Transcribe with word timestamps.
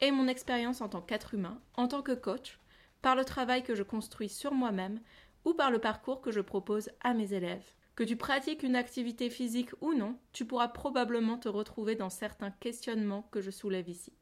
et 0.00 0.10
mon 0.10 0.28
expérience 0.28 0.80
en 0.80 0.88
tant 0.88 1.00
qu'être 1.00 1.34
humain, 1.34 1.60
en 1.74 1.88
tant 1.88 2.02
que 2.02 2.12
coach, 2.12 2.58
par 3.02 3.16
le 3.16 3.24
travail 3.24 3.62
que 3.62 3.74
je 3.74 3.82
construis 3.82 4.28
sur 4.28 4.52
moi-même 4.52 5.00
ou 5.44 5.54
par 5.54 5.70
le 5.70 5.78
parcours 5.78 6.20
que 6.20 6.32
je 6.32 6.40
propose 6.40 6.90
à 7.00 7.14
mes 7.14 7.32
élèves. 7.32 7.64
Que 7.94 8.04
tu 8.04 8.16
pratiques 8.16 8.62
une 8.62 8.76
activité 8.76 9.30
physique 9.30 9.70
ou 9.80 9.94
non, 9.94 10.16
tu 10.32 10.44
pourras 10.44 10.68
probablement 10.68 11.38
te 11.38 11.48
retrouver 11.48 11.94
dans 11.94 12.10
certains 12.10 12.50
questionnements 12.50 13.26
que 13.30 13.40
je 13.40 13.50
soulève 13.50 13.88
ici. 13.88 14.12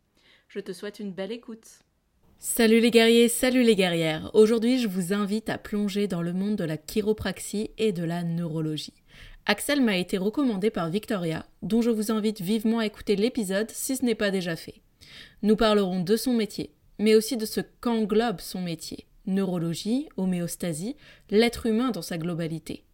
Je 0.49 0.61
te 0.61 0.73
souhaite 0.73 1.01
une 1.01 1.13
belle 1.13 1.33
écoute. 1.33 1.67
Salut 2.39 2.79
les 2.79 2.91
guerriers, 2.91 3.29
salut 3.29 3.63
les 3.63 3.75
guerrières. 3.75 4.31
Aujourd'hui, 4.35 4.79
je 4.79 4.87
vous 4.87 5.13
invite 5.13 5.49
à 5.49 5.59
plonger 5.59 6.07
dans 6.07 6.23
le 6.23 6.33
monde 6.33 6.57
de 6.57 6.65
la 6.65 6.77
chiropraxie 6.77 7.71
et 7.79 7.93
de 7.93 8.05
la 8.05 8.23
neurologie. 8.23 9.03
Axel 9.47 9.81
m'a 9.81 9.97
été 9.97 10.19
recommandé 10.19 10.71
par 10.71 10.91
Victoria, 10.91 11.47
dont 11.63 11.83
je 11.83 11.91
vous 11.91 12.13
invite 12.13 12.43
vivement 12.43 12.79
à 12.79 12.87
écouter 12.87 13.17
l'épisode 13.17 13.71
si 13.71 13.97
ce 13.97 14.05
n'est 14.05 14.15
pas 14.15 14.31
déjà 14.31 14.57
fait. 14.57 14.84
Nous 15.43 15.57
parlerons 15.57 16.01
de 16.01 16.17
son 16.17 16.33
métier, 16.33 16.71
mais 16.99 17.15
aussi 17.15 17.37
de 17.37 17.47
ce 17.47 17.61
qu'englobe 17.81 18.41
son 18.41 18.61
métier 18.61 19.07
neurologie, 19.27 20.09
homéostasie, 20.17 20.97
l'être 21.31 21.67
humain 21.67 21.91
dans 21.91 22.03
sa 22.03 22.19
globalité. 22.19 22.85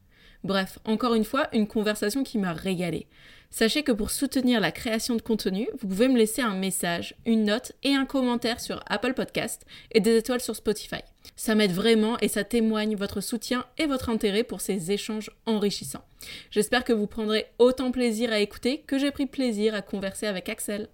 Bref, 0.43 0.79
encore 0.85 1.15
une 1.15 1.25
fois, 1.25 1.49
une 1.53 1.67
conversation 1.67 2.23
qui 2.23 2.39
m'a 2.39 2.55
régalé. 2.55 3.07
Sachez 3.51 3.83
que 3.83 3.93
pour 3.93 4.11
soutenir 4.11 4.61
la 4.61 4.71
création 4.71 5.17
de 5.17 5.23
contenu, 5.23 5.69
vous 5.79 5.89
pouvez 5.89 6.09
me 6.09 6.17
laisser 6.17 6.41
un 6.41 6.55
message, 6.55 7.17
une 7.27 7.45
note 7.45 7.73
et 7.83 7.95
un 7.95 8.07
commentaire 8.07 8.61
sur 8.61 8.83
Apple 8.87 9.13
Podcast 9.13 9.67
et 9.91 10.01
des 10.01 10.17
étoiles 10.17 10.41
sur 10.41 10.55
Spotify. 10.55 11.01
Ça 11.37 11.55
m'aide 11.55 11.73
vraiment 11.73 12.17
et 12.21 12.29
ça 12.29 12.45
témoigne 12.45 12.95
votre 12.95 13.21
soutien 13.21 13.67
et 13.77 13.87
votre 13.87 14.09
intérêt 14.09 14.45
pour 14.45 14.61
ces 14.61 14.93
échanges 14.93 15.31
enrichissants. 15.47 16.05
J'espère 16.51 16.85
que 16.85 16.93
vous 16.93 17.09
prendrez 17.09 17.47
autant 17.59 17.91
plaisir 17.91 18.33
à 18.33 18.39
écouter 18.39 18.83
que 18.87 18.99
j'ai 18.99 19.11
pris 19.11 19.27
plaisir 19.27 19.75
à 19.75 19.83
converser 19.83 20.27
avec 20.27 20.49
Axel. 20.49 20.89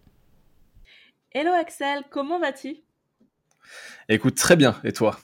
Hello 1.38 1.52
Axel, 1.52 2.02
comment 2.08 2.38
vas-tu? 2.38 2.78
Écoute, 4.08 4.36
très 4.36 4.56
bien, 4.56 4.80
et 4.84 4.94
toi? 4.94 5.18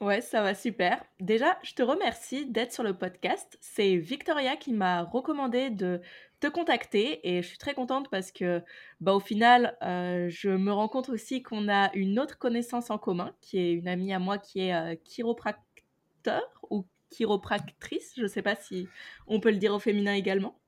Ouais, 0.00 0.22
ça 0.22 0.40
va 0.40 0.54
super. 0.54 1.04
Déjà, 1.20 1.58
je 1.62 1.74
te 1.74 1.82
remercie 1.82 2.46
d'être 2.46 2.72
sur 2.72 2.82
le 2.82 2.96
podcast. 2.96 3.58
C'est 3.60 3.96
Victoria 3.96 4.56
qui 4.56 4.72
m'a 4.72 5.02
recommandé 5.02 5.68
de 5.68 6.00
te 6.40 6.46
contacter 6.46 7.28
et 7.28 7.42
je 7.42 7.48
suis 7.48 7.58
très 7.58 7.74
contente 7.74 8.08
parce 8.10 8.32
que, 8.32 8.62
bah, 9.02 9.12
au 9.12 9.20
final, 9.20 9.76
euh, 9.82 10.26
je 10.30 10.48
me 10.48 10.72
rends 10.72 10.88
compte 10.88 11.10
aussi 11.10 11.42
qu'on 11.42 11.68
a 11.68 11.92
une 11.92 12.18
autre 12.18 12.38
connaissance 12.38 12.88
en 12.88 12.96
commun, 12.96 13.34
qui 13.42 13.58
est 13.58 13.74
une 13.74 13.88
amie 13.88 14.14
à 14.14 14.18
moi 14.18 14.38
qui 14.38 14.60
est 14.60 14.74
euh, 14.74 14.94
chiropracteur 15.04 16.40
ou 16.70 16.86
chiropractrice. 17.10 18.14
Je 18.16 18.22
ne 18.22 18.28
sais 18.28 18.40
pas 18.40 18.54
si 18.54 18.88
on 19.26 19.38
peut 19.38 19.50
le 19.50 19.58
dire 19.58 19.74
au 19.74 19.78
féminin 19.78 20.14
également. 20.14 20.58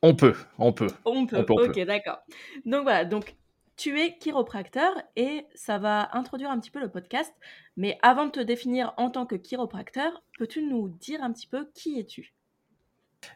On 0.00 0.14
peut, 0.14 0.34
on 0.58 0.72
peut. 0.72 0.88
On 1.04 1.26
peut, 1.26 1.44
ok, 1.46 1.78
d'accord. 1.80 2.20
Donc 2.64 2.84
voilà, 2.84 3.04
donc 3.04 3.36
tu 3.76 4.00
es 4.00 4.16
chiropracteur 4.18 4.92
et 5.16 5.46
ça 5.54 5.78
va 5.78 6.08
introduire 6.12 6.50
un 6.50 6.58
petit 6.58 6.70
peu 6.70 6.80
le 6.80 6.90
podcast. 6.90 7.32
Mais 7.76 7.98
avant 8.02 8.26
de 8.26 8.30
te 8.30 8.40
définir 8.40 8.94
en 8.96 9.10
tant 9.10 9.26
que 9.26 9.36
chiropracteur, 9.36 10.22
peux-tu 10.38 10.62
nous 10.62 10.88
dire 10.88 11.22
un 11.22 11.32
petit 11.32 11.46
peu 11.46 11.68
qui 11.74 11.98
es-tu? 11.98 12.34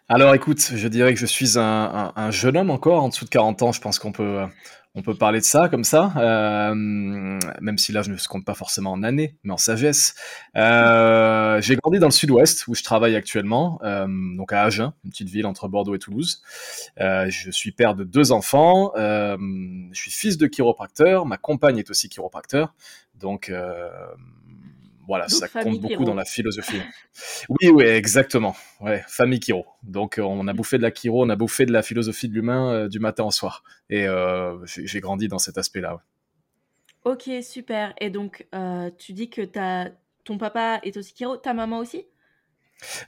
Alors 0.09 0.35
écoute, 0.35 0.61
je 0.61 0.89
dirais 0.89 1.15
que 1.15 1.21
je 1.21 1.27
suis 1.27 1.59
un, 1.59 2.31
jeune 2.31 2.57
homme 2.57 2.71
encore, 2.71 3.03
en 3.03 3.09
dessous 3.09 3.25
de 3.25 3.31
40 3.31 3.63
ans, 3.63 3.73
je 3.73 3.81
pense 3.81 3.99
qu'on 3.99 4.13
peut, 4.13 4.45
on 4.99 5.03
peut 5.03 5.15
parler 5.15 5.39
de 5.39 5.45
ça 5.45 5.69
comme 5.69 5.85
ça, 5.85 6.13
euh, 6.17 6.75
même 6.75 7.79
si 7.79 7.93
là 7.93 8.03
je 8.03 8.11
ne 8.11 8.17
compte 8.29 8.45
pas 8.45 8.55
forcément 8.55 8.91
en 8.91 9.05
années, 9.05 9.37
mais 9.45 9.53
en 9.53 9.57
sagesse. 9.57 10.17
Euh, 10.57 11.61
j'ai 11.61 11.77
grandi 11.77 12.01
dans 12.01 12.09
le 12.09 12.13
sud-ouest 12.13 12.67
où 12.67 12.75
je 12.75 12.83
travaille 12.83 13.15
actuellement, 13.15 13.79
euh, 13.85 14.09
donc 14.37 14.53
à 14.53 14.63
Agen, 14.63 14.93
une 15.05 15.11
petite 15.11 15.29
ville 15.29 15.47
entre 15.47 15.69
Bordeaux 15.69 15.95
et 15.95 16.01
Toulouse. 16.01 16.43
je 16.99 17.51
suis 17.53 17.71
père 17.71 17.95
de 17.95 18.03
deux 18.03 18.33
enfants, 18.33 18.93
je 18.97 19.89
suis 19.93 20.11
fils 20.11 20.37
de 20.37 20.49
chiropracteur, 20.49 21.27
ma 21.27 21.37
compagne 21.37 21.79
est 21.79 21.91
aussi 21.91 22.09
chiropracteur, 22.09 22.75
donc 23.15 23.53
voilà, 25.09 25.27
ça 25.29 25.49
compte 25.49 25.81
beaucoup 25.81 26.05
dans 26.05 26.15
la 26.15 26.27
philosophie. 26.27 26.83
oui, 27.49 27.71
oui, 27.71 27.85
exactement. 27.85 28.55
Ouais, 28.79 29.03
famille 29.09 29.41
Kiro. 29.41 29.65
Donc, 29.83 30.19
euh, 30.19 30.23
on 30.23 30.47
a 30.47 30.53
bouffé 30.53 30.77
de 30.77 30.83
la 30.83 30.91
Kiro, 30.91 31.25
on 31.25 31.31
a 31.31 31.35
bouffé 31.35 31.65
de 31.65 31.73
la 31.73 31.83
philosophie 31.83 32.29
de 32.29 32.35
l'humain 32.35 32.73
euh, 32.73 32.89
du 32.89 33.01
matin 33.01 33.25
au 33.25 33.31
soir. 33.31 33.65
Et 33.89 34.07
euh, 34.07 34.59
j'ai 34.67 35.01
grandi 35.01 35.27
dans 35.27 35.39
cet 35.39 35.57
aspect-là. 35.57 36.03
Ok, 37.05 37.31
super. 37.41 37.95
Et 37.99 38.11
donc, 38.11 38.47
tu 38.99 39.15
dis 39.15 39.31
que 39.31 39.49
as... 39.59 39.91
ton 40.25 40.37
papa 40.37 40.79
est 40.83 40.95
aussi 40.99 41.15
Kiro, 41.15 41.39
ta 41.39 41.55
maman 41.55 41.79
aussi? 41.79 42.05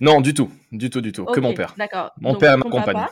Non, 0.00 0.22
du 0.22 0.32
tout, 0.32 0.50
du 0.72 0.88
tout, 0.88 1.02
du 1.02 1.12
tout. 1.12 1.26
que 1.26 1.38
mon 1.38 1.52
père. 1.52 1.74
D'accord. 1.76 2.12
Mon 2.18 2.34
père 2.34 2.56
m'accompagne. 2.56 3.06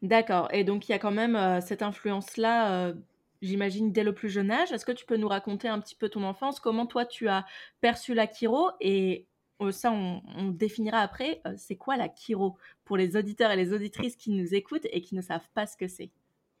D'accord. 0.00 0.48
Et 0.52 0.64
donc, 0.64 0.88
il 0.88 0.92
y 0.92 0.94
a 0.94 0.98
quand 0.98 1.10
même 1.10 1.60
cette 1.60 1.82
influence-là 1.82 2.94
j'imagine, 3.42 3.92
dès 3.92 4.04
le 4.04 4.14
plus 4.14 4.28
jeune 4.30 4.50
âge. 4.50 4.72
Est-ce 4.72 4.84
que 4.84 4.92
tu 4.92 5.06
peux 5.06 5.16
nous 5.16 5.28
raconter 5.28 5.68
un 5.68 5.80
petit 5.80 5.94
peu 5.94 6.08
ton 6.08 6.22
enfance 6.24 6.60
Comment 6.60 6.86
toi, 6.86 7.06
tu 7.06 7.28
as 7.28 7.44
perçu 7.80 8.14
la 8.14 8.26
chiro 8.26 8.70
Et 8.80 9.26
euh, 9.60 9.72
ça, 9.72 9.92
on, 9.92 10.48
définira 10.50 10.98
après. 10.98 11.40
Euh, 11.46 11.54
c'est 11.56 11.76
quoi 11.76 11.96
la 11.96 12.08
chiro 12.08 12.56
pour 12.84 12.96
les 12.96 13.16
auditeurs 13.16 13.50
et 13.50 13.56
les 13.56 13.72
auditrices 13.72 14.16
qui 14.16 14.30
nous 14.30 14.54
écoutent 14.54 14.86
et 14.90 15.00
qui 15.00 15.14
ne 15.14 15.22
savent 15.22 15.48
pas 15.54 15.66
ce 15.66 15.76
que 15.76 15.88
c'est? 15.88 16.10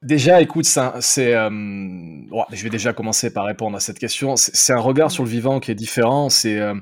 Déjà, 0.02 0.40
écoute, 0.40 0.64
c'est, 0.64 1.34
euh, 1.34 1.50
je 1.50 2.62
vais 2.62 2.70
déjà 2.70 2.94
commencer 2.94 3.30
par 3.34 3.44
répondre 3.44 3.76
à 3.76 3.80
cette 3.80 3.98
question. 3.98 4.34
C'est 4.34 4.72
un 4.72 4.78
regard 4.78 5.10
sur 5.10 5.24
le 5.24 5.28
vivant 5.28 5.60
qui 5.60 5.70
est 5.72 5.74
différent. 5.74 6.30
C'est 6.30 6.58
euh, 6.58 6.74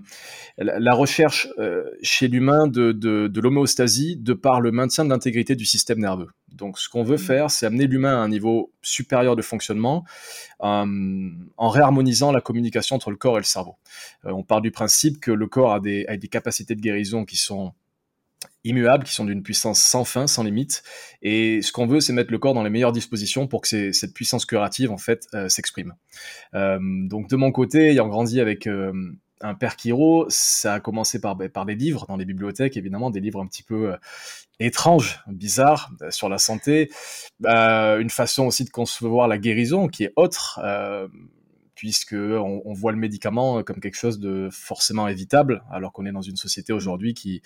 la 0.57 0.95
recherche 0.95 1.49
euh, 1.59 1.83
chez 2.01 2.29
l'humain 2.29 2.69
de, 2.69 2.93
de, 2.93 3.27
de 3.27 3.41
l'homéostasie 3.41 4.17
de 4.17 4.35
par 4.35 4.61
le 4.61 4.71
maintien 4.71 5.05
de 5.05 5.11
l'intégrité 5.11 5.57
du 5.57 5.65
système 5.65 5.99
nerveux. 5.99 6.29
Donc, 6.53 6.79
ce 6.79 6.89
qu'on 6.89 7.03
veut 7.03 7.17
mmh. 7.17 7.19
faire, 7.19 7.51
c'est 7.51 7.67
amener 7.67 7.89
l'humain 7.89 8.15
à 8.15 8.21
un 8.21 8.29
niveau 8.29 8.73
supérieur 8.83 9.35
de 9.35 9.43
fonctionnement 9.43 10.05
en 10.61 11.69
réharmonisant 11.69 12.31
la 12.31 12.41
communication 12.41 12.95
entre 12.95 13.11
le 13.11 13.17
corps 13.17 13.37
et 13.37 13.41
le 13.41 13.45
cerveau. 13.45 13.77
on 14.25 14.45
part 14.45 14.61
du 14.61 14.71
principe 14.71 15.21
que 15.21 15.33
le 15.33 15.47
corps 15.49 15.73
a 15.73 15.81
des, 15.81 16.05
a 16.07 16.17
des 16.17 16.29
capacités 16.29 16.77
de 16.77 16.81
guérison 16.81 17.25
qui 17.25 17.37
sont 17.37 17.73
immuables, 18.65 19.05
qui 19.05 19.15
sont 19.15 19.25
d'une 19.25 19.43
puissance 19.43 19.81
sans 19.81 20.05
fin, 20.05 20.27
sans 20.27 20.43
limite. 20.43 20.83
Et 21.23 21.63
ce 21.63 21.73
qu'on 21.73 21.87
veut, 21.87 22.01
c'est 22.01 22.13
mettre 22.13 22.33
le 22.33 22.39
corps 22.39 22.55
dans 22.55 22.63
les 22.63 22.71
meilleures 22.71 22.93
dispositions 22.93 23.47
pour 23.47 23.61
que 23.63 23.93
cette 23.93 24.15
puissance 24.15 24.45
curative, 24.47 24.91
en 24.91 24.99
fait, 24.99 25.27
euh, 25.35 25.49
s'exprime. 25.49 25.95
Euh, 26.55 26.79
donc, 26.81 27.29
de 27.29 27.37
mon 27.37 27.53
côté, 27.53 27.91
ayant 27.91 28.09
grandi 28.09 28.41
avec 28.41 28.67
euh, 28.67 28.93
un 29.41 29.55
père 29.55 29.77
Kiro, 29.77 30.27
ça 30.29 30.75
a 30.75 30.81
commencé 30.81 31.21
par, 31.21 31.39
par 31.53 31.65
des 31.65 31.77
livres 31.77 32.07
dans 32.09 32.17
les 32.17 32.25
bibliothèques, 32.25 32.77
évidemment, 32.77 33.11
des 33.11 33.21
livres 33.21 33.41
un 33.41 33.47
petit 33.47 33.63
peu 33.63 33.95
étranges, 34.59 35.21
bizarres 35.29 35.93
sur 36.11 36.29
la 36.29 36.39
santé. 36.39 36.91
une 37.45 38.11
façon 38.11 38.47
aussi 38.47 38.65
de 38.65 38.71
concevoir 38.71 39.29
la 39.29 39.39
guérison 39.39 39.87
qui 39.87 40.03
est 40.03 40.13
autre 40.17 40.61
puisque 41.79 42.15
on, 42.15 42.73
voit 42.73 42.91
le 42.91 42.99
médicament 42.99 43.63
comme 43.63 43.79
quelque 43.79 43.97
chose 43.97 44.19
de 44.19 44.49
forcément 44.51 45.07
évitable, 45.07 45.63
alors 45.71 45.93
qu'on 45.93 46.07
est 46.07 46.13
dans 46.13 46.23
une 46.23 46.35
société 46.35 46.73
aujourd'hui 46.73 47.15
qui, 47.15 47.41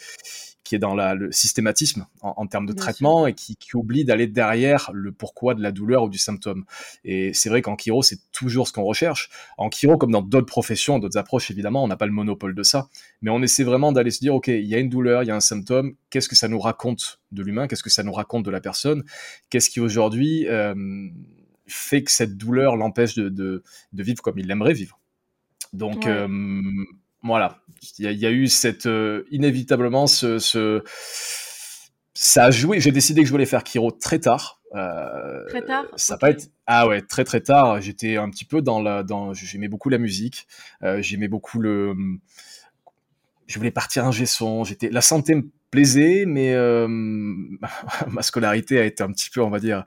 qui 0.65 0.75
est 0.75 0.79
dans 0.79 0.95
le 0.95 1.31
systématisme 1.33 2.06
en, 2.23 2.47
termes 2.47 2.65
de 2.65 2.73
traitement 2.73 3.27
et 3.27 3.35
qui, 3.35 3.59
oublie 3.75 4.06
d'aller 4.06 4.27
derrière 4.27 4.91
le 4.95 5.12
pourquoi 5.12 5.55
de 5.55 5.62
la 5.62 5.71
douleur 5.71 6.05
ou 6.05 6.09
du 6.09 6.17
symptôme. 6.17 6.65
Et 7.05 7.35
c'est 7.35 7.51
vrai 7.51 7.61
qu'en 7.61 7.77
chiro, 7.77 8.03
c'est 8.03 8.21
toujours 8.33 8.69
ce 8.69 8.73
qu'on 8.73 8.85
recherche. 8.85 9.29
En 9.59 9.69
chiro, 9.69 9.99
comme 9.99 10.12
dans 10.12 10.23
d'autres 10.23 10.47
professions, 10.47 10.99
d'autres 10.99 11.19
approches, 11.19 11.51
évidemment, 11.51 11.85
on 11.85 11.89
n'a 11.89 11.99
pas 11.99 12.06
le 12.06 12.12
monopole 12.12 12.55
de 12.55 12.62
ça, 12.62 12.89
mais 13.21 13.31
on 13.31 13.43
essaie 13.43 13.65
vraiment 13.65 13.93
d'aller 13.93 14.11
se 14.11 14.21
dire, 14.21 14.35
OK, 14.35 14.49
il 14.49 14.65
y 14.65 14.75
a 14.75 14.79
une 14.79 14.89
douleur, 14.89 15.25
il 15.25 15.27
y 15.27 15.31
a 15.31 15.37
un 15.37 15.41
symptôme, 15.41 15.95
qu'est-ce 16.09 16.31
que 16.31 16.37
ça 16.37 16.49
nous 16.49 16.59
raconte 16.59 17.21
de 17.33 17.43
l'humain, 17.43 17.67
qu'est-ce 17.67 17.83
que 17.83 17.91
ça 17.91 18.03
nous 18.03 18.12
raconte 18.12 18.47
de 18.47 18.51
la 18.51 18.62
personne, 18.62 19.05
qu'est-ce 19.51 19.69
qui 19.69 19.81
aujourd'hui... 19.81 20.49
Euh, 20.49 20.75
fait 21.67 22.03
que 22.03 22.11
cette 22.11 22.37
douleur 22.37 22.76
l'empêche 22.76 23.14
de, 23.14 23.62
vivre 23.93 24.23
comme 24.23 24.38
il 24.38 24.50
aimerait 24.50 24.73
vivre. 24.73 24.99
Donc 25.73 26.06
euh, 26.06 26.29
voilà, 27.23 27.62
il 27.99 28.12
y, 28.12 28.26
a 28.26 28.31
eu 28.31 28.49
cette 28.49 28.87
euh, 28.87 29.25
inévitablement 29.31 30.06
ce, 30.06 30.82
ça 32.14 32.44
a 32.44 32.50
joué. 32.50 32.81
J'ai 32.81 32.93
décidé 32.93 33.23
que 33.23 33.26
je 33.26 33.32
voulais 33.32 33.47
faire 33.47 33.64
Kiro 33.64 33.91
très 33.91 34.19
tard. 34.19 34.61
Euh, 34.75 35.47
très 35.49 35.62
tard? 35.62 35.87
Ça 35.97 36.19
pas 36.19 36.31
été... 36.31 36.47
Ah 36.67 36.87
ouais, 36.88 37.00
très 37.00 37.25
très 37.25 37.41
tard. 37.41 37.81
J'étais 37.81 38.17
un 38.17 38.29
petit 38.29 38.44
peu 38.44 38.61
dans 38.61 38.81
la, 38.81 39.03
dans. 39.03 39.32
J'aimais 39.35 39.69
beaucoup 39.69 39.88
la 39.88 39.99
musique. 39.99 40.47
j'aimais 40.99 41.29
beaucoup 41.29 41.58
le. 41.58 41.94
Je 43.47 43.58
voulais 43.58 43.70
partir 43.70 44.05
un 44.05 44.12
gesson. 44.12 44.65
J'étais. 44.65 44.91
La 44.91 45.00
santé 45.00 45.43
plaisait, 45.73 46.25
mais 46.27 46.55
ma 48.09 48.23
scolarité 48.23 48.79
a 48.79 48.85
été 48.85 49.03
un 49.03 49.11
petit 49.11 49.31
peu, 49.31 49.43
on 49.43 49.51
va 49.51 49.59
dire, 49.59 49.83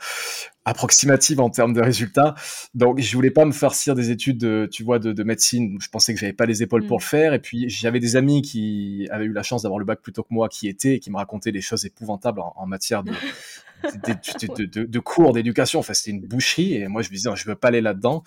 approximative 0.65 1.39
en 1.39 1.49
termes 1.49 1.73
de 1.73 1.81
résultats. 1.81 2.33
Donc, 2.73 2.99
je 2.99 3.15
voulais 3.15 3.31
pas 3.31 3.45
me 3.45 3.51
farcir 3.51 3.93
des 3.93 4.09
études, 4.09 4.39
de, 4.39 4.67
tu 4.69 4.83
vois, 4.83 4.97
de, 4.97 5.13
de 5.13 5.23
médecine. 5.23 5.77
Je 5.79 5.87
pensais 5.89 6.13
que 6.13 6.19
j'avais 6.19 6.33
pas 6.33 6.47
les 6.47 6.63
épaules 6.63 6.85
pour 6.87 6.97
mm. 6.97 7.01
le 7.01 7.05
faire. 7.05 7.33
Et 7.33 7.39
puis, 7.39 7.69
j'avais 7.69 7.99
des 7.99 8.15
amis 8.15 8.41
qui 8.41 9.07
avaient 9.11 9.25
eu 9.25 9.31
la 9.31 9.43
chance 9.43 9.61
d'avoir 9.61 9.79
le 9.79 9.85
bac 9.85 10.01
plutôt 10.01 10.23
que 10.23 10.33
moi, 10.33 10.49
qui 10.49 10.67
étaient 10.67 10.95
et 10.95 10.99
qui 10.99 11.11
me 11.11 11.17
racontaient 11.17 11.51
des 11.51 11.61
choses 11.61 11.85
épouvantables 11.85 12.41
en, 12.41 12.65
matière 12.65 13.03
de, 13.83 14.65
de, 14.65 14.85
de, 14.85 14.99
cours 14.99 15.33
d'éducation. 15.33 15.79
Enfin, 15.79 15.93
c'était 15.93 16.11
une 16.11 16.25
boucherie. 16.25 16.73
Et 16.73 16.87
moi, 16.87 17.03
je 17.03 17.09
me 17.09 17.15
disais, 17.15 17.29
je 17.35 17.45
veux 17.45 17.55
pas 17.55 17.67
aller 17.67 17.81
là-dedans. 17.81 18.23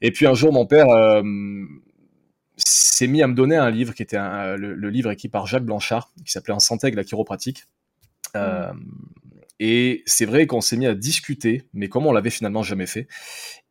Et 0.00 0.12
puis, 0.12 0.26
un 0.26 0.34
jour, 0.34 0.52
mon 0.52 0.66
père 0.66 0.88
euh, 0.88 1.22
s'est 2.56 3.06
mis 3.06 3.22
à 3.22 3.26
me 3.26 3.34
donner 3.34 3.56
un 3.56 3.70
livre 3.70 3.94
qui 3.94 4.02
était 4.02 4.18
le, 4.18 4.90
livre 4.90 5.10
écrit 5.10 5.28
par 5.28 5.46
Jacques 5.46 5.64
Blanchard, 5.64 6.10
qui 6.24 6.32
s'appelait 6.32 6.54
En 6.54 6.60
santé 6.60 6.86
avec 6.86 6.96
la 6.96 7.04
chiropratique. 7.04 7.64
Euh, 8.34 8.72
mm. 8.72 8.80
Et 9.58 10.02
c'est 10.04 10.26
vrai 10.26 10.46
qu'on 10.46 10.60
s'est 10.60 10.76
mis 10.76 10.86
à 10.86 10.94
discuter, 10.94 11.66
mais 11.72 11.88
comme 11.88 12.06
on 12.06 12.12
l'avait 12.12 12.30
finalement 12.30 12.62
jamais 12.62 12.86
fait. 12.86 13.08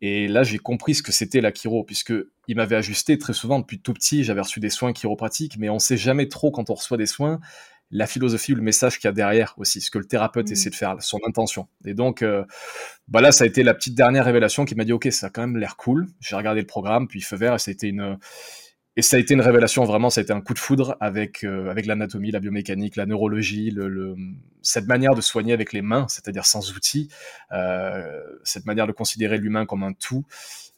Et 0.01 0.27
là, 0.27 0.41
j'ai 0.41 0.57
compris 0.57 0.95
ce 0.95 1.03
que 1.03 1.11
c'était 1.11 1.41
la 1.41 1.51
chiro, 1.53 1.83
puisque 1.83 2.13
il 2.47 2.55
m'avait 2.55 2.75
ajusté 2.75 3.19
très 3.19 3.33
souvent 3.33 3.59
depuis 3.59 3.79
tout 3.79 3.93
petit. 3.93 4.23
J'avais 4.23 4.41
reçu 4.41 4.59
des 4.59 4.71
soins 4.71 4.93
chiropratiques, 4.93 5.57
mais 5.59 5.69
on 5.69 5.77
sait 5.77 5.97
jamais 5.97 6.27
trop 6.27 6.49
quand 6.49 6.71
on 6.71 6.73
reçoit 6.73 6.97
des 6.97 7.05
soins 7.05 7.39
la 7.91 8.07
philosophie 8.07 8.53
ou 8.53 8.55
le 8.55 8.61
message 8.61 8.97
qu'il 8.97 9.07
y 9.07 9.09
a 9.09 9.13
derrière 9.13 9.53
aussi, 9.57 9.79
ce 9.79 9.91
que 9.91 9.99
le 9.99 10.05
thérapeute 10.05 10.49
mmh. 10.49 10.53
essaie 10.53 10.69
de 10.69 10.75
faire, 10.75 10.95
son 11.01 11.19
intention. 11.27 11.67
Et 11.85 11.93
donc, 11.93 12.23
euh, 12.23 12.43
bah 13.07 13.21
là, 13.21 13.31
ça 13.31 13.43
a 13.43 13.47
été 13.47 13.61
la 13.61 13.73
petite 13.73 13.95
dernière 13.95 14.25
révélation 14.25 14.65
qui 14.65 14.75
m'a 14.75 14.85
dit, 14.85 14.91
ok, 14.91 15.07
ça 15.11 15.27
a 15.27 15.29
quand 15.29 15.41
même 15.41 15.57
l'air 15.57 15.77
cool. 15.77 16.07
J'ai 16.19 16.35
regardé 16.35 16.61
le 16.61 16.67
programme, 16.67 17.07
puis 17.07 17.21
feu 17.21 17.35
vert, 17.35 17.53
et 17.53 17.59
ça 17.59 17.69
a 17.69 17.73
été 17.73 17.87
une 17.87 18.17
et 18.97 19.01
ça 19.01 19.17
a 19.17 19.19
été 19.19 19.33
une 19.33 19.41
révélation 19.41 19.83
vraiment, 19.83 20.09
ça 20.09 20.21
a 20.21 20.23
été 20.23 20.31
un 20.31 20.39
coup 20.39 20.53
de 20.53 20.59
foudre 20.59 20.95
avec 21.01 21.43
euh, 21.43 21.69
avec 21.69 21.85
l'anatomie, 21.85 22.31
la 22.31 22.39
biomécanique, 22.39 22.95
la 22.95 23.05
neurologie, 23.05 23.75
cette 24.61 24.87
manière 24.87 25.15
de 25.15 25.21
soigner 25.21 25.51
avec 25.51 25.73
les 25.73 25.81
mains, 25.81 26.07
c'est-à-dire 26.07 26.45
sans 26.45 26.71
outils, 26.71 27.09
euh, 27.51 28.21
cette 28.43 28.65
manière 28.65 28.87
de 28.87 28.93
considérer 28.93 29.37
l'humain 29.37 29.65
comme 29.65 29.83
un 29.83 29.91
tout. 29.91 30.23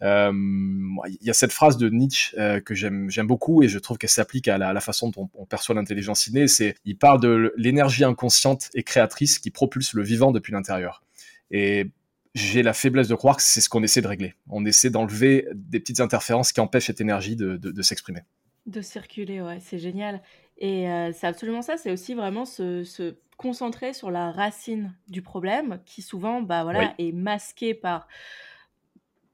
Euh, 0.01 0.31
il 0.31 1.27
y 1.27 1.29
a 1.29 1.33
cette 1.33 1.51
phrase 1.51 1.77
de 1.77 1.89
Nietzsche 1.89 2.35
que 2.61 2.73
j'aime 2.73 3.27
beaucoup 3.27 3.61
et 3.61 3.67
je 3.67 3.77
trouve 3.77 3.99
qu'elle 3.99 4.09
s'applique 4.09 4.47
à 4.47 4.57
la, 4.57 4.81
façon 4.81 5.09
dont 5.09 5.29
on 5.35 5.45
perçoit 5.45 5.75
l'intelligence 5.75 6.25
innée. 6.25 6.47
C'est 6.47 6.75
il 6.85 6.97
parle 6.97 7.19
de 7.19 7.53
l'énergie 7.55 8.03
inconsciente 8.03 8.69
et 8.73 8.81
créatrice 8.81 9.37
qui 9.37 9.51
propulse 9.51 9.93
le 9.93 10.01
vivant 10.01 10.31
depuis 10.31 10.53
l'intérieur. 10.53 11.03
Et 11.51 11.91
j'ai 12.35 12.63
la 12.63 12.73
faiblesse 12.73 13.07
de 13.07 13.15
croire 13.15 13.37
que 13.37 13.43
c'est 13.43 13.61
ce 13.61 13.69
qu'on 13.69 13.83
essaie 13.83 14.01
de 14.01 14.07
régler. 14.07 14.35
On 14.49 14.65
essaie 14.65 14.89
d'enlever 14.89 15.47
des 15.53 15.79
petites 15.79 15.99
interférences 15.99 16.51
qui 16.51 16.59
empêchent 16.59 16.87
cette 16.87 17.01
énergie 17.01 17.35
de, 17.35 17.57
de, 17.57 17.81
s'exprimer. 17.81 18.21
De 18.65 18.81
circuler, 18.81 19.41
ouais, 19.41 19.59
c'est 19.61 19.79
génial. 19.79 20.21
Et 20.57 20.89
euh, 20.89 21.11
c'est 21.13 21.27
absolument 21.27 21.61
ça, 21.61 21.77
c'est 21.77 21.91
aussi 21.91 22.13
vraiment 22.13 22.45
se, 22.45 22.83
se, 22.83 23.15
concentrer 23.37 23.93
sur 23.93 24.11
la 24.11 24.31
racine 24.31 24.93
du 25.07 25.21
problème 25.21 25.79
qui 25.85 26.01
souvent 26.01 26.41
bah, 26.41 26.63
voilà, 26.63 26.93
est 26.97 27.11
masquée 27.11 27.73
par 27.75 28.07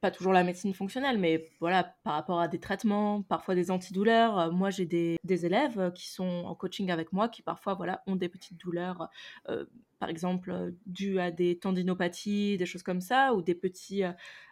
pas 0.04 0.12
toujours 0.12 0.34
la 0.34 0.44
médecine 0.44 0.74
fonctionnelle, 0.74 1.18
mais 1.18 1.50
voilà, 1.62 1.96
par 2.04 2.16
rapport 2.16 2.42
à 2.42 2.50
des 2.50 2.60
traitements, 2.60 3.22
parfois 3.22 3.56
des 3.56 3.72
antidouleurs. 3.72 4.38
Euh, 4.38 4.52
moi, 4.52 4.70
j'ai 4.70 4.86
des, 4.86 5.18
élèves 5.26 5.80
euh, 5.80 5.92
qui 5.92 6.10
sont 6.10 6.44
en 6.46 6.54
coaching 6.56 6.92
avec 6.92 7.14
moi 7.14 7.30
qui 7.30 7.42
parfois 7.42 7.74
voilà, 7.74 8.04
ont 8.06 8.18
des 8.18 8.28
petites 8.28 8.60
douleurs, 8.60 9.08
euh, 9.48 9.64
par 10.00 10.10
exemple, 10.10 10.74
dues 10.86 11.22
à 11.22 11.32
des 11.32 11.58
tendinopathies, 11.58 12.58
des 12.58 12.66
choses 12.66 12.84
comme 12.84 13.00
ça, 13.00 13.34
ou 13.34 13.42
des 13.42 13.56
petits 13.56 14.04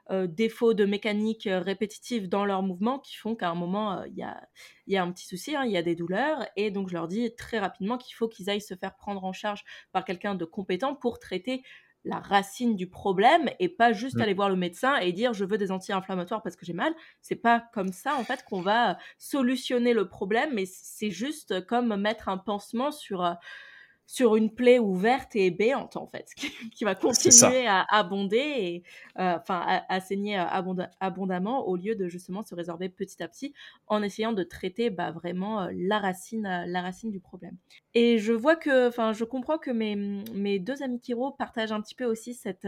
défauts 0.09 0.73
de 0.73 0.85
mécanique 0.85 1.47
répétitive 1.49 2.29
dans 2.29 2.45
leurs 2.45 2.63
mouvements 2.63 2.99
qui 2.99 3.15
font 3.15 3.35
qu'à 3.35 3.49
un 3.49 3.55
moment, 3.55 4.03
il 4.05 4.15
y, 4.15 4.23
a, 4.23 4.41
y, 4.87 4.95
a, 4.95 5.03
un 5.03 5.11
petit 5.11 5.25
souci, 5.25 5.55
hein, 5.55 5.63
il 5.65 5.71
y 5.71 5.77
a 5.77 5.81
des 5.81 5.95
douleurs. 5.95 6.45
Et 6.55 6.71
donc, 6.71 6.87
je 6.87 6.93
leur 6.93 7.09
dis 7.09 7.33
très 7.35 7.59
rapidement 7.59 7.97
qu'il 7.97 8.15
faut 8.15 8.29
qu'ils 8.29 8.49
aillent 8.49 8.61
se 8.61 8.75
faire 8.75 8.95
prendre 8.95 9.23
en 9.25 9.33
charge 9.33 9.63
par 9.91 10.05
quelqu'un 10.05 10.35
de 10.35 10.45
compétent 10.45 10.95
pour 10.95 11.19
traiter 11.19 11.63
la 12.03 12.19
racine 12.19 12.75
du 12.75 12.87
problème 12.87 13.49
et 13.59 13.69
pas 13.69 13.93
juste 13.93 14.17
mmh. 14.17 14.21
aller 14.21 14.33
voir 14.33 14.49
le 14.49 14.55
médecin 14.55 14.97
et 14.97 15.11
dire 15.11 15.33
je 15.33 15.45
veux 15.45 15.57
des 15.57 15.71
anti-inflammatoires 15.71 16.41
parce 16.41 16.55
que 16.55 16.65
j'ai 16.65 16.73
mal. 16.73 16.93
C'est 17.21 17.35
pas 17.35 17.63
comme 17.73 17.91
ça 17.91 18.15
en 18.15 18.23
fait 18.23 18.43
qu'on 18.43 18.61
va 18.61 18.97
solutionner 19.17 19.93
le 19.93 20.07
problème, 20.07 20.51
mais 20.53 20.65
c'est 20.65 21.11
juste 21.11 21.65
comme 21.67 21.95
mettre 21.95 22.29
un 22.29 22.37
pansement 22.37 22.91
sur 22.91 23.23
euh, 23.23 23.33
sur 24.11 24.35
une 24.35 24.53
plaie 24.53 24.77
ouverte 24.77 25.37
et 25.37 25.51
béante 25.51 25.95
en 25.95 26.05
fait, 26.05 26.27
qui, 26.75 26.83
va 26.83 26.95
continuer 26.95 27.65
à 27.65 27.85
abonder 27.89 28.37
et 28.37 28.83
euh, 29.17 29.37
enfin 29.37 29.63
à, 29.87 30.01
saigner 30.01 30.37
euh, 30.37 30.83
abondamment 30.99 31.65
au 31.65 31.77
lieu 31.77 31.95
de 31.95 32.09
justement 32.09 32.41
se 32.41 32.53
résorber 32.53 32.89
petit 32.89 33.23
à 33.23 33.29
petit 33.29 33.53
en 33.87 34.03
essayant 34.03 34.33
de 34.33 34.43
traiter 34.43 34.89
bah, 34.89 35.11
vraiment 35.11 35.61
euh, 35.61 35.69
la 35.73 35.99
racine, 35.99 36.65
la 36.67 36.81
racine 36.81 37.09
du 37.09 37.21
problème. 37.21 37.55
Et 37.93 38.17
je 38.17 38.33
vois 38.33 38.57
que, 38.57 38.89
enfin, 38.89 39.13
je 39.13 39.23
comprends 39.23 39.57
que 39.57 39.71
mes, 39.71 39.95
mes 39.95 40.59
deux 40.59 40.83
amis 40.83 40.99
chiro 41.01 41.31
partagent 41.31 41.71
un 41.71 41.79
petit 41.79 41.95
peu 41.95 42.03
aussi 42.03 42.33
cette 42.33 42.67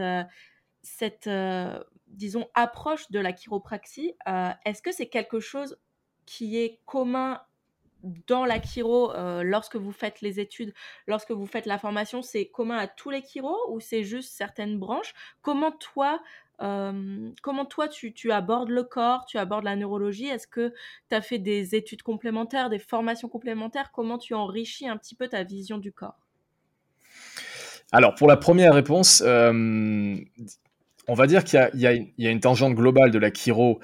cette 0.80 1.28
disons 2.06 2.46
approche 2.54 3.10
de 3.10 3.18
la 3.18 3.34
chiropraxie. 3.34 4.14
Est-ce 4.64 4.80
que 4.80 4.92
c'est 4.92 5.10
quelque 5.10 5.40
chose 5.40 5.76
qui 6.24 6.56
est 6.56 6.80
commun 6.86 7.42
dans 8.26 8.44
la 8.44 8.60
chiro, 8.60 9.12
euh, 9.12 9.42
lorsque 9.42 9.76
vous 9.76 9.92
faites 9.92 10.20
les 10.20 10.40
études, 10.40 10.72
lorsque 11.06 11.30
vous 11.30 11.46
faites 11.46 11.66
la 11.66 11.78
formation, 11.78 12.22
c'est 12.22 12.46
commun 12.46 12.76
à 12.76 12.86
tous 12.86 13.10
les 13.10 13.22
chiros 13.22 13.58
ou 13.70 13.80
c'est 13.80 14.04
juste 14.04 14.32
certaines 14.34 14.78
branches? 14.78 15.14
Comment 15.42 15.72
toi, 15.72 16.20
euh, 16.62 17.30
comment 17.42 17.64
toi 17.64 17.88
tu, 17.88 18.32
abordes 18.32 18.68
le 18.68 18.84
corps, 18.84 19.24
tu 19.26 19.38
abordes 19.38 19.64
la 19.64 19.76
neurologie? 19.76 20.26
Est-ce 20.26 20.46
que 20.46 20.72
tu 21.10 21.16
as 21.16 21.22
fait 21.22 21.38
des 21.38 21.74
études 21.74 22.02
complémentaires, 22.02 22.70
des 22.70 22.78
formations 22.78 23.28
complémentaires? 23.28 23.90
Comment 23.92 24.18
tu 24.18 24.34
enrichis 24.34 24.88
un 24.88 24.96
petit 24.96 25.14
peu 25.14 25.28
ta 25.28 25.42
vision 25.42 25.78
du 25.78 25.92
corps? 25.92 26.18
Alors, 27.92 28.14
pour 28.14 28.28
la 28.28 28.36
première 28.36 28.74
réponse, 28.74 29.22
euh, 29.24 30.16
on 31.06 31.14
va 31.14 31.26
dire 31.26 31.44
qu'il 31.44 31.70
y, 31.74 31.82
y, 32.18 32.26
a 32.26 32.30
une 32.30 32.40
tangente 32.40 32.74
globale 32.74 33.10
de 33.10 33.18
la 33.18 33.30
chiro 33.30 33.78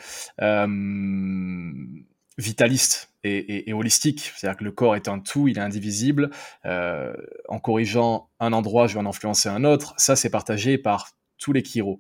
vitaliste 2.39 3.13
et, 3.25 3.73
holistique. 3.73 4.33
C'est-à-dire 4.35 4.59
que 4.59 4.65
le 4.65 4.73
corps 4.73 4.97
est 4.97 5.09
un 5.09 5.19
tout, 5.19 5.49
il 5.49 5.59
est 5.59 5.63
indivisible. 5.63 6.31
Euh, 6.65 7.13
en 7.49 7.59
corrigeant 7.59 8.31
un 8.41 8.53
endroit, 8.53 8.87
je 8.87 8.95
vais 8.95 9.01
en 9.01 9.07
influencer 9.07 9.49
un 9.49 9.65
autre. 9.65 9.95
Ça, 9.99 10.17
c'est 10.17 10.31
partagé 10.31 10.79
par 10.79 11.11
tous 11.39 11.53
les 11.53 11.63
chiros. 11.63 11.99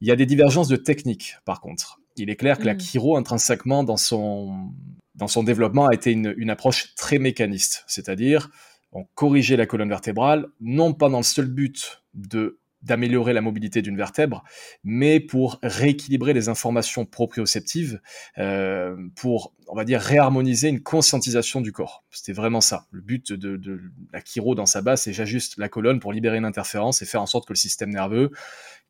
Il 0.00 0.08
y 0.08 0.10
a 0.10 0.16
des 0.16 0.26
divergences 0.26 0.68
de 0.68 0.76
techniques, 0.76 1.36
par 1.44 1.60
contre. 1.60 2.00
Il 2.16 2.30
est 2.30 2.36
clair 2.36 2.58
que 2.58 2.64
la 2.64 2.74
mm. 2.74 2.80
chiro, 2.80 3.16
intrinsèquement, 3.16 3.84
dans 3.84 3.96
son, 3.96 4.72
dans 5.14 5.28
son 5.28 5.42
développement, 5.42 5.86
a 5.86 5.94
été 5.94 6.12
une, 6.12 6.34
une 6.36 6.50
approche 6.50 6.94
très 6.94 7.18
mécaniste. 7.18 7.84
C'est-à-dire, 7.86 8.50
on 8.92 9.04
corrigeait 9.14 9.56
la 9.56 9.66
colonne 9.66 9.88
vertébrale, 9.88 10.46
non 10.60 10.92
pas 10.92 11.08
dans 11.08 11.18
le 11.18 11.24
seul 11.24 11.46
but 11.46 12.02
de 12.14 12.58
d'améliorer 12.82 13.32
la 13.32 13.40
mobilité 13.40 13.82
d'une 13.82 13.96
vertèbre, 13.96 14.42
mais 14.84 15.20
pour 15.20 15.58
rééquilibrer 15.62 16.32
les 16.32 16.48
informations 16.48 17.04
proprioceptives, 17.04 18.00
euh, 18.38 18.96
pour, 19.16 19.54
on 19.68 19.76
va 19.76 19.84
dire, 19.84 20.00
réharmoniser 20.00 20.68
une 20.68 20.82
conscientisation 20.82 21.60
du 21.60 21.72
corps. 21.72 22.04
C'était 22.10 22.32
vraiment 22.32 22.60
ça. 22.60 22.86
Le 22.90 23.00
but 23.00 23.32
de, 23.32 23.80
la 24.12 24.20
chiro 24.24 24.54
dans 24.54 24.66
sa 24.66 24.80
base, 24.80 25.02
c'est 25.02 25.12
j'ajuste 25.12 25.58
la 25.58 25.68
colonne 25.68 26.00
pour 26.00 26.12
libérer 26.12 26.38
une 26.38 26.44
interférence 26.44 27.02
et 27.02 27.06
faire 27.06 27.22
en 27.22 27.26
sorte 27.26 27.46
que 27.46 27.52
le 27.52 27.58
système 27.58 27.90
nerveux, 27.90 28.30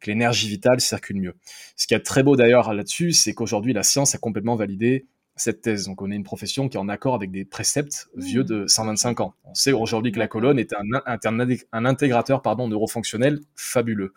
que 0.01 0.11
l'énergie 0.11 0.49
vitale 0.49 0.81
circule 0.81 1.21
mieux. 1.21 1.35
Ce 1.77 1.87
qui 1.87 1.95
est 1.95 2.01
très 2.01 2.23
beau 2.23 2.37
d'ailleurs 2.37 2.73
là-dessus, 2.73 3.13
c'est 3.13 3.35
qu'aujourd'hui, 3.35 3.73
la 3.73 3.83
science 3.83 4.15
a 4.15 4.19
complètement 4.19 4.57
validé 4.57 5.07
cette 5.41 5.63
thèse. 5.63 5.87
Donc 5.87 6.03
on 6.03 6.11
est 6.11 6.17
une 6.17 6.25
profession 6.25 6.69
qui 6.69 6.77
est 6.77 6.81
en 6.81 6.89
accord 6.89 7.15
avec 7.15 7.31
des 7.31 7.45
préceptes 7.45 8.09
vieux 8.17 8.45
de 8.45 8.67
125 8.67 9.21
ans. 9.21 9.35
On 9.45 9.55
sait 9.55 9.73
aujourd'hui 9.73 10.13
que 10.13 10.19
la 10.19 10.29
colonne 10.29 10.59
est 10.59 10.73
un, 10.75 11.01
un, 11.73 11.85
intégrateur 11.85 12.43
pardon, 12.43 12.69
neurofonctionnel 12.69 13.41
fabuleux. 13.57 14.13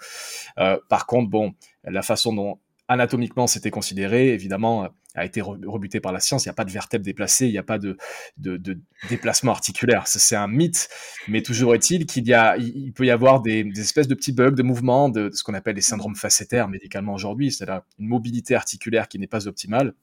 Euh, 0.59 0.77
par 0.89 1.05
contre, 1.05 1.29
bon, 1.29 1.53
la 1.83 2.01
façon 2.01 2.33
dont 2.33 2.59
anatomiquement 2.87 3.47
c'était 3.47 3.71
considéré, 3.71 4.33
évidemment, 4.33 4.89
a 5.15 5.25
été 5.25 5.41
rebuté 5.41 5.99
par 5.99 6.11
la 6.11 6.19
science. 6.19 6.45
Il 6.45 6.47
n'y 6.47 6.51
a 6.51 6.55
pas 6.55 6.65
de 6.65 6.71
vertèbre 6.71 7.05
déplacée, 7.05 7.45
il 7.45 7.51
n'y 7.51 7.57
a 7.57 7.63
pas 7.63 7.77
de, 7.77 7.97
de, 8.37 8.79
déplacement 9.09 9.51
articulaire. 9.51 10.07
C'est 10.07 10.35
un 10.35 10.47
mythe, 10.47 10.89
mais 11.27 11.41
toujours 11.41 11.75
est-il 11.75 12.05
qu'il 12.05 12.27
y 12.27 12.33
a, 12.33 12.57
il 12.57 12.91
peut 12.93 13.05
y 13.05 13.11
avoir 13.11 13.41
des, 13.41 13.63
espèces 13.77 14.07
de 14.07 14.15
petits 14.15 14.31
bugs 14.31 14.51
de 14.51 14.63
mouvement, 14.63 15.09
de, 15.09 15.29
de 15.29 15.35
ce 15.35 15.43
qu'on 15.43 15.53
appelle 15.53 15.75
les 15.75 15.81
syndromes 15.81 16.15
facétaires 16.15 16.67
médicalement 16.67 17.13
aujourd'hui, 17.13 17.51
c'est-à-dire 17.51 17.81
une 17.99 18.07
mobilité 18.07 18.55
articulaire 18.55 19.07
qui 19.07 19.19
n'est 19.19 19.27
pas 19.27 19.47
optimale 19.47 19.93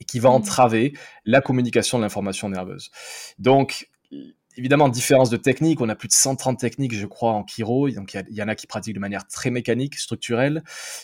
et 0.00 0.04
qui 0.04 0.18
va 0.18 0.30
mmh. 0.30 0.34
entraver 0.34 0.92
la 1.24 1.40
communication 1.40 1.98
de 1.98 2.02
l'information 2.02 2.48
nerveuse. 2.48 2.90
Donc, 3.38 3.88
évidemment, 4.56 4.88
différence 4.88 5.30
de 5.30 5.36
technique. 5.36 5.80
On 5.80 5.88
a 5.88 5.94
plus 5.94 6.08
de 6.08 6.12
130 6.12 6.58
techniques, 6.58 6.94
je 6.94 7.06
crois, 7.06 7.32
en 7.32 7.46
chiro. 7.46 7.88
Donc, 7.90 8.14
il 8.14 8.36
y, 8.36 8.42
en 8.42 8.48
a 8.48 8.54
qui 8.54 8.66
pratiquent 8.66 8.94
de 8.94 9.00
manière 9.00 9.26
très 9.26 9.50
mécanique, 9.50 9.96
structurelle. 9.96 10.62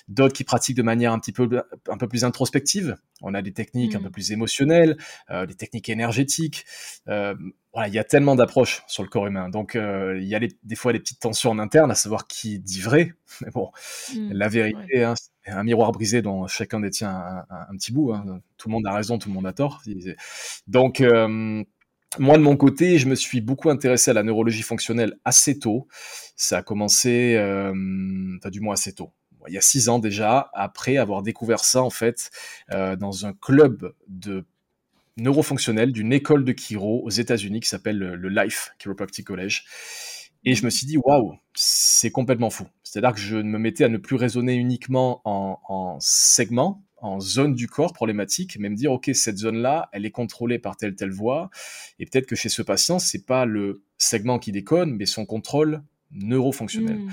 D'autres 0.08 0.34
qui 0.34 0.44
pratiquent 0.44 0.76
de 0.76 0.82
manière 0.82 1.12
un 1.12 1.18
petit 1.18 1.32
peu, 1.32 1.48
un 1.88 1.96
peu 1.96 2.08
plus 2.08 2.24
introspective. 2.24 2.96
On 3.22 3.34
a 3.34 3.42
des 3.42 3.52
techniques 3.52 3.94
un 3.94 4.00
mmh. 4.00 4.02
peu 4.02 4.10
plus 4.10 4.32
émotionnelles, 4.32 4.96
euh, 5.30 5.46
des 5.46 5.54
techniques 5.54 5.88
énergétiques. 5.88 6.66
Euh, 7.08 7.34
voilà, 7.72 7.88
il 7.88 7.94
y 7.94 7.98
a 7.98 8.04
tellement 8.04 8.34
d'approches 8.34 8.82
sur 8.86 9.02
le 9.02 9.08
corps 9.08 9.26
humain. 9.26 9.48
Donc, 9.48 9.76
euh, 9.76 10.18
il 10.20 10.28
y 10.28 10.34
a 10.34 10.40
des 10.40 10.76
fois 10.76 10.92
des 10.92 10.98
petites 10.98 11.20
tensions 11.20 11.50
en 11.50 11.58
interne 11.58 11.90
à 11.90 11.94
savoir 11.94 12.26
qui 12.26 12.58
dit 12.58 12.80
vrai. 12.80 13.12
Mais 13.40 13.50
bon, 13.50 13.70
mmh. 14.14 14.32
la 14.32 14.48
vérité, 14.48 15.04
hein, 15.04 15.14
c'est 15.16 15.50
un 15.50 15.62
miroir 15.62 15.92
brisé 15.92 16.20
dont 16.20 16.46
chacun 16.46 16.80
détient 16.80 17.44
un, 17.48 17.76
petit 17.76 17.92
bout. 17.92 18.12
Hein. 18.12 18.40
Tout 18.58 18.68
le 18.68 18.72
monde 18.72 18.86
a 18.86 18.92
raison, 18.92 19.18
tout 19.18 19.28
le 19.28 19.34
monde 19.34 19.46
a 19.46 19.52
tort. 19.52 19.82
Donc, 20.66 21.02
moi, 22.18 22.38
de 22.38 22.42
mon 22.42 22.56
côté, 22.56 22.98
je 22.98 23.08
me 23.08 23.14
suis 23.14 23.40
beaucoup 23.40 23.68
intéressé 23.70 24.10
à 24.10 24.14
la 24.14 24.22
neurologie 24.22 24.62
fonctionnelle 24.62 25.18
assez 25.24 25.58
tôt. 25.58 25.86
Ça 26.36 26.58
a 26.58 26.62
commencé, 26.62 27.34
euh, 27.36 27.72
enfin, 28.38 28.50
du 28.50 28.60
moins 28.60 28.74
assez 28.74 28.92
tôt. 28.92 29.12
Il 29.48 29.54
y 29.54 29.58
a 29.58 29.60
six 29.60 29.88
ans 29.88 29.98
déjà, 29.98 30.50
après 30.54 30.96
avoir 30.96 31.22
découvert 31.22 31.60
ça, 31.60 31.82
en 31.82 31.90
fait, 31.90 32.30
euh, 32.72 32.96
dans 32.96 33.26
un 33.26 33.32
club 33.32 33.94
de 34.08 34.44
neurofonctionnel 35.18 35.92
d'une 35.92 36.12
école 36.12 36.44
de 36.44 36.52
chiro 36.52 37.02
aux 37.04 37.10
États-Unis 37.10 37.60
qui 37.60 37.68
s'appelle 37.68 37.98
le 37.98 38.28
Life 38.28 38.70
Chiropractic 38.78 39.26
College. 39.26 39.64
Et 40.44 40.54
je 40.54 40.64
me 40.64 40.70
suis 40.70 40.86
dit, 40.86 40.96
waouh, 40.96 41.36
c'est 41.54 42.10
complètement 42.10 42.50
fou. 42.50 42.66
C'est-à-dire 42.82 43.12
que 43.12 43.20
je 43.20 43.36
me 43.36 43.58
mettais 43.58 43.84
à 43.84 43.88
ne 43.88 43.98
plus 43.98 44.16
raisonner 44.16 44.54
uniquement 44.54 45.20
en, 45.24 45.58
en 45.68 45.98
segments, 46.00 46.84
en 46.98 47.20
zone 47.20 47.54
du 47.54 47.68
corps 47.68 47.92
problématique, 47.92 48.56
mais 48.58 48.68
me 48.68 48.76
dire, 48.76 48.92
OK, 48.92 49.10
cette 49.12 49.38
zone-là, 49.38 49.88
elle 49.92 50.06
est 50.06 50.10
contrôlée 50.10 50.58
par 50.58 50.76
telle, 50.76 50.94
telle 50.94 51.10
voie. 51.10 51.50
Et 51.98 52.06
peut-être 52.06 52.26
que 52.26 52.36
chez 52.36 52.48
ce 52.48 52.62
patient, 52.62 52.98
c'est 52.98 53.26
pas 53.26 53.44
le 53.44 53.82
segment 53.98 54.38
qui 54.38 54.52
déconne, 54.52 54.94
mais 54.94 55.06
son 55.06 55.26
contrôle 55.26 55.82
neurofonctionnel. 56.10 56.98
Mmh. 56.98 57.10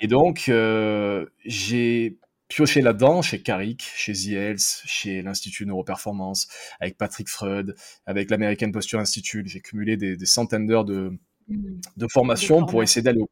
Et 0.00 0.06
donc, 0.06 0.48
euh, 0.48 1.26
j'ai 1.44 2.18
pioché 2.48 2.80
là-dedans 2.80 3.22
chez 3.22 3.42
Carrick, 3.42 3.82
chez 3.82 4.12
The 4.12 4.58
chez 4.86 5.22
l'Institut 5.22 5.66
Neuroperformance, 5.66 6.46
avec 6.78 6.96
Patrick 6.96 7.28
Freud, 7.28 7.74
avec 8.04 8.30
l'American 8.30 8.70
Posture 8.70 9.00
Institute. 9.00 9.46
J'ai 9.48 9.60
cumulé 9.60 9.96
des, 9.96 10.16
centaines 10.26 10.66
d'heures 10.66 10.84
de, 10.84 11.18
mmh. 11.48 11.80
de 11.96 12.06
formation 12.08 12.64
pour 12.64 12.82
essayer 12.82 13.02
d'aller 13.02 13.20
au 13.20 13.30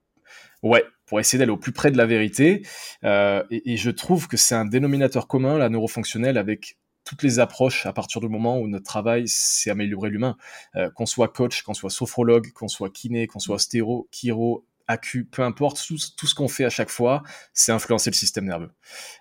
Ouais, 0.65 0.83
pour 1.05 1.21
essayer 1.21 1.39
d'aller 1.39 1.51
au 1.51 1.59
plus 1.59 1.73
près 1.73 1.91
de 1.91 1.99
la 1.99 2.07
vérité. 2.07 2.67
Euh, 3.05 3.45
et, 3.51 3.77
je 3.77 3.91
trouve 3.91 4.29
que 4.29 4.39
c'est 4.39 4.55
un 4.55 4.65
dénominateur 4.65 5.29
commun, 5.29 5.59
la 5.59 5.69
neurofonctionnelle, 5.69 6.39
avec 6.39 6.79
toutes 7.05 7.23
les 7.23 7.39
approches 7.39 7.85
à 7.85 7.93
partir 7.93 8.23
du 8.23 8.31
moment 8.31 8.59
où 8.59 8.67
notre 8.67 8.87
travail, 8.87 9.25
c'est 9.27 9.71
améliorer 9.71 10.09
l'humain. 10.09 10.39
Euh, 10.77 10.89
qu'on 10.89 11.05
soit 11.05 11.29
coach, 11.29 11.63
qu'on 11.65 11.75
soit 11.75 11.91
sophrologue, 11.91 12.51
qu'on 12.53 12.69
soit 12.69 12.89
kiné, 12.89 13.27
qu'on 13.27 13.41
soit 13.41 13.59
stéro, 13.59 14.09
chiro, 14.11 14.65
AQ, 14.89 15.25
peu 15.27 15.43
importe, 15.43 15.83
tout, 15.87 16.27
ce 16.27 16.35
qu'on 16.35 16.49
fait 16.49 16.65
à 16.65 16.71
chaque 16.71 16.91
fois, 16.91 17.23
c'est 17.53 17.73
influencer 17.73 18.11
le 18.11 18.15
système 18.15 18.45
nerveux. 18.45 18.71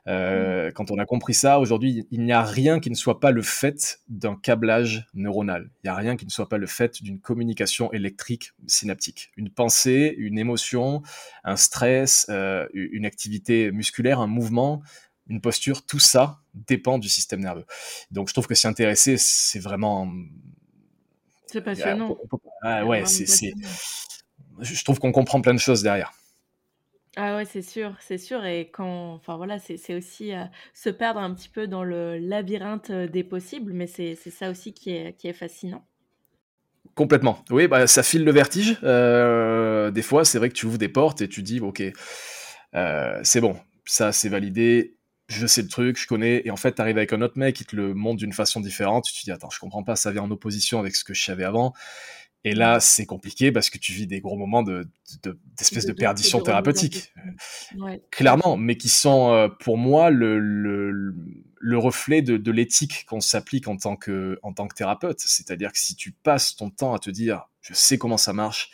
Euh, 0.08 0.70
mm. 0.70 0.74
Quand 0.74 0.92
on 0.92 0.98
a 0.98 1.06
compris 1.06 1.34
ça, 1.34 1.60
aujourd'hui, 1.60 2.06
il 2.12 2.22
n'y 2.22 2.34
a 2.34 2.44
rien 2.44 2.80
qui 2.80 2.90
ne 2.90 2.96
soit 2.96 3.20
pas 3.20 3.32
le 3.32 3.42
fait 3.42 4.02
d'un 4.10 4.36
câblage 4.36 5.08
neuronal. 5.14 5.70
Il 5.84 5.88
n'y 5.88 5.90
a 5.90 5.96
rien 5.96 6.18
qui 6.18 6.26
ne 6.26 6.32
soit 6.32 6.50
pas 6.50 6.58
le 6.58 6.68
fait 6.68 7.02
d'une 7.02 7.20
communication 7.20 7.92
électrique 7.94 8.52
synaptique. 8.68 9.32
Une 9.38 9.50
pensée, 9.50 10.14
une 10.18 10.38
émotion, 10.38 11.02
un 11.44 11.56
stress, 11.56 12.26
euh, 12.30 12.68
une 12.74 13.06
activité 13.06 13.72
musculaire, 13.72 14.20
un 14.20 14.28
mouvement, 14.28 14.82
une 15.28 15.42
posture, 15.42 15.86
tout 15.86 16.00
ça 16.00 16.40
dépend 16.54 17.00
du 17.00 17.10
système 17.10 17.40
nerveux. 17.40 17.66
Donc 18.12 18.28
je 18.28 18.34
trouve 18.34 18.48
que 18.48 18.56
s'y 18.56 18.68
intéresser, 18.68 19.18
c'est 19.18 19.60
vraiment... 19.60 20.12
C'est 21.48 21.62
passionnant. 21.62 22.18
ouais, 22.86 23.06
c'est 23.06 23.54
je 24.60 24.84
trouve 24.84 25.00
qu'on 25.00 25.12
comprend 25.12 25.42
plein 25.42 25.54
de 25.54 25.60
choses 25.60 25.84
derrière. 25.84 26.14
Ah 27.16 27.36
ouais, 27.36 27.46
c'est 27.46 27.62
sûr, 27.62 27.96
c'est 28.00 28.18
sûr. 28.18 28.44
Et 28.44 28.72
quand, 28.72 29.14
enfin 29.14 29.38
voilà, 29.38 29.60
c'est 29.60 29.94
aussi 29.94 30.34
euh, 30.34 30.46
se 30.74 30.90
perdre 30.90 31.20
un 31.20 31.34
petit 31.34 31.50
peu 31.50 31.68
dans 31.68 31.84
le 31.84 32.18
labyrinthe 32.18 32.90
euh, 32.90 33.08
des 33.08 33.24
possibles, 33.24 33.72
mais 33.72 33.86
c'est 33.86 34.16
ça 34.16 34.50
aussi 34.50 34.74
qui 34.74 34.92
est, 34.92 35.16
qui 35.18 35.28
est 35.28 35.34
fascinant. 35.34 35.86
Complètement. 36.96 37.44
Oui, 37.52 37.68
bah, 37.68 37.86
ça 37.86 38.02
file 38.02 38.24
le 38.24 38.32
vertige. 38.32 38.78
Euh, 38.84 39.92
des 39.92 40.02
fois, 40.02 40.26
c'est 40.26 40.40
vrai 40.40 40.50
que 40.50 40.56
tu 40.56 40.66
ouvres 40.66 40.78
des 40.78 40.90
portes 40.90 41.22
et 41.22 41.28
tu 41.30 41.44
dis, 41.44 41.60
ok, 41.60 41.84
c'est 43.24 43.42
bon, 43.42 43.56
ça 43.86 44.12
c'est 44.12 44.30
validé, 44.30 44.96
je 45.28 45.46
sais 45.48 45.62
le 45.62 45.68
truc, 45.68 46.00
je 46.00 46.08
connais. 46.08 46.42
Et 46.46 46.52
en 46.52 46.56
fait, 46.56 46.76
tu 46.76 46.82
arrives 46.82 46.98
avec 46.98 47.14
un 47.14 47.22
autre 47.22 47.38
mec 47.38 47.56
qui 47.56 47.66
te 47.66 47.76
le 47.76 47.94
montre 47.94 48.18
d'une 48.18 48.34
façon 48.34 48.60
différente. 48.60 49.06
Tu 49.06 49.14
te 49.14 49.24
dis, 49.24 49.32
attends, 49.32 49.50
je 49.52 49.60
comprends 49.60 49.84
pas, 49.84 49.96
ça 49.96 50.12
vient 50.12 50.24
en 50.24 50.32
opposition 50.32 50.80
avec 50.80 50.96
ce 50.96 51.04
que 51.04 51.14
je 51.14 51.24
savais 51.24 51.44
avant. 51.44 51.74
Et 52.46 52.54
là, 52.54 52.80
c'est 52.82 53.06
compliqué 53.06 53.52
parce 53.52 53.70
que 53.70 53.78
tu 53.78 53.94
vis 53.94 54.06
des 54.06 54.20
gros 54.20 54.36
moments 54.36 54.64
de, 54.64 54.86
d'espèce 55.58 55.86
de, 55.86 55.94
perdition 55.94 56.42
thérapeutique. 56.42 57.14
Clairement, 58.12 58.58
mais 58.58 58.76
qui 58.76 58.90
sont 58.90 59.32
euh, 59.32 59.48
pour 59.48 59.78
moi 59.78 60.10
le, 60.10 60.40
le, 60.40 61.16
le 61.58 61.78
reflet 61.78 62.22
de, 62.22 62.36
de 62.36 62.52
l'éthique 62.52 63.06
qu'on 63.08 63.22
s'applique 63.22 63.70
en 63.70 63.78
tant 63.78 63.96
que, 63.96 64.40
en 64.44 64.52
tant 64.52 64.68
que 64.68 64.76
thérapeute. 64.76 65.22
C'est-à-dire 65.22 65.72
que 65.72 65.80
si 65.80 65.96
tu 65.96 66.12
passes 66.12 66.58
ton 66.58 66.70
temps 66.70 66.94
à 66.94 67.00
te 67.00 67.10
dire, 67.10 67.48
je 67.62 67.74
sais 67.74 67.98
comment 67.98 68.18
ça 68.18 68.34
marche, 68.34 68.72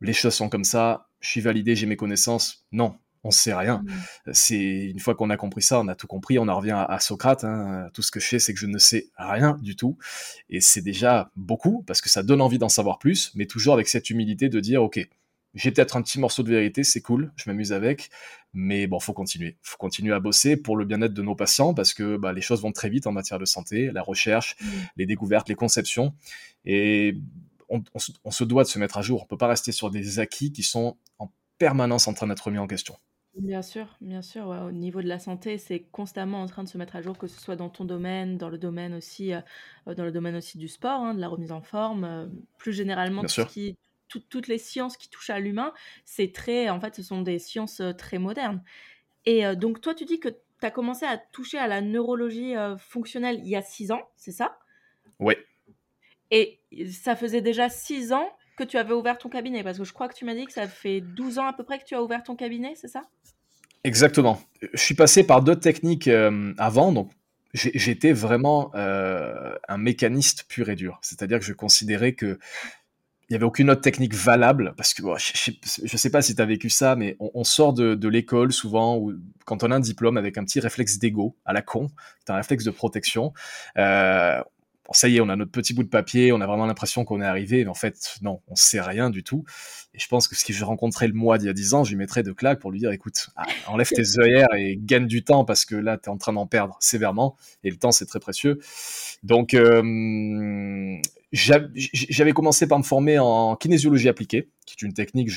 les 0.00 0.12
choses 0.12 0.34
sont 0.34 0.48
comme 0.48 0.64
ça, 0.64 1.08
je 1.20 1.28
suis 1.28 1.40
validé, 1.40 1.76
j'ai 1.76 1.86
mes 1.86 1.96
connaissances, 1.96 2.66
non, 2.72 2.96
on 3.24 3.30
sait 3.30 3.54
rien. 3.54 3.78
Mmh. 3.78 4.32
C'est 4.32 4.84
une 4.86 5.00
fois 5.00 5.14
qu'on 5.14 5.30
a 5.30 5.36
compris 5.36 5.62
ça, 5.62 5.80
on 5.80 5.88
a 5.88 5.94
tout 5.94 6.06
compris. 6.06 6.38
On 6.38 6.48
en 6.48 6.56
revient 6.56 6.84
à, 6.88 7.00
Socrate. 7.00 7.44
Hein. 7.44 7.88
Tout 7.94 8.02
ce 8.02 8.10
que 8.10 8.20
je 8.20 8.26
fais, 8.26 8.38
c'est 8.38 8.54
que 8.54 8.60
je 8.60 8.66
ne 8.66 8.78
sais 8.78 9.10
rien 9.16 9.56
du 9.62 9.76
tout, 9.76 9.96
et 10.50 10.60
c'est 10.60 10.82
déjà 10.82 11.30
beaucoup 11.36 11.82
parce 11.86 12.00
que 12.00 12.08
ça 12.08 12.22
donne 12.22 12.40
envie 12.40 12.58
d'en 12.58 12.68
savoir 12.68 12.98
plus, 12.98 13.32
mais 13.34 13.46
toujours 13.46 13.74
avec 13.74 13.88
cette 13.88 14.10
humilité 14.10 14.48
de 14.48 14.60
dire, 14.60 14.82
ok, 14.82 15.06
j'ai 15.54 15.70
peut-être 15.70 15.96
un 15.96 16.02
petit 16.02 16.20
morceau 16.20 16.42
de 16.42 16.50
vérité, 16.50 16.84
c'est 16.84 17.00
cool, 17.00 17.32
je 17.36 17.44
m'amuse 17.48 17.72
avec, 17.72 18.10
mais 18.52 18.86
bon, 18.86 19.00
faut 19.00 19.12
continuer. 19.12 19.56
Faut 19.62 19.78
continuer 19.78 20.14
à 20.14 20.20
bosser 20.20 20.56
pour 20.56 20.76
le 20.76 20.84
bien-être 20.84 21.14
de 21.14 21.22
nos 21.22 21.34
patients 21.34 21.74
parce 21.74 21.94
que 21.94 22.16
bah, 22.16 22.32
les 22.32 22.42
choses 22.42 22.62
vont 22.62 22.72
très 22.72 22.88
vite 22.88 23.06
en 23.06 23.12
matière 23.12 23.38
de 23.38 23.44
santé, 23.44 23.90
la 23.92 24.02
recherche, 24.02 24.56
mmh. 24.60 24.66
les 24.96 25.06
découvertes, 25.06 25.48
les 25.48 25.54
conceptions, 25.54 26.14
et 26.64 27.16
on, 27.68 27.82
on, 28.24 28.30
se 28.30 28.44
doit 28.44 28.64
de 28.64 28.68
se 28.68 28.78
mettre 28.78 28.98
à 28.98 29.02
jour. 29.02 29.22
On 29.22 29.26
peut 29.26 29.36
pas 29.36 29.48
rester 29.48 29.72
sur 29.72 29.90
des 29.90 30.18
acquis 30.18 30.52
qui 30.52 30.62
sont 30.62 30.96
en 31.18 31.30
permanence 31.58 32.08
en 32.08 32.14
train 32.14 32.26
d'être 32.26 32.50
mis 32.50 32.58
en 32.58 32.66
question. 32.66 32.96
Bien 33.38 33.62
sûr, 33.62 33.96
bien 34.00 34.20
sûr, 34.20 34.48
au 34.48 34.72
niveau 34.72 35.00
de 35.00 35.06
la 35.06 35.20
santé, 35.20 35.58
c'est 35.58 35.80
constamment 35.80 36.42
en 36.42 36.46
train 36.46 36.64
de 36.64 36.68
se 36.68 36.76
mettre 36.76 36.96
à 36.96 37.02
jour, 37.02 37.16
que 37.16 37.28
ce 37.28 37.40
soit 37.40 37.54
dans 37.54 37.68
ton 37.68 37.84
domaine, 37.84 38.36
dans 38.36 38.48
le 38.48 38.58
domaine 38.58 38.94
aussi, 38.94 39.32
euh, 39.32 39.40
dans 39.86 40.04
le 40.04 40.10
domaine 40.10 40.34
aussi 40.34 40.58
du 40.58 40.66
sport, 40.66 41.02
hein, 41.02 41.14
de 41.14 41.20
la 41.20 41.28
remise 41.28 41.52
en 41.52 41.60
forme, 41.60 42.02
euh, 42.04 42.26
plus 42.56 42.72
généralement 42.72 43.24
qui 43.24 43.76
toutes 44.08 44.48
les 44.48 44.56
sciences 44.58 44.96
qui 44.96 45.08
touchent 45.08 45.30
à 45.30 45.38
l'humain, 45.38 45.72
c'est 46.04 46.32
très 46.32 46.68
en 46.70 46.80
fait, 46.80 46.96
ce 46.96 47.02
sont 47.02 47.20
des 47.22 47.38
sciences, 47.38 47.80
euh, 47.80 47.92
très 47.92 48.18
modernes 48.18 48.62
et 49.26 49.44
donc 49.56 49.82
toi, 49.82 49.94
tu 49.94 50.06
dis 50.06 50.20
que 50.20 50.30
tu 50.30 50.38
as 50.62 50.70
commencé 50.70 51.04
à 51.04 51.18
toucher 51.18 51.58
à 51.58 51.66
la 51.66 51.82
neurologie, 51.82 52.54
fonctionnelle 52.78 53.40
il 53.40 53.48
y 53.48 53.56
a 53.56 53.62
six 53.62 53.92
ans, 53.92 54.08
c'est 54.16 54.32
ça? 54.32 54.58
Oui. 55.20 55.34
Et 56.30 56.60
ça 56.90 57.16
faisait 57.16 57.42
déjà 57.42 57.68
six 57.68 58.12
ans 58.12 58.30
que 58.56 58.64
tu 58.64 58.76
avais 58.76 58.94
ouvert 58.94 59.18
ton 59.18 59.28
cabinet 59.28 59.62
Parce 59.62 59.78
que 59.78 59.84
je 59.84 59.92
crois 59.92 60.08
que 60.08 60.14
tu 60.14 60.24
m'as 60.24 60.34
dit 60.34 60.46
que 60.46 60.52
ça 60.52 60.66
fait 60.66 61.00
12 61.00 61.38
ans 61.38 61.46
à 61.46 61.52
peu 61.52 61.64
près 61.64 61.78
que 61.78 61.84
tu 61.84 61.94
as 61.94 62.02
ouvert 62.02 62.22
ton 62.22 62.36
cabinet, 62.36 62.74
c'est 62.74 62.88
ça? 62.88 63.02
Exactement. 63.84 64.40
Je 64.72 64.80
suis 64.80 64.94
passé 64.94 65.24
par 65.24 65.42
d'autres 65.42 65.60
techniques 65.60 66.08
euh, 66.08 66.52
avant, 66.58 66.92
donc 66.92 67.10
j'étais 67.54 68.12
vraiment 68.12 68.70
euh, 68.74 69.54
un 69.68 69.78
mécaniste 69.78 70.44
pur 70.48 70.68
et 70.68 70.76
dur. 70.76 70.98
C'est-à-dire 71.02 71.38
que 71.38 71.44
je 71.44 71.52
considérais 71.52 72.12
que 72.12 72.38
il 73.28 73.34
n'y 73.34 73.36
avait 73.36 73.44
aucune 73.44 73.68
autre 73.68 73.82
technique 73.82 74.14
valable, 74.14 74.72
parce 74.78 74.94
que 74.94 75.02
je 75.02 75.52
ne 75.82 75.98
sais 75.98 76.08
pas 76.08 76.22
si 76.22 76.34
tu 76.34 76.40
as 76.40 76.46
vécu 76.46 76.70
ça, 76.70 76.96
mais 76.96 77.14
on, 77.20 77.44
sort 77.44 77.74
de, 77.74 78.08
l'école 78.08 78.54
souvent, 78.54 78.96
ou 78.96 79.12
quand 79.44 79.62
on 79.62 79.70
a 79.70 79.76
un 79.76 79.80
diplôme 79.80 80.16
avec 80.16 80.38
un 80.38 80.44
petit 80.44 80.60
réflexe 80.60 80.98
d'ego 80.98 81.36
à 81.44 81.52
la 81.52 81.60
con, 81.60 81.90
un 82.28 82.36
réflexe 82.36 82.64
de 82.64 82.70
protection, 82.70 83.34
euh, 83.76 84.42
ça 84.92 85.08
y 85.08 85.16
est, 85.16 85.20
on 85.20 85.28
a 85.28 85.36
notre 85.36 85.50
petit 85.50 85.74
bout 85.74 85.82
de 85.82 85.88
papier, 85.88 86.32
on 86.32 86.40
a 86.40 86.46
vraiment 86.46 86.66
l'impression 86.66 87.04
qu'on 87.04 87.20
est 87.20 87.26
arrivé, 87.26 87.64
mais 87.64 87.70
en 87.70 87.74
fait, 87.74 88.16
non, 88.22 88.40
on 88.48 88.54
sait 88.54 88.80
rien 88.80 89.10
du 89.10 89.22
tout. 89.22 89.44
Et 89.94 89.98
je 89.98 90.08
pense 90.08 90.28
que 90.28 90.36
si 90.36 90.52
je 90.52 90.64
rencontrais 90.64 91.08
le 91.08 91.14
mois 91.14 91.38
d'il 91.38 91.46
y 91.46 91.50
a 91.50 91.52
10 91.52 91.74
ans, 91.74 91.84
je 91.84 91.90
lui 91.90 91.96
mettrais 91.96 92.22
de 92.22 92.32
claques 92.32 92.58
pour 92.58 92.70
lui 92.70 92.78
dire, 92.78 92.90
écoute, 92.90 93.28
ah, 93.36 93.46
enlève 93.66 93.88
tes 93.88 94.18
œillères 94.18 94.52
et 94.56 94.78
gagne 94.80 95.06
du 95.06 95.24
temps 95.24 95.44
parce 95.44 95.64
que 95.64 95.74
là, 95.74 95.98
tu 95.98 96.04
es 96.04 96.08
en 96.08 96.16
train 96.16 96.32
d'en 96.32 96.46
perdre 96.46 96.76
sévèrement 96.80 97.36
et 97.64 97.70
le 97.70 97.76
temps, 97.76 97.92
c'est 97.92 98.06
très 98.06 98.20
précieux. 98.20 98.58
Donc, 99.22 99.54
euh, 99.54 100.96
j'avais 101.32 102.32
commencé 102.32 102.66
par 102.66 102.78
me 102.78 102.84
former 102.84 103.18
en 103.18 103.56
kinésiologie 103.56 104.08
appliquée, 104.08 104.48
qui 104.64 104.74
est 104.78 104.86
une 104.86 104.94
technique 104.94 105.30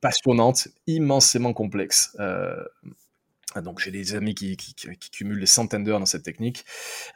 passionnante, 0.00 0.68
immensément 0.88 1.52
complexe. 1.52 2.16
Euh, 2.18 2.56
donc 3.60 3.80
j'ai 3.80 3.90
des 3.90 4.14
amis 4.14 4.34
qui, 4.34 4.56
cumulent 5.12 5.40
des 5.40 5.46
centaines 5.46 5.84
d'heures 5.84 6.00
dans 6.00 6.06
cette 6.06 6.22
technique. 6.22 6.64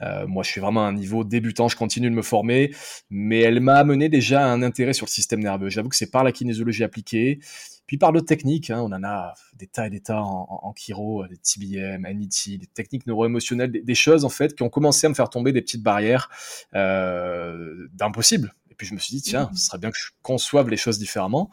Euh, 0.03 0.27
moi, 0.27 0.43
je 0.43 0.51
suis 0.51 0.61
vraiment 0.61 0.85
à 0.85 0.89
un 0.89 0.93
niveau 0.93 1.25
débutant, 1.25 1.69
je 1.69 1.77
continue 1.77 2.11
de 2.11 2.15
me 2.15 2.23
former, 2.23 2.75
mais 3.09 3.41
elle 3.41 3.61
m'a 3.61 3.77
amené 3.77 4.09
déjà 4.09 4.45
un 4.45 4.63
intérêt 4.63 4.93
sur 4.93 5.07
le 5.07 5.11
système 5.11 5.41
nerveux. 5.41 5.71
J'avoue 5.71 5.89
que 5.89 5.97
c'est 5.97 6.11
par 6.11 6.25
la 6.25 6.33
kinésiologie 6.33 6.85
appliquée, 6.85 7.41
puis 7.87 7.99
par 7.99 8.13
d'autres 8.13 8.27
techniques. 8.27 8.71
Hein, 8.71 8.81
on 8.83 8.93
en 8.93 9.05
a 9.05 9.35
des 9.55 9.67
tas 9.67 9.87
et 9.87 9.91
des 9.91 10.01
tas 10.01 10.21
en, 10.21 10.47
en, 10.51 10.75
chiro, 10.75 11.27
des 11.27 11.37
TBM, 11.37 12.03
NET, 12.03 12.59
des 12.59 12.67
techniques 12.67 13.07
neuroémotionnelles, 13.07 13.73
des, 13.73 13.83
des, 13.83 13.95
choses 13.95 14.25
en 14.25 14.29
fait 14.29 14.55
qui 14.55 14.63
ont 14.63 14.69
commencé 14.69 15.07
à 15.07 15.11
me 15.11 15.15
faire 15.15 15.31
tomber 15.31 15.53
des 15.53 15.63
petites 15.63 15.83
barrières 15.83 16.29
euh, 16.75 17.89
d'impossible. 17.95 18.53
Et 18.77 18.79
puis 18.79 18.87
je 18.87 18.95
me 18.95 18.99
suis 18.99 19.17
dit 19.17 19.23
tiens, 19.23 19.49
mmh. 19.51 19.57
ce 19.57 19.67
serait 19.67 19.79
bien 19.79 19.91
que 19.91 19.99
je 19.99 20.11
conçoive 20.23 20.69
les 20.69 20.77
choses 20.77 20.99
différemment. 20.99 21.51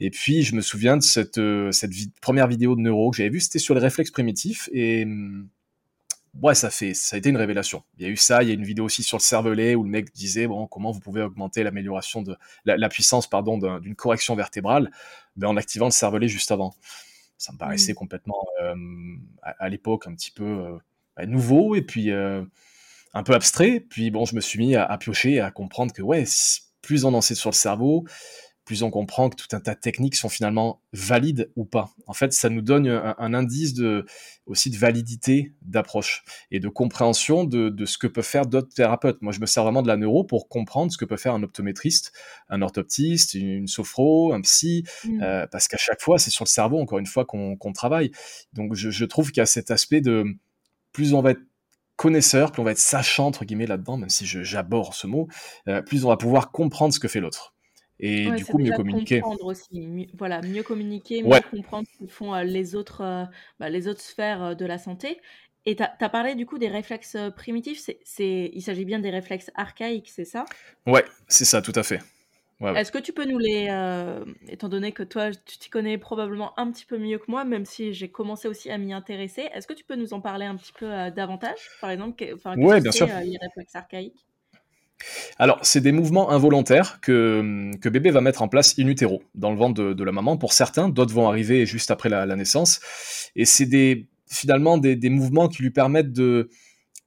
Et 0.00 0.10
puis, 0.10 0.42
je 0.42 0.54
me 0.54 0.60
souviens 0.60 0.96
de 0.96 1.02
cette, 1.02 1.38
euh, 1.38 1.72
cette 1.72 1.90
première 2.20 2.46
vidéo 2.46 2.76
de 2.76 2.80
neuro 2.80 3.10
que 3.10 3.16
j'avais 3.16 3.30
vue, 3.30 3.40
c'était 3.40 3.58
sur 3.58 3.74
les 3.74 3.80
réflexes 3.80 4.12
primitifs. 4.12 4.68
Et 4.72 5.02
hum, 5.02 5.48
ouais, 6.40 6.54
ça, 6.54 6.70
fait, 6.70 6.94
ça 6.94 7.16
a 7.16 7.18
été 7.18 7.30
une 7.30 7.36
révélation. 7.36 7.82
Il 7.98 8.04
y 8.04 8.06
a 8.06 8.08
eu 8.08 8.16
ça, 8.16 8.42
il 8.42 8.48
y 8.48 8.52
a 8.52 8.54
une 8.54 8.64
vidéo 8.64 8.84
aussi 8.84 9.02
sur 9.02 9.16
le 9.16 9.22
cervelet 9.22 9.74
où 9.74 9.82
le 9.82 9.90
mec 9.90 10.12
disait 10.14 10.46
bon, 10.46 10.68
comment 10.68 10.92
vous 10.92 11.00
pouvez 11.00 11.22
augmenter 11.22 11.64
l'amélioration 11.64 12.22
de 12.22 12.36
la, 12.64 12.88
puissance 12.88 13.28
pardon 13.28 13.58
d'une 13.80 13.96
correction 13.96 14.36
vertébrale 14.36 14.90
ben, 15.36 15.48
en 15.48 15.56
activant 15.56 15.86
le 15.86 15.92
cervelet 15.92 16.28
juste 16.28 16.52
avant. 16.52 16.74
Ça 17.36 17.52
me 17.52 17.58
paraissait 17.58 17.92
mmh. 17.92 17.96
complètement 17.96 18.46
euh, 18.62 18.74
à, 19.42 19.68
l'époque 19.68 20.06
un 20.06 20.14
petit 20.14 20.30
peu 20.30 20.44
euh, 20.44 20.78
bah, 21.16 21.26
nouveau 21.26 21.74
et 21.74 21.82
puis 21.82 22.12
un 23.14 23.22
peu 23.22 23.34
abstrait. 23.34 23.80
Puis 23.80 24.10
bon, 24.10 24.24
je 24.24 24.34
me 24.34 24.40
suis 24.40 24.58
mis 24.58 24.74
à, 24.74 24.84
à 24.84 24.98
piocher, 24.98 25.40
à 25.40 25.50
comprendre 25.50 25.92
que 25.92 26.02
ouais, 26.02 26.24
plus 26.82 27.04
on 27.04 27.14
en 27.14 27.20
sait 27.20 27.34
sur 27.34 27.50
le 27.50 27.54
cerveau, 27.54 28.04
plus 28.68 28.82
on 28.82 28.90
comprend 28.90 29.30
que 29.30 29.36
tout 29.36 29.56
un 29.56 29.60
tas 29.60 29.74
de 29.74 29.80
techniques 29.80 30.14
sont 30.14 30.28
finalement 30.28 30.82
valides 30.92 31.50
ou 31.56 31.64
pas. 31.64 31.88
En 32.06 32.12
fait, 32.12 32.34
ça 32.34 32.50
nous 32.50 32.60
donne 32.60 32.86
un, 32.86 33.32
indice 33.32 33.72
de, 33.72 34.04
aussi 34.44 34.68
de 34.68 34.76
validité 34.76 35.54
d'approche 35.62 36.22
et 36.50 36.60
de 36.60 36.68
compréhension 36.68 37.44
de, 37.44 37.84
ce 37.86 37.96
que 37.96 38.06
peuvent 38.06 38.26
faire 38.26 38.44
d'autres 38.44 38.68
thérapeutes. 38.74 39.22
Moi, 39.22 39.32
je 39.32 39.40
me 39.40 39.46
sers 39.46 39.62
vraiment 39.62 39.80
de 39.80 39.88
la 39.88 39.96
neuro 39.96 40.22
pour 40.22 40.50
comprendre 40.50 40.92
ce 40.92 40.98
que 40.98 41.06
peut 41.06 41.16
faire 41.16 41.32
un 41.32 41.42
optométriste, 41.42 42.12
un 42.50 42.60
orthoptiste, 42.60 43.32
une 43.32 43.68
sophro, 43.68 44.34
un 44.34 44.42
psy, 44.42 44.84
mmh. 45.04 45.22
euh, 45.22 45.46
parce 45.46 45.66
qu'à 45.66 45.78
chaque 45.78 46.02
fois, 46.02 46.18
c'est 46.18 46.30
sur 46.30 46.44
le 46.44 46.50
cerveau, 46.50 46.78
encore 46.78 46.98
une 46.98 47.06
fois, 47.06 47.24
qu'on 47.24 47.72
travaille. 47.72 48.10
Donc, 48.52 48.74
je, 48.74 49.04
trouve 49.06 49.30
qu'il 49.30 49.40
y 49.40 49.42
a 49.42 49.46
cet 49.46 49.70
aspect 49.70 50.02
de 50.02 50.26
plus 50.92 51.14
on 51.14 51.22
va 51.22 51.30
être 51.30 51.40
connaisseur, 51.98 52.52
plus 52.52 52.60
on 52.60 52.64
va 52.64 52.70
être 52.70 52.78
sachant, 52.78 53.26
entre 53.26 53.44
guillemets, 53.44 53.66
là-dedans, 53.66 53.98
même 53.98 54.08
si 54.08 54.24
j'aborde 54.24 54.94
ce 54.94 55.06
mot, 55.06 55.28
euh, 55.66 55.82
plus 55.82 56.04
on 56.04 56.08
va 56.08 56.16
pouvoir 56.16 56.50
comprendre 56.52 56.94
ce 56.94 57.00
que 57.00 57.08
fait 57.08 57.20
l'autre 57.20 57.54
et 58.00 58.30
du 58.30 58.44
coup 58.44 58.58
mieux 58.58 58.72
communiquer. 58.72 59.20
Aussi. 59.40 60.08
voilà, 60.16 60.40
mieux 60.40 60.62
communiquer, 60.62 61.24
mieux 61.24 61.40
comprendre 61.50 61.88
ce 61.92 62.04
que 62.04 62.10
font 62.10 62.32
les, 62.36 62.76
autres, 62.76 63.26
bah, 63.58 63.68
les 63.68 63.88
autres 63.88 64.00
sphères 64.00 64.54
de 64.54 64.64
la 64.64 64.78
santé. 64.78 65.18
Et 65.66 65.74
tu 65.76 65.82
as, 65.82 66.08
parlé 66.08 66.36
du 66.36 66.46
coup 66.46 66.58
des 66.58 66.68
réflexes 66.68 67.16
primitifs, 67.36 67.90
c'est, 68.04 68.50
il 68.54 68.62
s'agit 68.62 68.84
bien 68.84 69.00
des 69.00 69.10
réflexes 69.10 69.50
archaïques, 69.54 70.08
c'est 70.08 70.24
ça? 70.24 70.44
Ouais, 70.86 71.04
c'est 71.26 71.44
ça, 71.44 71.60
tout 71.60 71.72
à 71.74 71.82
fait. 71.82 72.00
Est-ce 72.60 72.90
que 72.90 72.98
tu 72.98 73.12
peux 73.12 73.24
nous 73.24 73.38
les, 73.38 73.68
étant 74.48 74.68
donné 74.68 74.92
que 74.92 75.04
toi 75.04 75.30
tu 75.30 75.58
t'y 75.58 75.70
connais 75.70 75.96
probablement 75.96 76.58
un 76.58 76.70
petit 76.70 76.84
peu 76.84 76.98
mieux 76.98 77.18
que 77.18 77.26
moi, 77.28 77.44
même 77.44 77.64
si 77.64 77.92
j'ai 77.92 78.08
commencé 78.08 78.48
aussi 78.48 78.70
à 78.70 78.78
m'y 78.78 78.92
intéresser, 78.92 79.48
est-ce 79.54 79.66
que 79.66 79.74
tu 79.74 79.84
peux 79.84 79.94
nous 79.94 80.12
en 80.12 80.20
parler 80.20 80.46
un 80.46 80.56
petit 80.56 80.72
peu 80.72 80.86
davantage? 81.10 81.58
Par 81.80 81.90
exemple, 81.90 82.24
enfin, 82.34 82.56
ouais, 82.56 82.80
bien 82.80 82.92
sûr. 82.92 83.06
les 83.06 83.38
réflexes 83.40 83.76
archaïques 83.76 84.26
alors, 85.38 85.58
c'est 85.62 85.80
des 85.80 85.92
mouvements 85.92 86.30
involontaires 86.30 87.00
que, 87.00 87.70
que 87.80 87.88
bébé 87.88 88.10
va 88.10 88.20
mettre 88.20 88.42
en 88.42 88.48
place 88.48 88.74
in 88.78 88.86
utero, 88.86 89.22
dans 89.34 89.50
le 89.50 89.56
ventre 89.56 89.92
de, 89.92 90.04
la 90.04 90.12
maman. 90.12 90.36
Pour 90.36 90.52
certains, 90.52 90.88
d'autres 90.88 91.14
vont 91.14 91.28
arriver 91.28 91.66
juste 91.66 91.90
après 91.90 92.08
la, 92.08 92.26
naissance. 92.36 92.80
Et 93.36 93.44
c'est 93.44 93.66
des, 93.66 94.06
finalement 94.26 94.78
des, 94.78 94.96
mouvements 95.10 95.48
qui 95.48 95.62
lui 95.62 95.70
permettent 95.70 96.12
de, 96.12 96.48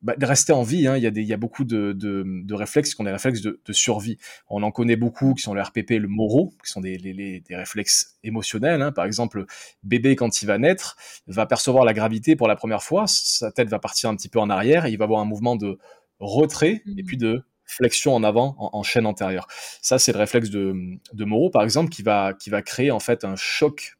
bah, 0.02 0.16
de 0.18 0.26
rester 0.26 0.52
en 0.54 0.64
vie. 0.64 0.88
Hein. 0.88 0.98
Il, 0.98 1.04
y 1.04 1.08
a 1.08 1.12
des, 1.12 1.22
il 1.22 1.28
y 1.28 1.34
a 1.34 1.38
beaucoup 1.38 1.64
de, 1.64 1.94
de, 1.94 2.54
réflexes 2.54 2.90
qui 2.90 2.96
sont 2.96 3.04
des 3.04 3.12
réflexes 3.12 3.42
de, 3.42 3.60
survie. 3.72 4.18
On 4.50 4.64
en 4.64 4.72
connaît 4.72 4.96
beaucoup 4.96 5.34
qui 5.34 5.44
sont 5.44 5.54
le 5.54 5.62
RPP, 5.62 5.92
le 5.92 6.08
moro, 6.08 6.54
qui 6.64 6.72
sont 6.72 6.82
des, 6.82 6.98
des 6.98 7.56
réflexes 7.56 8.18
émotionnels. 8.24 8.82
Hein. 8.82 8.92
Par 8.92 9.06
exemple, 9.06 9.46
bébé, 9.84 10.16
quand 10.16 10.42
il 10.42 10.46
va 10.46 10.58
naître, 10.58 10.98
va 11.28 11.46
percevoir 11.46 11.86
la 11.86 11.94
gravité 11.94 12.36
pour 12.36 12.48
la 12.48 12.56
première 12.56 12.84
fois. 12.84 13.06
Sa 13.08 13.52
tête 13.52 13.70
va 13.70 13.80
partir 13.80 14.10
un 14.10 14.16
petit 14.16 14.30
peu 14.30 14.40
en 14.40 14.50
arrière 14.50 14.86
et 14.86 14.92
il 14.92 14.98
va 14.98 15.06
avoir 15.06 15.22
un 15.22 15.26
mouvement 15.26 15.56
de 15.56 15.78
retrait 16.20 16.84
et 16.86 17.04
mmh. 17.04 17.06
puis 17.06 17.18
de 17.18 17.44
flexion 17.66 18.14
en 18.14 18.24
avant 18.24 18.56
en, 18.58 18.84
chaîne 18.84 19.06
antérieure. 19.06 19.48
Ça, 19.82 19.98
c'est 19.98 20.12
le 20.12 20.20
réflexe 20.20 20.50
de, 20.50 20.76
de 21.14 21.26
Moreau, 21.26 21.50
par 21.50 21.64
exemple, 21.64 21.90
qui 21.90 22.04
va, 22.04 22.34
qui 22.34 22.50
va 22.50 22.62
créer 22.62 22.92
en 22.92 23.00
fait 23.00 23.24
un 23.24 23.36
choc 23.36 23.98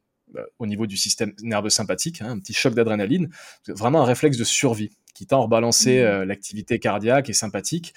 au 0.58 0.66
niveau 0.66 0.86
du 0.86 0.96
système 0.96 1.32
nerveux 1.42 1.70
sympathique, 1.70 2.22
hein, 2.22 2.30
un 2.30 2.38
petit 2.38 2.52
choc 2.52 2.74
d'adrénaline, 2.74 3.28
vraiment 3.68 4.02
un 4.02 4.04
réflexe 4.04 4.36
de 4.36 4.44
survie 4.44 4.90
qui 5.14 5.26
tend 5.26 5.38
à 5.38 5.42
rebalancer 5.42 6.00
mmh. 6.00 6.04
euh, 6.04 6.24
l'activité 6.24 6.78
cardiaque 6.78 7.28
et 7.28 7.34
sympathique 7.34 7.94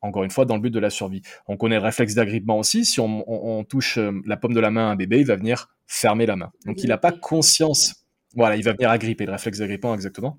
encore 0.00 0.22
une 0.22 0.30
fois, 0.30 0.44
dans 0.44 0.54
le 0.54 0.60
but 0.60 0.70
de 0.70 0.78
la 0.78 0.90
survie. 0.90 1.22
On 1.48 1.56
connaît 1.56 1.74
le 1.74 1.82
réflexe 1.82 2.14
d'agrippement 2.14 2.56
aussi. 2.56 2.84
Si 2.84 3.00
on, 3.00 3.64
touche 3.64 3.98
euh, 3.98 4.12
la 4.26 4.36
paume 4.36 4.54
de 4.54 4.60
la 4.60 4.70
main 4.70 4.88
à 4.88 4.92
un 4.92 4.94
bébé, 4.94 5.18
il 5.18 5.26
va 5.26 5.34
venir 5.34 5.70
fermer 5.88 6.24
la 6.24 6.36
main. 6.36 6.52
Donc, 6.66 6.84
il 6.84 6.88
n'a 6.88 6.98
pas 6.98 7.10
conscience. 7.10 8.06
Voilà, 8.36 8.54
il 8.54 8.62
va 8.62 8.74
venir 8.74 8.90
agripper, 8.90 9.26
le 9.26 9.32
réflexe 9.32 9.58
d'agrippement, 9.58 9.94
exactement 9.94 10.38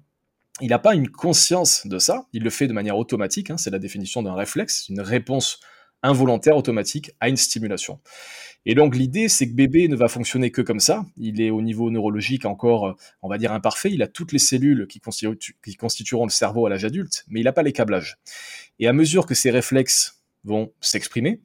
il 0.62 0.70
n'a 0.70 0.80
pas 0.80 0.96
une 0.96 1.10
conscience 1.10 1.88
de 1.88 2.00
ça, 2.00 2.26
il 2.34 2.44
le 2.44 2.50
fait 2.50 2.68
de 2.68 2.74
manière 2.74 2.98
automatique, 2.98 3.50
hein, 3.50 3.58
c'est 3.58 3.70
la 3.70 3.80
définition 3.80 4.22
d'un 4.22 4.34
réflexe, 4.34 4.90
une 4.90 5.02
réponse 5.02 5.60
involontaire 6.04 6.58
automatique 6.58 7.12
à 7.20 7.30
une 7.30 7.38
stimulation. 7.38 8.00
Et 8.66 8.76
donc 8.76 8.96
l'idée, 8.96 9.30
c'est 9.30 9.48
que 9.48 9.54
bébé 9.54 9.88
ne 9.88 9.96
va 9.96 10.08
fonctionner 10.08 10.52
que 10.52 10.62
comme 10.62 10.80
ça, 10.80 11.06
il 11.18 11.42
est 11.42 11.50
au 11.50 11.62
niveau 11.62 11.90
neurologique 11.92 12.46
encore, 12.46 12.98
on 13.22 13.30
va 13.30 13.38
dire, 13.38 13.52
imparfait, 13.54 13.92
il 13.92 14.02
a 14.04 14.08
toutes 14.08 14.32
les 14.32 14.40
cellules 14.40 14.86
qui, 14.88 15.02
qui 15.64 15.76
constitueront 15.76 16.26
le 16.26 16.32
cerveau 16.32 16.66
à 16.66 16.70
l'âge 16.70 16.86
adulte, 16.86 17.26
mais 17.30 17.40
il 17.40 17.44
n'a 17.44 17.54
pas 17.54 17.64
les 17.64 17.72
câblages. 17.72 18.18
Et 18.80 18.88
à 18.88 18.94
mesure 18.94 19.26
que 19.26 19.34
ces 19.34 19.50
réflexes 19.50 20.22
vont 20.44 20.72
s'exprimer, 20.82 21.42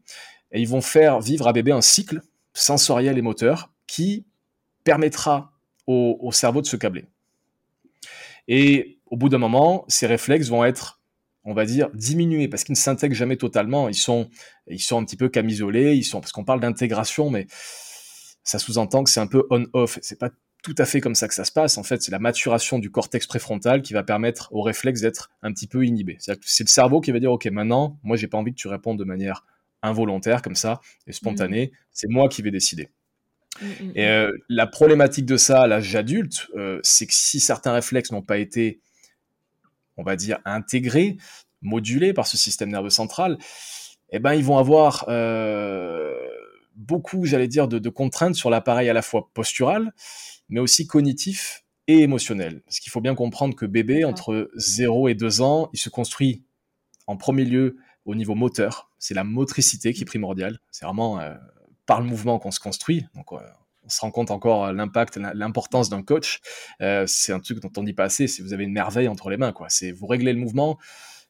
ils 0.53 0.69
vont 0.69 0.81
faire 0.81 1.21
vivre 1.21 1.49
à 1.49 1.53
bébé 1.53 1.73
un 1.73 1.81
cycle 1.81 2.21
sensoriel 2.53 3.19
et 3.19 3.23
moteur 3.23 3.73
qui 3.87 4.25
permettra 4.85 5.53
au 5.87 6.31
cerveau 6.33 6.62
de 6.62 6.67
se 6.67 6.77
câbler. 6.77 7.07
Et 8.49 8.99
au 9.07 9.17
bout 9.17 9.29
d'un 9.29 9.38
moment, 9.38 9.85
ces 9.88 10.07
réflexes 10.07 10.49
vont 10.49 10.64
être, 10.64 11.01
on 11.44 11.54
va 11.54 11.64
dire, 11.64 11.90
diminués 11.94 12.48
parce 12.48 12.64
qu'ils 12.64 12.72
ne 12.72 12.78
s'intègrent 12.78 13.14
jamais 13.14 13.37
totalement. 13.37 13.88
Ils 13.88 13.94
sont, 13.94 14.30
ils 14.66 14.80
sont 14.80 14.98
un 14.98 15.04
petit 15.04 15.16
peu 15.16 15.28
camisolés. 15.28 15.94
Ils 15.94 16.04
sont, 16.04 16.20
parce 16.20 16.33
qu'on 16.33 16.44
parle 16.44 16.61
d'intégration, 16.61 17.30
mais 17.30 17.46
ça 18.42 18.59
sous-entend 18.59 19.04
que 19.04 19.11
c'est 19.11 19.20
un 19.20 19.26
peu 19.26 19.46
on-off. 19.50 19.98
C'est 20.02 20.18
pas 20.18 20.30
tout 20.62 20.74
à 20.78 20.87
fait 20.87 21.00
comme 21.00 21.14
ça 21.14 21.28
que 21.28 21.35
ça 21.35 21.44
se 21.44 21.52
passe. 21.52 21.76
En 21.76 21.83
fait, 21.83 22.02
c'est 22.02 22.11
la 22.11 22.18
maturation 22.18 22.78
du 22.78 22.90
cortex 22.90 23.26
préfrontal 23.26 23.83
qui 23.83 23.92
va 23.92 24.02
permettre 24.02 24.48
aux 24.52 24.62
réflexes 24.62 25.02
d'être 25.02 25.30
un 25.42 25.52
petit 25.52 25.66
peu 25.66 25.85
inhibés. 25.85 26.16
C'est 26.18 26.64
le 26.64 26.68
cerveau 26.68 27.02
qui 27.02 27.12
va 27.12 27.20
dire, 27.20 27.30
OK, 27.30 27.44
maintenant, 27.46 27.98
moi, 28.02 28.16
j'ai 28.16 28.28
pas 28.28 28.38
envie 28.38 28.52
que 28.52 28.59
tu 28.59 28.68
répondes 28.68 28.98
de 28.98 29.04
manière 29.04 29.44
involontaire 29.83 30.40
comme 30.40 30.54
ça 30.54 30.80
et 31.07 31.12
spontanée. 31.12 31.66
Mmh. 31.66 31.76
C'est 31.92 32.09
moi 32.09 32.28
qui 32.30 32.40
vais 32.40 32.50
décider. 32.50 32.88
Mmh, 33.61 33.66
mmh, 33.66 33.92
et 33.94 34.09
euh, 34.09 34.33
la 34.48 34.66
problématique 34.66 35.26
de 35.26 35.37
ça 35.37 35.61
à 35.61 35.66
l'âge 35.66 35.94
adulte, 35.94 36.48
euh, 36.57 36.80
c'est 36.83 37.07
que 37.07 37.14
si 37.14 37.40
certains 37.40 37.72
réflexes 37.72 38.11
n'ont 38.11 38.22
pas 38.22 38.38
été 38.38 38.80
on 39.96 40.02
va 40.02 40.16
dire, 40.16 40.38
intégrés, 40.44 41.16
modulés 41.62 42.12
par 42.12 42.26
ce 42.26 42.37
système 42.37 42.70
nerveux 42.70 42.90
central, 42.90 43.38
eh 44.11 44.18
ben, 44.18 44.35
ils 44.35 44.44
vont 44.44 44.59
avoir 44.59 45.07
euh, 45.09 46.14
beaucoup, 46.76 47.24
j'allais 47.24 47.48
dire, 47.48 47.68
de, 47.68 47.88
contraintes 47.88 48.35
sur 48.35 48.50
l'appareil 48.50 48.88
à 48.88 48.92
la 48.92 49.02
fois 49.02 49.30
postural, 49.35 49.92
mais 50.48 50.61
aussi 50.61 50.87
cognitif 50.87 51.64
et 51.88 52.00
émotionnel. 52.00 52.62
Parce 52.62 52.78
qu'il 52.78 52.90
faut 52.90 53.00
bien 53.00 53.14
comprendre 53.14 53.54
que 53.54 53.66
bébé, 53.66 54.04
entre 54.04 54.50
0 54.54 55.09
et 55.09 55.14
2 55.14 55.40
ans, 55.40 55.70
il 55.72 55.78
se 55.78 55.88
construit 55.88 56.44
en 57.07 57.16
premier 57.16 57.44
lieu 57.44 57.76
au 58.04 58.14
niveau 58.14 58.35
moteur. 58.35 58.90
C'est 58.98 59.14
la 59.14 59.24
motricité 59.24 59.92
qui 59.92 60.02
est 60.02 60.07
primordiale. 60.07 60.59
C'est 60.70 60.85
vraiment 60.85 61.20
euh, 61.20 61.35
par 61.87 62.00
le 62.00 62.07
mouvement 62.07 62.38
qu'on 62.38 62.50
se 62.50 62.61
construit. 62.61 63.07
Donc, 63.14 63.33
euh, 63.33 63.38
on 63.85 63.88
se 63.88 64.01
rend 64.01 64.11
compte 64.11 64.31
encore 64.31 64.73
l'impact, 64.73 65.16
l'importance 65.16 65.90
d'un 65.90 66.03
coach. 66.03 66.40
Euh, 66.81 67.05
c'est 67.07 67.33
un 67.33 67.40
truc 67.40 67.61
dont 67.61 67.70
on 67.77 67.83
dit 67.83 67.92
pas 67.92 68.05
assez. 68.05 68.27
Si 68.27 68.42
vous 68.42 68.53
avez 68.53 68.64
une 68.64 68.73
merveille 68.73 69.09
entre 69.09 69.31
les 69.31 69.37
mains, 69.37 69.53
quoi. 69.53 69.68
C'est 69.68 69.92
vous 69.92 70.07
réglez 70.07 70.33
le 70.33 70.38
mouvement. 70.38 70.79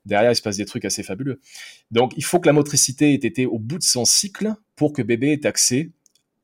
Derrière, 0.04 0.32
il 0.32 0.36
se 0.36 0.42
passe 0.42 0.58
des 0.58 0.66
trucs 0.66 0.84
assez 0.84 1.02
fabuleux. 1.02 1.40
Donc, 1.90 2.12
il 2.16 2.24
faut 2.24 2.38
que 2.38 2.46
la 2.46 2.52
motricité 2.52 3.12
ait 3.12 3.14
été 3.14 3.46
au 3.46 3.58
bout 3.58 3.78
de 3.78 3.82
son 3.82 4.04
cycle 4.04 4.54
pour 4.76 4.92
que 4.92 5.02
bébé 5.02 5.32
ait 5.32 5.46
accès 5.46 5.92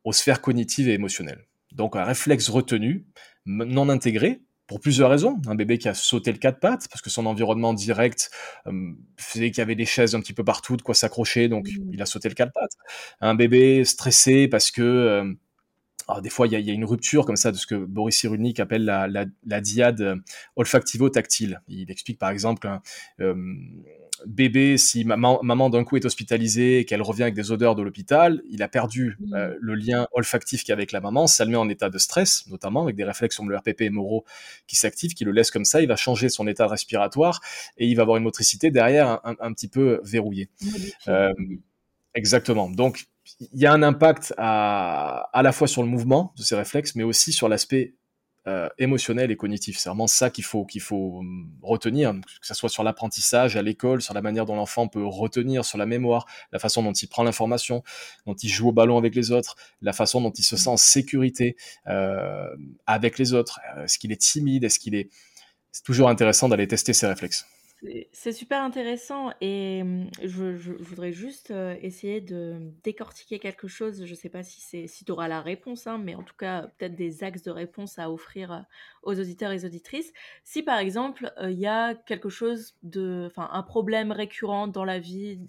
aux 0.05 0.12
sphères 0.12 0.40
cognitives 0.40 0.88
et 0.88 0.94
émotionnelles. 0.94 1.46
Donc, 1.73 1.94
un 1.94 2.05
réflexe 2.05 2.49
retenu, 2.49 3.07
non 3.44 3.88
intégré, 3.90 4.40
pour 4.70 4.79
plusieurs 4.79 5.11
raisons. 5.11 5.42
Un 5.49 5.57
bébé 5.57 5.79
qui 5.79 5.88
a 5.88 5.94
sauté 5.94 6.31
le 6.31 6.38
quatre 6.38 6.61
pattes, 6.61 6.87
parce 6.88 7.03
que 7.03 7.11
son 7.11 7.27
environnement 7.27 7.75
direct 7.75 8.31
euh, 8.68 8.92
faisait 9.16 9.51
qu'il 9.51 9.59
y 9.59 9.62
avait 9.62 9.75
des 9.75 9.85
chaises 9.85 10.14
un 10.14 10.20
petit 10.20 10.33
peu 10.33 10.44
partout, 10.44 10.77
de 10.77 10.83
quoi 10.83 10.94
s'accrocher, 10.94 11.49
donc 11.49 11.66
mmh. 11.66 11.90
il 11.92 12.01
a 12.01 12.07
sauté 12.07 12.29
le 12.29 12.37
quatre 12.37 12.53
pattes. 12.53 12.77
Un 13.20 13.35
bébé 13.35 13.85
stressé 13.85 14.46
parce 14.46 14.70
que 14.70 14.81
euh, 14.81 15.35
alors, 16.11 16.23
des 16.23 16.31
fois, 16.31 16.49
il 16.49 16.53
y, 16.53 16.70
a 16.70 16.75
une 16.75 16.85
rupture 16.85 17.25
comme 17.25 17.37
ça 17.37 17.53
de 17.53 17.57
ce 17.57 17.68
que 17.68 17.77
Boris 17.77 18.16
Cyrulnik 18.16 18.59
appelle 18.59 18.85
la, 18.85 19.61
diade 19.61 20.01
euh, 20.01 20.16
olfactivo-tactile. 20.57 21.61
Il 21.68 21.88
explique 21.88 22.18
par 22.18 22.31
exemple 22.31 22.66
un 22.66 22.83
euh, 23.20 23.35
bébé, 24.27 24.77
si 24.77 25.05
maman, 25.05 25.70
d'un 25.70 25.85
coup 25.85 25.96
est 25.96 26.05
hospitalisée 26.05 26.81
et 26.81 26.85
qu'elle 26.85 27.03
revient 27.03 27.23
avec 27.23 27.35
des 27.35 27.53
odeurs 27.53 27.77
de 27.77 27.83
l'hôpital, 27.83 28.42
il 28.51 28.62
a 28.64 28.68
perdu 28.68 29.16
mmh. 29.20 29.35
euh, 29.35 29.55
le 29.61 29.75
lien 29.77 30.09
olfactif 30.12 30.62
qu'il 30.62 30.70
y 30.70 30.73
a 30.73 30.75
avec 30.75 30.90
la 30.90 31.01
maman, 31.01 31.29
ça 31.29 31.44
le 31.44 31.53
met 31.53 31.57
en 31.57 31.68
état 31.68 31.90
de 31.90 31.99
stress, 31.99 32.44
notamment 32.49 32.83
avec 32.83 32.96
des 32.96 33.05
réflexes 33.05 33.37
comme 33.37 33.49
le 33.49 33.57
RPP 33.57 33.83
et 33.83 33.90
Moro 33.90 34.25
qui 34.66 34.75
s'activent, 34.75 35.14
qui 35.14 35.25
le 35.25 35.31
laissent 35.31 35.53
comme 35.53 35.64
ça, 35.64 35.81
il 35.81 35.87
va 35.87 35.96
changer 35.96 36.29
son 36.29 36.49
état 36.49 36.66
respiratoire 36.66 37.40
et 37.79 37.87
il 37.87 37.94
va 37.94 38.03
avoir 38.03 38.16
une 38.16 38.25
motricité 38.25 38.73
derrière 38.73 39.20
un, 39.25 39.53
petit 39.53 39.68
peu 39.68 40.01
verrouillée. 40.03 40.49
Exactement. 42.14 42.70
Donc, 42.70 43.07
il 43.40 43.61
y 43.61 43.66
a 43.66 43.73
un 43.73 43.83
impact 43.83 44.35
à, 44.37 45.29
à 45.33 45.42
la 45.42 45.53
fois 45.53 45.68
sur 45.68 45.83
le 45.83 45.88
mouvement 45.88 46.33
de 46.37 46.42
ces 46.42 46.57
réflexes, 46.57 46.94
mais 46.94 47.05
aussi 47.05 47.33
sur 47.33 47.49
l'aspect 47.49 47.94
euh, 48.46 48.70
émotionnel 48.79 49.31
et 49.31 49.37
cognitif. 49.37 49.77
C'est 49.79 49.90
vraiment 49.90 50.07
ça 50.07 50.31
qu'il 50.31 50.44
faut, 50.44 50.64
qu'il 50.64 50.81
faut 50.81 51.18
hum, 51.18 51.53
retenir, 51.61 52.12
que 52.14 52.46
ce 52.46 52.55
soit 52.55 52.70
sur 52.70 52.83
l'apprentissage 52.83 53.55
à 53.57 53.62
l'école, 53.62 54.01
sur 54.01 54.14
la 54.14 54.23
manière 54.23 54.46
dont 54.46 54.57
l'enfant 54.57 54.88
peut 54.88 55.05
retenir, 55.05 55.62
sur 55.62 55.77
la 55.77 55.85
mémoire, 55.85 56.25
la 56.51 56.59
façon 56.59 56.83
dont 56.83 56.92
il 56.92 57.07
prend 57.07 57.23
l'information, 57.23 57.83
dont 58.27 58.33
il 58.35 58.49
joue 58.49 58.68
au 58.68 58.73
ballon 58.73 58.96
avec 58.96 59.14
les 59.14 59.31
autres, 59.31 59.57
la 59.83 59.92
façon 59.92 60.23
dont 60.23 60.31
il 60.31 60.42
se 60.42 60.57
sent 60.57 60.70
en 60.70 60.79
sécurité 60.79 61.57
euh, 61.87 62.49
avec 62.87 63.18
les 63.18 63.35
autres. 63.35 63.61
Est-ce 63.85 63.99
qu'il 63.99 64.11
est 64.11 64.20
timide? 64.20 64.64
Est-ce 64.64 64.79
qu'il 64.79 64.94
est... 64.94 65.11
C'est 65.70 65.85
toujours 65.85 66.09
intéressant 66.09 66.49
d'aller 66.49 66.66
tester 66.66 66.94
ces 66.94 67.07
réflexes. 67.07 67.44
C'est 68.12 68.33
super 68.33 68.62
intéressant 68.62 69.33
et 69.40 69.83
mmh, 69.83 70.11
je, 70.23 70.73
voudrais 70.83 71.12
juste 71.12 71.51
euh, 71.51 71.75
essayer 71.81 72.21
de 72.21 72.73
décortiquer 72.85 73.38
quelque 73.38 73.69
chose. 73.69 74.05
Je 74.05 74.11
ne 74.11 74.16
sais 74.16 74.29
pas 74.29 74.43
si 74.43 74.87
si 74.87 75.05
tu 75.05 75.12
auras 75.12 75.29
la 75.29 75.40
réponse, 75.40 75.87
hein, 75.87 75.97
mais 75.97 76.14
en 76.14 76.23
tout 76.23 76.37
cas 76.37 76.69
peut-être 76.77 76.95
des 76.95 77.25
axes 77.25 77.43
de 77.43 77.51
réponse 77.51 77.99
à 77.99 78.11
offrir 78.11 78.53
euh, 78.53 78.59
aux 79.03 79.19
auditeurs 79.19 79.53
et 79.53 79.64
auditrices. 79.64 80.12
Si 80.45 80.62
par 80.62 80.79
exemple 80.79 81.33
euh, 81.38 81.51
il 81.51 81.59
y 81.59 81.66
a 81.66 81.95
quelque 81.95 82.29
chose 82.29 82.75
de, 82.83 83.25
enfin 83.27 83.49
un 83.51 83.62
problème 83.62 84.12
récurrent 84.12 84.66
dans 84.69 84.85
la 84.85 84.99
vie 84.99 85.40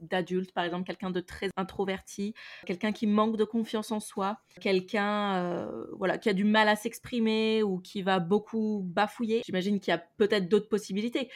d'adulte, 0.00 0.52
par 0.52 0.64
exemple 0.64 0.86
quelqu'un 0.86 1.10
de 1.10 1.20
très 1.20 1.50
introverti, 1.56 2.34
quelqu'un 2.66 2.92
qui 2.92 3.06
manque 3.06 3.36
de 3.36 3.44
confiance 3.44 3.90
en 3.90 3.98
soi, 3.98 4.38
quelqu'un 4.60 5.68
voilà 5.98 6.18
qui 6.18 6.28
a 6.28 6.32
du 6.32 6.44
mal 6.44 6.68
à 6.68 6.76
s'exprimer 6.76 7.64
ou 7.64 7.80
qui 7.80 8.00
va 8.02 8.20
beaucoup 8.20 8.82
bafouiller. 8.84 9.42
J'imagine 9.44 9.80
qu'il 9.80 9.90
y 9.90 9.94
a 9.94 9.98
peut-être 9.98 10.48
d'autres 10.48 10.68
possibilités 10.68 11.30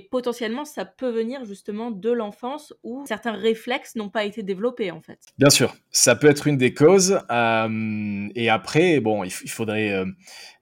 potentiellement 0.00 0.64
ça 0.64 0.84
peut 0.84 1.10
venir 1.10 1.44
justement 1.44 1.90
de 1.90 2.10
l'enfance 2.10 2.74
où 2.82 3.04
certains 3.06 3.32
réflexes 3.32 3.96
n'ont 3.96 4.08
pas 4.08 4.24
été 4.24 4.42
développés 4.42 4.90
en 4.90 5.00
fait. 5.00 5.18
Bien 5.38 5.50
sûr, 5.50 5.74
ça 5.90 6.16
peut 6.16 6.28
être 6.28 6.46
une 6.46 6.56
des 6.56 6.74
causes. 6.74 7.20
Euh, 7.30 8.28
et 8.34 8.48
après, 8.48 9.00
bon, 9.00 9.24
il, 9.24 9.30
faudrait 9.30 9.92
euh, 9.92 10.06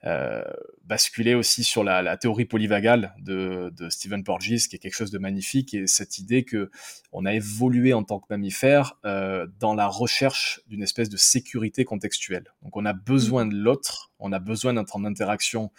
euh, 0.04 0.42
basculer 0.84 1.34
aussi 1.34 1.64
sur 1.64 1.84
la, 1.84 2.16
théorie 2.16 2.44
polyvagale 2.44 3.14
de, 3.18 3.72
de, 3.76 3.88
Stephen 3.88 4.24
Porges, 4.24 4.68
qui 4.68 4.76
est 4.76 4.78
quelque 4.78 4.94
chose 4.94 5.10
de 5.10 5.18
magnifique, 5.18 5.74
et 5.74 5.86
cette 5.86 6.18
idée 6.18 6.44
que 6.44 6.70
on 7.12 7.24
a 7.24 7.34
évolué 7.34 7.92
en 7.92 8.04
tant 8.04 8.20
que 8.20 8.26
mammifère 8.30 8.94
dans 9.04 9.74
la 9.74 9.86
recherche 9.86 10.60
d'une 10.66 10.82
espèce 10.82 11.08
de 11.08 11.16
sécurité 11.16 11.84
contextuelle. 11.84 12.52
Donc 12.62 12.76
on 12.76 12.84
a 12.84 12.92
besoin 12.92 13.46
de 13.46 13.54
l'autre, 13.54 14.12
on 14.18 14.32
a 14.32 14.38
besoin 14.38 14.74
d'un 14.74 14.84
temps 14.84 15.00
d'interaction 15.00 15.70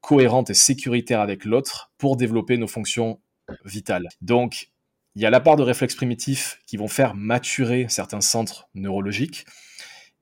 cohérente 0.00 0.50
et 0.50 0.54
sécuritaire 0.54 1.20
avec 1.20 1.44
l'autre 1.44 1.92
pour 1.98 2.16
développer 2.16 2.56
nos 2.56 2.66
fonctions 2.66 3.20
vitales. 3.64 4.08
Donc, 4.20 4.70
il 5.14 5.22
y 5.22 5.26
a 5.26 5.30
la 5.30 5.40
part 5.40 5.56
de 5.56 5.62
réflexes 5.62 5.96
primitifs 5.96 6.60
qui 6.66 6.76
vont 6.76 6.88
faire 6.88 7.14
maturer 7.14 7.86
certains 7.88 8.20
centres 8.20 8.68
neurologiques. 8.74 9.46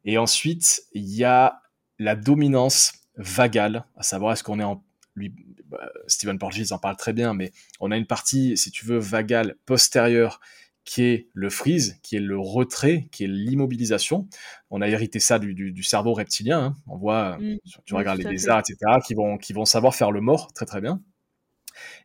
Et 0.04 0.18
ensuite, 0.18 0.84
il 0.92 1.04
y 1.04 1.24
a 1.24 1.60
la 1.98 2.14
dominance 2.16 2.94
vagale, 3.16 3.84
à 3.96 4.02
savoir 4.02 4.32
est-ce 4.32 4.44
qu'on 4.44 4.60
est 4.60 4.64
en... 4.64 4.82
Lui, 5.14 5.32
bah, 5.64 5.90
Stephen 6.06 6.38
Porges 6.38 6.72
en 6.72 6.78
parle 6.78 6.96
très 6.96 7.12
bien, 7.12 7.34
mais 7.34 7.52
on 7.80 7.90
a 7.90 7.96
une 7.96 8.06
partie, 8.06 8.56
si 8.56 8.70
tu 8.70 8.84
veux, 8.84 8.98
vagale 8.98 9.56
postérieure 9.64 10.40
qui 10.86 11.02
est 11.02 11.28
le 11.34 11.50
freeze, 11.50 11.98
qui 12.02 12.16
est 12.16 12.20
le 12.20 12.38
retrait, 12.38 13.08
qui 13.10 13.24
est 13.24 13.26
l'immobilisation. 13.26 14.28
On 14.70 14.80
a 14.80 14.88
hérité 14.88 15.20
ça 15.20 15.38
du, 15.38 15.82
cerveau 15.82 16.14
reptilien. 16.14 16.60
Hein. 16.60 16.76
On 16.86 16.96
voit, 16.96 17.36
mmh. 17.38 17.58
tu 17.84 17.94
regardes 17.94 18.20
les 18.20 18.30
lézards, 18.30 18.60
etc., 18.60 18.78
qui 19.04 19.14
vont, 19.14 19.36
qui 19.36 19.52
vont 19.52 19.64
savoir 19.64 19.94
faire 19.94 20.12
le 20.12 20.20
mort 20.20 20.52
très 20.54 20.64
très 20.64 20.80
bien. 20.80 21.02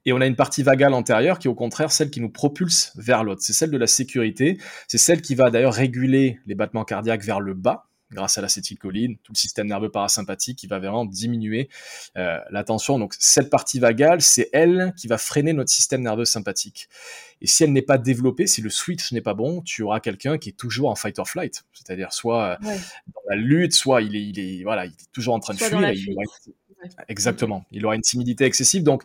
Et 0.06 0.12
on 0.12 0.20
a 0.20 0.26
une 0.26 0.36
partie 0.36 0.64
vagale 0.64 0.94
antérieure 0.94 1.40
qui 1.40 1.48
est 1.48 1.50
au 1.50 1.56
contraire 1.56 1.92
celle 1.92 2.10
qui 2.10 2.20
nous 2.20 2.30
propulse 2.30 2.92
vers 2.98 3.24
l'autre. 3.24 3.42
C'est 3.42 3.54
celle 3.54 3.72
de 3.72 3.78
la 3.78 3.88
sécurité. 3.88 4.58
C'est 4.88 4.98
celle 4.98 5.22
qui 5.22 5.36
va 5.36 5.52
d'ailleurs 5.52 5.74
réguler 5.74 6.40
les 6.46 6.56
battements 6.56 6.84
cardiaques 6.84 7.24
vers 7.24 7.40
le 7.40 7.54
bas 7.54 7.88
grâce 8.12 8.38
à 8.38 8.42
l'acétylcholine, 8.42 9.18
tout 9.24 9.32
le 9.34 9.38
système 9.38 9.68
nerveux 9.68 9.90
parasympathique 9.90 10.58
qui 10.58 10.68
va 10.68 10.80
vraiment 10.80 11.06
diminuer 11.06 11.70
euh, 12.18 12.38
la 12.50 12.64
tension. 12.64 13.00
Donc 13.00 13.16
cette 13.20 13.50
partie 13.50 13.80
vagale, 13.80 14.22
c'est 14.22 14.50
elle 14.54 14.94
qui 14.98 15.08
va 15.08 15.18
freiner 15.18 15.54
notre 15.54 15.72
système 15.72 16.02
nerveux 16.02 16.26
sympathique. 16.26 16.90
Et 17.42 17.48
si 17.48 17.64
elle 17.64 17.72
n'est 17.72 17.82
pas 17.82 17.98
développée, 17.98 18.48
si 18.48 18.62
le 18.62 18.70
switch 18.70 19.12
n'est 19.12 19.22
pas 19.22 19.34
bon, 19.34 19.62
tu 19.62 19.82
auras 19.82 20.00
quelqu'un 20.00 20.38
qui 20.38 20.50
est 20.50 20.58
toujours 20.58 20.90
en 20.90 20.96
fight 20.96 21.18
or 21.20 21.28
flight, 21.28 21.64
c'est-à-dire 21.74 22.14
soit 22.14 22.60
euh, 22.62 22.66
dans 23.08 23.22
la 23.30 23.36
lutte, 23.36 23.74
soit 23.74 24.02
il 24.02 24.16
est, 24.16 24.24
il 24.24 24.40
est, 24.40 24.64
voilà, 24.64 24.86
il 24.86 24.92
est 24.92 25.12
toujours 25.12 25.34
en 25.34 25.40
train 25.40 25.54
de 25.54 25.60
fuir. 25.60 25.92
Exactement. 27.08 27.66
Il 27.72 27.86
aura 27.86 27.96
une 27.96 28.02
timidité 28.02 28.46
excessive. 28.46 28.84
Donc, 28.84 29.04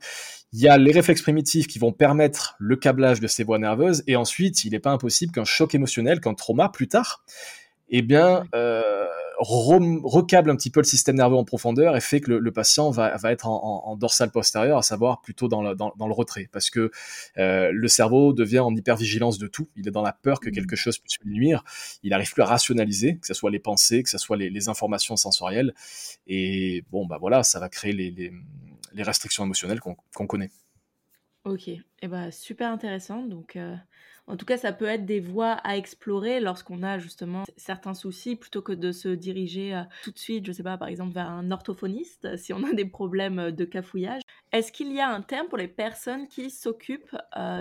il 0.52 0.60
y 0.60 0.68
a 0.68 0.78
les 0.78 0.92
réflexes 0.92 1.22
primitifs 1.22 1.66
qui 1.66 1.78
vont 1.78 1.92
permettre 1.92 2.56
le 2.58 2.76
câblage 2.76 3.20
de 3.20 3.26
ces 3.26 3.44
voies 3.44 3.58
nerveuses. 3.58 4.02
Et 4.06 4.16
ensuite, 4.16 4.64
il 4.64 4.70
n'est 4.70 4.80
pas 4.80 4.92
impossible 4.92 5.32
qu'un 5.32 5.44
choc 5.44 5.74
émotionnel, 5.74 6.20
qu'un 6.20 6.34
trauma 6.34 6.68
plus 6.68 6.88
tard, 6.88 7.24
eh 7.88 8.02
bien, 8.02 8.44
euh, 8.54 9.06
recable 9.38 10.50
un 10.50 10.56
petit 10.56 10.70
peu 10.70 10.80
le 10.80 10.84
système 10.84 11.16
nerveux 11.16 11.36
en 11.36 11.44
profondeur 11.44 11.96
et 11.96 12.00
fait 12.00 12.20
que 12.20 12.32
le, 12.32 12.52
patient 12.52 12.90
va, 12.90 13.16
va 13.16 13.32
être 13.32 13.46
en, 13.46 13.82
en, 13.84 13.96
dorsale 13.96 14.30
postérieure, 14.30 14.78
à 14.78 14.82
savoir 14.82 15.20
plutôt 15.20 15.48
dans 15.48 15.62
le, 15.62 15.74
dans, 15.74 15.92
dans 15.96 16.06
le 16.06 16.14
retrait, 16.14 16.48
parce 16.52 16.70
que 16.70 16.90
euh, 17.38 17.70
le 17.72 17.88
cerveau 17.88 18.32
devient 18.32 18.60
en 18.60 18.74
hypervigilance 18.74 19.38
de 19.38 19.46
tout. 19.46 19.68
Il 19.76 19.86
est 19.86 19.90
dans 19.90 20.02
la 20.02 20.12
peur 20.12 20.40
que 20.40 20.48
mmh. 20.48 20.52
quelque 20.52 20.76
chose 20.76 20.98
puisse 20.98 21.18
lui 21.22 21.34
nuire. 21.34 21.64
Il 22.02 22.10
n'arrive 22.10 22.32
plus 22.32 22.42
à 22.42 22.46
rationaliser, 22.46 23.18
que 23.18 23.26
ce 23.26 23.34
soit 23.34 23.50
les 23.50 23.60
pensées, 23.60 24.02
que 24.02 24.10
ce 24.10 24.18
soit 24.18 24.36
les, 24.36 24.50
les 24.50 24.68
informations 24.68 25.16
sensorielles. 25.16 25.74
Et 26.26 26.84
bon, 26.90 27.06
bah 27.06 27.18
voilà, 27.20 27.42
ça 27.42 27.60
va 27.60 27.68
créer 27.68 27.92
les, 27.92 28.10
les, 28.10 28.32
les 28.94 29.02
restrictions 29.02 29.44
émotionnelles 29.44 29.80
qu'on 29.80 30.26
connaît. 30.26 30.50
Ok, 31.46 31.68
et 31.68 31.80
eh 32.02 32.08
ben, 32.08 32.32
super 32.32 32.72
intéressant. 32.72 33.22
Donc, 33.22 33.54
euh, 33.54 33.76
en 34.26 34.36
tout 34.36 34.44
cas, 34.44 34.56
ça 34.56 34.72
peut 34.72 34.86
être 34.86 35.06
des 35.06 35.20
voies 35.20 35.52
à 35.52 35.76
explorer 35.76 36.40
lorsqu'on 36.40 36.82
a 36.82 36.98
justement 36.98 37.44
certains 37.56 37.94
soucis, 37.94 38.34
plutôt 38.34 38.62
que 38.62 38.72
de 38.72 38.90
se 38.90 39.10
diriger 39.10 39.72
euh, 39.72 39.82
tout 40.02 40.10
de 40.10 40.18
suite, 40.18 40.44
je 40.44 40.50
sais 40.50 40.64
pas, 40.64 40.76
par 40.76 40.88
exemple, 40.88 41.14
vers 41.14 41.30
un 41.30 41.52
orthophoniste, 41.52 42.36
si 42.36 42.52
on 42.52 42.64
a 42.64 42.72
des 42.72 42.84
problèmes 42.84 43.38
euh, 43.38 43.50
de 43.52 43.64
cafouillage. 43.64 44.22
Est-ce 44.50 44.72
qu'il 44.72 44.92
y 44.92 44.98
a 44.98 45.08
un 45.08 45.22
terme 45.22 45.46
pour 45.46 45.58
les 45.58 45.68
personnes 45.68 46.26
qui 46.26 46.50
s'occupent 46.50 47.16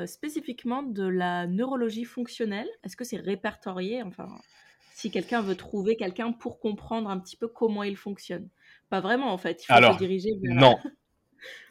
spécifiquement 0.06 0.82
de 0.82 1.06
la 1.06 1.45
neurologie 1.45 2.06
fonctionnelle? 2.06 2.67
Est-ce 2.84 2.95
que 2.95 3.04
c'est 3.04 3.17
répertorié? 3.17 4.02
Enfin, 4.02 4.28
si 4.93 5.12
quelqu'un 5.12 5.41
veut 5.41 5.56
trouver 5.56 5.95
quelqu'un 5.95 6.32
pour 6.32 6.60
comprendre 6.60 7.10
un 7.10 7.19
petit 7.19 7.38
peu 7.38 7.48
comment 7.48 7.84
il 7.84 7.98
fonctionne. 7.98 8.50
Pas 8.89 9.02
vraiment, 9.02 9.32
en 9.32 9.38
fait. 9.38 9.63
Il 9.63 9.76
faut 9.76 9.93
se 9.93 9.98
diriger 9.98 10.32
vers... 10.41 10.56
Non. 10.56 10.78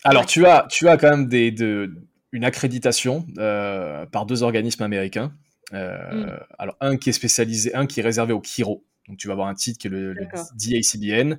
Alors, 0.04 0.26
tu, 0.26 0.44
as, 0.46 0.66
tu 0.70 0.88
as 0.88 0.96
quand 0.96 1.10
même 1.10 1.28
des, 1.28 1.50
de, 1.50 1.90
une 2.34 2.44
accréditation 2.44 3.24
euh, 3.38 4.04
par 4.06 4.26
deux 4.26 4.42
organismes 4.42 4.82
américains. 4.82 5.32
Euh, 5.72 6.26
mm. 6.26 6.40
Alors 6.58 6.76
un 6.80 6.96
qui 6.96 7.10
est 7.10 7.14
spécialisé, 7.14 7.74
un 7.74 7.86
qui 7.86 8.00
est 8.00 8.02
réservé 8.02 8.34
au 8.34 8.42
chiro. 8.42 8.84
Donc 9.08 9.18
tu 9.18 9.28
vas 9.28 9.34
avoir 9.34 9.48
un 9.48 9.54
titre 9.54 9.78
qui 9.78 9.86
est 9.86 9.90
le, 9.90 10.14
DACBN 10.14 11.38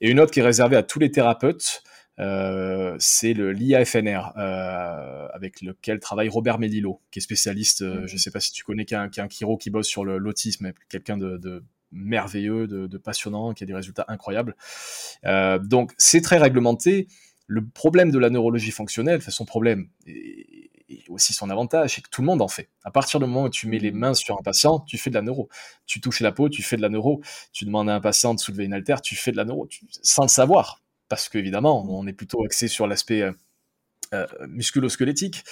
et 0.00 0.10
une 0.10 0.20
autre 0.20 0.30
qui 0.30 0.40
est 0.40 0.44
réservée 0.44 0.76
à 0.76 0.84
tous 0.84 1.00
les 1.00 1.10
thérapeutes. 1.10 1.82
Euh, 2.18 2.96
c'est 2.98 3.34
le 3.34 3.52
l'IAFNR 3.52 4.32
avec 5.34 5.60
lequel 5.62 5.98
travaille 5.98 6.28
Robert 6.28 6.58
Medillo, 6.58 7.02
qui 7.10 7.18
est 7.18 7.22
spécialiste. 7.22 7.82
Mm. 7.82 8.06
Je 8.06 8.12
ne 8.12 8.18
sais 8.18 8.30
pas 8.30 8.40
si 8.40 8.52
tu 8.52 8.62
connais, 8.62 8.84
qui 8.84 8.94
est 8.94 8.98
un, 8.98 9.08
qui, 9.08 9.20
chiro 9.30 9.56
qui 9.56 9.70
bosse 9.70 9.88
sur 9.88 10.04
l'autisme, 10.04 10.72
quelqu'un 10.88 11.16
de, 11.16 11.64
merveilleux, 11.90 12.68
de, 12.68 12.98
passionnant, 12.98 13.52
qui 13.52 13.64
a 13.64 13.66
des 13.66 13.74
résultats 13.74 14.04
incroyables. 14.06 14.54
donc 15.24 15.92
c'est 15.98 16.20
très 16.20 16.38
réglementé. 16.38 17.08
Le 17.46 17.66
problème 17.66 18.10
de 18.10 18.18
la 18.18 18.30
neurologie 18.30 18.70
fonctionnelle, 18.70 19.22
son 19.22 19.44
problème, 19.44 19.88
et, 20.06 20.70
aussi 21.08 21.32
son 21.32 21.50
avantage, 21.50 21.94
c'est 21.94 22.00
que 22.00 22.08
tout 22.10 22.20
le 22.20 22.26
monde 22.26 22.42
en 22.42 22.48
fait. 22.48 22.68
À 22.84 22.90
partir 22.90 23.20
du 23.20 23.26
moment 23.26 23.44
où 23.44 23.48
tu 23.48 23.66
mets 23.68 23.78
les 23.78 23.92
mains 23.92 24.14
sur 24.14 24.38
un 24.38 24.42
patient, 24.42 24.80
tu 24.80 24.98
fais 24.98 25.10
de 25.10 25.14
la 25.14 25.22
neuro. 25.22 25.48
Tu 25.86 26.00
touches 26.00 26.20
la 26.20 26.32
peau, 26.32 26.48
tu 26.48 26.62
fais 26.62 26.76
de 26.76 26.82
la 26.82 26.88
neuro. 26.88 27.20
Tu 27.52 27.64
demandes 27.64 27.88
à 27.88 27.94
un 27.94 28.00
patient 28.00 28.34
de 28.34 28.40
soulever 28.40 28.64
une 28.64 28.72
haltère, 28.72 29.00
tu 29.00 29.16
fais 29.16 29.32
de 29.32 29.36
la 29.36 29.44
neuro, 29.44 29.68
sans 30.02 30.22
le 30.22 30.28
savoir. 30.28 30.82
Parce 31.08 31.28
qu'évidemment, 31.28 31.84
on 31.88 32.06
est 32.06 32.12
plutôt 32.12 32.44
axé 32.44 32.68
sur 32.68 32.86
l'aspect 32.86 33.22
euh, 33.22 33.32
euh, 34.14 34.26
musculo-squelettique 34.46 35.44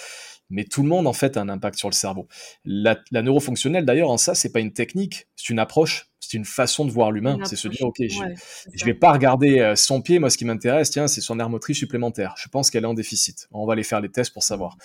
mais 0.49 0.63
tout 0.63 0.83
le 0.83 0.89
monde 0.89 1.07
en 1.07 1.13
fait 1.13 1.37
a 1.37 1.41
un 1.41 1.49
impact 1.49 1.77
sur 1.77 1.89
le 1.89 1.93
cerveau. 1.93 2.27
La, 2.63 2.99
la 3.11 3.21
neurofonctionnelle 3.21 3.85
d'ailleurs 3.85 4.09
en 4.09 4.17
ça 4.17 4.35
c'est 4.35 4.51
pas 4.51 4.59
une 4.59 4.73
technique, 4.73 5.27
c'est 5.35 5.49
une 5.49 5.59
approche, 5.59 6.09
c'est 6.19 6.37
une 6.37 6.45
façon 6.45 6.85
de 6.85 6.91
voir 6.91 7.11
l'humain, 7.11 7.37
c'est 7.43 7.55
se 7.55 7.67
dire 7.67 7.85
ok 7.85 7.97
je, 7.99 8.23
ne 8.23 8.85
vais 8.85 8.93
pas 8.93 9.11
regarder 9.11 9.59
euh, 9.59 9.75
son 9.75 10.01
pied, 10.01 10.19
moi 10.19 10.29
ce 10.29 10.37
qui 10.37 10.45
m'intéresse 10.45 10.89
tiens 10.89 11.07
c'est 11.07 11.21
son 11.21 11.39
aire 11.39 11.49
motrice 11.49 11.77
supplémentaire, 11.77 12.35
je 12.37 12.47
pense 12.49 12.69
qu'elle 12.69 12.83
est 12.83 12.87
en 12.87 12.93
déficit, 12.93 13.47
on 13.51 13.65
va 13.65 13.73
aller 13.73 13.83
faire 13.83 14.01
les 14.01 14.09
tests 14.09 14.33
pour 14.33 14.43
savoir. 14.43 14.77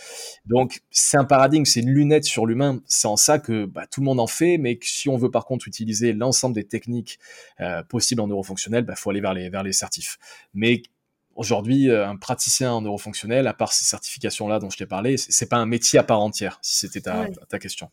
Donc 0.47 0.81
c'est 0.91 1.17
un 1.17 1.25
paradigme, 1.25 1.65
c'est 1.65 1.81
une 1.81 1.91
lunette 1.91 2.25
sur 2.25 2.47
l'humain, 2.47 2.81
c'est 2.87 3.09
en 3.09 3.17
ça 3.17 3.39
que 3.39 3.67
bah, 3.67 3.87
tout 3.91 4.01
le 4.01 4.07
monde 4.07 4.21
en 4.21 4.27
fait, 4.27 4.59
mais 4.59 4.79
si 4.83 5.09
on 5.09 5.17
veut 5.17 5.31
par 5.31 5.45
contre 5.45 5.69
utiliser 5.69 6.13
l'ensemble 6.13 6.55
des 6.55 6.65
techniques 6.65 7.19
euh, 7.61 7.83
possibles 7.83 8.21
en 8.21 8.29
neurofonctionnel, 8.29 8.85
il 8.85 8.87
bah, 8.87 8.97
faut 8.97 9.11
aller 9.11 9.21
vers 9.21 9.35
les 9.35 9.51
vers 9.51 9.63
les 9.63 9.73
certifs. 9.73 10.19
Mais 10.55 10.83
Aujourd'hui, 11.41 11.89
euh, 11.89 12.07
un 12.07 12.17
praticien 12.17 12.71
en 12.71 12.83
neurofonctionnel, 12.83 13.47
à 13.47 13.55
part 13.55 13.73
ces 13.73 13.87
certifications-là 13.87 14.59
dont 14.59 14.69
je 14.69 14.77
t'ai 14.77 14.85
parlé, 14.85 15.17
c'est 15.17 15.49
pas 15.49 15.57
un 15.57 15.65
métier 15.65 15.99
à 15.99 16.03
part 16.03 16.21
entière, 16.21 16.59
si 16.61 16.77
c'était 16.77 17.01
ta, 17.01 17.29
ta, 17.49 17.59
question. 17.59 17.89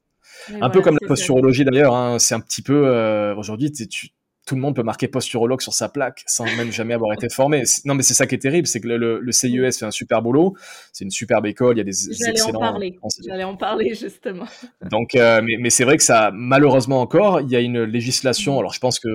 un 0.59 0.69
peu 0.69 0.81
comme 0.81 0.97
la 1.01 1.07
posturologie 1.07 1.63
d'ailleurs, 1.63 1.95
hein, 1.95 2.19
c'est 2.19 2.35
un 2.35 2.41
petit 2.41 2.61
peu 2.61 2.87
euh, 2.87 3.33
aujourd'hui, 3.37 3.71
tout 3.71 4.55
le 4.55 4.59
monde 4.59 4.75
peut 4.75 4.83
marquer 4.83 5.07
posturologue 5.07 5.61
sur 5.61 5.73
sa 5.73 5.87
plaque 5.87 6.23
sans 6.27 6.43
même 6.43 6.73
jamais 6.73 6.93
avoir 6.93 7.13
été 7.13 7.29
formé. 7.29 7.63
Non, 7.85 7.95
mais 7.95 8.03
c'est 8.03 8.13
ça 8.13 8.27
qui 8.27 8.35
est 8.35 8.39
terrible, 8.39 8.67
c'est 8.67 8.81
que 8.81 8.87
le, 8.89 9.21
le, 9.21 9.31
CIES 9.31 9.71
fait 9.71 9.85
un 9.85 9.91
super 9.91 10.21
boulot, 10.21 10.57
c'est 10.91 11.05
une 11.05 11.11
superbe 11.11 11.45
école, 11.45 11.75
il 11.75 11.77
y 11.77 11.81
a 11.81 11.85
des 11.85 12.09
excellents. 12.09 12.57
En 12.57 12.59
parler. 12.59 12.99
J'allais 13.25 13.45
en 13.45 13.55
parler 13.55 13.93
justement. 13.93 14.47
Donc, 14.91 15.15
euh, 15.15 15.41
mais, 15.41 15.55
mais 15.57 15.69
c'est 15.69 15.85
vrai 15.85 15.95
que 15.95 16.03
ça, 16.03 16.31
malheureusement 16.33 16.99
encore, 16.99 17.39
il 17.39 17.49
y 17.49 17.55
a 17.55 17.61
une 17.61 17.83
législation. 17.83 18.57
Mm. 18.57 18.59
Alors, 18.59 18.73
je 18.73 18.79
pense 18.81 18.99
que 18.99 19.07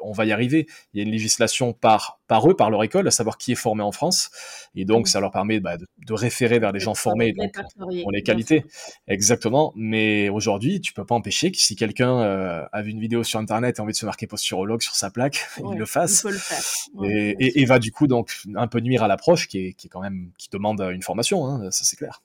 on 0.00 0.12
va 0.12 0.24
y 0.24 0.32
arriver. 0.32 0.66
Il 0.92 0.98
y 0.98 1.00
a 1.00 1.06
une 1.06 1.12
législation 1.12 1.72
par, 1.72 2.20
par 2.26 2.48
eux, 2.48 2.54
par 2.54 2.70
leur 2.70 2.82
école, 2.84 3.06
à 3.08 3.10
savoir 3.10 3.38
qui 3.38 3.52
est 3.52 3.56
formé 3.56 3.82
en 3.82 3.92
France. 3.92 4.30
Et 4.74 4.84
donc, 4.84 5.08
ça 5.08 5.20
leur 5.20 5.30
permet 5.30 5.60
bah, 5.60 5.76
de, 5.76 6.12
référer 6.12 6.58
vers 6.58 6.72
des 6.72 6.80
gens 6.80 6.94
formés, 6.94 7.32
donc 7.32 7.54
pour 7.76 8.12
les 8.12 8.22
qualités. 8.22 8.64
Exactement. 9.06 9.72
Mais 9.76 10.28
aujourd'hui, 10.28 10.80
tu 10.80 10.92
peux 10.92 11.04
pas 11.04 11.14
empêcher 11.14 11.50
que 11.50 11.58
si 11.58 11.76
quelqu'un 11.76 12.20
euh, 12.20 12.64
a 12.72 12.82
vu 12.82 12.90
une 12.90 13.00
vidéo 13.00 13.22
sur 13.22 13.38
Internet 13.38 13.78
et 13.78 13.80
a 13.80 13.84
envie 13.84 13.92
de 13.92 13.98
se 13.98 14.06
marquer 14.06 14.26
posturologue 14.26 14.82
sur 14.82 14.94
sa 14.94 15.10
plaque, 15.10 15.46
il 15.72 15.78
le 15.78 15.86
fasse. 15.86 16.24
Il 16.24 16.32
le 16.32 16.38
faire. 16.38 16.62
et, 17.04 17.60
et, 17.60 17.64
va 17.64 17.78
du 17.78 17.92
coup 17.92 18.06
donc 18.06 18.34
un 18.54 18.66
peu 18.66 18.80
nuire 18.80 19.02
à 19.02 19.08
l'approche 19.08 19.46
qui 19.46 19.58
est, 19.58 19.72
qui 19.74 19.88
est 19.88 19.90
quand 19.90 20.00
même 20.00 20.30
qui 20.38 20.48
demande 20.50 20.80
une 20.80 21.02
formation, 21.02 21.46
hein, 21.46 21.70
ça 21.70 21.84
c'est 21.84 21.96
clair. 21.96 22.22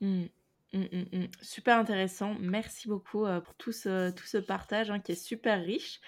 Mmh. 0.00 0.24
Mmh, 0.72 0.84
mmh, 1.12 1.26
super 1.42 1.78
intéressant. 1.78 2.36
Merci 2.38 2.86
beaucoup 2.86 3.26
euh, 3.26 3.40
pour 3.40 3.54
tout 3.54 3.72
ce, 3.72 4.10
tout 4.10 4.26
ce 4.26 4.38
partage 4.38 4.90
hein, 4.90 5.00
qui 5.00 5.12
est 5.12 5.22
super 5.22 5.60
riche. 5.60 6.00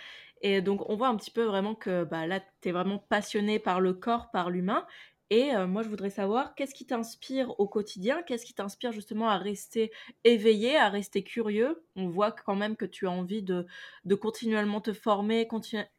Et 0.42 0.60
donc, 0.60 0.88
on 0.88 0.96
voit 0.96 1.08
un 1.08 1.16
petit 1.16 1.30
peu 1.30 1.44
vraiment 1.44 1.74
que 1.74 2.04
bah, 2.04 2.26
là, 2.26 2.40
tu 2.60 2.68
es 2.68 2.72
vraiment 2.72 2.98
passionné 2.98 3.58
par 3.58 3.80
le 3.80 3.94
corps, 3.94 4.30
par 4.30 4.50
l'humain. 4.50 4.84
Et 5.30 5.54
euh, 5.54 5.66
moi, 5.66 5.82
je 5.82 5.88
voudrais 5.88 6.10
savoir, 6.10 6.54
qu'est-ce 6.54 6.74
qui 6.74 6.84
t'inspire 6.84 7.58
au 7.58 7.66
quotidien? 7.66 8.22
Qu'est-ce 8.26 8.44
qui 8.44 8.52
t'inspire 8.52 8.92
justement 8.92 9.30
à 9.30 9.38
rester 9.38 9.90
éveillé, 10.24 10.76
à 10.76 10.90
rester 10.90 11.24
curieux? 11.24 11.82
On 11.96 12.08
voit 12.08 12.32
quand 12.32 12.54
même 12.54 12.76
que 12.76 12.84
tu 12.84 13.06
as 13.06 13.10
envie 13.10 13.42
de, 13.42 13.66
de 14.04 14.14
continuellement 14.14 14.82
te 14.82 14.92
former, 14.92 15.48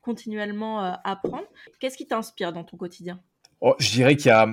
continuellement 0.01 0.84
euh, 0.84 0.91
apprendre. 1.03 1.47
Qu'est-ce 1.79 1.97
qui 1.97 2.06
t'inspire 2.06 2.53
dans 2.53 2.63
ton 2.63 2.77
quotidien? 2.77 3.19
Oh, 3.60 3.73
Je 3.79 3.89
dirais 3.91 4.15
qu'il 4.15 4.27
y 4.27 4.32
a... 4.32 4.47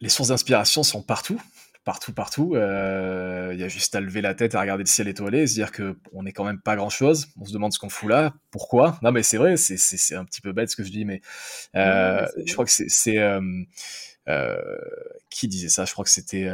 Les 0.00 0.10
sources 0.10 0.28
d'inspiration 0.28 0.82
sont 0.82 1.02
partout 1.02 1.40
partout, 1.88 2.12
partout. 2.12 2.54
Euh, 2.54 3.52
il 3.54 3.58
y 3.58 3.64
a 3.64 3.68
juste 3.68 3.94
à 3.94 4.02
lever 4.02 4.20
la 4.20 4.34
tête, 4.34 4.54
à 4.54 4.60
regarder 4.60 4.84
le 4.84 4.88
ciel 4.88 5.08
étoilé, 5.08 5.38
et 5.38 5.46
se 5.46 5.54
dire 5.54 5.72
que 5.72 5.96
on 6.12 6.22
n'est 6.22 6.32
quand 6.32 6.44
même 6.44 6.60
pas 6.60 6.76
grand 6.76 6.90
chose. 6.90 7.28
On 7.40 7.46
se 7.46 7.52
demande 7.54 7.72
ce 7.72 7.78
qu'on 7.78 7.88
fout 7.88 8.10
là, 8.10 8.34
pourquoi? 8.50 8.98
Non, 9.00 9.10
mais 9.10 9.22
c'est 9.22 9.38
vrai, 9.38 9.56
c'est 9.56 10.14
un 10.14 10.26
petit 10.26 10.42
peu 10.42 10.52
bête 10.52 10.68
ce 10.68 10.76
que 10.76 10.84
je 10.84 10.90
dis, 10.90 11.06
mais 11.06 11.22
euh, 11.76 12.26
je 12.44 12.52
crois 12.52 12.66
que 12.66 12.70
c'est 12.70 13.16
euh, 13.16 13.40
qui 15.30 15.48
disait 15.48 15.70
ça? 15.70 15.86
Je 15.86 15.92
crois 15.92 16.04
que 16.04 16.10
c'était 16.10 16.50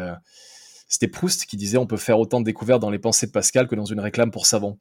c'était 0.86 1.08
Proust 1.08 1.46
qui 1.46 1.56
disait 1.56 1.78
on 1.78 1.86
peut 1.88 1.96
faire 1.96 2.20
autant 2.20 2.38
de 2.38 2.44
découvertes 2.44 2.80
dans 2.80 2.90
les 2.90 3.00
pensées 3.00 3.26
de 3.26 3.32
Pascal 3.32 3.66
que 3.66 3.74
dans 3.74 3.86
une 3.86 3.98
réclame 3.98 4.30
pour 4.30 4.46
savon. 4.46 4.78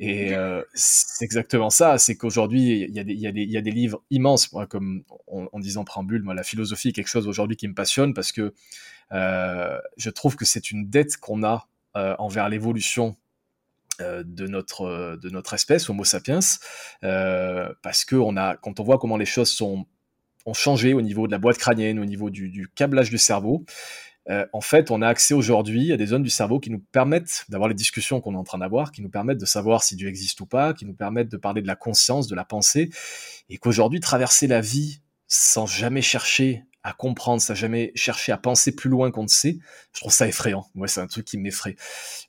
Et 0.00 0.32
c'est 0.74 1.24
exactement 1.24 1.70
ça, 1.70 1.98
c'est 1.98 2.14
qu'aujourd'hui, 2.14 2.86
il 2.88 2.96
y, 2.96 3.00
y, 3.00 3.50
y, 3.50 3.56
a 3.56 3.60
des 3.62 3.72
livres 3.72 4.04
immenses, 4.10 4.52
moi, 4.52 4.68
comme 4.68 5.02
en, 5.26 5.58
disant 5.58 5.82
préambule, 5.82 6.22
moi, 6.22 6.34
la 6.34 6.44
philosophie 6.44 6.90
est 6.90 6.92
quelque 6.92 7.08
chose 7.08 7.26
aujourd'hui 7.26 7.56
qui 7.56 7.66
me 7.66 7.74
passionne 7.74 8.14
parce 8.14 8.30
que 8.30 8.54
je 9.10 10.10
trouve 10.10 10.36
que 10.36 10.44
c'est 10.44 10.70
une 10.70 10.88
dette 10.88 11.16
qu'on 11.16 11.42
a 11.42 11.68
euh, 11.96 12.14
envers 12.18 12.48
l'évolution 12.48 13.16
euh, 14.00 14.22
de 14.24 14.46
notre 14.46 15.18
de 15.20 15.30
notre 15.30 15.54
espèce 15.54 15.88
Homo 15.88 16.04
sapiens 16.04 16.40
parce 17.00 18.04
que 18.04 18.14
on 18.14 18.36
a 18.36 18.56
quand 18.56 18.78
on 18.78 18.84
voit 18.84 18.98
comment 18.98 19.16
les 19.16 19.24
choses 19.24 19.50
sont 19.50 19.86
ont 20.46 20.54
changé 20.54 20.92
au 20.92 21.00
niveau 21.00 21.26
de 21.26 21.32
la 21.32 21.38
boîte 21.38 21.58
crânienne 21.58 21.98
au 21.98 22.04
niveau 22.04 22.30
du 22.30 22.68
câblage 22.74 23.10
du 23.10 23.18
cerveau 23.18 23.64
en 24.52 24.60
fait, 24.60 24.90
on 24.90 25.00
a 25.00 25.08
accès 25.08 25.32
aujourd'hui 25.32 25.90
à 25.90 25.96
des 25.96 26.04
zones 26.04 26.22
du 26.22 26.28
cerveau 26.28 26.60
qui 26.60 26.68
nous 26.68 26.80
permettent 26.92 27.46
d'avoir 27.48 27.66
les 27.66 27.74
discussions 27.74 28.20
qu'on 28.20 28.34
est 28.34 28.38
en 28.38 28.44
train 28.44 28.58
d'avoir, 28.58 28.92
qui 28.92 29.00
nous 29.00 29.08
permettent 29.08 29.40
de 29.40 29.46
savoir 29.46 29.82
si 29.82 29.96
Dieu 29.96 30.06
existe 30.06 30.38
ou 30.42 30.46
pas, 30.46 30.74
qui 30.74 30.84
nous 30.84 30.92
permettent 30.92 31.30
de 31.30 31.38
parler 31.38 31.62
de 31.62 31.66
la 31.66 31.76
conscience, 31.76 32.28
de 32.28 32.34
la 32.34 32.44
pensée, 32.44 32.90
et 33.48 33.56
qu'aujourd'hui, 33.56 34.00
traverser 34.00 34.46
la 34.46 34.60
vie 34.60 35.00
sans 35.28 35.64
jamais 35.64 36.02
chercher 36.02 36.62
à 36.82 36.92
comprendre, 36.92 37.40
ça 37.40 37.54
jamais 37.54 37.92
cherché 37.94 38.32
à 38.32 38.38
penser 38.38 38.74
plus 38.74 38.88
loin 38.90 39.10
qu'on 39.10 39.24
ne 39.24 39.28
sait, 39.28 39.58
je 39.92 40.00
trouve 40.00 40.12
ça 40.12 40.26
effrayant. 40.26 40.66
Moi, 40.74 40.88
c'est 40.88 41.00
un 41.00 41.06
truc 41.06 41.24
qui 41.24 41.38
m'effraie. 41.38 41.76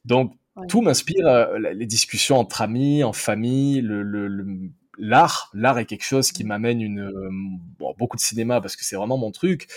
Donc, 0.06 0.34
tout 0.68 0.82
m'inspire, 0.82 1.26
euh, 1.28 1.58
les 1.74 1.86
discussions 1.86 2.38
entre 2.38 2.62
amis, 2.62 3.04
en 3.04 3.14
famille, 3.14 3.82
le, 3.82 4.72
l'art, 4.98 5.50
l'art 5.54 5.80
est 5.80 5.86
quelque 5.86 6.04
chose 6.04 6.32
qui 6.32 6.44
m'amène 6.44 6.82
une 6.82 7.00
euh, 7.00 7.30
beaucoup 7.98 8.18
de 8.18 8.22
cinéma 8.22 8.60
parce 8.60 8.76
que 8.76 8.84
c'est 8.84 8.96
vraiment 8.96 9.18
mon 9.18 9.32
truc. 9.32 9.68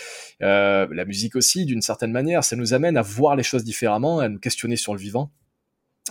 Euh, 0.41 0.87
la 0.91 1.05
musique 1.05 1.35
aussi, 1.35 1.65
d'une 1.65 1.81
certaine 1.81 2.11
manière, 2.11 2.43
ça 2.43 2.55
nous 2.55 2.73
amène 2.73 2.97
à 2.97 3.01
voir 3.01 3.35
les 3.35 3.43
choses 3.43 3.63
différemment, 3.63 4.19
à 4.19 4.27
nous 4.27 4.39
questionner 4.39 4.75
sur 4.75 4.93
le 4.93 4.99
vivant. 4.99 5.31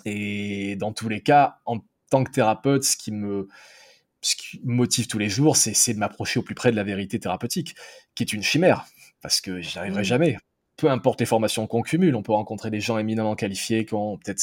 Et 0.07 0.77
dans 0.77 0.93
tous 0.93 1.09
les 1.09 1.21
cas, 1.21 1.59
en 1.67 1.81
tant 2.11 2.25
que 2.25 2.31
thérapeute, 2.31 2.85
ce 2.85 2.97
qui 2.97 3.13
me 3.13 3.49
ce 4.23 4.37
qui 4.37 4.61
me 4.65 4.75
motive 4.75 5.09
tous 5.09 5.19
les 5.19 5.29
jours, 5.29 5.57
c'est 5.57 5.93
de 5.93 5.99
m'approcher 5.99 6.39
au 6.39 6.43
plus 6.43 6.55
près 6.55 6.71
de 6.71 6.77
la 6.77 6.85
vérité 6.85 7.19
thérapeutique, 7.19 7.75
qui 8.15 8.23
est 8.23 8.33
une 8.33 8.43
chimère, 8.43 8.87
parce 9.21 9.41
que 9.41 9.61
j'y 9.61 9.79
arriverai 9.79 10.05
jamais. 10.05 10.39
Peu 10.77 10.89
importe 10.91 11.21
les 11.21 11.27
formations 11.27 11.67
qu'on 11.67 11.83
cumule, 11.83 12.15
on 12.15 12.23
peut 12.23 12.33
rencontrer 12.33 12.71
des 12.71 12.81
gens 12.81 12.99
éminemment 12.99 13.35
qualifiés 13.35 13.85
qui 13.85 13.95
ont 13.95 14.17
peut-être, 14.19 14.43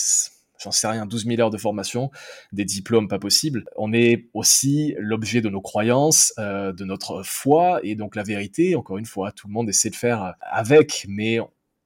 j'en 0.61 0.71
sais 0.71 0.87
rien, 0.87 1.05
12 1.05 1.25
000 1.25 1.41
heures 1.41 1.49
de 1.49 1.57
formation, 1.57 2.11
des 2.51 2.65
diplômes 2.65 3.07
pas 3.07 3.19
possibles. 3.19 3.65
On 3.77 3.93
est 3.93 4.27
aussi 4.33 4.95
l'objet 4.99 5.41
de 5.41 5.49
nos 5.49 5.61
croyances, 5.61 6.33
euh, 6.37 6.73
de 6.73 6.83
notre 6.83 7.23
foi, 7.23 7.79
et 7.83 7.95
donc 7.95 8.15
la 8.15 8.23
vérité, 8.23 8.75
encore 8.75 8.97
une 8.97 9.05
fois, 9.05 9.31
tout 9.31 9.47
le 9.47 9.53
monde 9.53 9.69
essaie 9.69 9.89
de 9.89 9.95
faire 9.95 10.35
avec, 10.41 11.05
mais 11.07 11.39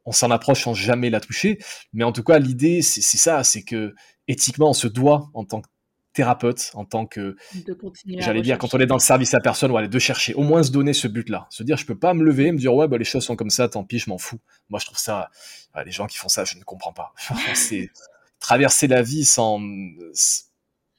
on 0.06 0.12
s'en 0.12 0.32
approche 0.32 0.63
sans 0.63 0.73
jamais 0.73 1.12
la 1.12 1.19
toucher. 1.19 1.60
Mais 1.93 2.03
en 2.03 2.12
tout 2.12 2.23
cas, 2.23 2.39
l'idée, 2.39 2.82
c'est 2.82 3.01
ça, 3.17 3.43
c'est 3.43 3.63
que 3.63 3.93
éthiquement, 4.27 4.71
on 4.71 4.73
se 4.73 4.88
doit, 4.88 5.29
en 5.34 5.45
tant 5.45 5.62
que 5.62 5.67
thérapeute 6.13 6.71
en 6.76 6.86
tant 6.86 7.06
que 7.06 7.36
j'allais 8.17 8.41
dire 8.41 8.58
quand 8.58 8.73
on 8.73 8.80
est 8.80 8.86
dans 8.86 8.95
le 8.95 9.02
service 9.02 9.34
à 9.34 9.39
personne 9.39 9.71
ou 9.71 9.88
de 9.88 9.99
chercher 9.99 10.34
au 10.36 10.43
moins 10.43 10.63
se 10.63 10.71
donner 10.71 10.93
ce 10.93 11.08
but 11.08 11.28
là 11.30 11.47
se 11.49 11.63
dire 11.63 11.76
je 11.78 11.86
peux 11.86 11.97
pas 11.97 12.13
me 12.13 12.23
lever 12.23 12.52
me 12.52 12.58
dire 12.58 12.73
ouais 12.73 12.88
bah 12.88 12.97
les 12.97 13.04
choses 13.04 13.26
sont 13.26 13.36
comme 13.36 13.49
ça 13.49 13.67
tant 13.67 13.84
pis 13.84 13.99
je 13.99 14.10
m'en 14.10 14.17
fous. 14.17 14.39
Moi 14.69 14.80
je 14.80 14.86
trouve 14.86 14.97
ça 14.97 15.30
les 15.86 15.91
gens 15.91 16.08
qui 16.08 16.17
font 16.17 16.30
ça 16.30 16.45
je 16.45 16.58
ne 16.58 16.63
comprends 16.63 16.93
pas. 16.93 17.13
C'est 17.56 17.89
traverser 18.39 18.88
la 18.88 19.02
vie 19.02 19.26
sans 19.26 19.62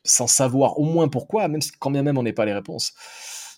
sans 0.05 0.27
savoir 0.27 0.79
au 0.79 0.85
moins 0.85 1.09
pourquoi 1.09 1.49
même 1.49 1.63
quand 1.79 1.91
bien 1.91 2.03
même 2.03 2.19
on 2.19 2.23
n'est 2.23 2.33
pas 2.33 2.45
les 2.45 2.55
réponses. 2.55 2.93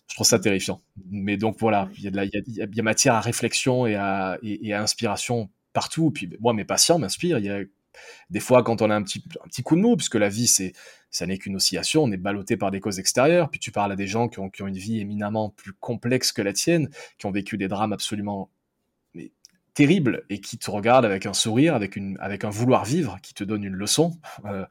Je 0.09 0.15
trouve 0.15 0.27
ça 0.27 0.39
terrifiant. 0.39 0.83
Mais 1.11 1.37
donc 1.37 1.57
voilà 1.59 1.89
il 1.97 2.05
y 2.05 2.09
a 2.09 2.11
de 2.11 2.17
la, 2.17 2.25
il 2.25 2.31
y 2.35 2.39
a, 2.39 2.67
il 2.67 2.77
y 2.77 2.81
a 2.81 2.83
matière 2.83 3.15
à 3.15 3.21
réflexion 3.21 3.87
et 3.87 3.97
à, 3.97 4.39
et, 4.43 4.73
à 4.75 4.83
inspiration 4.83 5.51
partout. 5.73 6.11
Puis 6.11 6.31
moi 6.39 6.53
mes 6.53 6.65
patients 6.65 6.99
m'inspirent. 6.99 7.39
Il 7.39 7.47
y 7.47 7.51
a 7.51 7.61
des 8.31 8.41
fois, 8.41 8.63
quand 8.63 8.83
on 8.83 8.91
a 8.91 8.95
un 8.95 9.03
petit, 9.03 9.25
un 9.45 9.49
petit 9.49 9.63
coup 9.63 9.77
de 9.77 9.81
mou, 9.81 9.97
puisque 9.97 10.17
la 10.17 10.29
vie, 10.29 10.47
c'est, 10.47 10.73
ça 11.11 11.27
n'est 11.27 11.39
qu'une 11.39 11.57
oscillation, 11.57 12.03
on 12.05 12.13
est 12.13 12.17
ballotté 12.17 12.57
par 12.57 12.71
des 12.71 12.81
causes 12.81 12.99
extérieures, 12.99 13.51
puis 13.51 13.61
tu 13.61 13.73
parles 13.73 13.93
à 13.93 13.97
des 13.97 14.07
gens 14.07 14.29
qui 14.29 14.39
ont, 14.39 14.51
qui 14.51 14.63
ont 14.63 14.67
une 14.67 14.79
vie 14.79 15.01
éminemment 15.01 15.51
plus 15.51 15.73
complexe 15.73 16.33
que 16.33 16.43
la 16.43 16.53
tienne, 16.53 16.91
qui 17.19 17.27
ont 17.27 17.31
vécu 17.31 17.57
des 17.57 17.69
drames 17.69 17.93
absolument 17.93 18.51
mais, 19.15 19.33
terribles, 19.75 20.25
et 20.31 20.41
qui 20.41 20.59
te 20.59 20.71
regardent 20.71 21.05
avec 21.05 21.27
un 21.27 21.35
sourire, 21.35 21.75
avec, 21.75 21.97
une, 21.97 22.17
avec 22.21 22.45
un 22.45 22.51
vouloir 22.51 22.85
vivre, 22.85 23.19
qui 23.23 23.35
te 23.35 23.45
donne 23.45 23.65
une 23.65 23.75
leçon, 23.75 24.19
euh, 24.45 24.67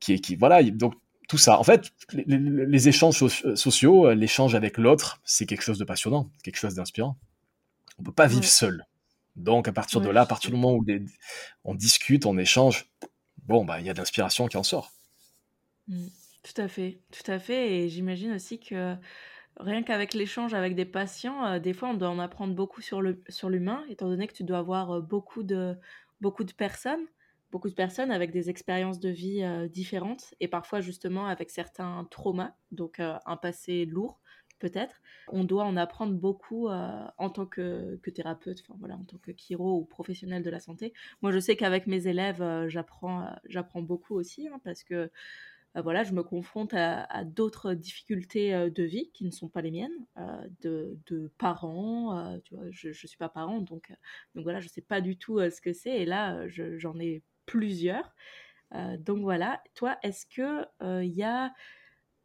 qui 0.00 0.20
qui, 0.20 0.36
voilà, 0.36 0.62
donc 0.62 0.94
tout 1.28 1.38
ça. 1.38 1.58
En 1.58 1.64
fait, 1.64 1.90
les, 2.12 2.88
échanges 2.88 3.26
sociaux, 3.54 4.12
l'échange 4.12 4.54
avec 4.54 4.78
l'autre, 4.78 5.20
c'est 5.24 5.46
quelque 5.46 5.62
chose 5.62 5.78
de 5.78 5.84
passionnant, 5.84 6.30
quelque 6.42 6.58
chose 6.58 6.74
d'inspirant. 6.74 7.16
On 7.98 8.02
peut 8.02 8.12
pas 8.12 8.26
vivre 8.26 8.44
seul. 8.44 8.84
Donc, 9.36 9.68
à 9.68 9.72
partir 9.72 10.00
de 10.00 10.10
là, 10.10 10.22
à 10.22 10.26
partir 10.26 10.50
du 10.50 10.56
moment 10.56 10.74
où 10.74 10.84
on 11.64 11.74
discute, 11.74 12.26
on 12.26 12.38
échange, 12.38 12.86
bon, 13.44 13.64
bah, 13.64 13.80
il 13.80 13.86
y 13.86 13.90
a 13.90 13.92
de 13.92 13.98
l'inspiration 13.98 14.46
qui 14.46 14.56
en 14.56 14.62
sort. 14.62 14.92
Mmh. 15.88 16.06
Tout 16.44 16.60
à 16.60 16.68
fait, 16.68 17.00
tout 17.10 17.30
à 17.30 17.38
fait. 17.38 17.72
Et 17.72 17.88
j'imagine 17.88 18.32
aussi 18.32 18.60
que 18.60 18.96
rien 19.58 19.82
qu'avec 19.82 20.14
l'échange 20.14 20.54
avec 20.54 20.74
des 20.74 20.84
patients, 20.84 21.44
euh, 21.46 21.58
des 21.58 21.72
fois, 21.72 21.88
on 21.90 21.94
doit 21.94 22.10
en 22.10 22.18
apprendre 22.18 22.54
beaucoup 22.54 22.82
sur 22.82 23.00
le, 23.00 23.22
sur 23.28 23.48
l'humain, 23.48 23.84
étant 23.88 24.08
donné 24.08 24.26
que 24.26 24.34
tu 24.34 24.44
dois 24.44 24.58
avoir 24.58 24.92
euh, 24.92 25.00
beaucoup 25.00 25.42
de, 25.42 25.76
beaucoup 26.20 26.44
de 26.44 26.52
personnes, 26.52 27.06
beaucoup 27.50 27.70
de 27.70 27.74
personnes 27.74 28.10
avec 28.10 28.30
des 28.30 28.50
expériences 28.50 29.00
de 29.00 29.08
vie 29.08 29.42
euh, 29.42 29.68
différentes 29.68 30.34
et 30.40 30.48
parfois 30.48 30.82
justement 30.82 31.26
avec 31.26 31.50
certains 31.50 32.06
traumas, 32.10 32.54
donc 32.72 33.00
un 33.00 33.36
passé 33.36 33.86
lourd 33.86 34.20
peut-être. 34.64 35.02
On 35.28 35.44
doit 35.44 35.64
en 35.64 35.76
apprendre 35.76 36.14
beaucoup 36.14 36.68
euh, 36.68 37.04
en 37.18 37.28
tant 37.28 37.44
que, 37.44 37.96
thérapeute, 38.14 38.62
enfin 38.62 38.76
voilà, 38.78 38.96
en 38.96 39.04
tant 39.04 39.18
que 39.18 39.32
chiro 39.36 39.78
ou 39.78 39.84
professionnel 39.84 40.42
de 40.42 40.48
la 40.48 40.58
santé. 40.58 40.94
Moi, 41.20 41.32
je 41.32 41.38
sais 41.38 41.54
qu'avec 41.54 41.86
mes 41.86 42.06
élèves, 42.06 42.40
euh, 42.40 42.68
j'apprends, 42.68 43.22
euh, 43.22 43.30
j'apprends 43.46 43.82
beaucoup 43.82 44.14
aussi 44.14 44.48
hein, 44.48 44.58
parce 44.64 44.82
que 44.82 45.10
voilà, 45.76 46.04
je 46.04 46.12
me 46.12 46.22
confronte 46.22 46.72
à, 46.72 47.24
d'autres 47.24 47.74
difficultés 47.74 48.52
de 48.70 48.82
vie 48.84 49.10
qui 49.12 49.24
ne 49.24 49.32
sont 49.32 49.48
pas 49.48 49.60
les 49.60 49.72
miennes, 49.72 50.06
de, 50.60 50.96
parents. 51.36 52.38
tu 52.44 52.54
vois, 52.54 52.66
je 52.70 52.90
ne 52.90 52.92
suis 52.92 53.16
pas 53.18 53.28
parent, 53.28 53.58
donc, 53.58 53.92
donc 54.36 54.44
voilà, 54.44 54.60
je 54.60 54.66
ne 54.66 54.70
sais 54.70 54.82
pas 54.82 55.00
du 55.00 55.16
tout 55.16 55.40
ce 55.40 55.60
que 55.60 55.72
c'est. 55.72 55.96
Et 55.96 56.04
là, 56.04 56.46
j'en 56.46 56.96
ai 57.00 57.24
plusieurs. 57.44 58.14
donc 59.00 59.22
voilà, 59.22 59.64
toi, 59.74 59.98
est-ce 60.04 60.26
que 60.26 60.64
il 61.02 61.12
y 61.12 61.24
a, 61.24 61.52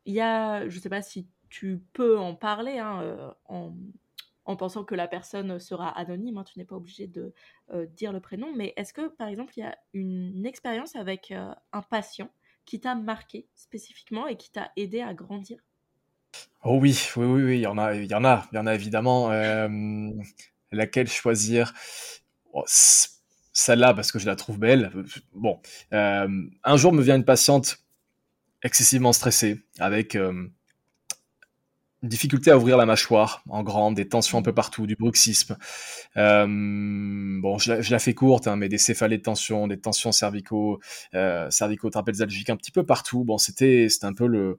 y 0.05 0.19
a, 0.19 0.69
je 0.69 0.79
sais 0.79 0.89
pas 0.89 1.01
si 1.01 1.27
tu 1.49 1.81
peux 1.93 2.17
en 2.17 2.35
parler 2.35 2.77
hein, 2.77 3.01
euh, 3.01 3.31
en, 3.45 4.55
pensant 4.55 4.83
que 4.83 4.95
la 4.95 5.07
personne 5.07 5.59
sera 5.59 5.89
anonyme, 5.89 6.37
hein, 6.37 6.43
tu 6.43 6.57
n'es 6.57 6.65
pas 6.65 6.75
obligé 6.75 7.07
de 7.07 7.33
euh, 7.71 7.85
dire 7.85 8.11
le 8.11 8.19
prénom, 8.19 8.51
mais 8.55 8.73
est-ce 8.77 8.93
que 8.93 9.07
par 9.07 9.27
exemple 9.27 9.53
il 9.57 9.61
y 9.61 9.63
a 9.63 9.77
une 9.93 10.45
expérience 10.45 10.95
avec 10.95 11.31
euh, 11.31 11.53
un 11.71 11.81
patient 11.81 12.29
qui 12.65 12.79
t'a 12.79 12.95
marqué 12.95 13.47
spécifiquement 13.53 14.27
et 14.27 14.37
qui 14.37 14.51
t'a 14.51 14.71
aidé 14.75 15.01
à 15.01 15.13
grandir? 15.13 15.59
Oh 16.63 16.77
oui, 16.79 16.99
oui, 17.15 17.25
oui, 17.25 17.57
il 17.57 17.61
y 17.61 17.67
en 17.67 17.77
a, 17.77 17.95
il 17.95 18.09
y 18.09 18.15
en 18.15 18.23
a, 18.23 18.47
il 18.51 18.55
y 18.55 18.59
en 18.59 18.67
a 18.67 18.75
évidemment. 18.75 19.29
laquelle 20.71 21.07
choisir? 21.07 21.73
Oh, 22.53 22.63
Celle-là 22.67 23.93
parce 23.93 24.11
que 24.11 24.19
je 24.19 24.27
la 24.27 24.35
trouve 24.35 24.59
belle. 24.59 24.91
Bon, 25.33 25.59
un 25.91 26.77
jour 26.77 26.91
me 26.91 27.01
vient 27.01 27.15
une 27.15 27.25
patiente 27.25 27.83
excessivement 28.61 29.13
stressé, 29.13 29.63
avec 29.79 30.15
difficulté 32.03 32.51
à 32.51 32.57
ouvrir 32.57 32.77
la 32.77 32.85
mâchoire 32.85 33.43
en 33.49 33.63
grande, 33.63 33.95
des 33.95 34.07
tensions 34.07 34.37
un 34.37 34.41
peu 34.41 34.53
partout, 34.53 34.87
du 34.87 34.95
bruxisme. 34.95 35.57
bon, 36.15 37.57
je, 37.57 37.91
la 37.91 37.99
fais 37.99 38.13
courte, 38.13 38.47
hein, 38.47 38.55
mais 38.55 38.69
des 38.69 38.77
céphalées 38.77 39.17
de 39.17 39.23
tension, 39.23 39.67
des 39.67 39.79
tensions 39.79 40.11
cervicaux, 40.11 40.79
euh, 41.13 41.49
cervico-trapézalgiques 41.49 42.49
un 42.49 42.57
petit 42.57 42.71
peu 42.71 42.85
partout. 42.85 43.23
Bon, 43.23 43.37
c'était 43.37 43.87
un 44.03 44.13
peu 44.13 44.27
le, 44.27 44.57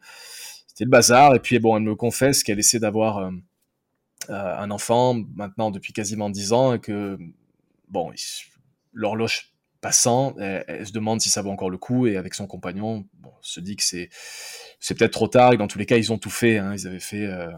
c'était 0.66 0.84
le 0.84 0.90
bazar. 0.90 1.34
Et 1.34 1.40
puis 1.40 1.58
bon, 1.58 1.76
elle 1.76 1.82
me 1.82 1.94
confesse 1.94 2.42
qu'elle 2.42 2.58
essaie 2.58 2.80
d'avoir 2.80 3.30
un 4.28 4.70
enfant 4.70 5.14
maintenant 5.34 5.70
depuis 5.70 5.92
quasiment 5.92 6.30
dix 6.30 6.52
ans 6.52 6.74
et 6.74 6.78
que 6.78 7.18
bon, 7.88 8.12
l'horloge 8.92 9.52
passant, 9.80 10.34
elle, 10.38 10.86
se 10.86 10.92
demande 10.92 11.20
si 11.20 11.30
ça 11.30 11.42
vaut 11.42 11.50
encore 11.50 11.70
le 11.70 11.78
coup 11.78 12.06
et 12.06 12.16
avec 12.16 12.34
son 12.34 12.46
compagnon, 12.46 13.06
bon, 13.14 13.32
se 13.40 13.60
dit 13.60 13.76
que 13.76 13.82
c'est 13.82 14.10
c'est 14.80 14.98
peut-être 14.98 15.12
trop 15.12 15.28
tard 15.28 15.52
et 15.52 15.56
dans 15.58 15.68
tous 15.68 15.78
les 15.78 15.86
cas 15.86 15.98
ils 15.98 16.12
ont 16.12 16.18
tout 16.18 16.30
fait, 16.30 16.58
hein, 16.58 16.74
ils 16.74 16.86
avaient 16.88 16.98
fait 16.98 17.26
euh, 17.26 17.50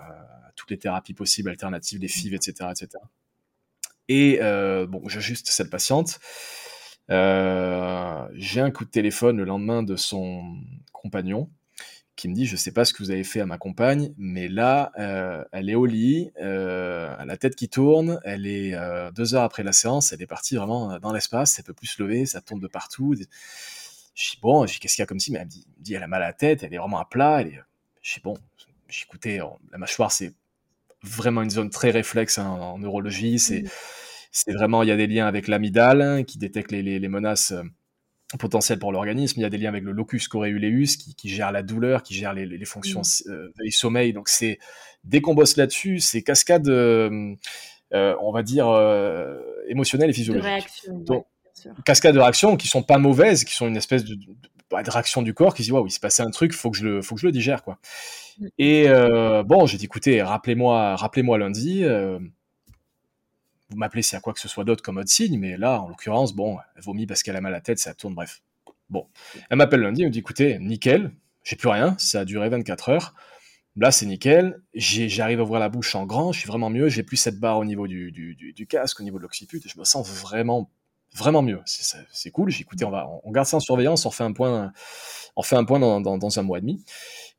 toutes 0.56 0.70
les 0.70 0.78
thérapies 0.78 1.14
possibles, 1.14 1.48
alternatives, 1.48 2.00
les 2.00 2.08
FIV, 2.08 2.34
etc., 2.34 2.70
etc. 2.70 2.88
Et 4.08 4.40
euh, 4.42 4.86
bon, 4.86 5.08
j'ajuste 5.08 5.48
cette 5.48 5.70
patiente. 5.70 6.18
Euh, 7.10 8.26
j'ai 8.34 8.60
un 8.60 8.70
coup 8.70 8.84
de 8.84 8.90
téléphone 8.90 9.36
le 9.36 9.44
lendemain 9.44 9.82
de 9.82 9.96
son 9.96 10.56
compagnon 10.92 11.48
qui 12.14 12.28
me 12.28 12.34
dit 12.34 12.46
je 12.46 12.56
sais 12.56 12.72
pas 12.72 12.84
ce 12.84 12.92
que 12.92 13.02
vous 13.02 13.10
avez 13.10 13.24
fait 13.24 13.40
à 13.40 13.46
ma 13.46 13.56
compagne, 13.56 14.12
mais 14.18 14.48
là 14.48 14.92
elle 15.52 15.70
est 15.70 15.74
au 15.74 15.86
lit, 15.86 16.30
la 16.36 17.36
tête 17.40 17.56
qui 17.56 17.68
tourne, 17.68 18.20
elle 18.24 18.46
est 18.46 18.76
deux 19.14 19.34
heures 19.34 19.44
après 19.44 19.62
la 19.62 19.72
séance, 19.72 20.12
elle 20.12 20.22
est 20.22 20.26
partie 20.26 20.56
vraiment 20.56 20.98
dans 20.98 21.12
l'espace, 21.12 21.58
elle 21.58 21.64
peut 21.64 21.72
plus 21.72 21.86
se 21.86 22.02
lever, 22.02 22.26
ça 22.26 22.40
tourne 22.40 22.60
de 22.60 22.68
partout. 22.68 23.14
Je 24.14 24.32
dis 24.32 24.38
bon, 24.40 24.64
qu'est-ce 24.64 24.94
qu'il 24.94 24.98
y 24.98 25.02
a 25.02 25.06
comme 25.06 25.20
si, 25.20 25.32
mais 25.32 25.38
elle 25.38 25.46
me 25.46 25.50
dit, 25.82 25.94
elle 25.94 26.02
a 26.02 26.06
mal 26.06 26.22
à 26.22 26.26
la 26.26 26.32
tête, 26.32 26.62
elle 26.62 26.74
est 26.74 26.78
vraiment 26.78 26.98
à 26.98 27.04
plat, 27.04 27.40
elle 27.40 27.48
est... 27.48 27.60
je 28.02 28.14
dis 28.14 28.20
bon, 28.20 28.36
écouté 29.02 29.40
la 29.70 29.78
mâchoire 29.78 30.12
c'est 30.12 30.34
vraiment 31.02 31.42
une 31.42 31.50
zone 31.50 31.70
très 31.70 31.90
réflexe 31.90 32.38
hein, 32.38 32.46
en, 32.46 32.78
neurologie, 32.78 33.38
c'est 33.38 33.64
c'est 34.30 34.52
vraiment 34.52 34.82
il 34.82 34.88
y 34.88 34.92
a 34.92 34.96
des 34.96 35.06
liens 35.06 35.26
avec 35.26 35.48
l'amygdale 35.48 36.00
hein, 36.00 36.24
qui 36.24 36.38
détecte 36.38 36.72
les, 36.72 36.82
les, 36.82 36.98
les 36.98 37.08
menaces 37.08 37.52
potentiel 38.38 38.78
pour 38.78 38.92
l'organisme. 38.92 39.40
Il 39.40 39.42
y 39.42 39.46
a 39.46 39.50
des 39.50 39.58
liens 39.58 39.68
avec 39.68 39.84
le 39.84 39.92
locus 39.92 40.28
coréuleus 40.28 40.96
qui, 40.96 41.14
qui 41.14 41.28
gère 41.28 41.52
la 41.52 41.62
douleur, 41.62 42.02
qui 42.02 42.14
gère 42.14 42.32
les, 42.32 42.64
fonctions 42.64 43.00
mmh. 43.00 43.30
euh, 43.30 43.70
sommeil. 43.70 44.12
Donc 44.12 44.28
c'est 44.28 44.58
dès 45.04 45.20
qu'on 45.20 45.34
bosse 45.34 45.56
là-dessus, 45.56 46.00
c'est 46.00 46.22
cascade, 46.22 46.68
euh, 46.68 47.34
euh, 47.92 48.14
on 48.20 48.32
va 48.32 48.42
dire 48.42 48.66
émotionnelle 49.68 50.10
et 50.10 50.12
physiologique. 50.12 50.66
Donc, 50.88 51.26
cascade 51.84 52.14
de 52.14 52.20
réactions 52.20 52.56
qui 52.56 52.68
sont 52.68 52.82
pas 52.82 52.98
mauvaises, 52.98 53.44
qui 53.44 53.54
sont 53.54 53.68
une 53.68 53.76
espèce 53.76 54.04
de, 54.04 54.14
de, 54.14 54.26
bah, 54.70 54.82
réaction 54.86 55.22
du 55.22 55.34
corps 55.34 55.54
qui 55.54 55.62
se 55.62 55.68
dit 55.68 55.72
waouh, 55.72 55.86
il 55.86 55.90
s'est 55.90 56.00
passé 56.00 56.22
un 56.22 56.30
truc, 56.30 56.52
faut 56.52 56.70
que 56.70 56.76
je 56.76 56.84
le, 56.86 57.02
faut 57.02 57.14
que 57.14 57.20
je 57.20 57.26
le 57.26 57.32
digère 57.32 57.62
quoi. 57.62 57.78
Mmh. 58.38 58.46
Et 58.58 58.88
bon, 59.44 59.66
j'ai 59.66 59.78
dit 59.78 59.84
écoutez, 59.84 60.22
rappelez-moi, 60.22 60.96
rappelez-moi 60.96 61.38
lundi 61.38 61.84
vous 63.72 63.78
m'appelez 63.78 64.02
s'il 64.02 64.14
y 64.14 64.18
a 64.18 64.20
quoi 64.20 64.32
que 64.32 64.40
ce 64.40 64.48
soit 64.48 64.64
d'autre 64.64 64.82
comme 64.82 64.98
autre 64.98 65.08
signe, 65.08 65.38
mais 65.38 65.56
là, 65.56 65.80
en 65.80 65.88
l'occurrence, 65.88 66.34
bon, 66.34 66.58
elle 66.76 66.82
vomit 66.82 67.06
parce 67.06 67.22
qu'elle 67.22 67.36
a 67.36 67.40
mal 67.40 67.52
à 67.52 67.56
la 67.56 67.60
tête, 67.60 67.78
ça 67.78 67.94
tourne, 67.94 68.14
bref. 68.14 68.42
Bon, 68.90 69.08
elle 69.48 69.56
m'appelle 69.56 69.80
lundi, 69.80 70.02
elle 70.02 70.08
me 70.08 70.12
dit, 70.12 70.18
écoutez, 70.18 70.58
nickel, 70.58 71.12
j'ai 71.44 71.56
plus 71.56 71.68
rien, 71.68 71.96
ça 71.98 72.20
a 72.20 72.24
duré 72.24 72.48
24 72.50 72.90
heures, 72.90 73.14
là 73.76 73.90
c'est 73.90 74.04
nickel, 74.04 74.60
j'arrive 74.74 75.40
à 75.40 75.42
ouvrir 75.42 75.60
la 75.60 75.70
bouche 75.70 75.94
en 75.94 76.04
grand, 76.04 76.32
je 76.32 76.40
suis 76.40 76.46
vraiment 76.46 76.68
mieux, 76.68 76.88
j'ai 76.88 77.02
plus 77.02 77.16
cette 77.16 77.40
barre 77.40 77.58
au 77.58 77.64
niveau 77.64 77.88
du, 77.88 78.12
du, 78.12 78.66
casque, 78.66 79.00
au 79.00 79.02
niveau 79.02 79.16
de 79.16 79.22
l'occiput, 79.22 79.62
et 79.64 79.68
je 79.68 79.78
me 79.78 79.84
sens 79.84 80.08
vraiment, 80.08 80.70
vraiment 81.14 81.42
mieux. 81.42 81.60
C'est 81.64 82.30
cool, 82.30 82.50
j'ai 82.50 82.62
écouté, 82.62 82.84
on, 82.84 82.90
va, 82.90 83.08
on 83.24 83.30
garde 83.30 83.46
ça 83.46 83.56
en 83.56 83.60
surveillance, 83.60 84.06
on 84.06 84.10
fait 84.10 84.24
un 84.24 84.32
point, 84.32 84.72
on 85.36 85.42
fait 85.42 85.56
un 85.56 85.64
point 85.64 85.78
dans, 85.78 86.00
dans, 86.00 86.38
un 86.38 86.42
mois 86.42 86.58
et 86.58 86.60
demi. 86.62 86.84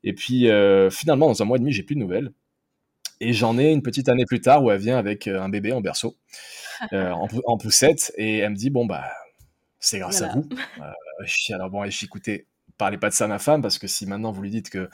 Et 0.04 0.14
puis 0.14 0.50
euh, 0.50 0.90
finalement, 0.90 1.28
dans 1.28 1.42
un 1.42 1.46
mois 1.46 1.58
et 1.58 1.60
demi, 1.60 1.72
j'ai 1.72 1.84
plus 1.84 1.96
de 1.96 2.00
nouvelles. 2.00 2.32
Et 3.24 3.32
j'en 3.32 3.58
ai 3.58 3.72
une 3.72 3.82
petite 3.82 4.10
année 4.10 4.26
plus 4.26 4.42
tard 4.42 4.64
où 4.64 4.72
elle 4.72 4.80
vient 4.80 4.98
avec 4.98 5.28
euh, 5.28 5.42
un 5.42 5.48
bébé 5.48 5.72
en 5.72 5.82
berceau, 5.82 6.18
euh, 6.94 7.12
en, 7.12 7.58
poussette, 7.58 8.12
et 8.18 8.40
elle 8.40 8.52
me 8.52 8.56
dit 8.56 8.70
Bon, 8.70 8.86
bah, 8.86 9.06
c'est 9.80 10.00
grâce 10.00 10.22
à 10.22 10.30
vous. 10.30 10.48
Euh, 10.82 11.54
alors, 11.56 11.70
bon, 11.70 11.84
écoutez, 11.84 12.48
parlez 12.78 12.98
pas 12.98 13.10
de 13.10 13.14
ça 13.14 13.26
à 13.26 13.28
ma 13.28 13.40
femme, 13.40 13.62
parce 13.62 13.78
que 13.78 13.88
si 13.88 14.06
maintenant 14.06 14.32
vous 14.32 14.42
lui 14.42 14.50
dites 14.50 14.70
que 14.70 14.90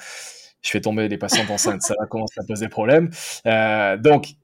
je 0.61 0.69
fais 0.69 0.81
tomber 0.81 1.07
les 1.07 1.17
patientes 1.17 1.49
enceintes, 1.49 1.81
ça 1.81 1.95
va 1.99 2.05
commencer 2.05 2.35
à 2.39 2.43
poser 2.43 2.67
problème. 2.67 3.09
donc, 3.99 4.35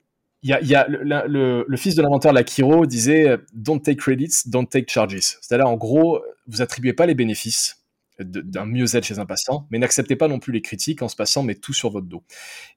y 0.50 0.54
a, 0.54 0.62
y 0.62 0.76
a 0.76 0.88
le, 0.88 1.66
le, 1.68 1.78
fils 1.78 1.96
de 1.96 2.02
l'inventeur 2.02 2.32
de 2.32 2.38
la 2.38 2.44
Kiro 2.44 2.86
disait 2.86 3.38
Don't 3.54 3.80
take 3.80 3.98
credits, 3.98 4.44
don't 4.48 4.68
take 4.68 4.86
charges. 4.88 5.38
C'est-à-dire, 5.42 5.68
en 5.68 5.78
gros, 5.78 6.22
vous 6.48 6.62
attribuez 6.62 6.94
pas 6.94 7.06
les 7.06 7.16
bénéfices 7.16 7.86
d'un 8.20 8.66
mieux-être 8.66 9.04
chez 9.04 9.20
un 9.20 9.26
patient, 9.26 9.68
mais 9.70 9.78
n'acceptez 9.78 10.16
pas 10.16 10.28
non 10.28 10.40
plus 10.40 10.54
les 10.54 10.62
critiques 10.62 11.02
en 11.02 11.10
ce 11.10 11.16
patient 11.16 11.44
met 11.44 11.56
tout 11.56 11.74
sur 11.74 11.90
votre 11.90 12.08
dos. 12.08 12.24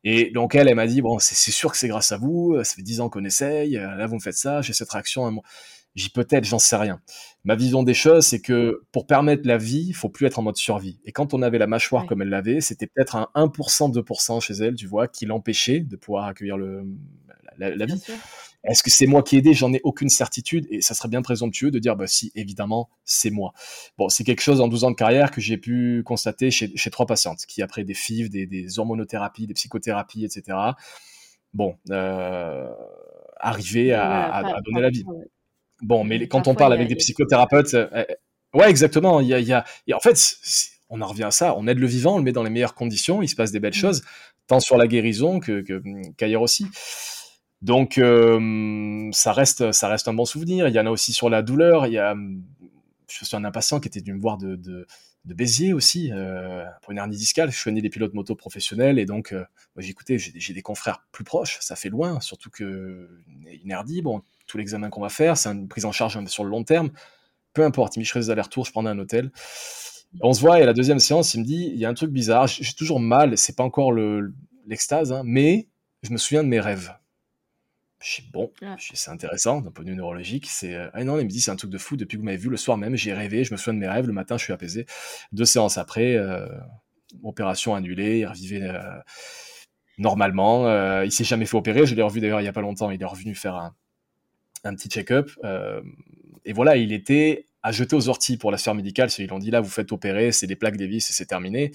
Et 0.03 0.31
donc 0.31 0.55
elle, 0.55 0.69
elle 0.69 0.75
m'a 0.75 0.87
dit, 0.87 1.01
bon, 1.01 1.19
c'est 1.21 1.53
sûr 1.53 1.71
que 1.71 1.79
c'est 1.79 1.89
grâce 1.89 2.11
à 2.11 2.17
vous, 2.17 2.57
ça 2.65 2.75
fait 2.75 2.83
dix 2.83 3.01
ans 3.01 3.09
qu'on 3.09 3.25
essaye, 3.25 3.75
là 3.75 4.07
vous 4.07 4.17
me 4.17 4.21
faites 4.21 4.35
ça, 4.35 4.63
j'ai 4.63 4.73
cette 4.73 4.91
réaction, 4.91 5.41
j'y 5.95 6.11
peut-être, 6.11 6.45
j'en 6.45 6.59
sais 6.59 6.77
rien. 6.77 7.01
Ma 7.45 7.55
vision 7.55 7.83
des 7.83 7.95
choses, 7.95 8.27
c'est 8.27 8.41
que 8.41 8.83
pour 8.91 9.07
permettre 9.07 9.47
la 9.47 9.59
vie, 9.59 9.87
il 9.89 9.95
faut 9.95 10.09
plus 10.09 10.27
être 10.27 10.39
en 10.39 10.43
mode 10.43 10.57
survie. 10.57 10.99
Et 11.05 11.13
quand 11.13 11.35
on 11.35 11.43
avait 11.43 11.59
la 11.59 11.67
mâchoire 11.67 12.07
comme 12.07 12.23
elle 12.23 12.31
l'avait, 12.31 12.61
c'était 12.61 12.87
peut-être 12.87 13.17
un 13.17 13.29
1%, 13.37 13.93
2% 13.93 14.41
chez 14.41 14.55
elle, 14.55 14.75
tu 14.75 14.87
vois, 14.87 15.07
qui 15.07 15.25
l'empêchait 15.25 15.81
de 15.81 15.97
pouvoir 15.97 16.27
accueillir 16.27 16.57
le, 16.57 16.85
la, 17.59 17.87
vie. 17.87 18.03
Est-ce 18.65 18.83
que 18.83 18.91
c'est 18.91 19.07
moi 19.07 19.23
qui 19.23 19.37
ai 19.37 19.39
aidé? 19.39 19.55
J'en 19.55 19.73
ai 19.73 19.81
aucune 19.85 20.09
certitude 20.09 20.67
et 20.71 20.81
ça 20.81 20.95
serait 20.95 21.09
bien 21.09 21.23
présomptueux 21.23 21.71
de 21.71 21.79
dire 21.79 21.95
bah 21.97 22.07
si 22.07 22.33
évidemment 22.35 22.91
c'est 23.05 23.31
moi. 23.31 23.53
Bon, 23.97 24.09
c'est 24.09 24.25
quelque 24.25 24.41
chose 24.41 24.61
en 24.61 24.69
12 24.69 24.85
ans 24.85 24.91
de 24.91 24.97
carrière 24.97 25.31
que 25.31 25.41
j'ai 25.41 25.59
pu 25.59 26.03
constater 26.05 26.51
chez, 26.51 26.91
trois 26.91 27.07
patientes 27.07 27.47
qui 27.47 27.63
après 27.63 27.85
des 27.85 27.95
FIV, 27.95 28.31
des, 28.31 28.79
hormonothérapies, 28.79 29.47
des 29.47 29.55
psychothérapies, 29.55 30.25
etc. 30.25 30.59
Bon, 31.55 31.77
euh, 31.91 32.69
arriver 33.39 33.93
à, 33.93 34.43
donner 34.65 34.81
la 34.81 34.91
vie. 34.91 35.05
Bon, 35.81 36.03
mais 36.03 36.27
quand 36.27 36.49
on 36.49 36.55
parle 36.55 36.73
avec 36.73 36.89
des 36.89 36.97
psychothérapeutes, 36.97 37.75
euh, 37.75 37.89
euh, 37.95 38.05
ouais, 38.55 38.69
exactement. 38.69 39.21
Il 39.21 39.29
y 39.29 39.53
a, 39.53 39.65
en 39.95 40.01
fait, 40.01 40.37
on 40.91 41.01
en 41.01 41.07
revient 41.07 41.25
à 41.25 41.31
ça. 41.31 41.55
On 41.57 41.69
aide 41.69 41.79
le 41.79 41.87
vivant, 41.87 42.17
on 42.17 42.19
le 42.19 42.25
met 42.25 42.33
dans 42.33 42.43
les 42.43 42.51
meilleures 42.51 42.75
conditions, 42.75 43.23
il 43.23 43.29
se 43.29 43.37
passe 43.37 43.53
des 43.53 43.61
belles 43.61 43.71
mmh. 43.71 43.75
choses, 43.75 44.03
tant 44.49 44.59
sur 44.59 44.77
la 44.77 44.89
guérison 44.89 45.39
que 45.39 45.65
qu'ailleurs 46.17 46.43
aussi. 46.43 46.67
Donc 47.63 47.99
euh, 47.99 49.09
ça 49.13 49.33
reste 49.33 49.73
ça 49.73 49.89
reste 49.89 50.09
un 50.09 50.15
bon 50.15 50.25
souvenir. 50.25 50.69
Il 50.69 50.75
y 50.75 50.81
en 50.81 50.87
a 50.87 50.91
aussi 50.91 51.13
sur 51.13 51.29
la 51.29 51.43
douleur. 51.43 51.87
Il 51.87 51.93
y 51.93 51.99
a 51.99 52.15
je 53.11 53.25
suis 53.25 53.37
un 53.37 53.51
patient 53.51 53.81
qui 53.81 53.89
était 53.89 54.01
venu 54.01 54.15
me 54.15 54.21
voir 54.21 54.37
de, 54.37 54.55
de, 54.55 54.87
Béziers 55.25 55.75
aussi 55.75 56.11
euh, 56.13 56.65
pour 56.83 56.93
une 56.93 56.99
hernie 56.99 57.17
discale. 57.17 57.51
Je 57.51 57.63
connais 57.63 57.83
des 57.83 57.91
pilotes 57.91 58.15
moto 58.15 58.35
professionnels 58.35 58.99
et 58.99 59.05
donc 59.05 59.33
euh, 59.33 59.45
j'ai 59.77 59.91
écouté 59.91 60.19
j'ai 60.19 60.55
des 60.55 60.63
confrères 60.63 61.05
plus 61.13 61.25
proches. 61.25 61.59
Ça 61.61 61.77
fait 61.77 61.91
loin, 61.91 62.21
surtout 62.21 62.49
que 62.49 63.11
une 63.63 63.71
hernie. 63.71 64.01
Bon, 64.01 64.23
tout 64.47 64.57
l'examen 64.57 64.89
qu'on 64.89 65.03
va 65.03 65.11
faire, 65.11 65.37
c'est 65.37 65.51
une 65.51 65.69
prise 65.69 65.85
en 65.85 65.93
charge 65.93 66.25
sur 66.27 66.45
le 66.45 66.51
long 66.51 66.65
terme. 66.65 66.91
Peu 67.53 67.63
importe, 67.63 67.97
il 67.97 68.01
me 68.01 68.21
des 68.21 68.31
allers-retours, 68.31 68.65
je 68.65 68.71
prendrais 68.71 68.93
un 68.93 68.99
hôtel. 68.99 69.31
On 70.23 70.33
se 70.33 70.41
voit 70.41 70.61
et 70.61 70.63
à 70.63 70.67
la 70.67 70.73
deuxième 70.73 70.99
séance, 70.99 71.35
il 71.35 71.41
me 71.41 71.45
dit 71.45 71.71
il 71.75 71.79
y 71.79 71.85
a 71.85 71.91
un 71.91 71.95
truc 71.95 72.11
bizarre. 72.11 72.47
J'ai 72.47 72.73
toujours 72.73 73.01
mal, 73.01 73.37
c'est 73.37 73.57
pas 73.57 73.65
encore 73.65 73.93
l'extase, 74.67 75.13
hein, 75.13 75.23
mais 75.27 75.69
je 76.03 76.11
me 76.11 76.17
souviens 76.17 76.43
de 76.43 76.49
mes 76.49 76.61
rêves. 76.61 76.95
Je 78.01 78.13
suis 78.13 78.23
bon, 78.33 78.53
c'est 78.79 79.11
intéressant 79.11 79.61
d'un 79.61 79.73
point 79.73 79.85
de 79.85 79.91
vue 79.91 79.97
neurologique. 79.97 80.47
C'est 80.49 80.75
euh, 80.75 80.89
ah 80.93 81.03
non, 81.03 81.19
il 81.19 81.25
me 81.25 81.29
dit 81.29 81.41
c'est 81.41 81.51
un 81.51 81.57
truc 81.57 81.71
de 81.71 81.79
fou. 81.79 81.97
Depuis 81.97 82.17
que 82.17 82.21
vous 82.21 82.27
m'avez 82.27 82.37
vu 82.37 82.49
le 82.49 82.57
soir 82.57 82.79
même, 82.79 82.95
j'ai 82.95 83.13
rêvé, 83.13 83.43
je 83.43 83.53
me 83.53 83.57
souviens 83.57 83.75
de 83.75 83.81
mes 83.81 83.89
rêves. 83.89 84.07
Le 84.07 84.13
matin, 84.13 84.37
je 84.39 84.45
suis 84.45 84.53
apaisé. 84.53 84.87
Deux 85.33 85.45
séances 85.45 85.79
après, 85.79 86.15
euh, 86.15 86.47
opération 87.25 87.75
annulée, 87.75 88.21
il 88.21 88.27
revivait 88.27 88.63
euh, 88.63 88.81
normalement. 89.99 90.69
Euh, 90.69 91.05
il 91.05 91.11
s'est 91.11 91.25
jamais 91.25 91.45
fait 91.45 91.57
opérer. 91.57 91.87
Je 91.87 91.97
l'ai 91.97 92.03
revu 92.03 92.21
d'ailleurs 92.21 92.41
il 92.41 92.45
y 92.45 92.49
a 92.49 92.53
pas 92.53 92.61
longtemps. 92.61 92.91
Il 92.93 93.03
est 93.03 93.05
revenu 93.05 93.35
faire 93.35 93.57
un, 93.57 93.75
un 94.63 94.75
petit 94.77 94.89
check-up. 94.89 95.31
et 96.45 96.53
voilà, 96.53 96.77
il 96.77 96.93
était 96.93 97.47
à 97.65 97.73
jeter 97.73 97.97
aux 97.97 98.09
orties 98.09 98.37
pour 98.37 98.53
la 98.53 98.59
sphère 98.59 98.77
médicale. 98.77 99.09
Ils 99.19 99.27
l'ont 99.27 99.41
dit 99.41 99.51
là, 99.51 99.61
vous 99.61 99.69
faites 99.69 99.91
opérer, 99.91 100.31
c'est 100.31 100.47
des 100.47 100.57
plaques 100.57 100.77
des 100.77 100.87
vis 100.87 101.11
et 101.11 101.13
c'est 101.13 101.27
terminé. 101.27 101.73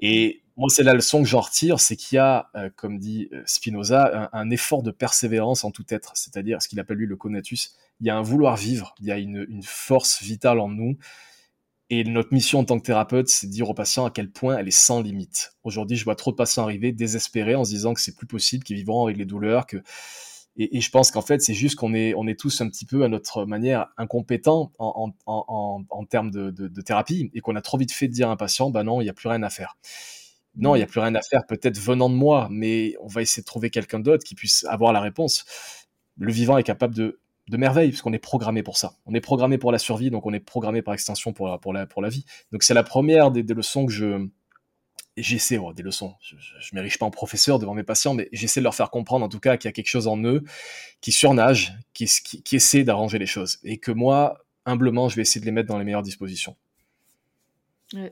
Et 0.00 0.42
moi, 0.56 0.68
c'est 0.68 0.82
la 0.82 0.92
leçon 0.94 1.22
que 1.22 1.28
j'en 1.28 1.40
retire, 1.40 1.80
c'est 1.80 1.96
qu'il 1.96 2.16
y 2.16 2.18
a, 2.18 2.50
euh, 2.54 2.68
comme 2.76 2.98
dit 2.98 3.28
euh, 3.32 3.42
Spinoza, 3.46 4.28
un, 4.32 4.50
effort 4.50 4.82
de 4.82 4.90
persévérance 4.90 5.64
en 5.64 5.70
tout 5.70 5.86
être, 5.88 6.12
c'est-à-dire 6.16 6.60
ce 6.60 6.68
qu'il 6.68 6.78
appelle 6.80 6.98
lui 6.98 7.06
le 7.06 7.16
conatus. 7.16 7.76
Il 8.00 8.06
y 8.06 8.10
a 8.10 8.16
un 8.16 8.22
vouloir 8.22 8.56
vivre, 8.56 8.94
il 9.00 9.06
y 9.06 9.10
a 9.10 9.16
une, 9.16 9.62
force 9.62 10.22
vitale 10.22 10.60
en 10.60 10.68
nous. 10.68 10.98
Et 11.88 12.04
notre 12.04 12.32
mission 12.32 12.60
en 12.60 12.64
tant 12.64 12.78
que 12.78 12.84
thérapeute, 12.84 13.28
c'est 13.28 13.46
de 13.46 13.52
dire 13.52 13.68
aux 13.68 13.74
patients 13.74 14.04
à 14.04 14.10
quel 14.10 14.30
point 14.30 14.58
elle 14.58 14.68
est 14.68 14.70
sans 14.70 15.00
limite. 15.00 15.54
Aujourd'hui, 15.64 15.96
je 15.96 16.04
vois 16.04 16.14
trop 16.14 16.30
de 16.30 16.36
patients 16.36 16.62
arriver 16.62 16.92
désespérés 16.92 17.56
en 17.56 17.64
se 17.64 17.70
disant 17.70 17.94
que 17.94 18.00
c'est 18.00 18.14
plus 18.14 18.26
possible, 18.26 18.62
qu'ils 18.62 18.76
vivront 18.76 19.04
avec 19.04 19.16
les 19.16 19.24
douleurs, 19.24 19.66
que 19.66 19.82
et, 20.56 20.80
je 20.80 20.90
pense 20.90 21.10
qu'en 21.10 21.22
fait, 21.22 21.40
c'est 21.40 21.54
juste 21.54 21.76
qu'on 21.76 21.94
est, 21.94 22.38
tous 22.38 22.60
un 22.60 22.68
petit 22.68 22.84
peu 22.84 23.04
à 23.04 23.08
notre 23.08 23.46
manière 23.46 23.86
incompétents 23.96 24.72
en, 24.78 26.04
termes 26.08 26.30
de, 26.30 26.82
thérapie 26.82 27.30
et 27.34 27.40
qu'on 27.40 27.56
a 27.56 27.62
trop 27.62 27.78
vite 27.78 27.92
fait 27.92 28.08
de 28.08 28.12
dire 28.12 28.28
à 28.28 28.32
un 28.32 28.36
patient, 28.36 28.70
bah 28.70 28.82
non, 28.82 29.00
il 29.00 29.04
n'y 29.04 29.10
a 29.10 29.14
plus 29.14 29.28
rien 29.28 29.42
à 29.42 29.50
faire 29.50 29.76
non, 30.56 30.74
il 30.74 30.78
n'y 30.78 30.84
a 30.84 30.86
plus 30.86 30.98
rien 30.98 31.14
à 31.14 31.22
faire, 31.22 31.46
peut-être 31.46 31.78
venant 31.78 32.10
de 32.10 32.16
moi, 32.16 32.48
mais 32.50 32.96
on 33.00 33.06
va 33.06 33.22
essayer 33.22 33.40
de 33.40 33.46
trouver 33.46 33.70
quelqu'un 33.70 34.00
d'autre 34.00 34.24
qui 34.24 34.34
puisse 34.34 34.64
avoir 34.68 34.92
la 34.92 35.00
réponse. 35.00 35.44
Le 36.18 36.32
vivant 36.32 36.58
est 36.58 36.64
capable 36.64 36.92
de, 36.92 37.20
de 37.50 37.56
merveille, 37.56 37.90
puisqu'on 37.90 38.12
est 38.12 38.18
programmé 38.18 38.62
pour 38.62 38.76
ça. 38.76 38.94
On 39.06 39.14
est 39.14 39.20
programmé 39.20 39.58
pour 39.58 39.72
la 39.72 39.78
survie, 39.78 40.10
donc 40.10 40.24
on 40.26 40.32
est 40.32 40.40
programmé 40.40 40.82
par 40.82 40.94
extension 40.94 41.32
pour 41.32 41.72
la 41.72 42.08
vie. 42.08 42.24
Donc 42.52 42.62
c'est 42.62 42.74
la 42.74 42.82
première 42.82 43.30
des, 43.30 43.42
leçons 43.42 43.86
que 43.86 43.92
je, 43.92 44.28
j'essaie, 45.22 45.58
oh, 45.58 45.72
des 45.72 45.82
leçons, 45.82 46.14
je, 46.20 46.34
ne 46.34 46.74
m'érige 46.74 46.98
pas 46.98 47.06
en 47.06 47.10
professeur 47.10 47.58
devant 47.58 47.74
mes 47.74 47.82
patients, 47.82 48.14
mais 48.14 48.28
j'essaie 48.32 48.60
de 48.60 48.64
leur 48.64 48.74
faire 48.74 48.90
comprendre 48.90 49.24
en 49.24 49.28
tout 49.28 49.40
cas 49.40 49.56
qu'il 49.56 49.68
y 49.68 49.70
a 49.70 49.72
quelque 49.72 49.88
chose 49.88 50.06
en 50.06 50.22
eux 50.24 50.44
qui 51.00 51.12
surnage, 51.12 51.74
qui, 51.92 52.08
essaie 52.52 52.84
d'arranger 52.84 53.18
les 53.18 53.26
choses. 53.26 53.58
Et 53.62 53.78
que 53.78 53.90
moi, 53.90 54.38
humblement, 54.66 55.08
je 55.08 55.16
vais 55.16 55.22
essayer 55.22 55.40
de 55.40 55.46
les 55.46 55.52
mettre 55.52 55.68
dans 55.68 55.78
les 55.78 55.84
meilleures 55.84 56.02
dispositions. 56.02 56.56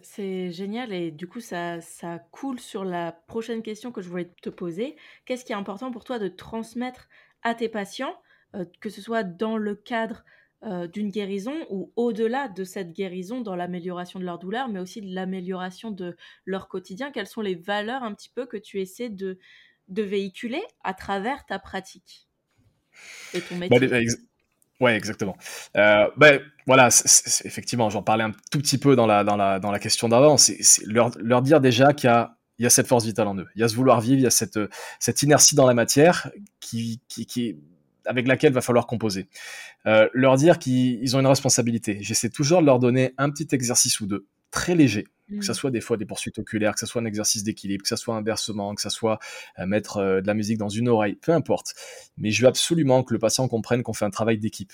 C'est 0.02 0.50
génial 0.50 0.92
et 0.92 1.12
du 1.12 1.28
coup 1.28 1.38
ça, 1.38 1.80
ça 1.80 2.18
coule 2.32 2.58
sur 2.58 2.84
la 2.84 3.12
prochaine 3.12 3.62
question 3.62 3.92
que 3.92 4.02
je 4.02 4.08
voulais 4.08 4.32
te 4.42 4.50
poser. 4.50 4.96
Qu'est-ce 5.24 5.44
qui 5.44 5.52
est 5.52 5.56
important 5.56 5.92
pour 5.92 6.02
toi 6.02 6.18
de 6.18 6.26
transmettre 6.26 7.08
à 7.42 7.54
tes 7.54 7.68
patients, 7.68 8.20
euh, 8.56 8.64
que 8.80 8.90
ce 8.90 9.00
soit 9.00 9.22
dans 9.22 9.56
le 9.56 9.76
cadre 9.76 10.24
euh, 10.64 10.86
d'une 10.86 11.10
guérison 11.10 11.54
ou 11.70 11.92
au-delà 11.96 12.48
de 12.48 12.64
cette 12.64 12.92
guérison 12.92 13.40
dans 13.40 13.54
l'amélioration 13.54 14.18
de 14.18 14.24
leur 14.24 14.38
douleur, 14.38 14.68
mais 14.68 14.80
aussi 14.80 15.00
de 15.00 15.14
l'amélioration 15.14 15.90
de 15.90 16.16
leur 16.44 16.68
quotidien? 16.68 17.12
Quelles 17.12 17.26
sont 17.28 17.42
les 17.42 17.54
valeurs 17.54 18.02
un 18.02 18.14
petit 18.14 18.28
peu 18.28 18.46
que 18.46 18.56
tu 18.56 18.80
essaies 18.80 19.10
de, 19.10 19.38
de 19.88 20.02
véhiculer 20.02 20.62
à 20.82 20.94
travers 20.94 21.46
ta 21.46 21.58
pratique 21.58 22.28
et 23.34 23.40
ton 23.40 23.56
bah, 23.56 23.68
métier? 23.70 24.08
Ouais, 24.80 24.96
exactement. 24.96 25.36
Euh, 25.76 26.08
ben 26.16 26.40
voilà, 26.66 26.88
effectivement, 27.44 27.90
j'en 27.90 28.02
parlais 28.02 28.22
un 28.22 28.32
tout 28.50 28.58
petit 28.58 28.78
peu 28.78 28.94
dans 28.94 29.06
la, 29.06 29.24
dans 29.24 29.36
la, 29.36 29.58
dans 29.58 29.72
la 29.72 29.80
question 29.80 30.08
d'avant. 30.08 30.36
C'est 30.36 30.60
leur, 30.86 31.10
leur 31.18 31.42
dire 31.42 31.60
déjà 31.60 31.92
qu'il 31.92 32.08
y 32.08 32.12
a, 32.12 32.36
il 32.58 32.62
y 32.62 32.66
a 32.66 32.70
cette 32.70 32.86
force 32.86 33.04
vitale 33.04 33.26
en 33.26 33.36
eux. 33.36 33.48
Il 33.56 33.60
y 33.60 33.64
a 33.64 33.68
ce 33.68 33.74
vouloir 33.74 34.00
vivre, 34.00 34.18
il 34.18 34.22
y 34.22 34.26
a 34.26 34.30
cette, 34.30 34.58
cette 35.00 35.22
inertie 35.22 35.56
dans 35.56 35.66
la 35.66 35.74
matière 35.74 36.30
qui, 36.60 37.00
qui, 37.08 37.26
qui, 37.26 37.60
avec 38.08 38.26
laquelle 38.26 38.52
va 38.52 38.60
falloir 38.60 38.86
composer. 38.86 39.28
Euh, 39.86 40.08
leur 40.12 40.36
dire 40.36 40.58
qu'ils 40.58 41.16
ont 41.16 41.20
une 41.20 41.26
responsabilité. 41.26 41.98
J'essaie 42.00 42.30
toujours 42.30 42.60
de 42.60 42.66
leur 42.66 42.78
donner 42.78 43.14
un 43.18 43.30
petit 43.30 43.48
exercice 43.52 44.00
ou 44.00 44.06
deux, 44.06 44.26
très 44.50 44.74
léger, 44.74 45.04
que 45.28 45.44
ce 45.44 45.52
mm. 45.52 45.54
soit 45.54 45.70
des 45.70 45.80
fois 45.80 45.96
des 45.96 46.06
poursuites 46.06 46.38
oculaires, 46.38 46.74
que 46.74 46.80
ce 46.80 46.86
soit 46.86 47.02
un 47.02 47.04
exercice 47.04 47.44
d'équilibre, 47.44 47.82
que 47.82 47.88
ce 47.88 47.96
soit 47.96 48.16
un 48.16 48.22
versement, 48.22 48.74
que 48.74 48.80
ce 48.80 48.90
soit 48.90 49.18
euh, 49.58 49.66
mettre 49.66 49.98
euh, 49.98 50.20
de 50.20 50.26
la 50.26 50.34
musique 50.34 50.58
dans 50.58 50.68
une 50.68 50.88
oreille, 50.88 51.14
peu 51.14 51.32
importe. 51.32 51.74
Mais 52.16 52.30
je 52.30 52.42
veux 52.42 52.48
absolument 52.48 53.02
que 53.02 53.12
le 53.12 53.18
patient 53.18 53.46
comprenne 53.46 53.82
qu'on 53.82 53.92
fait 53.92 54.06
un 54.06 54.10
travail 54.10 54.38
d'équipe 54.38 54.72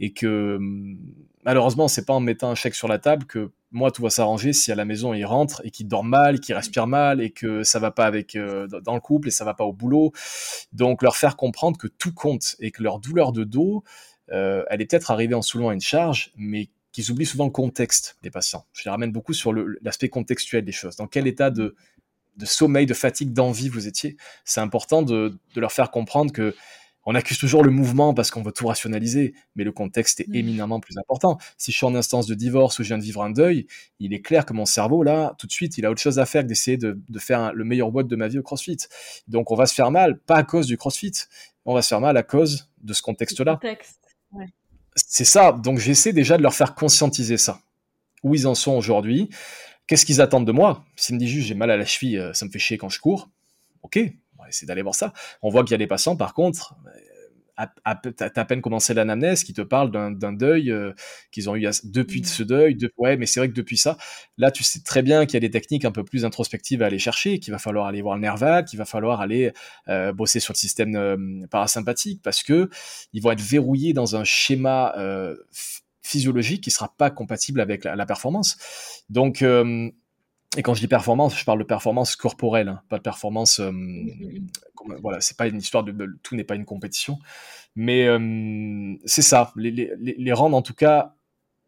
et 0.00 0.12
que 0.12 0.56
hum, 0.56 0.98
malheureusement, 1.44 1.88
c'est 1.88 2.04
pas 2.04 2.14
en 2.14 2.20
mettant 2.20 2.50
un 2.50 2.54
chèque 2.54 2.74
sur 2.74 2.88
la 2.88 2.98
table 2.98 3.26
que 3.26 3.52
moi 3.72 3.90
tout 3.90 4.02
va 4.02 4.10
s'arranger 4.10 4.52
si 4.52 4.70
à 4.70 4.74
la 4.74 4.84
maison 4.84 5.14
il 5.14 5.24
rentre 5.24 5.62
et 5.64 5.70
qu'il 5.70 5.88
dort 5.88 6.04
mal, 6.04 6.40
qu'il 6.40 6.54
respire 6.54 6.86
mal 6.86 7.20
et 7.20 7.30
que 7.30 7.62
ça 7.64 7.78
va 7.78 7.90
pas 7.90 8.06
avec 8.06 8.36
euh, 8.36 8.66
dans 8.68 8.94
le 8.94 9.00
couple 9.00 9.28
et 9.28 9.30
ça 9.30 9.44
va 9.44 9.54
pas 9.54 9.64
au 9.64 9.72
boulot. 9.72 10.12
Donc 10.72 11.02
leur 11.02 11.16
faire 11.16 11.36
comprendre 11.36 11.78
que 11.78 11.88
tout 11.88 12.12
compte 12.12 12.54
et 12.60 12.70
que 12.70 12.82
leur 12.82 12.98
douleur 12.98 13.32
de 13.32 13.44
dos, 13.44 13.82
euh, 14.30 14.62
elle 14.68 14.80
est 14.82 14.86
peut-être 14.86 15.10
arrivée 15.10 15.34
en 15.34 15.42
soulevant 15.42 15.72
une 15.72 15.80
charge, 15.80 16.32
mais 16.36 16.68
qu'ils 16.92 17.10
oublient 17.10 17.26
souvent 17.26 17.46
le 17.46 17.50
contexte 17.50 18.18
des 18.22 18.30
patients. 18.30 18.66
Je 18.74 18.84
les 18.84 18.90
ramène 18.90 19.10
beaucoup 19.10 19.32
sur 19.32 19.52
l'aspect 19.80 20.10
contextuel 20.10 20.64
des 20.64 20.72
choses. 20.72 20.96
Dans 20.96 21.06
quel 21.06 21.26
état 21.26 21.50
de, 21.50 21.74
sommeil, 22.44 22.84
de 22.84 22.94
fatigue, 22.94 23.32
d'envie 23.32 23.70
vous 23.70 23.88
étiez? 23.88 24.18
C'est 24.44 24.60
important 24.60 25.02
de 25.02 25.38
leur 25.56 25.72
faire 25.72 25.90
comprendre 25.90 26.32
que 26.32 26.54
on 27.04 27.14
accuse 27.14 27.38
toujours 27.38 27.64
le 27.64 27.70
mouvement 27.70 28.14
parce 28.14 28.30
qu'on 28.30 28.42
veut 28.42 28.52
tout 28.52 28.66
rationaliser, 28.66 29.34
mais 29.56 29.64
le 29.64 29.72
contexte 29.72 30.20
est 30.20 30.28
éminemment 30.32 30.80
plus 30.80 30.98
important. 30.98 31.38
Si 31.58 31.72
je 31.72 31.76
suis 31.76 31.86
en 31.86 31.94
instance 31.94 32.26
de 32.26 32.34
divorce 32.34 32.78
ou 32.78 32.82
je 32.82 32.88
viens 32.88 32.98
de 32.98 33.02
vivre 33.02 33.22
un 33.22 33.30
deuil, 33.30 33.66
il 33.98 34.14
est 34.14 34.20
clair 34.20 34.46
que 34.46 34.52
mon 34.52 34.66
cerveau, 34.66 35.02
là, 35.02 35.34
tout 35.38 35.46
de 35.46 35.52
suite, 35.52 35.78
il 35.78 35.86
a 35.86 35.90
autre 35.90 36.00
chose 36.00 36.18
à 36.18 36.26
faire 36.26 36.42
que 36.42 36.48
d'essayer 36.48 36.76
de, 36.76 36.98
faire 37.18 37.52
le 37.52 37.64
meilleur 37.64 37.90
boîte 37.90 38.06
de 38.06 38.16
ma 38.16 38.28
vie 38.28 38.38
au 38.38 38.42
CrossFit. 38.42 38.78
Donc 39.26 39.50
on 39.50 39.56
va 39.56 39.66
se 39.66 39.74
faire 39.74 39.90
mal, 39.90 40.18
pas 40.18 40.36
à 40.36 40.44
cause 40.44 40.66
du 40.66 40.76
CrossFit, 40.76 41.12
on 41.64 41.74
va 41.74 41.82
se 41.82 41.88
faire 41.88 42.00
mal 42.00 42.16
à 42.16 42.22
cause 42.22 42.68
de 42.82 42.92
ce 42.92 43.02
contexte-là. 43.02 43.58
C'est 44.94 45.24
ça, 45.24 45.52
donc 45.52 45.78
j'essaie 45.78 46.12
déjà 46.12 46.36
de 46.36 46.42
leur 46.42 46.54
faire 46.54 46.74
conscientiser 46.74 47.36
ça. 47.36 47.60
Où 48.22 48.34
ils 48.34 48.46
en 48.46 48.54
sont 48.54 48.72
aujourd'hui, 48.72 49.28
qu'est-ce 49.86 50.06
qu'ils 50.06 50.20
attendent 50.20 50.46
de 50.46 50.52
moi? 50.52 50.84
S'ils 50.96 51.16
me 51.16 51.18
disent 51.18 51.30
juste 51.30 51.48
j'ai 51.48 51.54
mal 51.54 51.70
à 51.70 51.76
la 51.76 51.84
cheville, 51.84 52.18
euh, 52.18 52.32
ça 52.34 52.46
me 52.46 52.50
fait 52.50 52.58
chier 52.58 52.78
quand 52.78 52.88
je 52.88 53.00
cours, 53.00 53.30
ok, 53.82 53.98
c'est 54.50 54.66
d'aller 54.66 54.82
voir 54.82 54.94
ça. 54.94 55.12
On 55.42 55.50
voit 55.50 55.62
qu'il 55.62 55.72
y 55.72 55.74
a 55.74 55.78
des 55.78 55.86
patients, 55.86 56.16
par 56.16 56.34
contre, 56.34 56.74
euh, 56.86 56.90
à, 57.56 57.72
à, 57.84 58.44
peine 58.44 58.62
commencé 58.62 58.94
l'anamnèse, 58.94 59.44
qui 59.44 59.52
te 59.52 59.60
parlent 59.60 59.90
d'un 59.90 60.32
deuil 60.32 60.70
euh, 60.70 60.92
qu'ils 61.30 61.50
ont 61.50 61.54
eu 61.54 61.68
depuis 61.84 62.22
mmh. 62.22 62.24
ce 62.24 62.42
deuil. 62.42 62.74
De, 62.76 62.92
ouais, 62.96 63.16
mais 63.16 63.26
c'est 63.26 63.40
vrai 63.40 63.48
que 63.48 63.54
depuis 63.54 63.76
ça, 63.76 63.98
là, 64.38 64.50
tu 64.50 64.64
sais 64.64 64.80
très 64.80 65.02
bien 65.02 65.26
qu'il 65.26 65.34
y 65.34 65.36
a 65.36 65.40
des 65.40 65.50
techniques 65.50 65.84
un 65.84 65.92
peu 65.92 66.02
plus 66.02 66.24
introspectives 66.24 66.82
à 66.82 66.86
aller 66.86 66.98
chercher, 66.98 67.38
qu'il 67.38 67.52
va 67.52 67.58
falloir 67.58 67.86
aller 67.86 68.00
voir 68.02 68.16
le 68.16 68.22
nerf 68.22 68.36
vague, 68.36 68.64
qu'il 68.64 68.78
va 68.78 68.86
falloir 68.86 69.20
aller 69.20 69.52
euh, 69.88 70.12
bosser 70.12 70.40
sur 70.40 70.54
le 70.54 70.58
système 70.58 71.46
parasympathique, 71.50 72.22
parce 72.22 72.42
que 72.42 72.70
ils 73.12 73.22
vont 73.22 73.30
être 73.30 73.42
verrouillés 73.42 73.92
dans 73.92 74.16
un 74.16 74.24
schéma 74.24 74.94
physiologique 76.02 76.64
qui 76.64 76.70
sera 76.70 76.92
pas 76.96 77.10
compatible 77.10 77.60
avec 77.60 77.84
la, 77.84 77.94
la 77.96 78.06
performance. 78.06 78.56
Donc 79.08 79.44
et 80.56 80.62
quand 80.62 80.74
je 80.74 80.80
dis 80.80 80.88
performance, 80.88 81.38
je 81.38 81.44
parle 81.44 81.58
de 81.58 81.64
performance 81.64 82.14
corporelle, 82.16 82.68
hein, 82.68 82.82
pas 82.88 82.98
de 82.98 83.02
performance. 83.02 83.60
Euh, 83.60 83.72
voilà, 85.00 85.20
c'est 85.20 85.36
pas 85.36 85.46
une 85.46 85.58
histoire 85.58 85.84
de, 85.84 86.18
tout 86.22 86.36
n'est 86.36 86.44
pas 86.44 86.56
une 86.56 86.64
compétition, 86.64 87.18
mais 87.74 88.06
euh, 88.06 88.94
c'est 89.04 89.22
ça. 89.22 89.52
Les, 89.56 89.70
les, 89.70 89.92
les, 89.98 90.32
rendre 90.32 90.56
en 90.56 90.62
tout 90.62 90.74
cas 90.74 91.14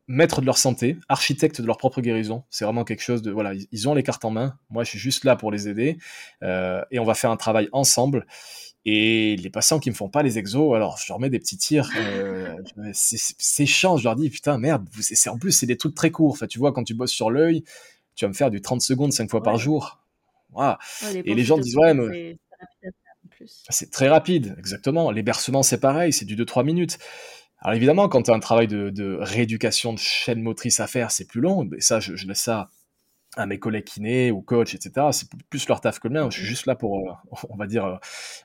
maîtres 0.06 0.40
de 0.40 0.46
leur 0.46 0.58
santé, 0.58 0.98
architectes 1.08 1.60
de 1.60 1.66
leur 1.66 1.78
propre 1.78 2.00
guérison. 2.00 2.44
C'est 2.50 2.64
vraiment 2.64 2.84
quelque 2.84 3.02
chose 3.02 3.22
de 3.22 3.30
voilà, 3.30 3.52
ils, 3.54 3.88
ont 3.88 3.94
les 3.94 4.02
cartes 4.02 4.24
en 4.24 4.30
main. 4.30 4.58
Moi, 4.70 4.84
je 4.84 4.90
suis 4.90 4.98
juste 4.98 5.24
là 5.24 5.36
pour 5.36 5.50
les 5.50 5.68
aider 5.68 5.98
euh, 6.42 6.82
et 6.90 6.98
on 6.98 7.04
va 7.04 7.14
faire 7.14 7.30
un 7.30 7.36
travail 7.36 7.68
ensemble. 7.72 8.26
Et 8.86 9.36
les 9.36 9.48
patients 9.48 9.78
qui 9.78 9.88
me 9.88 9.94
font 9.94 10.10
pas 10.10 10.22
les 10.22 10.36
exos, 10.36 10.74
alors 10.74 10.98
je 10.98 11.10
leur 11.10 11.18
mets 11.18 11.30
des 11.30 11.38
petits 11.38 11.56
tirs. 11.56 11.88
Euh, 11.96 12.54
c'est 12.92 13.64
chiant, 13.64 13.96
je 13.96 14.04
leur 14.04 14.14
dis 14.14 14.28
putain 14.28 14.58
merde. 14.58 14.86
C'est 15.00 15.30
en 15.30 15.38
plus 15.38 15.52
c'est 15.52 15.64
des 15.64 15.78
trucs 15.78 15.94
très 15.94 16.10
courts. 16.10 16.32
Enfin, 16.32 16.46
tu 16.46 16.58
vois 16.58 16.72
quand 16.72 16.84
tu 16.84 16.92
bosses 16.92 17.12
sur 17.12 17.30
l'œil 17.30 17.64
tu 18.14 18.24
vas 18.24 18.28
me 18.28 18.34
faire 18.34 18.50
du 18.50 18.60
30 18.60 18.80
secondes 18.80 19.12
5 19.12 19.30
fois 19.30 19.42
par 19.42 19.56
jour. 19.56 20.00
et 21.12 21.34
les 21.34 21.44
gens 21.44 21.58
disent, 21.58 21.76
ouais, 21.76 21.94
mais... 21.94 22.38
C'est 23.46 23.90
très 23.90 24.08
rapide, 24.08 24.54
exactement. 24.58 25.10
Les 25.10 25.22
bercements, 25.22 25.62
c'est 25.62 25.80
pareil, 25.80 26.12
c'est 26.12 26.24
du 26.24 26.36
2-3 26.36 26.64
minutes. 26.64 26.98
Alors 27.64 27.76
évidemment, 27.76 28.08
quand 28.08 28.22
tu 28.22 28.30
as 28.30 28.34
un 28.34 28.40
travail 28.40 28.68
de, 28.68 29.16
rééducation 29.20 29.92
de 29.92 29.98
chaîne 29.98 30.42
motrice 30.42 30.80
à 30.80 30.86
faire, 30.86 31.10
c'est 31.10 31.26
plus 31.26 31.40
long. 31.40 31.64
Mais 31.64 31.80
ça, 31.80 32.00
je, 32.00 32.26
laisse 32.26 32.40
ça 32.40 32.70
à 33.36 33.46
mes 33.46 33.58
collègues 33.58 33.84
kinés 33.84 34.30
ou 34.30 34.42
coachs, 34.42 34.74
etc. 34.74 35.08
C'est 35.12 35.28
plus 35.50 35.66
leur 35.68 35.80
taf 35.80 35.98
que 35.98 36.08
le 36.08 36.14
mien. 36.14 36.30
Je 36.30 36.38
suis 36.38 36.46
juste 36.46 36.66
là 36.66 36.74
pour, 36.74 36.98
euh, 36.98 37.36
on 37.48 37.56
va 37.56 37.66
dire, 37.66 37.84
euh, 37.84 37.96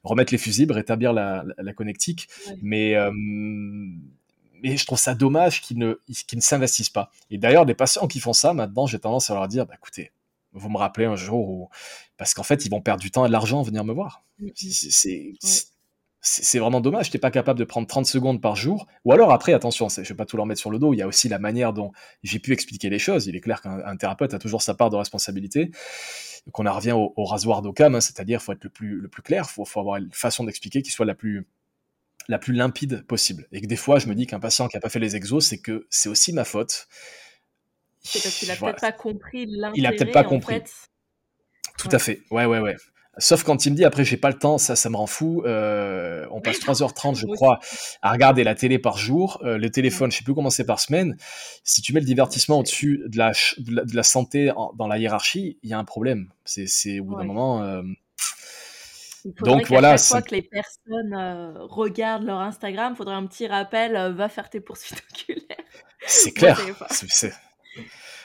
remettre 0.03 0.33
les 0.33 0.37
fusibles, 0.37 0.73
rétablir 0.73 1.13
la, 1.13 1.43
connectique. 1.75 2.27
Mais 2.61 2.95
euh, 2.95 3.11
mais 4.63 4.77
je 4.77 4.85
trouve 4.85 4.99
ça 4.99 5.15
dommage 5.15 5.61
qu'ils 5.61 5.77
ne, 5.77 5.99
ne 6.07 6.41
s'investissent 6.41 6.89
pas. 6.89 7.11
Et 7.29 7.37
d'ailleurs, 7.37 7.65
des 7.65 7.73
patients 7.73 8.07
qui 8.07 8.19
font 8.19 8.33
ça, 8.33 8.53
maintenant, 8.53 8.87
j'ai 8.87 8.99
tendance 8.99 9.29
à 9.29 9.33
leur 9.33 9.47
dire, 9.47 9.65
bah, 9.65 9.75
écoutez, 9.75 10.11
vous 10.53 10.69
me 10.69 10.77
rappelez 10.77 11.05
un 11.05 11.15
jour 11.15 11.49
où, 11.49 11.69
parce 12.17 12.33
qu'en 12.33 12.43
fait, 12.43 12.65
ils 12.65 12.69
vont 12.69 12.81
perdre 12.81 13.01
du 13.01 13.11
temps 13.11 13.25
et 13.25 13.27
de 13.27 13.33
l'argent 13.33 13.61
à 13.61 13.63
venir 13.63 13.83
me 13.83 13.93
voir. 13.93 14.23
Mm. 14.39 14.49
C'est 16.21 16.59
vraiment 16.59 16.81
dommage. 16.81 17.09
Tu 17.09 17.15
n'es 17.15 17.21
pas 17.21 17.31
capable 17.31 17.59
de 17.59 17.63
prendre 17.63 17.87
30 17.87 18.05
secondes 18.05 18.41
par 18.41 18.55
jour. 18.55 18.87
Ou 19.05 19.13
alors, 19.13 19.31
après, 19.31 19.53
attention, 19.53 19.87
je 19.87 20.01
ne 20.01 20.05
vais 20.05 20.15
pas 20.15 20.25
tout 20.25 20.35
leur 20.35 20.45
mettre 20.45 20.59
sur 20.59 20.69
le 20.69 20.77
dos. 20.77 20.93
Il 20.93 20.97
y 20.97 21.01
a 21.01 21.07
aussi 21.07 21.29
la 21.29 21.39
manière 21.39 21.71
dont 21.71 21.91
j'ai 22.23 22.39
pu 22.39 22.51
expliquer 22.51 22.89
les 22.89 22.99
choses. 22.99 23.27
Il 23.27 23.35
est 23.35 23.41
clair 23.41 23.61
qu'un 23.61 23.95
thérapeute 23.95 24.33
a 24.33 24.39
toujours 24.39 24.61
sa 24.61 24.73
part 24.73 24.89
de 24.89 24.97
responsabilité. 24.97 25.71
Qu'on 26.51 26.65
en 26.65 26.73
revient 26.73 26.91
au, 26.91 27.25
rasoir 27.25 27.61
d'Occam, 27.61 27.95
hein, 27.95 28.01
c'est-à-dire 28.01 28.41
faut 28.41 28.51
être 28.51 28.63
le 28.63 28.69
plus, 28.69 28.99
le 28.99 29.07
plus 29.07 29.21
clair. 29.21 29.45
Il 29.47 29.51
faut, 29.51 29.65
faut 29.65 29.79
avoir 29.79 29.97
une 29.97 30.11
façon 30.11 30.43
d'expliquer 30.43 30.81
qui 30.81 30.91
soit 30.91 31.05
la 31.05 31.15
plus, 31.15 31.47
la 32.29 32.37
plus 32.37 32.53
limpide 32.53 33.05
possible. 33.07 33.47
Et 33.51 33.59
que 33.59 33.65
des 33.65 33.75
fois, 33.75 33.99
je 33.99 34.07
me 34.07 34.13
dis 34.13 34.27
qu'un 34.27 34.39
patient 34.39 34.67
qui 34.67 34.77
n'a 34.77 34.81
pas 34.81 34.89
fait 34.89 34.99
les 34.99 35.15
exos, 35.15 35.45
c'est 35.45 35.57
que 35.57 35.87
c'est 35.89 36.09
aussi 36.09 36.31
ma 36.31 36.45
faute. 36.45 36.87
C'est 38.01 38.21
parce 38.21 38.37
qu'il 38.37 38.47
n'a 38.47 38.55
peut-être 38.55 38.79
pas 38.79 38.91
compris 38.91 39.45
l'intérêt. 39.47 39.73
Il 39.75 39.85
a 39.87 39.91
peut-être 39.91 40.13
pas 40.13 40.23
compris. 40.23 40.61
Tout 41.77 41.89
à 41.91 41.99
fait. 41.99 42.21
Ouais, 42.29 42.45
ouais, 42.45 42.59
ouais. 42.59 42.75
Sauf 43.17 43.43
quand 43.43 43.65
il 43.65 43.71
me 43.71 43.75
dit 43.75 43.83
après 43.83 44.05
j'ai 44.05 44.15
pas 44.15 44.29
le 44.29 44.37
temps, 44.37 44.57
ça, 44.57 44.75
ça 44.75 44.89
me 44.89 44.95
rend 44.95 45.07
fou. 45.07 45.43
Euh, 45.45 46.25
on 46.31 46.39
passe 46.39 46.59
3h30, 46.59 47.15
je 47.15 47.25
crois, 47.33 47.59
à 48.01 48.11
regarder 48.11 48.43
la 48.43 48.55
télé 48.55 48.77
par 48.79 48.97
jour. 48.97 49.41
Euh, 49.43 49.57
le 49.57 49.69
téléphone, 49.71 50.11
je 50.11 50.17
sais 50.17 50.23
plus 50.23 50.35
comment 50.35 50.51
c'est 50.51 50.65
par 50.65 50.79
semaine. 50.79 51.17
Si 51.63 51.81
tu 51.81 51.93
mets 51.93 51.99
le 51.99 52.05
divertissement 52.05 52.59
au-dessus 52.59 53.03
de 53.07 53.17
la, 53.17 53.31
de 53.57 53.95
la, 53.95 54.03
santé 54.03 54.51
dans 54.75 54.87
la 54.87 54.97
hiérarchie, 54.99 55.57
il 55.63 55.69
y 55.69 55.73
a 55.73 55.79
un 55.79 55.83
problème. 55.83 56.29
C'est 56.45 56.99
au 56.99 57.05
bout 57.05 57.15
d'un 57.15 57.25
moment. 57.25 57.63
Euh, 57.63 57.81
donc 59.41 59.67
voilà. 59.67 59.97
Chaque 59.97 60.07
fois 60.07 60.21
que 60.21 60.35
les 60.35 60.41
personnes 60.41 61.13
euh, 61.13 61.65
regardent 61.65 62.25
leur 62.25 62.39
Instagram, 62.39 62.93
il 62.93 62.97
faudrait 62.97 63.15
un 63.15 63.25
petit 63.25 63.47
rappel 63.47 63.95
euh, 63.95 64.11
va 64.11 64.29
faire 64.29 64.49
tes 64.49 64.59
poursuites 64.59 65.03
oculaires. 65.13 65.57
C'est 66.05 66.31
clair. 66.31 66.59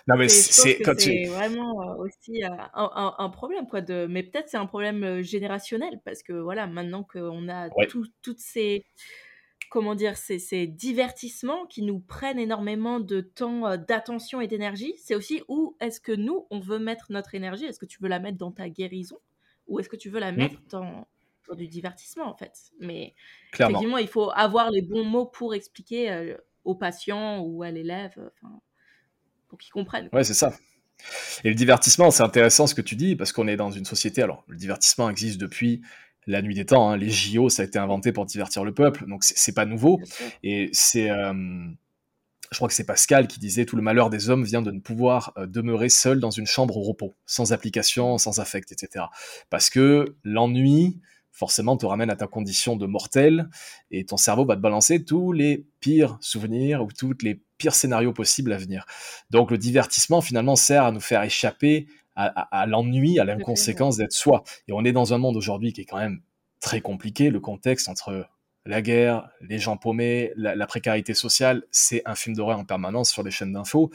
Non 0.07 0.17
mais 0.17 0.29
c'est 0.29 0.83
vraiment 1.29 1.81
euh, 1.83 2.05
aussi 2.05 2.43
un, 2.45 3.29
problème 3.31 3.67
quoi 3.67 3.81
de 3.81 4.07
mais 4.07 4.23
peut-être 4.23 4.51
c'est 4.51 4.59
un 4.59 4.67
problème 4.67 5.23
générationnel 5.23 5.99
parce 6.05 6.23
que 6.23 6.35
voilà 6.35 6.67
maintenant 6.67 7.05
qu'on 7.05 7.49
a 7.49 7.71
toutes 8.23 8.39
ces 8.39 8.85
comment 9.71 9.95
dire 9.95 10.19
ces, 10.19 10.39
ces, 10.39 10.67
divertissements 10.67 11.65
qui 11.67 11.81
nous 11.81 12.01
prennent 12.01 12.39
énormément 12.39 13.01
de 13.01 13.23
temps 13.23 13.79
d'attention 13.79 14.43
et 14.43 14.47
d'énergie 14.47 14.95
c'est 14.99 15.15
aussi 15.15 15.43
où 15.49 15.75
est-ce 15.81 16.03
que 16.03 16.13
nous 16.13 16.47
on 16.51 16.61
veut 16.61 16.79
mettre 16.79 17.07
notre 17.09 17.35
énergie? 17.35 17.65
Est-ce 17.65 17.79
que 17.79 17.87
tu 17.87 17.99
veux 18.03 18.09
la 18.11 18.19
mettre 18.19 18.37
dans 18.37 18.53
ta 18.53 18.69
guérison? 18.69 19.19
Ou 19.67 19.79
est-ce 19.79 19.89
que 19.89 19.97
tu 19.97 20.11
veux 20.11 20.21
la 20.21 20.33
mmh. 20.33 20.37
mettre 20.37 20.61
dans, 20.71 21.07
du 21.57 21.69
divertissement 21.69 22.27
en 22.27 22.37
fait? 22.37 22.53
Mais 22.81 23.15
effectivement, 23.53 23.99
il 23.99 24.09
faut 24.09 24.31
avoir 24.35 24.71
les 24.71 24.83
bons 24.83 25.05
mots 25.05 25.27
pour 25.27 25.55
expliquer 25.55 26.11
euh, 26.11 26.37
aux 26.65 26.75
patients 26.75 27.41
ou 27.41 27.63
à 27.63 27.71
l'élève, 27.71 28.31
pour 29.49 29.59
qu'ils 29.59 29.73
comprennent. 29.73 30.09
Ouais, 30.13 30.25
c'est 30.25 30.35
ça. 30.35 30.53
Et 31.43 31.49
le 31.49 31.55
divertissement, 31.55 32.11
c'est 32.11 32.23
intéressant 32.23 32.67
ce 32.67 32.75
que 32.75 32.81
tu 32.81 32.97
dis, 32.97 33.17
parce 33.17 33.33
qu'on 33.33 33.49
est 33.49 33.57
dans 33.57 33.71
une 33.71 33.85
société, 33.85 34.23
alors 34.23 34.45
le 34.49 34.57
divertissement 34.57 35.11
existe 35.11 35.39
depuis 35.41 35.83
la 36.27 36.41
nuit 36.41 36.55
des 36.55 36.65
temps, 36.65 36.91
hein. 36.91 36.97
les 36.97 37.11
JO, 37.11 37.51
ça 37.51 37.63
a 37.63 37.65
été 37.67 37.79
inventé 37.79 38.13
pour 38.13 38.25
divertir 38.25 38.65
le 38.65 38.73
peuple, 38.73 39.07
donc 39.07 39.25
c'est 39.25 39.55
pas 39.55 39.67
nouveau. 39.67 40.01
Et 40.43 40.71
c'est... 40.73 41.11
Euh, 41.11 41.67
je 42.51 42.57
crois 42.57 42.69
que 42.69 42.75
c'est 42.75 42.87
Pascal 42.87 43.27
qui 43.27 43.39
disait 43.39 43.65
tout 43.65 43.77
le 43.77 43.83
malheur 43.83 44.11
des 44.11 44.31
hommes 44.31 44.45
vient 44.45 44.63
de 44.63 44.71
ne 44.71 44.81
pouvoir 44.81 45.33
euh, 45.37 45.47
demeurer 45.47 45.89
seul 45.89 46.21
dans 46.21 46.31
une 46.31 46.47
chambre 46.47 46.77
au 46.77 46.83
repos, 46.83 47.15
sans 47.27 47.53
application, 47.53 48.19
sans 48.19 48.41
affect, 48.41 48.73
etc. 48.73 49.07
Parce 49.51 49.71
que 49.71 50.17
l'ennui, 50.25 51.01
forcément, 51.33 51.77
te 51.77 51.87
ramène 51.87 52.11
à 52.11 52.17
ta 52.17 52.27
condition 52.27 52.77
de 52.77 52.87
mortel 52.87 53.49
et 53.91 54.05
ton 54.05 54.17
cerveau 54.17 54.45
va 54.45 54.57
te 54.57 54.61
balancer 54.61 55.05
tous 55.05 55.33
les 55.33 55.67
pires 55.81 56.19
souvenirs 56.21 56.83
ou 56.83 56.89
tous 56.93 57.15
les 57.23 57.43
pires 57.59 57.75
scénarios 57.75 58.13
possibles 58.13 58.53
à 58.53 58.57
venir. 58.57 58.87
Donc 59.31 59.51
le 59.51 59.59
divertissement, 59.59 60.21
finalement, 60.21 60.57
sert 60.57 60.85
à 60.85 60.93
nous 60.93 61.01
faire 61.01 61.23
échapper 61.23 61.87
à, 62.17 62.67
l'ennui, 62.67 63.19
à 63.19 63.25
l'inconséquence 63.25 63.97
d'être 63.97 64.13
soi. 64.13 64.45
Et 64.69 64.73
on 64.73 64.85
est 64.85 64.93
dans 64.93 65.15
un 65.15 65.19
monde 65.19 65.37
aujourd'hui 65.37 65.73
qui 65.73 65.81
est 65.81 65.85
quand 65.85 65.99
même 65.99 66.21
très 66.61 66.81
compliqué. 66.81 67.31
Le 67.31 67.41
contexte 67.41 67.89
entre 67.89 68.29
la 68.67 68.83
guerre, 68.83 69.29
les 69.41 69.59
gens 69.59 69.77
paumés, 69.77 70.33
la, 70.37 70.67
précarité 70.67 71.15
sociale, 71.15 71.65
c'est 71.71 72.03
un 72.07 72.15
film 72.15 72.35
d'horreur 72.35 72.59
en 72.59 72.65
permanence 72.65 73.11
sur 73.11 73.23
les 73.23 73.31
chaînes 73.31 73.53
d'infos. 73.53 73.91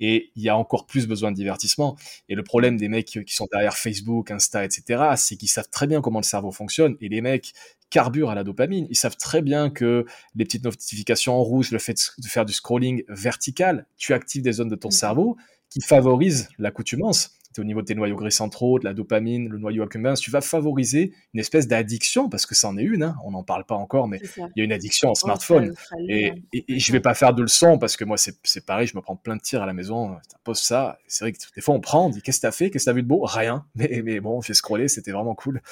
Et 0.00 0.30
il 0.36 0.42
y 0.42 0.48
a 0.48 0.56
encore 0.56 0.86
plus 0.86 1.08
besoin 1.08 1.30
de 1.30 1.36
divertissement. 1.36 1.96
Et 2.28 2.34
le 2.34 2.42
problème 2.44 2.76
des 2.76 2.88
mecs 2.88 3.06
qui 3.06 3.34
sont 3.34 3.48
derrière 3.50 3.76
Facebook, 3.76 4.30
Insta, 4.30 4.64
etc., 4.64 5.12
c'est 5.16 5.36
qu'ils 5.36 5.48
savent 5.48 5.68
très 5.70 5.86
bien 5.86 6.00
comment 6.00 6.20
le 6.20 6.24
cerveau 6.24 6.52
fonctionne. 6.52 6.96
Et 7.00 7.08
les 7.08 7.20
mecs 7.20 7.52
carburent 7.90 8.30
à 8.30 8.34
la 8.34 8.44
dopamine. 8.44 8.86
Ils 8.90 8.96
savent 8.96 9.16
très 9.16 9.42
bien 9.42 9.70
que 9.70 10.04
les 10.34 10.44
petites 10.44 10.64
notifications 10.64 11.34
en 11.34 11.42
rouge, 11.42 11.70
le 11.72 11.78
fait 11.78 11.96
de 12.18 12.26
faire 12.26 12.44
du 12.44 12.52
scrolling 12.52 13.02
vertical, 13.08 13.86
tu 13.96 14.14
actives 14.14 14.42
des 14.42 14.52
zones 14.52 14.68
de 14.68 14.76
ton 14.76 14.88
mmh. 14.88 14.92
cerveau 14.92 15.36
qui 15.70 15.80
favorisent 15.80 16.48
l'accoutumance 16.58 17.37
au 17.56 17.64
niveau 17.64 17.80
de 17.80 17.86
tes 17.86 17.94
noyaux 17.94 18.16
gris 18.16 18.30
centraux, 18.30 18.78
de 18.78 18.84
la 18.84 18.94
dopamine, 18.94 19.48
le 19.48 19.58
noyau 19.58 19.82
accumbens, 19.82 20.14
tu 20.14 20.30
vas 20.30 20.40
favoriser 20.40 21.12
une 21.34 21.40
espèce 21.40 21.66
d'addiction, 21.66 22.28
parce 22.28 22.46
que 22.46 22.54
c'en 22.54 22.76
est 22.76 22.82
une, 22.82 23.02
hein, 23.02 23.16
on 23.24 23.30
n'en 23.30 23.42
parle 23.42 23.64
pas 23.64 23.74
encore, 23.74 24.06
mais 24.06 24.20
il 24.36 24.52
y 24.56 24.60
a 24.60 24.64
une 24.64 24.72
addiction 24.72 25.10
au 25.10 25.14
smartphone. 25.14 25.74
et, 26.08 26.32
et, 26.52 26.78
je 26.78 26.92
vais 26.92 27.00
pas 27.00 27.14
faire 27.14 27.34
de 27.34 27.42
leçon, 27.42 27.78
parce 27.78 27.96
que 27.96 28.04
moi, 28.04 28.16
c'est 28.16 28.66
pareil, 28.66 28.86
je 28.86 28.96
me 28.96 29.02
prends 29.02 29.16
plein 29.16 29.36
de 29.36 29.40
tirs 29.40 29.62
à 29.62 29.66
la 29.66 29.72
maison, 29.72 30.16
pose 30.44 30.60
ça, 30.60 30.98
c'est 31.08 31.24
vrai 31.24 31.32
que 31.32 31.38
des 31.54 31.60
fois, 31.60 31.74
on 31.74 31.80
prend, 31.80 32.06
on 32.06 32.10
dit, 32.10 32.22
qu'est-ce 32.22 32.38
que 32.38 32.42
t'as 32.42 32.52
fait, 32.52 32.70
qu'est-ce 32.70 32.84
que 32.84 32.90
t'as 32.90 32.94
vu 32.94 33.02
de 33.02 33.08
beau? 33.08 33.22
Rien, 33.24 33.66
mais, 33.74 34.02
mais 34.04 34.20
bon, 34.20 34.40
j'ai 34.40 34.54
scrollé, 34.54 34.88
c'était 34.88 35.12
vraiment 35.12 35.34
cool. 35.34 35.62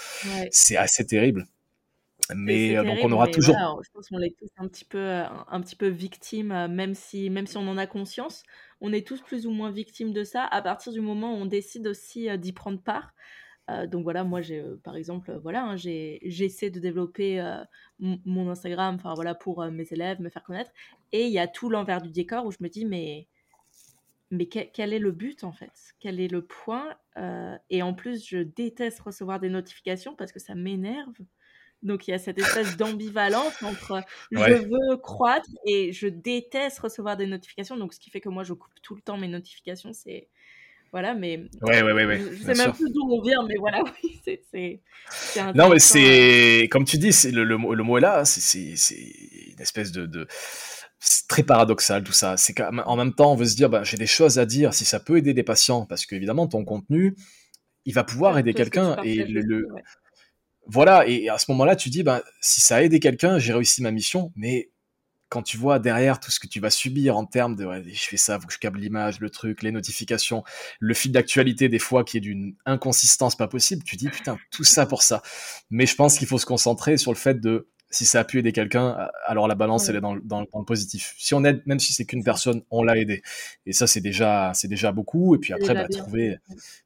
C'est 0.51 0.77
assez 0.77 1.07
terrible. 1.07 1.47
Mais 2.35 2.77
euh, 2.77 2.83
donc 2.83 2.99
on 3.03 3.13
aura 3.13 3.29
toujours. 3.29 3.57
je 3.85 3.91
pense 3.93 4.09
qu'on 4.09 4.21
est 4.21 4.35
tous 4.37 4.49
un 4.57 4.67
petit 4.67 4.85
peu, 4.85 4.99
euh, 4.99 5.25
un 5.49 5.61
petit 5.61 5.77
peu 5.77 5.87
victimes, 5.87 6.51
euh, 6.51 6.69
même 6.69 6.95
si, 6.95 7.31
même 7.31 7.47
si 7.47 7.57
on 7.57 7.69
en 7.69 7.79
a 7.79 7.87
conscience 7.87 8.43
on 8.81 8.93
est 8.93 9.07
tous 9.07 9.21
plus 9.21 9.47
ou 9.47 9.51
moins 9.51 9.71
victimes 9.71 10.13
de 10.13 10.25
ça 10.25 10.45
à 10.45 10.63
partir 10.63 10.93
du 10.93 11.01
moment 11.01 11.33
où 11.35 11.37
on 11.37 11.47
décide 11.47 11.87
aussi 11.87 12.29
euh, 12.29 12.37
d'y 12.37 12.53
prendre 12.53 12.81
part. 12.81 13.15
Euh, 13.69 13.87
donc 13.87 14.05
voilà, 14.05 14.23
moi 14.23 14.43
j'ai 14.43 14.61
euh, 14.61 14.77
par 14.85 14.97
exemple, 14.97 15.39
voilà, 15.43 15.65
hein, 15.65 15.77
j'essaie 15.77 16.71
de 16.71 16.79
développer 16.79 17.43
mon 17.99 18.49
Instagram, 18.51 18.97
enfin 18.97 19.15
voilà, 19.15 19.35
pour 19.35 19.65
mes 19.67 19.87
élèves, 19.91 20.21
me 20.21 20.29
faire 20.29 20.45
connaître. 20.45 20.71
Et 21.13 21.27
il 21.27 21.33
y 21.33 21.39
a 21.39 21.49
tout 21.49 21.71
l'envers 21.71 22.03
du 22.03 22.11
décor 22.11 22.47
où 22.47 22.53
je 22.53 22.59
me 22.61 22.69
dis 22.69 22.85
mais 22.85 23.27
mais 24.33 24.47
quel 24.47 24.93
est 24.93 24.99
le 24.99 25.13
but 25.13 25.45
en 25.45 25.53
fait? 25.53 25.95
Quel 26.01 26.21
est 26.21 26.29
le 26.29 26.45
point? 26.45 26.97
Et 27.71 27.83
en 27.83 27.95
plus, 27.95 28.27
je 28.27 28.39
déteste 28.39 29.01
recevoir 29.01 29.39
des 29.39 29.49
notifications 29.49 30.17
parce 30.17 30.33
que 30.33 30.41
ça 30.41 30.57
m'énerve. 30.57 31.15
Donc 31.87 32.09
il 32.09 32.11
y 32.11 32.15
a 32.15 32.19
cette 32.19 32.39
espèce 32.39 32.77
d'ambivalence 32.77 33.63
entre 33.63 34.03
je 34.31 34.39
veux 34.39 34.97
croître 34.97 35.49
et 35.65 35.93
je 35.93 36.09
déteste 36.09 36.81
recevoir 36.81 37.17
des 37.17 37.27
notifications. 37.27 37.77
Donc 37.77 37.95
ce 37.95 38.01
qui 38.01 38.11
fait 38.11 38.21
que 38.21 38.29
moi 38.29 38.45
je 38.45 38.53
coupe 38.53 38.73
tout 38.83 38.95
le 38.95 39.01
temps 39.01 39.17
mes 39.17 39.29
notifications. 39.29 39.93
C'est 39.93 40.29
voilà, 40.93 41.15
mais 41.15 41.45
ouais, 41.63 41.83
ouais, 41.83 41.93
ouais, 41.93 42.21
je, 42.33 42.43
sais 42.45 42.55
même 42.55 42.73
plus 42.73 42.91
d'où 42.91 43.03
on 43.11 43.21
vient, 43.21 43.45
mais 43.47 43.57
voilà, 43.59 43.83
oui, 44.05 44.21
c'est 44.25 44.81
non, 45.55 45.69
mais 45.69 45.79
c'est 45.79 46.69
comme 46.71 46.85
tu 46.85 46.97
dis, 46.97 47.13
c'est 47.13 47.33
le, 47.33 47.45
le, 47.45 47.57
mot 47.59 47.99
est 47.99 48.01
là. 48.01 48.25
C'est 48.25 48.61
une 48.61 49.61
espèce 49.61 49.93
de, 49.93 50.07
de 50.07 50.27
c'est 50.99 51.29
très 51.29 51.43
paradoxal 51.43 52.03
tout 52.03 52.13
ça. 52.13 52.37
C'est 52.37 52.55
qu'en 52.55 52.97
même 52.97 53.13
temps, 53.13 53.33
on 53.33 53.37
veut 53.37 53.47
se 53.47 53.57
dire, 53.57 53.69
bah, 53.69 53.83
j'ai 53.85 53.97
des 53.97 54.07
choses 54.07 54.39
à 54.39 54.47
dire, 54.47 54.75
si 54.75 54.85
ça 54.85 55.01
peut 55.01 55.19
aider 55.19 55.35
des 55.35 55.43
patients, 55.43 55.85
parce 55.87 56.07
qu'évidemment, 56.07 56.47
ton 56.47 56.65
contenu, 56.65 57.15
il 57.85 57.95
va 57.95 58.05
pouvoir 58.05 58.39
aider 58.39 58.55
quelqu'un. 58.55 58.97
Et 59.03 59.25
le, 59.25 59.69
voilà, 60.67 61.07
et 61.07 61.29
à 61.29 61.39
ce 61.39 61.51
moment-là, 61.53 61.77
tu 61.77 61.91
dis, 61.91 62.03
bah, 62.03 62.23
si 62.41 62.61
ça 62.61 62.77
a 62.77 62.83
aidé 62.83 63.01
quelqu'un, 63.01 63.39
j'ai 63.39 63.53
réussi 63.53 63.83
ma 63.83 63.91
mission, 63.91 64.33
mais 64.37 64.71
quand 65.29 65.43
tu 65.43 65.57
vois 65.57 65.79
derrière 65.79 66.21
tout 66.21 66.31
ce 66.31 66.39
que 66.39 66.47
tu 66.47 66.61
vas 66.61 66.71
subir 66.71 67.17
en 67.17 67.27
termes 67.27 67.57
de 67.57 67.69
je 67.85 68.05
fais 68.05 68.17
ça, 68.17 68.39
faut 68.39 68.47
que 68.47 68.53
je 68.53 68.59
câble 68.59 68.79
l'image, 68.79 69.19
le 69.19 69.29
truc, 69.29 69.63
les 69.63 69.73
notifications, 69.73 70.45
le 70.79 70.95
fil 70.95 71.11
d'actualité 71.11 71.69
des 71.69 71.79
fois 71.81 72.05
qui 72.05 72.17
est 72.17 72.21
d'une 72.21 72.55
inconsistance 72.65 73.37
pas 73.37 73.49
possible, 73.49 73.83
tu 73.83 73.97
dis 73.97 74.09
putain, 74.09 74.39
tout 74.53 74.65
ça 74.65 74.87
pour 74.87 75.03
ça. 75.03 75.23
Mais 75.69 75.87
je 75.87 75.97
pense 75.97 76.19
qu'il 76.19 76.29
faut 76.29 76.39
se 76.39 76.47
concentrer 76.47 76.97
sur 76.97 77.13
le 77.13 77.19
fait 77.19 77.41
de 77.41 77.69
si 77.91 78.05
ça 78.05 78.21
a 78.21 78.25
pu 78.25 78.39
aider 78.39 78.53
quelqu'un, 78.53 78.99
euh, 78.99 79.07
alors 79.27 79.49
la 79.49 79.55
balance, 79.55 79.89
elle 79.89 79.97
est 79.97 80.01
dans, 80.01 80.15
le 80.15 80.65
positif. 80.65 81.15
Si 81.19 81.35
on 81.35 81.45
aide, 81.45 81.63
même 81.67 81.79
si 81.79 81.93
c'est 81.93 82.05
qu'une 82.05 82.25
personne, 82.25 82.63
on 82.71 82.83
l'a 82.83 82.97
aidé. 82.97 83.23
Et 83.65 83.73
ça, 83.73 83.87
c'est 83.87 84.01
déjà, 84.01 84.53
c'est 84.55 84.69
déjà 84.69 84.93
beaucoup. 84.93 85.35
Et 85.35 85.39
puis 85.39 85.53
après, 85.53 85.75
bah, 85.75 85.89
trouver, 85.89 86.39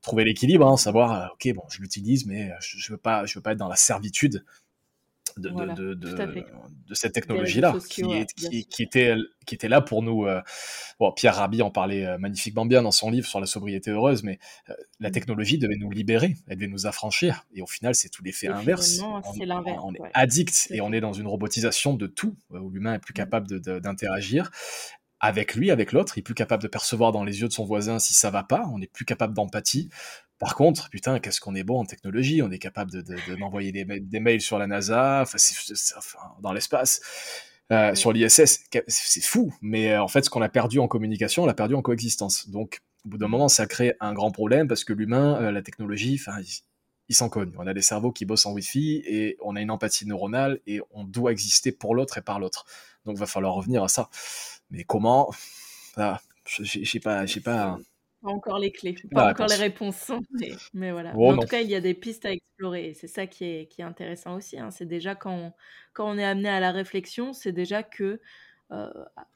trouver 0.02 0.24
l'équilibre, 0.24 0.66
hein, 0.66 0.76
savoir, 0.76 1.12
euh, 1.12 1.26
ok, 1.34 1.54
bon, 1.54 1.62
je 1.70 1.80
l'utilise, 1.80 2.26
mais 2.26 2.52
je, 2.60 2.78
je 2.78 2.92
veux 2.92 2.98
pas, 2.98 3.26
je 3.26 3.38
veux 3.38 3.42
pas 3.42 3.52
être 3.52 3.58
dans 3.58 3.68
la 3.68 3.76
servitude 3.76 4.44
de, 5.36 5.94
de, 5.94 6.94
cette 6.94 7.12
technologie-là, 7.12 7.74
qui, 7.88 8.26
qui, 8.66 8.82
était, 8.82 9.14
qui 9.46 9.54
était 9.54 9.68
là 9.68 9.80
pour 9.80 10.02
nous. 10.02 10.26
Euh, 10.26 10.40
bon, 10.98 11.12
Pierre 11.12 11.36
Rabhi 11.36 11.62
en 11.62 11.70
parlait 11.70 12.06
euh, 12.06 12.18
magnifiquement 12.18 12.66
bien 12.66 12.82
dans 12.82 12.90
son 12.90 13.10
livre 13.10 13.26
sur 13.26 13.40
la 13.40 13.46
sobriété 13.46 13.90
heureuse, 13.90 14.22
mais 14.22 14.38
euh, 14.68 14.74
la 14.98 15.08
mmh. 15.08 15.12
technologie 15.12 15.58
devait 15.58 15.76
nous 15.76 15.90
libérer, 15.90 16.36
elle 16.48 16.56
devait 16.56 16.68
nous 16.68 16.86
affranchir. 16.86 17.44
Et 17.54 17.62
au 17.62 17.66
final, 17.66 17.94
c'est 17.94 18.08
tout 18.08 18.22
l'effet 18.22 18.48
inverse. 18.48 19.00
On, 19.00 19.20
on, 19.24 19.94
est 19.94 20.00
addict 20.14 20.68
et 20.70 20.80
on 20.80 20.92
est 20.92 21.00
dans 21.00 21.12
une 21.12 21.26
robotisation 21.26 21.94
de 21.94 22.06
tout, 22.06 22.36
où 22.50 22.70
l'humain 22.70 22.94
est 22.94 22.98
plus 22.98 23.12
mmh. 23.12 23.14
capable 23.14 23.60
d'interagir 23.60 24.50
avec 25.20 25.54
lui, 25.54 25.70
avec 25.70 25.92
l'autre, 25.92 26.16
il 26.16 26.20
est 26.20 26.22
plus 26.22 26.34
capable 26.34 26.62
de 26.62 26.68
percevoir 26.68 27.12
dans 27.12 27.24
les 27.24 27.40
yeux 27.40 27.48
de 27.48 27.52
son 27.52 27.64
voisin 27.64 27.98
si 27.98 28.14
ça 28.14 28.30
va 28.30 28.42
pas, 28.42 28.64
on 28.72 28.80
est 28.80 28.90
plus 28.90 29.04
capable 29.04 29.34
d'empathie. 29.34 29.90
Par 30.38 30.54
contre, 30.54 30.88
putain, 30.88 31.20
qu'est-ce 31.20 31.40
qu'on 31.40 31.54
est 31.54 31.64
bon 31.64 31.80
en 31.80 31.84
technologie, 31.84 32.40
on 32.42 32.50
est 32.50 32.58
capable 32.58 32.90
de, 32.90 33.36
m'envoyer 33.36 33.72
des, 33.72 34.20
mails 34.20 34.40
sur 34.40 34.58
la 34.58 34.66
NASA, 34.66 35.24
dans 36.40 36.52
l'espace, 36.54 37.02
euh, 37.70 37.94
sur 37.94 38.12
l'ISS, 38.12 38.64
c'est 38.88 39.22
fou. 39.22 39.54
Mais 39.60 39.92
euh, 39.92 40.02
en 40.02 40.08
fait, 40.08 40.24
ce 40.24 40.30
qu'on 40.30 40.42
a 40.42 40.48
perdu 40.48 40.78
en 40.78 40.88
communication, 40.88 41.42
on 41.44 41.46
l'a 41.46 41.54
perdu 41.54 41.74
en 41.74 41.82
coexistence. 41.82 42.48
Donc, 42.48 42.80
au 43.04 43.10
bout 43.10 43.18
d'un 43.18 43.28
moment, 43.28 43.48
ça 43.48 43.66
crée 43.66 43.94
un 44.00 44.14
grand 44.14 44.32
problème 44.32 44.66
parce 44.66 44.84
que 44.84 44.94
l'humain, 44.94 45.40
euh, 45.42 45.52
la 45.52 45.62
technologie, 45.62 46.18
enfin, 46.18 46.40
il, 47.08 47.14
s'en 47.14 47.28
cogne. 47.28 47.52
On 47.58 47.66
a 47.66 47.74
des 47.74 47.82
cerveaux 47.82 48.12
qui 48.12 48.24
bossent 48.24 48.46
en 48.46 48.52
Wi-Fi 48.52 49.02
et 49.04 49.36
on 49.42 49.56
a 49.56 49.60
une 49.60 49.70
empathie 49.70 50.06
neuronale 50.06 50.60
et 50.66 50.80
on 50.90 51.04
doit 51.04 51.32
exister 51.32 51.70
pour 51.70 51.94
l'autre 51.94 52.18
et 52.18 52.22
par 52.22 52.40
l'autre. 52.40 52.64
Donc, 53.04 53.16
il 53.16 53.20
va 53.20 53.26
falloir 53.26 53.54
revenir 53.54 53.84
à 53.84 53.88
ça. 53.88 54.08
Mais 54.70 54.84
comment? 54.84 55.30
Ah, 55.96 56.20
J'ai 56.44 57.00
pas, 57.00 57.26
j'ai 57.26 57.40
pas. 57.40 57.78
Pas 58.22 58.28
encore 58.28 58.58
les 58.58 58.70
clés, 58.70 58.94
pas 59.10 59.30
encore 59.30 59.46
les 59.46 59.54
réponses. 59.54 60.12
Mais, 60.74 60.92
voilà. 60.92 61.16
en 61.16 61.38
tout 61.38 61.46
cas, 61.46 61.60
il 61.60 61.70
y 61.70 61.74
a 61.74 61.80
des 61.80 61.94
pistes 61.94 62.26
à 62.26 62.32
explorer. 62.32 62.92
c'est 62.94 63.06
ça 63.06 63.26
qui 63.26 63.44
est, 63.44 63.66
qui 63.66 63.80
est 63.80 63.84
intéressant 63.84 64.34
aussi. 64.36 64.58
Hein. 64.58 64.70
C'est 64.70 64.84
déjà 64.84 65.14
quand 65.14 65.32
on, 65.32 65.52
quand 65.94 66.10
on 66.10 66.18
est 66.18 66.24
amené 66.24 66.50
à 66.50 66.60
la 66.60 66.70
réflexion, 66.70 67.32
c'est 67.32 67.52
déjà 67.52 67.82
que 67.82 68.20
euh, 68.72 68.88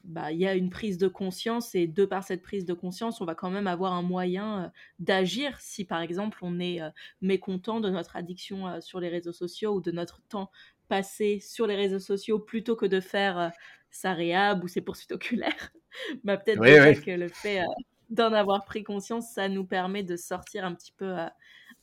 bah, 0.05 0.31
il 0.31 0.39
y 0.39 0.47
a 0.47 0.55
une 0.55 0.69
prise 0.69 0.97
de 0.97 1.09
conscience 1.09 1.75
et 1.75 1.87
de 1.87 2.05
par 2.05 2.23
cette 2.23 2.41
prise 2.41 2.63
de 2.63 2.73
conscience, 2.73 3.19
on 3.19 3.25
va 3.25 3.35
quand 3.35 3.49
même 3.49 3.67
avoir 3.67 3.91
un 3.91 4.01
moyen 4.01 4.63
euh, 4.63 4.69
d'agir 4.99 5.59
si 5.59 5.83
par 5.83 6.01
exemple 6.01 6.37
on 6.41 6.57
est 6.59 6.81
euh, 6.81 6.89
mécontent 7.21 7.81
de 7.81 7.89
notre 7.89 8.15
addiction 8.15 8.79
sur 8.79 9.01
les 9.01 9.09
réseaux 9.09 9.33
sociaux 9.33 9.73
ou 9.73 9.81
de 9.81 9.91
notre 9.91 10.21
temps 10.29 10.51
passé 10.87 11.39
sur 11.41 11.67
les 11.67 11.75
réseaux 11.75 11.99
sociaux 11.99 12.39
plutôt 12.39 12.77
que 12.77 12.85
de 12.85 13.01
faire 13.01 13.51
sa 13.95 14.13
réhab 14.13 14.63
ou 14.63 14.67
ses 14.67 14.81
poursuites 14.81 15.11
oculaires. 15.11 15.71
bah, 16.23 16.37
peut-être 16.37 16.61
que 17.03 17.11
le 17.11 17.27
fait 17.27 17.61
d'en 18.09 18.33
avoir 18.33 18.65
pris 18.65 18.83
conscience, 18.83 19.31
ça 19.31 19.47
nous 19.49 19.65
permet 19.65 20.03
de 20.03 20.15
sortir 20.15 20.65
un 20.65 20.75
petit 20.75 20.91
peu, 20.91 21.17
euh, 21.17 21.27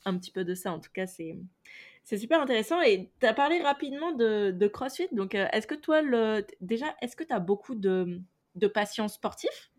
un 0.04 0.16
petit 0.18 0.30
peu 0.30 0.44
de 0.44 0.54
ça. 0.54 0.72
En 0.72 0.78
tout 0.78 0.90
cas, 0.92 1.06
c'est, 1.06 1.36
c'est 2.04 2.18
super 2.18 2.40
intéressant. 2.40 2.80
Et 2.82 3.10
tu 3.20 3.26
as 3.26 3.34
parlé 3.34 3.60
rapidement 3.60 4.12
de, 4.12 4.50
de 4.50 4.68
CrossFit. 4.68 5.08
Donc, 5.12 5.34
euh, 5.34 5.46
est-ce 5.52 5.66
que 5.66 5.74
toi, 5.74 6.02
le, 6.02 6.46
déjà, 6.60 6.94
est-ce 7.00 7.16
que 7.16 7.24
tu 7.24 7.32
as 7.32 7.40
beaucoup 7.40 7.74
de, 7.74 8.20
de 8.54 8.66
patients 8.66 9.08
sportifs 9.08 9.70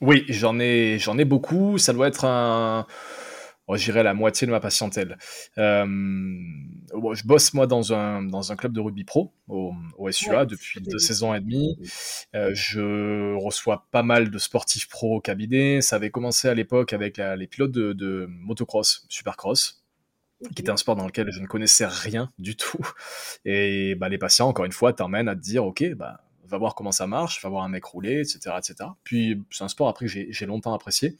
Oui, 0.00 0.24
j'en 0.28 0.58
ai, 0.58 0.98
j'en 0.98 1.18
ai 1.18 1.24
beaucoup. 1.24 1.78
Ça 1.78 1.92
doit 1.92 2.08
être 2.08 2.24
un 2.24 2.86
je 3.76 3.84
dirais 3.84 4.02
la 4.02 4.14
moitié 4.14 4.46
de 4.46 4.52
ma 4.52 4.60
patientèle. 4.60 5.18
Euh, 5.58 5.86
je 5.86 7.22
bosse 7.24 7.54
moi 7.54 7.66
dans 7.66 7.92
un, 7.92 8.22
dans 8.22 8.52
un 8.52 8.56
club 8.56 8.72
de 8.72 8.80
rugby 8.80 9.04
pro 9.04 9.32
au, 9.48 9.72
SUA 10.10 10.46
depuis 10.46 10.80
deux 10.80 10.98
saisons 10.98 11.34
et 11.34 11.40
demie. 11.40 11.78
Euh, 12.34 12.50
je 12.54 13.34
reçois 13.36 13.86
pas 13.90 14.02
mal 14.02 14.30
de 14.30 14.38
sportifs 14.38 14.88
pro 14.88 15.16
au 15.16 15.20
cabinet. 15.20 15.80
Ça 15.80 15.96
avait 15.96 16.10
commencé 16.10 16.48
à 16.48 16.54
l'époque 16.54 16.92
avec 16.92 17.18
les 17.18 17.46
pilotes 17.46 17.72
de, 17.72 17.92
de 17.92 18.26
motocross, 18.28 19.06
supercross, 19.08 19.84
qui 20.54 20.62
était 20.62 20.70
un 20.70 20.76
sport 20.76 20.96
dans 20.96 21.06
lequel 21.06 21.30
je 21.30 21.40
ne 21.40 21.46
connaissais 21.46 21.86
rien 21.86 22.28
du 22.38 22.56
tout. 22.56 22.86
Et 23.44 23.94
bah, 23.94 24.08
les 24.08 24.18
patients, 24.18 24.48
encore 24.48 24.64
une 24.64 24.72
fois, 24.72 24.92
t'emmènent 24.92 25.28
à 25.28 25.34
te 25.34 25.40
dire, 25.40 25.64
ok, 25.64 25.94
bah, 25.94 26.20
va 26.52 26.58
voir 26.58 26.74
comment 26.74 26.92
ça 26.92 27.06
marche, 27.06 27.42
va 27.42 27.48
voir 27.48 27.64
un 27.64 27.68
mec 27.68 27.84
rouler, 27.84 28.20
etc., 28.20 28.56
etc. 28.58 28.90
Puis 29.02 29.42
c'est 29.50 29.64
un 29.64 29.68
sport 29.68 29.88
après 29.88 30.06
que 30.06 30.12
j'ai 30.12 30.46
longtemps 30.46 30.74
apprécié. 30.74 31.16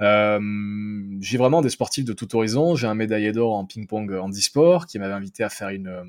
Euh, 0.00 0.40
j'ai 1.20 1.38
vraiment 1.38 1.62
des 1.62 1.70
sportifs 1.70 2.04
de 2.04 2.12
tout 2.12 2.36
horizon. 2.36 2.76
J'ai 2.76 2.86
un 2.86 2.94
médaillé 2.94 3.32
d'or 3.32 3.54
en 3.54 3.64
ping-pong 3.64 4.12
handisport 4.12 4.86
qui 4.86 4.98
m'avait 4.98 5.14
invité 5.14 5.42
à 5.42 5.48
faire 5.48 5.70
une 5.70 6.04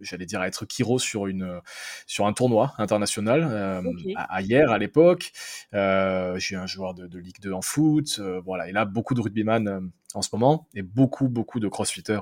j'allais 0.00 0.26
dire 0.26 0.40
à 0.40 0.48
être 0.48 0.64
Kiro 0.64 0.98
sur 0.98 1.26
une 1.26 1.60
sur 2.06 2.26
un 2.26 2.32
tournoi 2.32 2.74
international 2.78 3.46
euh, 3.50 3.82
à, 4.16 4.42
hier 4.42 4.70
à 4.70 4.78
l'époque. 4.78 5.32
Euh, 5.74 6.38
j'ai 6.38 6.56
un 6.56 6.66
joueur 6.66 6.94
de, 6.94 7.06
de, 7.06 7.18
Ligue 7.18 7.40
2 7.40 7.52
en 7.52 7.62
foot, 7.62 8.18
euh, 8.18 8.40
voilà. 8.44 8.68
Et 8.68 8.72
là 8.72 8.84
beaucoup 8.84 9.14
de 9.14 9.20
rugbyman 9.20 9.90
en 10.14 10.22
ce 10.22 10.28
moment 10.32 10.68
et 10.74 10.82
beaucoup 10.82 11.28
beaucoup 11.28 11.60
de 11.60 11.68
crossfitters 11.68 12.20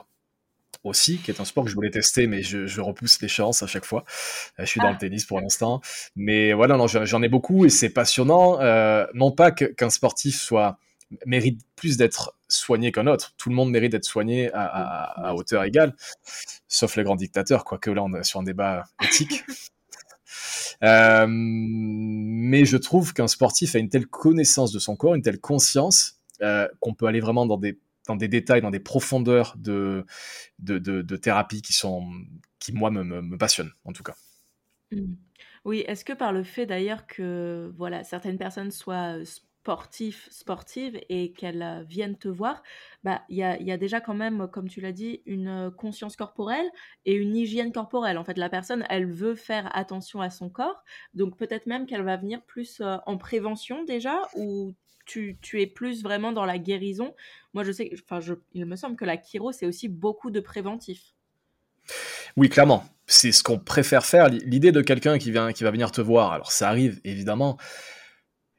aussi, 0.87 1.19
qui 1.19 1.31
est 1.31 1.41
un 1.41 1.45
sport 1.45 1.65
que 1.65 1.71
je 1.71 1.75
voulais 1.75 1.91
tester, 1.91 2.27
mais 2.27 2.43
je, 2.43 2.67
je 2.67 2.81
repousse 2.81 3.21
l'échéance 3.21 3.63
à 3.63 3.67
chaque 3.67 3.85
fois. 3.85 4.05
je 4.59 4.65
suis 4.65 4.81
dans 4.81 4.89
le 4.89 4.95
ah. 4.95 4.99
tennis 4.99 5.25
pour 5.25 5.41
l'instant, 5.41 5.81
mais 6.15 6.53
voilà, 6.53 6.77
non, 6.77 6.87
j'en 6.87 7.23
ai 7.23 7.29
beaucoup 7.29 7.65
et 7.65 7.71
c'est 7.71 7.91
passionnant. 7.91 8.59
non 9.15 9.31
pas 9.33 9.51
qu'un 9.51 9.91
sportif 9.91 10.41
soit 10.41 10.79
mérite 11.25 11.61
plus 11.77 11.97
d'être 11.97 12.37
soigné 12.49 12.93
qu'un 12.93 13.07
autre. 13.07 13.35
Tout 13.37 13.49
le 13.49 13.55
monde 13.55 13.71
mérite 13.71 13.93
d'être 13.93 14.05
soigné 14.05 14.51
à, 14.53 15.35
hauteur 15.35 15.65
égale, 15.65 15.95
sauf 16.69 16.97
les 16.97 17.05
grands 17.05 17.17
dictateurs, 17.17 17.65
quoique 17.65 17.91
là 17.91 18.03
on 18.03 18.15
est 18.15 18.25
sur 18.25 18.41
un 18.41 18.45
débat 18.45 18.85
éthique. 19.03 19.45
Euh, 20.83 21.27
mais 21.29 22.67
je 22.67 22.77
trouve 22.77 23.15
qu'un 23.15 23.29
sportif 23.29 23.75
a 23.75 23.79
une 23.79 23.89
telle 23.89 24.07
connaissance 24.07 24.73
de 24.73 24.79
son 24.79 24.95
corps, 24.95 25.15
une 25.15 25.23
telle 25.23 25.41
conscience, 25.41 26.19
euh, 26.43 26.69
qu'on 26.81 26.93
peut 26.93 27.07
aller 27.07 27.21
vraiment 27.21 27.47
dans 27.47 27.57
des, 27.57 27.79
dans 28.07 28.17
des 28.17 28.29
détails, 28.29 28.61
dans 28.61 28.71
des 28.71 28.81
profondeurs 28.81 29.55
de, 29.57 30.05
de, 30.59 31.17
thérapie 31.17 31.63
qui, 31.63 31.73
sont, 31.73 32.09
qui 32.59 32.73
moi, 32.73 32.91
me, 32.91 33.03
me, 33.03 33.39
passionnent, 33.39 33.73
en 33.85 33.93
tout 33.93 34.03
cas. 34.03 34.15
Mmh. 34.93 35.15
Oui, 35.65 35.85
est-ce 35.89 36.05
que 36.05 36.13
par 36.13 36.33
le 36.33 36.45
fait 36.45 36.65
d'ailleurs 36.65 37.09
que 37.09 37.73
voilà 37.77 38.05
certaines 38.05 38.39
personnes 38.39 38.71
soient 38.71 39.17
sportif, 39.67 40.29
sportive 40.31 41.01
et 41.09 41.33
qu'elles 41.33 41.61
euh, 41.61 41.83
viennent 41.83 42.17
te 42.17 42.29
voir, 42.29 42.63
bah 43.03 43.23
il 43.29 43.37
y 43.37 43.43
a, 43.43 43.61
y 43.61 43.73
a, 43.73 43.77
déjà 43.77 44.01
quand 44.01 44.15
même, 44.15 44.47
comme 44.47 44.69
tu 44.69 44.81
l'as 44.81 44.93
dit, 44.93 45.23
une 45.27 45.49
euh, 45.49 45.71
conscience 45.73 46.15
corporelle 46.15 46.71
et 47.05 47.15
une 47.15 47.35
hygiène 47.35 47.73
corporelle. 47.73 48.17
En 48.17 48.23
fait, 48.23 48.39
la 48.39 48.49
personne, 48.49 48.85
elle 48.91 49.11
veut 49.11 49.35
faire 49.35 49.69
attention 49.77 50.21
à 50.21 50.31
son 50.31 50.51
corps, 50.51 50.85
donc 51.15 51.37
peut-être 51.37 51.67
même 51.67 51.87
qu'elle 51.87 52.05
va 52.05 52.17
venir 52.17 52.45
plus 52.45 52.81
euh, 52.81 52.99
en 53.07 53.17
prévention 53.17 53.83
déjà, 53.83 54.23
ou 54.37 54.73
tu, 55.07 55.39
tu, 55.41 55.63
es 55.63 55.67
plus 55.67 56.03
vraiment 56.03 56.33
dans 56.33 56.45
la 56.45 56.59
guérison. 56.59 57.15
Moi, 57.55 57.65
je 57.65 57.73
sais, 57.73 57.91
enfin, 58.05 58.21
je, 58.21 58.35
il 58.53 58.67
me 58.67 58.77
semble 58.77 58.97
que 58.97 59.05
la 59.05 59.17
chiro, 59.17 59.53
c'est 59.53 59.67
aussi 59.67 59.89
beaucoup 59.89 60.31
de 60.31 60.41
préventif. 60.41 61.15
Oui, 62.37 62.49
clairement. 62.49 62.85
C'est 63.07 63.33
ce 63.33 63.43
qu'on 63.43 63.59
préfère 63.59 64.05
faire. 64.05 64.29
L'idée 64.29 64.73
de 64.73 64.83
quelqu'un 64.83 65.19
qui, 65.19 65.31
vient, 65.31 65.53
qui 65.53 65.65
va 65.65 65.71
venir 65.71 65.93
te 65.93 66.01
voir, 66.01 66.33
alors 66.33 66.51
ça 66.51 66.69
arrive 66.69 67.01
évidemment, 67.05 67.57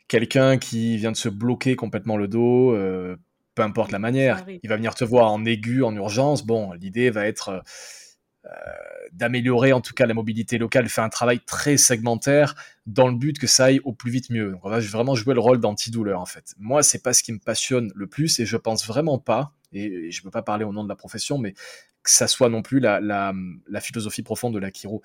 quelqu'un 0.07 0.57
qui 0.57 0.97
vient 0.97 1.11
de 1.11 1.17
se 1.17 1.29
bloquer 1.29 1.75
complètement 1.75 2.17
le 2.17 2.27
dos, 2.27 2.73
euh, 2.73 3.17
peu 3.55 3.63
importe 3.63 3.91
la 3.91 3.99
manière, 3.99 4.45
il 4.47 4.69
va 4.69 4.77
venir 4.77 4.95
te 4.95 5.03
voir 5.03 5.31
en 5.31 5.43
aigu, 5.43 5.83
en 5.83 5.93
urgence. 5.95 6.45
Bon, 6.45 6.71
l'idée 6.73 7.09
va 7.09 7.27
être 7.27 7.49
euh, 7.49 7.59
d'améliorer 9.11 9.73
en 9.73 9.81
tout 9.81 9.93
cas 9.93 10.05
la 10.05 10.13
mobilité 10.13 10.57
locale, 10.57 10.89
faire 10.89 11.03
un 11.03 11.09
travail 11.09 11.39
très 11.39 11.77
segmentaire 11.77 12.55
dans 12.85 13.07
le 13.07 13.15
but 13.15 13.39
que 13.39 13.47
ça 13.47 13.65
aille 13.65 13.79
au 13.83 13.93
plus 13.93 14.11
vite 14.11 14.29
mieux. 14.29 14.51
Donc 14.51 14.65
on 14.65 14.69
va 14.69 14.79
vraiment 14.79 15.15
jouer 15.15 15.33
le 15.33 15.39
rôle 15.39 15.59
d'antidouleur 15.59 16.19
en 16.19 16.25
fait. 16.25 16.53
Moi, 16.57 16.83
c'est 16.83 17.01
pas 17.01 17.13
ce 17.13 17.23
qui 17.23 17.31
me 17.31 17.39
passionne 17.39 17.91
le 17.95 18.07
plus 18.07 18.39
et 18.39 18.45
je 18.45 18.57
pense 18.57 18.85
vraiment 18.85 19.17
pas, 19.17 19.53
et, 19.73 20.11
je 20.11 20.21
ne 20.21 20.23
peux 20.23 20.31
pas 20.31 20.41
parler 20.41 20.65
au 20.65 20.73
nom 20.73 20.83
de 20.83 20.89
la 20.89 20.95
profession, 20.95 21.37
mais 21.37 21.53
que 22.03 22.11
ça 22.11 22.27
soit 22.27 22.49
non 22.49 22.61
plus 22.61 22.79
la, 22.79 22.99
la, 23.01 23.81
philosophie 23.81 24.23
profonde 24.23 24.53
de 24.53 24.59
la 24.59 24.71
chiro. 24.71 25.01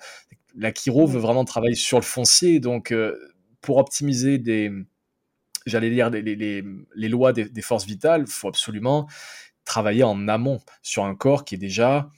La 0.55 0.71
chiro 0.71 1.05
veut 1.05 1.19
vraiment 1.19 1.43
travailler 1.43 1.75
sur 1.75 1.97
le 1.97 2.05
foncier, 2.05 2.59
donc 2.59 2.91
euh, 2.91 3.17
pour 3.61 3.77
optimiser 3.77 4.37
des, 4.37 4.71
j'allais 5.65 5.89
lire 5.89 6.09
les, 6.09 7.09
lois 7.09 7.33
des, 7.33 7.61
forces 7.61 7.85
vitales, 7.85 8.23
il 8.27 8.31
faut 8.31 8.47
absolument 8.47 9.07
travailler 9.65 10.03
en 10.03 10.27
amont 10.27 10.61
sur 10.81 11.05
un 11.05 11.15
corps 11.15 11.45
qui 11.45 11.55
est 11.55 11.57
déjà 11.57 12.09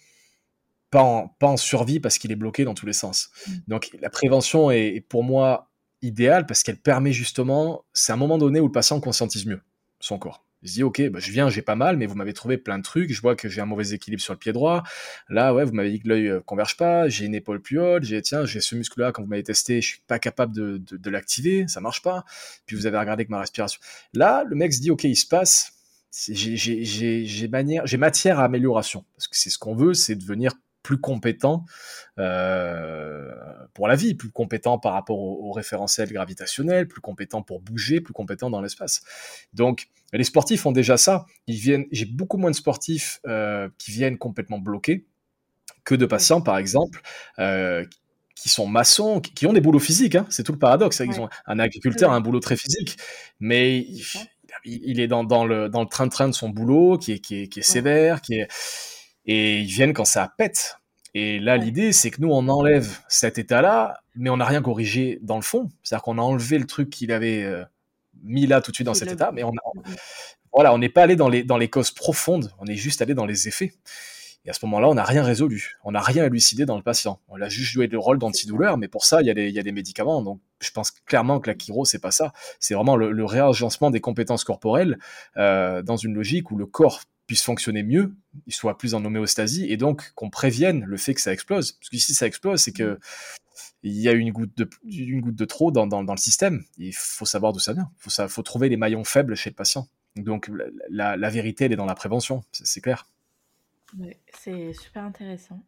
pas 0.91 1.01
en, 1.01 1.27
pas 1.27 1.47
en 1.47 1.57
survie 1.57 1.99
parce 1.99 2.17
qu'il 2.17 2.31
est 2.31 2.37
bloqué 2.37 2.63
dans 2.63 2.73
tous 2.73 2.85
les 2.85 2.93
sens. 2.93 3.29
Mm. 3.47 3.51
Donc 3.67 3.89
la 3.99 4.09
prévention 4.09 4.71
est, 4.71 5.01
pour 5.07 5.23
moi 5.23 5.69
idéale 6.01 6.45
parce 6.45 6.63
qu'elle 6.63 6.79
permet 6.79 7.11
justement, 7.11 7.85
c'est 7.93 8.13
un 8.13 8.17
moment 8.17 8.37
donné 8.37 8.59
où 8.59 8.65
le 8.65 8.71
patient 8.71 8.99
conscientise 8.99 9.45
mieux 9.45 9.61
son 9.99 10.19
corps. 10.19 10.45
Je 10.65 10.71
dis, 10.71 10.83
ok, 10.83 11.09
bah, 11.09 11.19
je 11.19 11.31
viens, 11.31 11.47
j'ai 11.49 11.61
pas 11.61 11.75
mal, 11.75 11.95
mais 11.95 12.07
vous 12.07 12.15
m'avez 12.15 12.33
trouvé 12.33 12.57
plein 12.57 12.79
de 12.79 12.83
trucs. 12.83 13.13
Je 13.13 13.21
vois 13.21 13.35
que 13.35 13.47
j'ai 13.47 13.61
un 13.61 13.67
mauvais 13.67 13.89
équilibre 13.91 14.21
sur 14.21 14.33
le 14.33 14.39
pied 14.39 14.51
droit. 14.51 14.81
Là, 15.29 15.53
ouais, 15.53 15.63
vous 15.63 15.73
m'avez 15.73 15.91
dit 15.91 15.99
que 15.99 16.07
l'œil 16.07 16.27
euh, 16.27 16.39
converge 16.41 16.75
pas. 16.75 17.07
J'ai 17.07 17.25
une 17.25 17.35
épaule 17.35 17.61
plus 17.61 17.79
haute. 17.79 18.03
J'ai, 18.03 18.19
tiens, 18.23 18.45
j'ai 18.45 18.61
ce 18.61 18.75
muscle-là, 18.75 19.11
quand 19.11 19.21
vous 19.21 19.27
m'avez 19.27 19.43
testé, 19.43 19.79
je 19.81 19.87
suis 19.87 20.01
pas 20.07 20.17
capable 20.17 20.55
de, 20.55 20.77
de, 20.79 21.09
l'activer. 21.11 21.67
Ça 21.67 21.81
marche 21.81 22.01
pas. 22.01 22.25
Puis 22.65 22.75
vous 22.75 22.87
avez 22.87 22.97
regardé 22.97 23.21
avec 23.21 23.29
ma 23.29 23.39
respiration. 23.39 23.79
Là, 24.13 24.43
le 24.43 24.55
mec 24.55 24.73
se 24.73 24.81
dit, 24.81 24.89
ok, 24.89 25.03
il 25.03 25.15
se 25.15 25.27
passe. 25.27 25.73
J'ai 26.11 27.47
matière 27.99 28.39
à 28.39 28.45
amélioration. 28.45 29.05
Parce 29.15 29.27
que 29.27 29.37
c'est 29.37 29.51
ce 29.51 29.59
qu'on 29.59 29.75
veut, 29.75 29.93
c'est 29.93 30.15
devenir 30.15 30.53
plus 30.85 30.99
compétent 30.99 31.65
euh, 32.19 33.31
pour 33.73 33.87
la 33.87 33.95
vie, 33.95 34.13
plus 34.13 34.29
compétent 34.29 34.77
par 34.77 34.93
rapport 34.93 35.17
au, 35.17 35.51
référentiel 35.51 36.13
gravitationnel, 36.13 36.87
plus 36.87 37.01
compétent 37.01 37.41
pour 37.41 37.59
bouger, 37.59 38.01
plus 38.01 38.13
compétent 38.13 38.51
dans 38.51 38.61
l'espace. 38.61 39.01
Donc, 39.53 39.87
les 40.13 40.23
sportifs 40.23 40.63
ont 40.67 40.71
déjà 40.71 40.95
ça. 40.97 41.25
Ils 41.47 41.55
viennent. 41.55 41.85
J'ai 41.91 42.05
beaucoup 42.05 42.37
moins 42.37 42.51
de 42.51 42.55
sportifs 42.55 43.19
euh, 43.25 43.67
qui 43.79 43.89
viennent 43.89 44.19
complètement 44.19 44.59
bloqués 44.59 45.07
que 45.85 45.95
de 45.95 46.05
patients, 46.05 46.41
par 46.41 46.59
exemple, 46.59 47.01
euh, 47.39 47.83
qui 48.35 48.49
sont 48.49 48.67
maçons, 48.67 49.21
qui 49.21 49.47
ont 49.47 49.53
des 49.53 49.61
boulots 49.61 49.79
physiques. 49.79 50.13
Hein. 50.13 50.27
C'est 50.29 50.43
tout 50.43 50.53
le 50.53 50.59
paradoxe. 50.59 51.01
Ils 51.03 51.19
ont 51.19 51.29
un 51.47 51.57
agriculteur 51.57 52.11
a 52.11 52.15
un 52.15 52.21
boulot 52.21 52.41
très 52.41 52.57
physique, 52.57 52.97
mais 53.39 53.87
il, 54.65 54.99
est 54.99 55.07
dans, 55.07 55.23
dans 55.23 55.45
le 55.45 55.67
dans 55.67 55.81
le 55.81 55.87
train-train 55.87 56.27
de 56.27 56.33
son 56.35 56.49
boulot, 56.49 56.99
qui 56.99 57.13
est, 57.13 57.19
qui 57.19 57.41
est, 57.41 57.47
qui 57.47 57.61
est 57.61 57.63
sévère, 57.63 58.21
qui 58.21 58.35
est 58.35 58.47
et 59.25 59.59
ils 59.59 59.67
viennent 59.67 59.93
quand 59.93 60.05
ça 60.05 60.33
pète. 60.37 60.77
Et 61.13 61.39
là, 61.39 61.55
l'idée, 61.55 61.93
c'est 61.93 62.11
que 62.11 62.21
nous, 62.21 62.29
on 62.29 62.47
enlève 62.49 62.99
cet 63.07 63.37
état-là, 63.37 64.01
mais 64.15 64.29
on 64.29 64.37
n'a 64.37 64.45
rien 64.45 64.61
corrigé 64.61 65.19
dans 65.21 65.37
le 65.37 65.41
fond. 65.41 65.69
C'est-à-dire 65.81 66.03
qu'on 66.03 66.17
a 66.17 66.21
enlevé 66.21 66.57
le 66.57 66.65
truc 66.65 66.89
qu'il 66.89 67.11
avait 67.11 67.43
euh, 67.43 67.63
mis 68.23 68.47
là 68.47 68.61
tout 68.61 68.71
de 68.71 68.75
suite 68.75 68.85
dans 68.85 68.93
cet 68.93 69.11
état, 69.11 69.31
mais 69.31 69.43
on 69.43 69.53
voilà, 70.55 70.73
on 70.73 70.77
n'est 70.77 70.89
pas 70.89 71.03
allé 71.03 71.17
dans 71.17 71.27
les, 71.27 71.43
dans 71.43 71.57
les 71.57 71.69
causes 71.69 71.91
profondes, 71.91 72.53
on 72.59 72.65
est 72.65 72.75
juste 72.75 73.01
allé 73.01 73.13
dans 73.13 73.25
les 73.25 73.49
effets. 73.49 73.73
Et 74.45 74.49
à 74.49 74.53
ce 74.53 74.65
moment-là, 74.65 74.87
on 74.87 74.93
n'a 74.93 75.03
rien 75.03 75.23
résolu, 75.23 75.75
on 75.83 75.91
n'a 75.91 75.99
rien 75.99 76.23
élucidé 76.23 76.65
dans 76.65 76.77
le 76.77 76.83
patient. 76.83 77.19
On 77.27 77.41
a 77.41 77.49
juste 77.49 77.71
joué 77.71 77.87
le 77.87 77.97
rôle 77.97 78.19
d'antidouleur, 78.19 78.77
mais 78.77 78.87
pour 78.87 79.03
ça, 79.03 79.21
il 79.21 79.27
y, 79.27 79.29
a 79.29 79.33
des, 79.33 79.49
il 79.49 79.53
y 79.53 79.59
a 79.59 79.63
des 79.63 79.71
médicaments. 79.71 80.21
Donc, 80.21 80.39
je 80.61 80.71
pense 80.71 80.91
clairement 80.91 81.39
que 81.39 81.49
la 81.49 81.57
chiro, 81.57 81.83
c'est 81.83 81.99
pas 81.99 82.11
ça. 82.11 82.31
C'est 82.59 82.73
vraiment 82.73 82.95
le, 82.95 83.25
réagencement 83.25 83.89
des 83.89 83.99
compétences 83.99 84.43
corporelles 84.43 84.97
euh, 85.35 85.81
dans 85.81 85.97
une 85.97 86.13
logique 86.13 86.51
où 86.51 86.57
le 86.57 86.67
corps 86.67 87.01
puisse 87.27 87.41
fonctionner 87.43 87.83
mieux, 87.83 88.15
il 88.45 88.53
soit 88.53 88.77
plus 88.77 88.93
en 88.93 89.03
homéostasie, 89.03 89.65
et 89.71 89.77
donc 89.77 90.11
qu'on 90.15 90.29
prévienne 90.29 90.83
le 90.85 90.97
fait 90.97 91.13
que 91.13 91.21
ça 91.21 91.33
explose. 91.33 91.73
Parce 91.73 91.89
que 91.89 91.97
si 91.97 92.13
ça 92.13 92.27
explose, 92.27 92.61
c'est 92.61 92.71
que 92.71 92.99
il 93.83 93.93
y 93.93 94.09
a 94.09 94.13
une 94.13 94.31
goutte 94.31 94.57
de, 94.57 94.69
une 94.83 95.21
goutte 95.21 95.35
de 95.35 95.45
trop 95.45 95.71
dans, 95.71 95.87
dans, 95.87 96.01
le 96.01 96.17
système. 96.17 96.63
Il 96.77 96.93
faut 96.93 97.25
savoir 97.25 97.53
d'où 97.53 97.59
ça 97.59 97.73
vient. 97.73 97.91
Il 97.97 98.11
faut, 98.11 98.27
faut 98.27 98.43
trouver 98.43 98.67
les 98.67 98.77
maillons 98.77 99.03
faibles 99.03 99.35
chez 99.35 99.49
le 99.49 99.55
patient. 99.55 99.87
Donc 100.15 100.49
la, 100.89 101.17
la, 101.17 101.29
vérité, 101.29 101.65
elle 101.65 101.73
est 101.73 101.77
dans 101.77 101.85
la 101.85 101.95
prévention, 101.95 102.43
c'est 102.51 102.81
clair. 102.81 103.07
c'est 104.33 104.73
super 104.73 105.03
intéressant. 105.03 105.61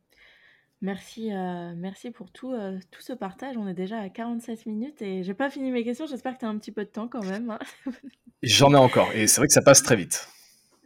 Merci, 0.81 1.33
euh, 1.33 1.73
merci 1.75 2.11
pour 2.11 2.31
tout, 2.31 2.53
euh, 2.53 2.79
tout 2.91 3.01
ce 3.01 3.11
partage. 3.11 3.57
On 3.57 3.67
est 3.67 3.73
déjà 3.73 3.99
à 3.99 4.09
47 4.09 4.67
minutes 4.67 5.01
et 5.01 5.23
j'ai 5.23 5.33
pas 5.33 5.49
fini 5.49 5.71
mes 5.71 5.83
questions. 5.83 6.05
J'espère 6.05 6.35
que 6.35 6.39
tu 6.39 6.45
as 6.45 6.49
un 6.49 6.57
petit 6.57 6.71
peu 6.71 6.85
de 6.85 6.89
temps 6.89 7.07
quand 7.07 7.25
même. 7.25 7.49
Hein. 7.49 7.59
J'en 8.43 8.71
ai 8.73 8.77
encore 8.77 9.11
et 9.13 9.25
c'est 9.27 9.41
vrai 9.41 9.47
que 9.47 9.53
ça 9.53 9.63
passe 9.63 9.81
très 9.81 9.95
vite. 9.95 10.29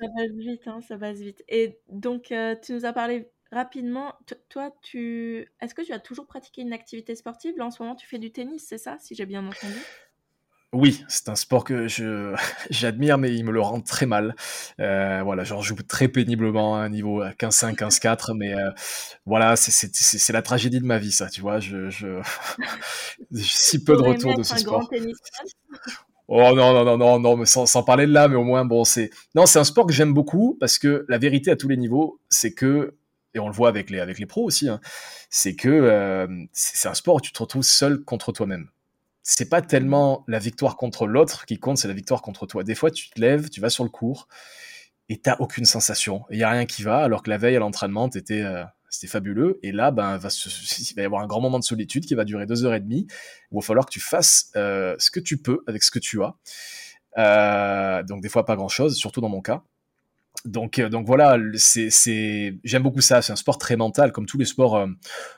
Ça 0.01 0.07
passe 0.15 0.31
vite, 0.31 0.67
hein, 0.67 0.81
ça 0.81 0.97
passe 0.97 1.19
vite. 1.19 1.43
Et 1.47 1.79
donc, 1.89 2.31
euh, 2.31 2.55
tu 2.59 2.73
nous 2.73 2.85
as 2.85 2.93
parlé 2.93 3.29
rapidement. 3.51 4.13
toi, 4.49 4.75
tu, 4.81 5.47
est-ce 5.61 5.75
que 5.75 5.83
tu 5.83 5.93
as 5.93 5.99
toujours 5.99 6.25
pratiqué 6.25 6.61
une 6.61 6.73
activité 6.73 7.13
sportive? 7.15 7.53
Là, 7.57 7.67
en 7.67 7.71
ce 7.71 7.83
moment, 7.83 7.95
tu 7.95 8.07
fais 8.07 8.17
du 8.17 8.31
tennis, 8.31 8.65
c'est 8.67 8.79
ça, 8.79 8.97
si 8.99 9.13
j'ai 9.13 9.25
bien 9.27 9.45
entendu? 9.45 9.79
Oui, 10.73 11.03
c'est 11.09 11.27
un 11.27 11.35
sport 11.35 11.65
que 11.65 11.89
je 11.89 12.33
j'admire, 12.69 13.17
mais 13.17 13.35
il 13.35 13.43
me 13.43 13.51
le 13.51 13.59
rend 13.59 13.81
très 13.81 14.05
mal. 14.05 14.35
Euh, 14.79 15.21
voilà, 15.23 15.43
j'en 15.43 15.61
joue 15.61 15.75
très 15.75 16.07
péniblement 16.07 16.77
à 16.77 16.79
un 16.79 16.89
niveau 16.89 17.23
15-5, 17.23 17.75
15-4, 17.75 18.33
mais 18.35 18.55
euh, 18.55 18.71
voilà, 19.25 19.55
c'est 19.57 20.33
la 20.33 20.41
tragédie 20.41 20.79
de 20.79 20.85
ma 20.85 20.97
vie, 20.97 21.11
ça, 21.11 21.29
tu 21.29 21.41
vois. 21.41 21.59
Je, 21.59 21.89
je... 21.89 22.21
si 23.33 23.83
peu 23.83 23.97
de 23.97 24.01
retour 24.01 24.35
de 24.35 24.43
ce 24.43 24.57
sport. 24.57 24.89
Oh 26.33 26.55
non, 26.55 26.73
non, 26.73 26.85
non, 26.85 26.97
non, 26.97 27.19
non, 27.19 27.45
sans, 27.45 27.65
sans 27.65 27.83
parler 27.83 28.07
de 28.07 28.13
là, 28.13 28.29
mais 28.29 28.37
au 28.37 28.45
moins, 28.45 28.63
bon, 28.63 28.85
c'est. 28.85 29.09
Non, 29.35 29.45
c'est 29.45 29.59
un 29.59 29.65
sport 29.65 29.85
que 29.85 29.91
j'aime 29.91 30.13
beaucoup 30.13 30.55
parce 30.61 30.79
que 30.79 31.05
la 31.09 31.17
vérité 31.17 31.51
à 31.51 31.57
tous 31.57 31.67
les 31.67 31.75
niveaux, 31.75 32.21
c'est 32.29 32.53
que, 32.53 32.95
et 33.33 33.39
on 33.39 33.47
le 33.47 33.53
voit 33.53 33.67
avec 33.67 33.89
les, 33.89 33.99
avec 33.99 34.17
les 34.17 34.25
pros 34.25 34.45
aussi, 34.45 34.69
hein, 34.69 34.79
c'est 35.29 35.55
que 35.55 35.67
euh, 35.67 36.27
c'est 36.53 36.87
un 36.87 36.93
sport 36.93 37.15
où 37.15 37.19
tu 37.19 37.33
te 37.33 37.39
retrouves 37.39 37.63
seul 37.63 38.01
contre 38.05 38.31
toi-même. 38.31 38.69
C'est 39.23 39.49
pas 39.49 39.61
tellement 39.61 40.23
la 40.29 40.39
victoire 40.39 40.77
contre 40.77 41.05
l'autre 41.05 41.45
qui 41.45 41.59
compte, 41.59 41.77
c'est 41.77 41.89
la 41.89 41.93
victoire 41.93 42.21
contre 42.21 42.45
toi. 42.45 42.63
Des 42.63 42.75
fois, 42.75 42.91
tu 42.91 43.09
te 43.09 43.19
lèves, 43.19 43.49
tu 43.49 43.59
vas 43.59 43.69
sur 43.69 43.83
le 43.83 43.89
cours 43.89 44.29
et 45.09 45.17
t'as 45.17 45.35
aucune 45.39 45.65
sensation. 45.65 46.23
Il 46.29 46.39
y 46.39 46.43
a 46.43 46.49
rien 46.49 46.65
qui 46.65 46.81
va, 46.81 46.99
alors 46.99 47.23
que 47.23 47.29
la 47.29 47.37
veille 47.39 47.57
à 47.57 47.59
l'entraînement, 47.59 48.07
t'étais. 48.07 48.41
Euh, 48.41 48.63
c'était 48.91 49.07
fabuleux. 49.07 49.59
Et 49.63 49.71
là, 49.71 49.89
ben, 49.89 50.17
va 50.17 50.29
il 50.79 50.95
va 50.95 51.01
y 51.01 51.05
avoir 51.05 51.23
un 51.23 51.27
grand 51.27 51.41
moment 51.41 51.57
de 51.57 51.63
solitude 51.63 52.05
qui 52.05 52.13
va 52.13 52.25
durer 52.25 52.45
deux 52.45 52.65
heures 52.65 52.75
et 52.75 52.79
demie, 52.79 53.07
il 53.51 53.55
va 53.55 53.61
falloir 53.61 53.87
que 53.87 53.91
tu 53.91 54.01
fasses 54.01 54.51
euh, 54.55 54.95
ce 54.99 55.09
que 55.09 55.19
tu 55.19 55.37
peux 55.37 55.63
avec 55.65 55.81
ce 55.81 55.89
que 55.89 55.99
tu 55.99 56.21
as. 56.21 56.35
Euh, 57.17 58.03
donc 58.03 58.21
des 58.21 58.29
fois 58.29 58.45
pas 58.45 58.55
grand-chose, 58.55 58.95
surtout 58.95 59.21
dans 59.21 59.29
mon 59.29 59.41
cas. 59.41 59.63
Donc, 60.45 60.79
euh, 60.79 60.89
donc 60.89 61.05
voilà, 61.05 61.37
c'est, 61.55 62.57
j'aime 62.63 62.83
beaucoup 62.83 63.01
ça. 63.01 63.21
C'est 63.21 63.31
un 63.31 63.35
sport 63.35 63.57
très 63.57 63.75
mental, 63.75 64.11
comme 64.11 64.25
tous 64.25 64.37
les 64.37 64.45
sports 64.45 64.87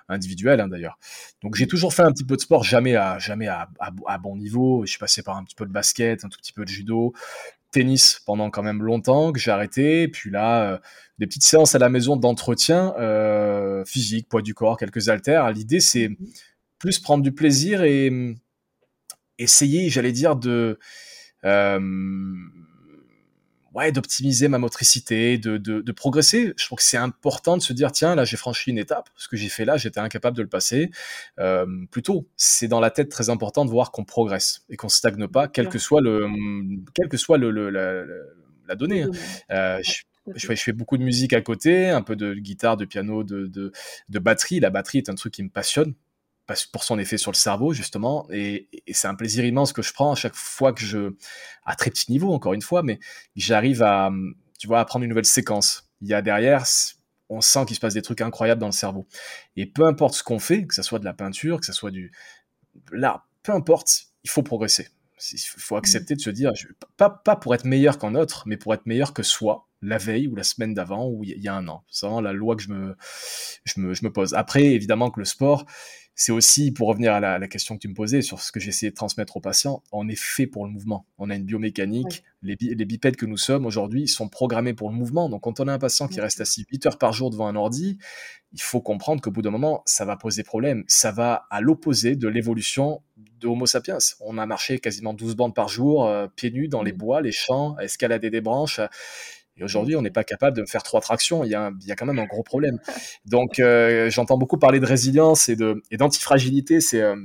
individuels 0.08 0.62
hein, 0.62 0.68
d'ailleurs. 0.68 0.98
Donc 1.42 1.56
j'ai 1.56 1.68
toujours 1.68 1.94
fait 1.94 2.04
un 2.04 2.12
petit 2.12 2.24
peu 2.24 2.36
de 2.36 2.42
sport, 2.42 2.64
jamais 2.64 2.96
à 2.96 3.20
jamais 3.20 3.48
à, 3.48 3.70
à, 3.80 4.18
bon 4.18 4.36
niveau. 4.36 4.84
Je 4.86 4.92
suis 4.92 5.00
passé 5.00 5.22
par 5.22 5.38
un 5.38 5.44
petit 5.44 5.56
peu 5.56 5.66
de 5.66 5.72
basket, 5.72 6.26
un 6.26 6.30
tout 6.30 6.38
petit 6.40 6.54
peu 6.54 6.64
de 6.64 6.70
judo, 6.70 7.14
tennis 7.74 8.22
pendant 8.26 8.50
quand 8.50 8.64
même 8.64 8.82
longtemps 8.82 9.34
que 9.34 9.40
j'ai 9.40 9.52
arrêté. 9.52 10.08
Puis 10.08 10.30
là, 10.32 10.64
euh, 10.64 10.78
des 11.20 11.28
petites 11.28 11.44
séances 11.44 11.76
à 11.76 11.80
la 11.80 11.90
maison 11.90 12.16
d'entretien 12.16 12.94
physique, 13.86 14.30
poids 14.30 14.42
du 14.42 14.54
corps, 14.54 14.78
quelques 14.78 15.10
haltères. 15.10 15.52
L'idée 15.52 15.82
c'est 15.82 16.10
plus 16.80 17.00
prendre 17.00 17.24
du 17.24 17.34
plaisir 17.34 17.84
et 17.84 18.10
hum, 18.10 18.36
essayer, 19.38 19.90
j'allais 19.90 20.12
dire 20.12 20.36
de 20.36 20.80
ouais, 23.74 23.92
d'optimiser 23.92 24.48
ma 24.48 24.58
motricité, 24.58 25.38
de, 25.38 25.58
de, 25.58 25.82
de, 25.82 25.92
progresser. 25.92 26.54
Je 26.58 26.66
trouve 26.66 26.78
que 26.78 26.84
c'est 26.84 26.98
important 26.98 27.58
de 27.58 27.62
se 27.62 27.74
dire, 27.74 27.92
tiens, 27.92 28.16
là, 28.16 28.26
j'ai 28.26 28.38
franchi 28.38 28.70
une 28.72 28.78
étape. 28.78 29.10
Ce 29.16 29.28
que 29.28 29.36
j'ai 29.36 29.50
fait 29.50 29.66
là, 29.66 29.78
j'étais 29.78 30.00
incapable 30.00 30.38
de 30.38 30.44
le 30.44 30.50
passer. 30.50 30.92
Euh, 31.40 31.66
plutôt, 31.92 32.28
c'est 32.38 32.68
dans 32.68 32.80
la 32.80 32.92
tête 32.92 33.10
très 33.10 33.30
important 33.30 33.66
de 33.66 33.70
voir 33.70 33.92
qu'on 33.92 34.06
progresse 34.06 34.66
et 34.70 34.78
qu'on 34.78 34.90
stagne 34.90 35.28
pas, 35.28 35.48
quel 35.48 35.70
que 35.70 35.80
soit 35.80 36.02
le, 36.02 36.28
quel 36.94 37.10
que 37.10 37.18
soit 37.18 37.38
le, 37.38 37.52
le 37.52 37.70
la, 37.70 38.04
la, 38.68 38.76
donnée. 38.76 39.04
Hein. 39.04 39.12
Euh, 39.52 39.80
je, 39.84 40.04
je, 40.36 40.48
fais, 40.48 40.56
je, 40.56 40.64
fais, 40.64 40.74
beaucoup 40.74 40.98
de 40.98 41.04
musique 41.04 41.34
à 41.34 41.42
côté, 41.42 41.90
un 41.90 42.02
peu 42.02 42.16
de 42.16 42.34
guitare, 42.34 42.78
de 42.78 42.86
piano, 42.86 43.24
de, 43.24 43.48
de, 43.48 43.72
de 44.10 44.20
batterie. 44.20 44.60
La 44.60 44.70
batterie 44.70 45.00
est 45.00 45.10
un 45.10 45.16
truc 45.16 45.34
qui 45.34 45.44
me 45.44 45.50
passionne 45.50 45.94
pour 46.72 46.84
son 46.84 47.00
effet 47.00 47.18
sur 47.18 47.32
le 47.32 47.38
cerveau 47.38 47.74
justement 47.74 48.28
et, 48.32 48.70
c'est 48.92 49.08
un 49.08 49.16
plaisir 49.16 49.46
immense 49.46 49.72
que 49.74 49.82
je 49.82 49.94
prends 49.94 50.12
à 50.12 50.16
chaque 50.16 50.36
fois 50.36 50.74
que 50.74 50.82
je 50.82 51.16
à 51.66 51.76
très 51.76 51.90
petit 51.90 52.12
niveau 52.12 52.34
encore 52.34 52.54
une 52.54 52.62
fois 52.62 52.84
mais 52.84 53.00
j'arrive 53.36 53.82
à 53.82 54.12
tu 54.60 54.68
vois 54.68 54.80
à 54.80 54.86
prendre 54.86 55.04
une 55.04 55.10
nouvelle 55.10 55.26
séquence. 55.26 55.90
Il 56.02 56.08
y 56.08 56.14
a 56.14 56.22
derrière 56.22 56.64
on 57.30 57.42
sent 57.42 57.66
qu'il 57.66 57.76
se 57.76 57.82
passe 57.82 57.94
des 57.94 58.02
trucs 58.02 58.22
incroyables 58.22 58.62
dans 58.62 58.68
le 58.68 58.74
cerveau. 58.74 59.08
Et 59.56 59.66
peu 59.66 59.86
importe 59.86 60.14
ce 60.14 60.24
qu'on 60.24 60.40
fait 60.40 60.66
que 60.68 60.74
ce 60.74 60.84
soit 60.84 61.00
de 61.00 61.06
la 61.06 61.14
peinture 61.14 61.60
que 61.60 61.66
ce 61.66 61.74
soit 61.74 61.92
du 61.92 62.12
là 62.92 63.26
peu 63.42 63.52
importe 63.52 64.08
il 64.24 64.30
faut 64.30 64.44
progresser. 64.44 64.90
Il 65.32 65.40
faut 65.40 65.78
accepter 65.78 66.16
de 66.16 66.22
se 66.22 66.30
dire 66.30 66.52
pas 66.98 67.10
pas 67.10 67.36
pour 67.36 67.56
être 67.56 67.66
meilleur 67.66 67.98
qu'en 67.98 68.16
autre 68.16 68.44
mais 68.46 68.58
pour 68.58 68.74
être 68.74 68.86
meilleur 68.86 69.14
que 69.14 69.24
soi 69.24 69.68
la 69.82 69.98
veille 69.98 70.28
ou 70.28 70.36
la 70.36 70.44
semaine 70.44 70.74
d'avant 70.74 71.08
ou 71.08 71.24
il 71.24 71.42
y 71.42 71.48
a 71.48 71.56
un 71.56 71.68
an. 71.68 71.84
C'est 71.90 72.06
vraiment 72.06 72.22
la 72.22 72.32
loi 72.32 72.56
que 72.56 72.62
je 72.62 72.70
me, 72.70 72.96
je 73.66 73.82
me 73.82 73.94
je 73.94 74.06
me 74.06 74.12
pose. 74.14 74.34
Après 74.34 74.64
évidemment 74.64 75.12
que 75.12 75.20
le 75.20 75.26
sport 75.26 75.66
c'est 76.16 76.32
aussi, 76.32 76.72
pour 76.72 76.88
revenir 76.90 77.14
à 77.14 77.20
la, 77.20 77.48
question 77.48 77.76
que 77.76 77.82
tu 77.82 77.88
me 77.88 77.96
posais 77.96 78.22
sur 78.22 78.40
ce 78.40 78.52
que 78.52 78.60
j'essaie 78.60 78.90
de 78.90 78.96
transmettre 78.96 79.38
aux 79.38 79.42
patients, 79.42 79.84
on 79.92 80.08
est 80.08 80.20
fait 80.20 80.46
pour 80.46 80.66
le 80.66 80.72
mouvement. 80.72 81.08
On 81.18 81.30
a 81.30 81.36
une 81.36 81.44
biomécanique. 81.44 82.24
Les, 82.44 82.56
bipèdes 82.56 83.16
que 83.16 83.26
nous 83.26 83.38
sommes 83.38 83.66
aujourd'hui 83.66 84.08
sont 84.08 84.30
programmés 84.30 84.74
pour 84.74 84.90
le 84.90 84.96
mouvement. 84.96 85.28
Donc, 85.28 85.42
quand 85.42 85.60
on 85.60 85.68
a 85.68 85.74
un 85.74 85.80
patient 85.80 86.08
qui 86.08 86.22
reste 86.22 86.40
assis 86.40 86.66
8 86.70 86.86
heures 86.86 86.98
par 87.00 87.14
jour 87.14 87.32
devant 87.32 87.48
un 87.48 87.56
ordi, 87.56 87.98
il 88.52 88.62
faut 88.62 88.82
comprendre 88.82 89.22
qu'au 89.22 89.32
bout 89.32 89.42
d'un 89.42 89.50
moment, 89.50 89.82
ça 89.86 90.06
va 90.06 90.16
poser 90.16 90.44
problème. 90.44 90.84
Ça 90.88 91.12
va 91.12 91.48
à 91.50 91.62
l'opposé 91.62 92.16
de 92.16 92.28
l'évolution 92.28 93.02
de 93.18 93.48
Homo 93.48 93.66
sapiens. 93.66 93.98
On 94.20 94.38
a 94.38 94.46
marché 94.46 94.78
quasiment 94.78 95.14
12 95.14 95.36
bandes 95.36 95.56
par 95.56 95.68
jour, 95.68 96.06
euh, 96.06 96.28
pieds 96.28 96.52
nus 96.52 96.68
dans 96.68 96.84
les 96.84 96.94
bois, 96.94 97.22
les 97.22 97.32
champs, 97.32 97.76
à 97.78 97.86
escalader 97.86 98.30
des 98.30 98.42
branches. 98.42 98.80
Et 99.58 99.64
aujourd'hui, 99.64 99.96
on 99.96 100.02
n'est 100.02 100.10
pas 100.10 100.24
capable 100.24 100.58
de 100.58 100.62
me 100.62 100.68
faire 100.68 100.84
trois 100.84 101.02
tractions. 101.02 101.44
Il 101.44 101.50
y 101.52 101.56
a, 101.56 101.72
il 101.82 101.88
y 101.88 101.92
a 101.92 101.96
quand 101.96 102.06
même 102.06 102.20
un 102.20 102.26
gros 102.26 102.44
problème. 102.44 102.80
Donc, 103.26 103.60
euh, 103.60 104.10
j'entends 104.10 104.38
beaucoup 104.38 104.58
parler 104.58 104.80
de 104.80 104.86
résilience 104.86 105.50
et 105.50 105.56
de 105.56 105.82
et 105.92 105.98
d'antifragilité. 105.98 106.82
C'est 106.82 107.02
euh, 107.02 107.16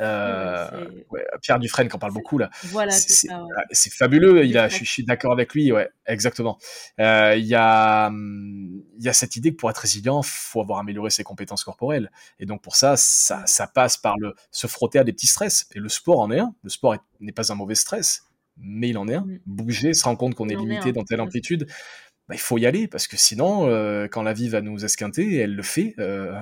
euh, 0.00 0.88
ouais, 1.10 1.24
Pierre 1.42 1.58
Dufresne 1.58 1.88
qui 1.88 1.94
en 1.94 1.98
parle 1.98 2.12
beaucoup 2.12 2.38
là. 2.38 2.50
Voilà, 2.64 2.92
c'est 2.92 3.30
ouais. 3.30 3.74
fabuleux. 3.90 4.44
Il 4.44 4.56
a, 4.56 4.68
je, 4.68 4.84
suis 4.84 5.04
d'accord 5.04 5.32
avec 5.32 5.52
lui. 5.54 5.72
Ouais, 5.72 5.90
exactement. 6.06 6.58
Euh, 7.00 7.34
il 7.36 7.46
y 7.46 7.54
a, 7.54 8.10
il 8.10 9.04
y 9.04 9.08
a 9.08 9.12
cette 9.12 9.36
idée 9.36 9.52
que 9.52 9.56
pour 9.56 9.70
être 9.70 9.78
résilient, 9.78 10.22
faut 10.22 10.60
avoir 10.60 10.78
amélioré 10.78 11.10
ses 11.10 11.24
compétences 11.24 11.64
corporelles. 11.64 12.10
Et 12.38 12.46
donc 12.46 12.62
pour 12.62 12.76
ça, 12.76 12.96
ça, 12.96 13.42
ça 13.46 13.66
passe 13.66 13.96
par 13.96 14.16
le 14.18 14.34
se 14.50 14.66
frotter 14.66 14.98
à 14.98 15.04
des 15.04 15.12
petits 15.12 15.26
stress. 15.26 15.66
Et 15.74 15.78
le 15.78 15.88
sport 15.88 16.20
en 16.20 16.30
est 16.30 16.40
un. 16.40 16.54
Le 16.62 16.70
sport 16.70 16.96
n'est 17.20 17.32
pas 17.32 17.52
un 17.52 17.56
mauvais 17.56 17.74
stress 17.74 18.24
mais 18.62 18.90
il 18.90 18.98
en 18.98 19.08
est 19.08 19.14
un. 19.14 19.22
Mmh. 19.22 19.38
Bouger, 19.46 19.94
se 19.94 20.04
rendre 20.04 20.18
compte 20.18 20.34
qu'on 20.34 20.48
est 20.48 20.56
limité 20.56 20.92
dans 20.92 21.04
telle 21.04 21.20
amplitude, 21.20 21.66
bah, 22.30 22.36
il 22.36 22.40
faut 22.40 22.58
y 22.58 22.66
aller 22.66 22.86
parce 22.86 23.08
que 23.08 23.16
sinon, 23.16 23.66
euh, 23.66 24.06
quand 24.06 24.22
la 24.22 24.32
vie 24.32 24.48
va 24.48 24.60
nous 24.60 24.84
esquinter, 24.84 25.38
elle 25.38 25.56
le 25.56 25.64
fait 25.64 25.96
euh, 25.98 26.32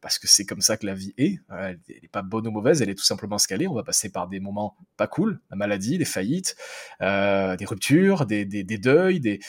parce 0.00 0.20
que 0.20 0.28
c'est 0.28 0.46
comme 0.46 0.60
ça 0.60 0.76
que 0.76 0.86
la 0.86 0.94
vie 0.94 1.14
est. 1.18 1.40
Elle 1.50 1.80
n'est 1.88 2.08
pas 2.12 2.22
bonne 2.22 2.46
ou 2.46 2.52
mauvaise, 2.52 2.80
elle 2.80 2.90
est 2.90 2.94
tout 2.94 3.02
simplement 3.02 3.38
est. 3.50 3.66
On 3.66 3.74
va 3.74 3.82
passer 3.82 4.12
par 4.12 4.28
des 4.28 4.38
moments 4.38 4.76
pas 4.96 5.08
cool, 5.08 5.40
la 5.50 5.56
maladie, 5.56 5.98
les 5.98 6.04
faillites, 6.04 6.54
euh, 7.00 7.56
des 7.56 7.64
ruptures, 7.64 8.24
des, 8.24 8.44
des, 8.44 8.62
des, 8.62 8.78
deuils, 8.78 9.18
des... 9.18 9.40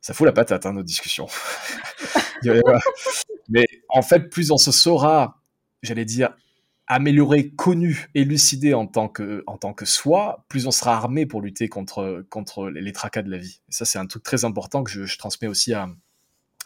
ça 0.00 0.14
fout 0.14 0.26
la 0.26 0.32
patate 0.32 0.64
hein, 0.64 0.74
nos 0.74 0.84
discussions. 0.84 1.26
mais 3.48 3.64
en 3.88 4.02
fait, 4.02 4.28
plus 4.28 4.52
on 4.52 4.58
se 4.58 4.70
saura, 4.70 5.42
j'allais 5.82 6.04
dire, 6.04 6.36
amélioré, 6.92 7.50
connu, 7.50 8.08
élucidé 8.14 8.74
en 8.74 8.86
tant 8.86 9.08
que, 9.08 9.44
en 9.46 9.58
tant 9.58 9.72
que 9.72 9.84
soi, 9.84 10.44
plus 10.48 10.66
on 10.66 10.70
sera 10.70 10.94
armé 10.94 11.26
pour 11.26 11.40
lutter 11.40 11.68
contre, 11.68 12.24
contre 12.30 12.68
les 12.68 12.92
tracas 12.92 13.22
de 13.22 13.30
la 13.30 13.38
vie. 13.38 13.60
Et 13.68 13.72
ça, 13.72 13.84
c'est 13.84 13.98
un 13.98 14.06
truc 14.06 14.22
très 14.22 14.44
important 14.44 14.82
que 14.82 14.90
je, 14.90 15.18
transmets 15.18 15.48
aussi 15.48 15.72
à, 15.72 15.88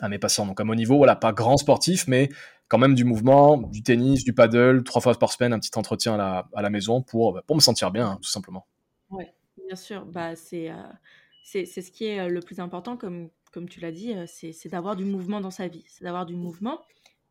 à, 0.00 0.08
mes 0.08 0.18
patients. 0.18 0.46
Donc 0.46 0.60
à 0.60 0.64
mon 0.64 0.74
niveau, 0.74 0.96
voilà, 0.96 1.16
pas 1.16 1.32
grand 1.32 1.56
sportif, 1.56 2.06
mais 2.08 2.28
quand 2.68 2.78
même 2.78 2.94
du 2.94 3.04
mouvement, 3.04 3.58
du 3.58 3.82
tennis, 3.82 4.24
du 4.24 4.32
paddle, 4.32 4.82
trois 4.82 5.00
fois 5.00 5.14
par 5.14 5.32
semaine, 5.32 5.52
un 5.52 5.58
petit 5.58 5.76
entretien 5.76 6.14
à 6.14 6.16
la, 6.16 6.48
à 6.54 6.62
la 6.62 6.70
maison 6.70 7.02
pour, 7.02 7.40
pour 7.46 7.56
me 7.56 7.60
sentir 7.60 7.90
bien, 7.90 8.10
hein, 8.10 8.18
tout 8.20 8.30
simplement. 8.30 8.66
Oui, 9.10 9.24
bien 9.66 9.76
sûr. 9.76 10.04
Bah, 10.06 10.36
c'est, 10.36 10.70
euh, 10.70 10.82
c'est, 11.44 11.64
c'est 11.64 11.82
ce 11.82 11.92
qui 11.92 12.06
est 12.06 12.20
euh, 12.20 12.28
le 12.28 12.40
plus 12.40 12.58
important, 12.60 12.96
comme, 12.96 13.30
comme 13.52 13.68
tu 13.68 13.80
l'as 13.80 13.92
dit, 13.92 14.12
euh, 14.14 14.24
c'est 14.26 14.68
d'avoir 14.68 14.96
du 14.96 15.04
mouvement 15.04 15.40
dans 15.40 15.50
sa 15.50 15.68
vie. 15.68 15.84
C'est 15.88 16.04
d'avoir 16.04 16.26
du 16.26 16.34
mouvement. 16.34 16.80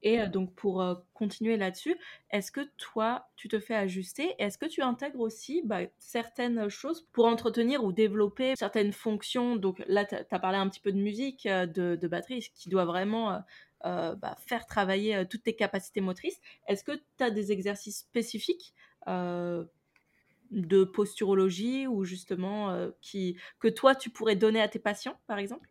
Et 0.08 0.28
donc, 0.28 0.53
pour 0.53 0.86
continuer 1.16 1.58
là-dessus, 1.58 1.97
est-ce 2.30 2.51
que 2.51 2.62
toi, 2.78 3.28
tu 3.36 3.47
te 3.47 3.60
fais 3.60 3.74
ajuster? 3.74 4.36
Est-ce 4.38 4.60
que 4.60 4.68
tu 4.68 4.84
intègres 4.84 5.20
aussi 5.20 5.64
bah, 5.66 5.80
certaines 5.97 6.70
choses 6.70 7.08
pour 7.12 7.26
entretenir 7.26 7.84
ou 7.84 7.91
développer 7.91 8.53
certaines 8.56 8.93
fonctions? 8.93 9.56
Donc 9.56 9.84
là, 9.88 10.06
tu 10.06 10.14
as 10.14 10.39
parlé 10.39 10.60
un 10.60 10.70
petit 10.70 10.80
peu 10.80 10.91
de 10.91 10.99
musique, 10.99 11.47
de, 11.47 11.97
de 11.99 12.08
batterie, 12.08 12.47
qui 12.53 12.70
doit 12.70 12.86
vraiment 12.86 13.41
bah, 13.84 14.36
faire 14.45 14.68
travailler 14.68 15.26
toutes 15.28 15.41
tes 15.41 15.56
capacités 15.56 16.01
motrices. 16.01 16.39
Est-ce 16.68 16.84
que 16.84 16.91
tu 17.18 17.24
as 17.24 17.32
des 17.32 17.51
exercices 17.51 17.97
spécifiques 17.97 18.76
de 19.08 20.84
posturologie 20.84 21.88
ou 21.88 22.03
justement 22.03 22.91
qui, 23.01 23.39
que 23.60 23.70
toi, 23.70 23.95
tu 23.95 24.12
pourrais 24.12 24.36
donner 24.36 24.62
à 24.62 24.68
tes 24.68 24.78
patients, 24.78 25.18
par 25.26 25.39
exemple? 25.39 25.68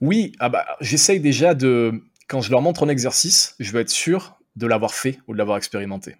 Oui, 0.00 0.32
ah 0.40 0.48
bah, 0.48 0.66
j'essaye 0.80 1.20
déjà 1.20 1.54
de, 1.54 2.02
quand 2.28 2.40
je 2.40 2.50
leur 2.50 2.62
montre 2.62 2.84
un 2.84 2.88
exercice, 2.88 3.54
je 3.58 3.72
veux 3.72 3.80
être 3.80 3.90
sûr 3.90 4.38
de 4.56 4.66
l'avoir 4.66 4.94
fait 4.94 5.18
ou 5.26 5.32
de 5.32 5.38
l'avoir 5.38 5.56
expérimenté. 5.56 6.16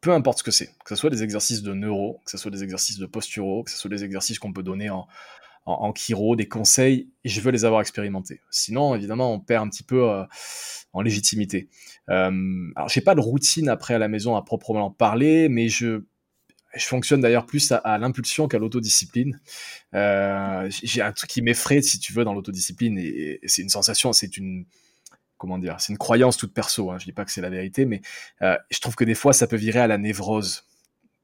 Peu 0.00 0.12
importe 0.12 0.38
ce 0.38 0.44
que 0.44 0.50
c'est, 0.50 0.66
que 0.84 0.90
ce 0.90 0.94
soit 0.94 1.10
des 1.10 1.22
exercices 1.22 1.62
de 1.62 1.72
neuro, 1.72 2.20
que 2.24 2.30
ce 2.30 2.38
soit 2.38 2.50
des 2.50 2.62
exercices 2.62 2.98
de 2.98 3.06
posturaux, 3.06 3.64
que 3.64 3.70
ce 3.70 3.78
soit 3.78 3.90
des 3.90 4.04
exercices 4.04 4.38
qu'on 4.38 4.52
peut 4.52 4.62
donner 4.62 4.90
en, 4.90 5.06
en, 5.66 5.92
chiro, 5.92 6.36
des 6.36 6.46
conseils, 6.46 7.10
je 7.24 7.40
veux 7.40 7.50
les 7.50 7.64
avoir 7.64 7.80
expérimentés. 7.80 8.40
Sinon, 8.50 8.94
évidemment, 8.94 9.32
on 9.32 9.40
perd 9.40 9.66
un 9.66 9.68
petit 9.68 9.82
peu 9.82 10.08
euh, 10.08 10.24
en 10.92 11.02
légitimité. 11.02 11.68
Euh, 12.08 12.70
alors, 12.76 12.88
j'ai 12.88 13.00
pas 13.00 13.14
de 13.14 13.20
routine 13.20 13.68
après 13.68 13.94
à 13.94 13.98
la 13.98 14.08
maison 14.08 14.36
à 14.36 14.42
proprement 14.42 14.90
parler, 14.90 15.48
mais 15.48 15.68
je, 15.68 16.04
je 16.74 16.86
fonctionne 16.86 17.20
d'ailleurs 17.20 17.46
plus 17.46 17.72
à, 17.72 17.98
l'impulsion 17.98 18.46
qu'à 18.46 18.58
l'autodiscipline. 18.58 19.40
Euh, 19.94 20.68
j'ai 20.70 21.02
un 21.02 21.12
truc 21.12 21.30
qui 21.30 21.42
m'effraie, 21.42 21.82
si 21.82 21.98
tu 21.98 22.12
veux, 22.12 22.24
dans 22.24 22.32
l'autodiscipline, 22.32 22.96
et 22.98 23.40
c'est 23.46 23.62
une 23.62 23.68
sensation, 23.68 24.12
c'est 24.12 24.36
une 24.36 24.66
comment 25.38 25.58
dire, 25.58 25.76
c'est 25.80 25.92
une 25.92 25.98
croyance 25.98 26.36
toute 26.36 26.52
perso. 26.52 26.90
Hein, 26.90 26.98
je 26.98 27.04
dis 27.04 27.12
pas 27.12 27.24
que 27.24 27.30
c'est 27.30 27.40
la 27.40 27.50
vérité, 27.50 27.84
mais 27.84 28.00
euh, 28.42 28.56
je 28.70 28.80
trouve 28.80 28.94
que 28.94 29.04
des 29.04 29.14
fois 29.14 29.32
ça 29.32 29.46
peut 29.46 29.56
virer 29.56 29.80
à 29.80 29.86
la 29.86 29.98
névrose. 29.98 30.64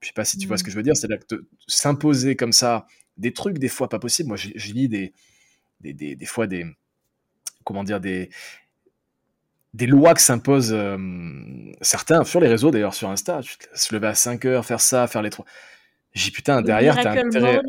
Je 0.00 0.08
sais 0.08 0.12
pas 0.12 0.24
si 0.24 0.36
tu 0.36 0.46
vois 0.46 0.56
ce 0.56 0.62
mmh. 0.62 0.66
que 0.66 0.70
je 0.72 0.76
veux 0.76 0.82
dire. 0.82 0.96
C'est-à-dire 0.96 1.24
que 1.26 1.46
s'imposer 1.66 2.36
comme 2.36 2.52
ça 2.52 2.86
des 3.16 3.32
trucs 3.32 3.58
des 3.58 3.68
fois 3.68 3.88
pas 3.88 3.98
possibles. 3.98 4.28
Moi, 4.28 4.36
je, 4.36 4.72
lis 4.72 4.88
des, 4.88 5.12
des, 5.80 5.92
des, 5.92 6.16
des, 6.16 6.26
fois 6.26 6.46
des 6.46 6.66
comment 7.64 7.84
dire 7.84 8.00
des 8.00 8.30
des 9.74 9.86
lois 9.86 10.14
que 10.14 10.20
s'imposent 10.20 10.72
euh, 10.72 10.98
certains 11.80 12.24
sur 12.24 12.40
les 12.40 12.48
réseaux 12.48 12.70
d'ailleurs 12.70 12.94
sur 12.94 13.08
Insta. 13.08 13.40
Se 13.74 13.94
lever 13.94 14.08
à 14.08 14.14
5 14.14 14.44
heures, 14.44 14.66
faire 14.66 14.80
ça, 14.80 15.06
faire 15.06 15.22
les 15.22 15.30
trois. 15.30 15.46
J'ai 16.14 16.30
putain 16.30 16.60
derrière 16.62 17.00
t'as 17.00 17.24
intérêt. 17.24 17.60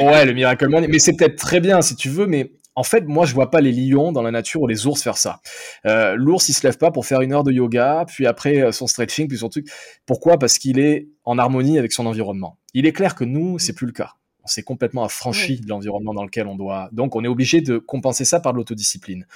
Ouais, 0.00 0.24
le 0.24 0.32
miracle 0.32 0.68
morning. 0.68 0.90
Mais 0.90 0.98
c'est 0.98 1.16
peut-être 1.16 1.36
très 1.36 1.60
bien 1.60 1.82
si 1.82 1.96
tu 1.96 2.08
veux, 2.08 2.26
mais 2.26 2.52
en 2.74 2.82
fait, 2.82 3.04
moi, 3.06 3.26
je 3.26 3.34
vois 3.34 3.50
pas 3.50 3.60
les 3.60 3.72
lions 3.72 4.12
dans 4.12 4.22
la 4.22 4.30
nature 4.30 4.62
ou 4.62 4.66
les 4.66 4.86
ours 4.86 5.02
faire 5.02 5.18
ça. 5.18 5.40
Euh, 5.86 6.14
L'ours, 6.16 6.48
il 6.48 6.54
se 6.54 6.66
lève 6.66 6.78
pas 6.78 6.90
pour 6.90 7.06
faire 7.06 7.20
une 7.20 7.32
heure 7.32 7.44
de 7.44 7.52
yoga, 7.52 8.04
puis 8.06 8.26
après 8.26 8.62
euh, 8.62 8.72
son 8.72 8.86
stretching, 8.86 9.28
puis 9.28 9.38
son 9.38 9.48
truc. 9.48 9.68
Pourquoi? 10.06 10.38
Parce 10.38 10.58
qu'il 10.58 10.78
est 10.78 11.08
en 11.24 11.38
harmonie 11.38 11.78
avec 11.78 11.92
son 11.92 12.06
environnement. 12.06 12.58
Il 12.74 12.86
est 12.86 12.92
clair 12.92 13.14
que 13.14 13.24
nous, 13.24 13.58
c'est 13.58 13.74
plus 13.74 13.86
le 13.86 13.92
cas. 13.92 14.14
On 14.44 14.48
s'est 14.48 14.62
complètement 14.62 15.04
affranchi 15.04 15.60
de 15.60 15.68
l'environnement 15.68 16.14
dans 16.14 16.24
lequel 16.24 16.48
on 16.48 16.56
doit. 16.56 16.88
Donc, 16.92 17.14
on 17.14 17.22
est 17.22 17.28
obligé 17.28 17.60
de 17.60 17.78
compenser 17.78 18.24
ça 18.24 18.40
par 18.40 18.52
l'autodiscipline. 18.52 19.26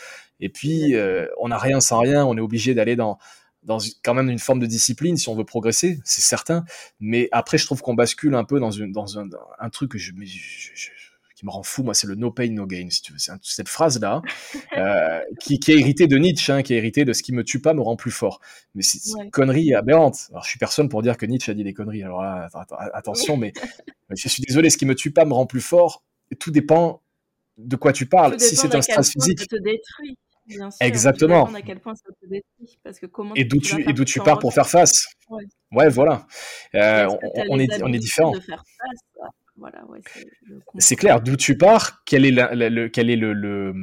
Et 0.40 0.48
puis, 0.48 0.96
euh, 0.96 1.26
on 1.38 1.48
n'a 1.48 1.58
rien 1.58 1.80
sans 1.80 2.00
rien. 2.00 2.26
On 2.26 2.36
est 2.36 2.40
obligé 2.40 2.74
d'aller 2.74 2.96
dans, 2.96 3.18
dans 3.62 3.78
quand 4.02 4.14
même 4.14 4.30
une 4.30 4.38
forme 4.38 4.60
de 4.60 4.66
discipline 4.66 5.16
si 5.16 5.28
on 5.28 5.34
veut 5.34 5.44
progresser, 5.44 6.00
c'est 6.04 6.22
certain. 6.22 6.64
Mais 6.98 7.28
après, 7.32 7.58
je 7.58 7.66
trouve 7.66 7.82
qu'on 7.82 7.94
bascule 7.94 8.34
un 8.34 8.44
peu 8.44 8.58
dans, 8.58 8.70
une, 8.70 8.92
dans 8.92 9.18
un, 9.18 9.28
un 9.58 9.70
truc 9.70 9.92
que 9.92 9.98
je, 9.98 10.12
je, 10.24 10.90
qui 11.36 11.44
me 11.44 11.50
rend 11.50 11.62
fou, 11.62 11.82
moi, 11.82 11.92
c'est 11.92 12.06
le 12.06 12.14
no 12.14 12.30
pain, 12.30 12.50
no 12.50 12.66
gain, 12.66 12.88
si 12.88 13.02
tu 13.02 13.12
veux. 13.12 13.18
C'est 13.18 13.32
cette 13.42 13.68
phrase-là, 13.68 14.22
euh, 14.76 15.20
qui, 15.38 15.60
qui, 15.60 15.72
est 15.72 15.78
héritée 15.78 16.06
de 16.06 16.16
Nietzsche, 16.16 16.50
hein, 16.50 16.62
qui 16.62 16.72
est 16.72 16.78
héritée 16.78 17.04
de 17.04 17.12
ce 17.12 17.22
qui 17.22 17.32
me 17.32 17.44
tue 17.44 17.60
pas 17.60 17.74
me 17.74 17.82
rend 17.82 17.94
plus 17.94 18.10
fort. 18.10 18.40
Mais 18.74 18.82
c'est 18.82 18.98
une 19.22 19.30
connerie 19.30 19.74
aberrante. 19.74 20.28
Alors, 20.30 20.44
je 20.44 20.48
suis 20.48 20.58
personne 20.58 20.88
pour 20.88 21.02
dire 21.02 21.18
que 21.18 21.26
Nietzsche 21.26 21.52
a 21.52 21.54
dit 21.54 21.62
des 21.62 21.74
conneries. 21.74 22.02
Alors 22.02 22.22
là, 22.22 22.48
attention, 22.94 23.36
mais 23.36 23.52
je 24.10 24.28
suis 24.28 24.42
désolé, 24.42 24.70
ce 24.70 24.78
qui 24.78 24.86
me 24.86 24.94
tue 24.94 25.10
pas 25.10 25.26
me 25.26 25.34
rend 25.34 25.46
plus 25.46 25.60
fort. 25.60 26.02
Tout 26.40 26.50
dépend 26.50 27.02
de 27.58 27.76
quoi 27.76 27.92
tu 27.92 28.06
parles. 28.06 28.40
Si 28.40 28.56
c'est 28.56 28.74
un 28.74 28.80
stress 28.80 29.10
physique. 29.10 29.40
Ça 29.40 29.46
te 29.46 29.56
détruit. 29.56 30.16
Bien 30.46 30.70
sûr, 30.70 30.86
Exactement. 30.86 31.52
À 31.52 31.60
quel 31.60 31.80
point 31.80 31.94
ça 31.96 32.08
te 32.08 32.26
détruit, 32.26 32.78
parce 32.84 33.00
que 33.00 33.06
comment 33.06 33.34
et 33.34 33.44
d'où 33.44 33.58
tu, 33.58 33.82
et 33.82 33.92
d'où 33.92 34.04
tu 34.04 34.20
pars 34.20 34.38
pour 34.38 34.54
faire 34.54 34.68
face. 34.68 35.08
Ouais, 35.28 35.42
ouais 35.72 35.88
voilà. 35.88 36.26
Euh, 36.76 37.08
on, 37.08 37.44
on, 37.50 37.58
est, 37.58 37.82
on 37.82 37.92
est 37.92 37.98
différent. 37.98 38.32
C'est 40.78 40.96
clair. 40.96 41.20
D'où 41.20 41.36
tu 41.36 41.56
pars 41.56 42.02
Quel 42.04 42.24
est, 42.24 42.30
le, 42.30 42.88
quel 42.88 43.10
est 43.10 43.16
le, 43.16 43.74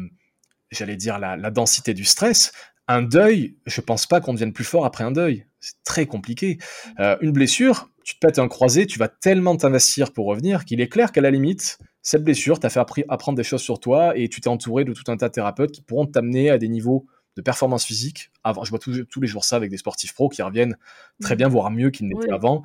j'allais 0.71 0.95
dire 0.95 1.19
la, 1.19 1.51
densité 1.51 1.93
du 1.93 2.05
stress 2.05 2.51
Un 2.87 3.01
deuil, 3.01 3.57
je 3.65 3.81
pense 3.81 4.05
pas 4.05 4.21
qu'on 4.21 4.33
devienne 4.33 4.53
plus 4.53 4.63
fort 4.63 4.85
après 4.85 5.03
un 5.03 5.11
deuil. 5.11 5.45
C'est 5.59 5.81
très 5.83 6.05
compliqué. 6.05 6.57
Mm. 6.57 7.01
Euh, 7.01 7.17
une 7.21 7.31
blessure, 7.31 7.89
tu 8.03 8.15
te 8.15 8.19
pètes 8.19 8.39
un 8.39 8.47
croisé, 8.47 8.85
tu 8.85 8.99
vas 8.99 9.07
tellement 9.07 9.55
t'investir 9.55 10.11
pour 10.11 10.25
revenir 10.25 10.65
qu'il 10.65 10.81
est 10.81 10.89
clair 10.89 11.11
qu'à 11.11 11.21
la 11.21 11.31
limite, 11.31 11.79
cette 12.01 12.23
blessure 12.23 12.59
t'a 12.59 12.69
fait 12.69 12.81
apprendre 13.07 13.37
des 13.37 13.43
choses 13.43 13.61
sur 13.61 13.79
toi 13.79 14.17
et 14.17 14.27
tu 14.27 14.41
t'es 14.41 14.49
entouré 14.49 14.83
de 14.83 14.93
tout 14.93 15.09
un 15.09 15.17
tas 15.17 15.29
de 15.29 15.33
thérapeutes 15.33 15.71
qui 15.71 15.81
pourront 15.81 16.05
t'amener 16.05 16.49
à 16.49 16.57
des 16.57 16.67
niveaux 16.67 17.05
de 17.37 17.41
performance 17.41 17.85
physique. 17.85 18.29
Avant, 18.43 18.63
je 18.63 18.69
vois 18.69 18.79
tous, 18.79 19.21
les 19.21 19.27
jours 19.27 19.45
ça 19.45 19.55
avec 19.55 19.71
des 19.71 19.77
sportifs 19.77 20.13
pros 20.13 20.29
qui 20.29 20.41
reviennent 20.41 20.77
très 21.21 21.35
mm. 21.35 21.37
bien, 21.37 21.47
voire 21.47 21.71
mieux 21.71 21.89
qu'ils 21.89 22.07
n'étaient 22.07 22.31
avant, 22.31 22.63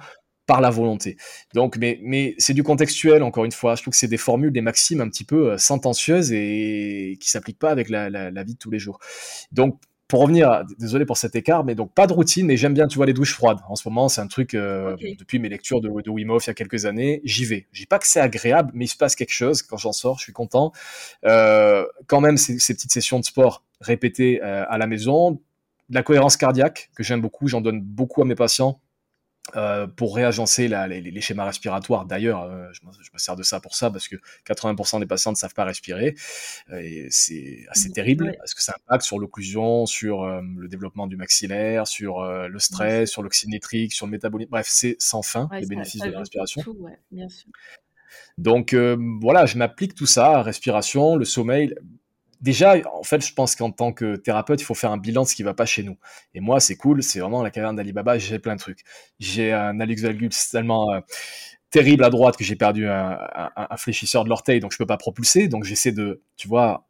par 0.49 0.63
la 0.63 0.71
volonté. 0.71 1.19
Donc, 1.55 1.77
mais, 1.77 2.01
mais 2.03 2.35
c'est 2.39 2.55
du 2.55 2.65
contextuel, 2.65 3.23
encore 3.23 3.45
une 3.45 3.53
fois. 3.53 3.77
Je 3.77 3.83
trouve 3.83 3.93
que 3.93 3.99
c'est 3.99 4.09
des 4.09 4.17
formules, 4.17 4.51
des 4.51 4.63
maximes 4.63 5.03
un 5.03 5.09
petit 5.09 5.25
peu 5.25 5.53
euh, 5.53 5.59
sentencieuses 5.59 6.33
et 6.33 7.19
qui 7.21 7.31
s'appliquent 7.31 7.59
pas 7.59 7.71
avec 7.71 7.91
la, 7.91 8.09
la, 8.09 8.43
vie 8.43 8.55
de 8.55 8.59
tous 8.59 8.71
les 8.71 8.79
jours. 8.79 8.99
Donc, 9.53 9.79
pour 10.09 10.23
revenir, 10.23 10.65
désolé 10.79 11.05
pour 11.05 11.19
cet 11.19 11.37
écart, 11.37 11.65
mais 11.65 11.75
donc 11.75 11.93
pas 11.93 12.07
de 12.07 12.15
routine, 12.15 12.47
mais 12.47 12.57
j'aime 12.57 12.73
bien, 12.73 12.87
tu 12.87 12.97
vois, 12.97 13.05
les 13.05 13.13
douches 13.13 13.35
froides. 13.35 13.59
En 13.69 13.77
ce 13.77 13.87
moment, 13.87 14.09
c'est 14.09 14.23
un 14.23 14.27
truc, 14.27 14.55
euh, 14.55 14.97
depuis 15.19 15.39
mes 15.39 15.51
lectures 15.51 15.83
de, 15.83 15.89
de 15.89 16.11
Wim 16.11 16.31
Hof 16.31 16.47
il 16.47 16.49
y 16.49 16.51
a 16.51 16.55
quelques 16.55 16.87
années, 16.87 17.21
j'y 17.25 17.45
vais. 17.45 17.67
Je 17.73 17.83
dis 17.83 17.87
pas 17.87 17.99
que 17.99 18.07
c'est 18.07 18.21
agréable, 18.21 18.71
mais 18.73 18.87
il 18.87 18.89
se 18.89 18.97
passe 18.97 19.15
quelque 19.15 19.35
chose. 19.35 19.61
Quand 19.61 19.77
j'en 19.77 19.93
sors, 19.93 20.17
je 20.17 20.23
suis 20.23 20.33
content. 20.33 20.73
Euh, 21.27 21.85
quand 22.07 22.23
même, 22.23 22.39
ces, 22.39 22.59
ces, 22.59 22.73
petites 22.73 22.93
sessions 22.93 23.21
de 23.21 23.25
sport 23.27 23.65
répétées 23.83 24.41
euh, 24.43 24.65
à 24.67 24.79
la 24.79 24.87
maison, 24.87 25.33
de 25.91 25.95
la 25.95 26.03
cohérence 26.03 26.39
cardiaque, 26.39 26.89
que 26.97 27.03
j'aime 27.03 27.21
beaucoup, 27.21 27.47
j'en 27.47 27.61
donne 27.61 27.83
beaucoup 27.83 28.23
à 28.23 28.25
mes 28.25 28.35
patients 28.35 28.81
euh, 29.57 29.87
pour 29.87 30.15
réagencer 30.15 30.69
la, 30.69 30.87
les, 30.87 31.01
les, 31.01 31.21
schémas 31.21 31.45
respiratoires. 31.45 32.05
D'ailleurs, 32.05 32.43
euh, 32.43 32.69
je, 32.73 32.81
je, 32.81 33.11
me 33.13 33.19
sers 33.19 33.37
de 33.37 33.43
ça 33.43 33.61
pour 33.61 33.75
ça 33.75 33.91
parce 33.91 34.09
que 34.09 34.17
80% 34.47 35.01
des 35.01 35.07
patients 35.07 35.31
ne 35.31 35.37
savent 35.37 35.55
pas 35.55 35.65
respirer 35.65 36.15
euh, 36.71 36.79
et 36.79 37.07
c'est 37.11 37.65
assez 37.71 37.91
terrible 37.91 38.35
parce 38.39 38.55
que 38.55 38.63
ça 38.63 38.75
impacte 38.77 39.05
sur 39.05 39.19
l'occlusion, 39.19 39.87
sur 39.87 40.27
le 40.27 40.69
développement 40.69 41.07
du 41.07 41.17
maxillaire, 41.17 41.87
sur 41.87 42.23
le 42.23 42.59
stress, 42.59 43.11
sur 43.11 43.23
l'oxymétrique, 43.23 43.93
sur 43.93 44.07
le 44.07 44.13
métabolisme. 44.13 44.51
Bref, 44.51 44.67
c'est 44.69 44.97
sans 44.99 45.23
fin 45.23 45.49
les 45.53 45.67
bénéfices 45.67 46.03
de 46.03 46.11
la 46.11 46.19
respiration. 46.21 46.63
Tout, 46.63 46.87
bien 47.11 47.29
sûr. 47.29 47.49
Donc 48.37 48.75
voilà, 48.75 49.47
je 49.47 49.57
m'applique 49.59 49.95
tout 49.95 50.07
ça, 50.07 50.43
respiration, 50.43 51.17
le 51.17 51.25
sommeil 51.25 51.75
déjà, 52.41 52.77
en 52.93 53.03
fait, 53.03 53.25
je 53.25 53.33
pense 53.33 53.57
qu'en 53.57 53.71
tant 53.71 53.93
que 53.93 54.17
thérapeute, 54.17 54.61
il 54.61 54.65
faut 54.65 54.75
faire 54.75 54.91
un 54.91 54.99
bilan 54.99 55.23
de 55.23 55.29
ce 55.29 55.35
qui 55.35 55.43
va 55.43 55.55
pas 55.55 55.67
chez 55.67 55.83
nous. 55.83 55.97
Et 56.35 56.41
moi, 56.41 56.61
c'est 56.61 56.77
cool, 56.77 57.03
c'est 57.03 57.21
vraiment 57.21 57.43
la 57.43 57.51
caverne 57.51 57.77
d'Alibaba, 57.77 58.19
j'ai 58.19 58.39
plein 58.39 58.55
de 58.55 58.61
trucs. 58.61 58.81
J'ai 59.19 59.53
un 59.53 59.81
Alex 59.81 60.03
valgus 60.03 60.51
tellement 60.51 60.93
euh, 60.93 61.01
terrible 61.71 62.05
à 62.05 62.11
droite 62.11 62.37
que 62.37 62.45
j'ai 62.45 62.57
perdu 62.57 62.89
un, 62.89 63.19
fléchisseur 63.77 64.25
de 64.25 64.29
l'orteil, 64.29 64.61
donc 64.61 64.73
je 64.73 64.79
peux 64.79 64.87
pas 64.87 64.97
propulser. 64.97 65.49
Donc 65.49 65.65
j'essaie 65.65 65.93
de, 65.93 66.23
tu 66.37 66.49
vois, 66.49 66.87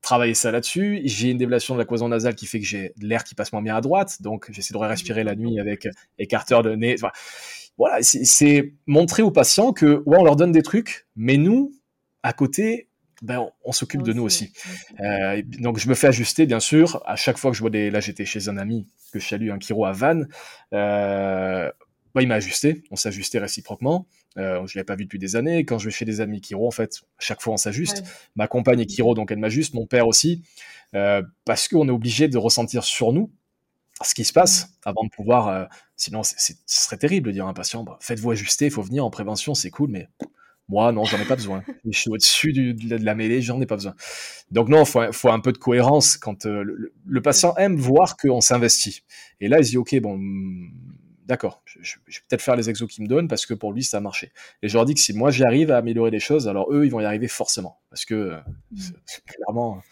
travailler 0.00 0.34
ça 0.34 0.50
là-dessus. 0.50 1.00
J'ai 1.04 1.30
une 1.30 1.38
déviation 1.38 1.74
de 1.74 1.78
la 1.78 1.84
cloison 1.84 2.08
nasale 2.08 2.34
qui 2.34 2.46
fait 2.46 2.60
que 2.60 2.66
j'ai 2.66 2.92
de 2.96 3.06
l'air 3.06 3.24
qui 3.24 3.34
passe 3.34 3.52
moins 3.52 3.62
bien 3.62 3.76
à 3.76 3.80
droite, 3.80 4.22
donc 4.22 4.50
j'essaie 4.50 4.72
de 4.72 4.78
respirer 4.78 5.24
la 5.24 5.34
nuit 5.34 5.60
avec 5.60 5.88
écarteur 6.18 6.62
de 6.62 6.74
nez. 6.74 6.96
voilà, 7.76 7.98
c'est 8.02 8.72
montrer 8.86 9.22
aux 9.22 9.30
patients 9.30 9.72
que, 9.72 10.02
ouais, 10.06 10.16
on 10.18 10.24
leur 10.24 10.36
donne 10.36 10.52
des 10.52 10.62
trucs, 10.62 11.06
mais 11.16 11.36
nous, 11.36 11.72
à 12.22 12.32
côté, 12.32 12.88
ben, 13.22 13.48
on, 13.64 13.72
s'occupe 13.72 14.02
de 14.02 14.12
nous 14.12 14.22
aussi. 14.22 14.52
Euh, 15.00 15.42
donc 15.44 15.78
je 15.78 15.88
me 15.88 15.94
fais 15.94 16.06
ajuster, 16.06 16.46
bien 16.46 16.60
sûr. 16.60 17.02
À 17.04 17.16
chaque 17.16 17.38
fois 17.38 17.50
que 17.50 17.56
je 17.56 17.60
vois 17.60 17.70
des... 17.70 17.90
Là, 17.90 18.00
j'étais 18.00 18.24
chez 18.24 18.48
un 18.48 18.56
ami 18.56 18.86
que 19.12 19.18
je 19.18 19.26
salue, 19.26 19.50
un 19.50 19.58
Kiro 19.58 19.84
à 19.84 19.92
Vannes. 19.92 20.28
Euh, 20.72 21.70
ben, 22.14 22.22
il 22.22 22.28
m'a 22.28 22.36
ajusté. 22.36 22.84
On 22.90 22.96
s'ajustait 22.96 23.38
réciproquement. 23.38 24.06
Euh, 24.36 24.64
je 24.66 24.78
l'avais 24.78 24.84
pas 24.84 24.94
vu 24.94 25.04
depuis 25.04 25.18
des 25.18 25.34
années. 25.34 25.64
Quand 25.64 25.78
je 25.78 25.86
vais 25.86 25.90
chez 25.90 26.04
des 26.04 26.20
amis 26.20 26.40
Kiro, 26.40 26.66
en 26.66 26.70
fait, 26.70 27.02
chaque 27.18 27.40
fois 27.40 27.54
on 27.54 27.56
s'ajuste. 27.56 28.04
Ma 28.36 28.46
compagne 28.46 28.80
est 28.80 28.86
Kiro, 28.86 29.14
donc 29.14 29.32
elle 29.32 29.38
m'ajuste. 29.38 29.74
Mon 29.74 29.86
père 29.86 30.06
aussi. 30.06 30.42
Euh, 30.94 31.22
parce 31.44 31.66
qu'on 31.66 31.88
est 31.88 31.92
obligé 31.92 32.28
de 32.28 32.38
ressentir 32.38 32.84
sur 32.84 33.12
nous 33.12 33.30
ce 34.02 34.14
qui 34.14 34.24
se 34.24 34.32
passe 34.32 34.70
avant 34.84 35.02
de 35.02 35.10
pouvoir... 35.10 35.68
Sinon, 35.96 36.22
ce 36.22 36.54
serait 36.66 36.98
terrible 36.98 37.26
de 37.26 37.32
dire 37.32 37.46
à 37.46 37.48
un 37.48 37.52
patient, 37.52 37.82
bah, 37.82 37.98
faites-vous 38.00 38.30
ajuster, 38.30 38.66
il 38.66 38.70
faut 38.70 38.82
venir 38.82 39.04
en 39.04 39.10
prévention, 39.10 39.54
c'est 39.54 39.70
cool, 39.70 39.90
mais 39.90 40.06
moi, 40.68 40.92
non, 40.92 41.04
j'en 41.04 41.18
ai 41.18 41.24
pas 41.24 41.36
besoin. 41.36 41.62
Je 41.90 41.98
suis 41.98 42.10
au-dessus 42.10 42.52
de 42.52 43.04
la 43.04 43.14
mêlée, 43.14 43.40
j'en 43.40 43.60
ai 43.60 43.66
pas 43.66 43.76
besoin. 43.76 43.94
Donc 44.50 44.68
non, 44.68 44.84
faut, 44.84 45.12
faut 45.12 45.30
un 45.30 45.40
peu 45.40 45.52
de 45.52 45.58
cohérence 45.58 46.16
quand 46.16 46.46
euh, 46.46 46.90
le, 47.06 47.22
patient 47.22 47.54
aime 47.56 47.76
voir 47.76 48.16
qu'on 48.16 48.40
s'investit. 48.40 49.02
Et 49.40 49.48
là, 49.48 49.58
il 49.58 49.64
se 49.64 49.70
dit, 49.70 49.78
ok, 49.78 49.98
bon, 50.00 50.18
hmm, 50.18 50.70
d'accord, 51.24 51.62
je, 51.64 51.78
je, 51.82 51.96
vais 51.96 52.24
peut-être 52.28 52.42
faire 52.42 52.56
les 52.56 52.68
exos 52.68 52.90
qu'il 52.90 53.04
me 53.04 53.08
donne 53.08 53.28
parce 53.28 53.46
que 53.46 53.54
pour 53.54 53.72
lui, 53.72 53.82
ça 53.82 53.96
a 53.96 54.00
marché. 54.00 54.30
Et 54.62 54.68
je 54.68 54.74
leur 54.74 54.84
dis 54.84 54.92
que 54.94 55.00
si 55.00 55.14
moi 55.14 55.30
j'arrive 55.30 55.70
à 55.70 55.78
améliorer 55.78 56.10
les 56.10 56.20
choses, 56.20 56.48
alors 56.48 56.70
eux, 56.70 56.84
ils 56.84 56.90
vont 56.90 57.00
y 57.00 57.04
arriver 57.04 57.28
forcément. 57.28 57.80
Parce 57.88 58.04
que 58.04 58.14
euh, 58.14 58.40
mm. 58.70 58.78
clairement. 59.26 59.82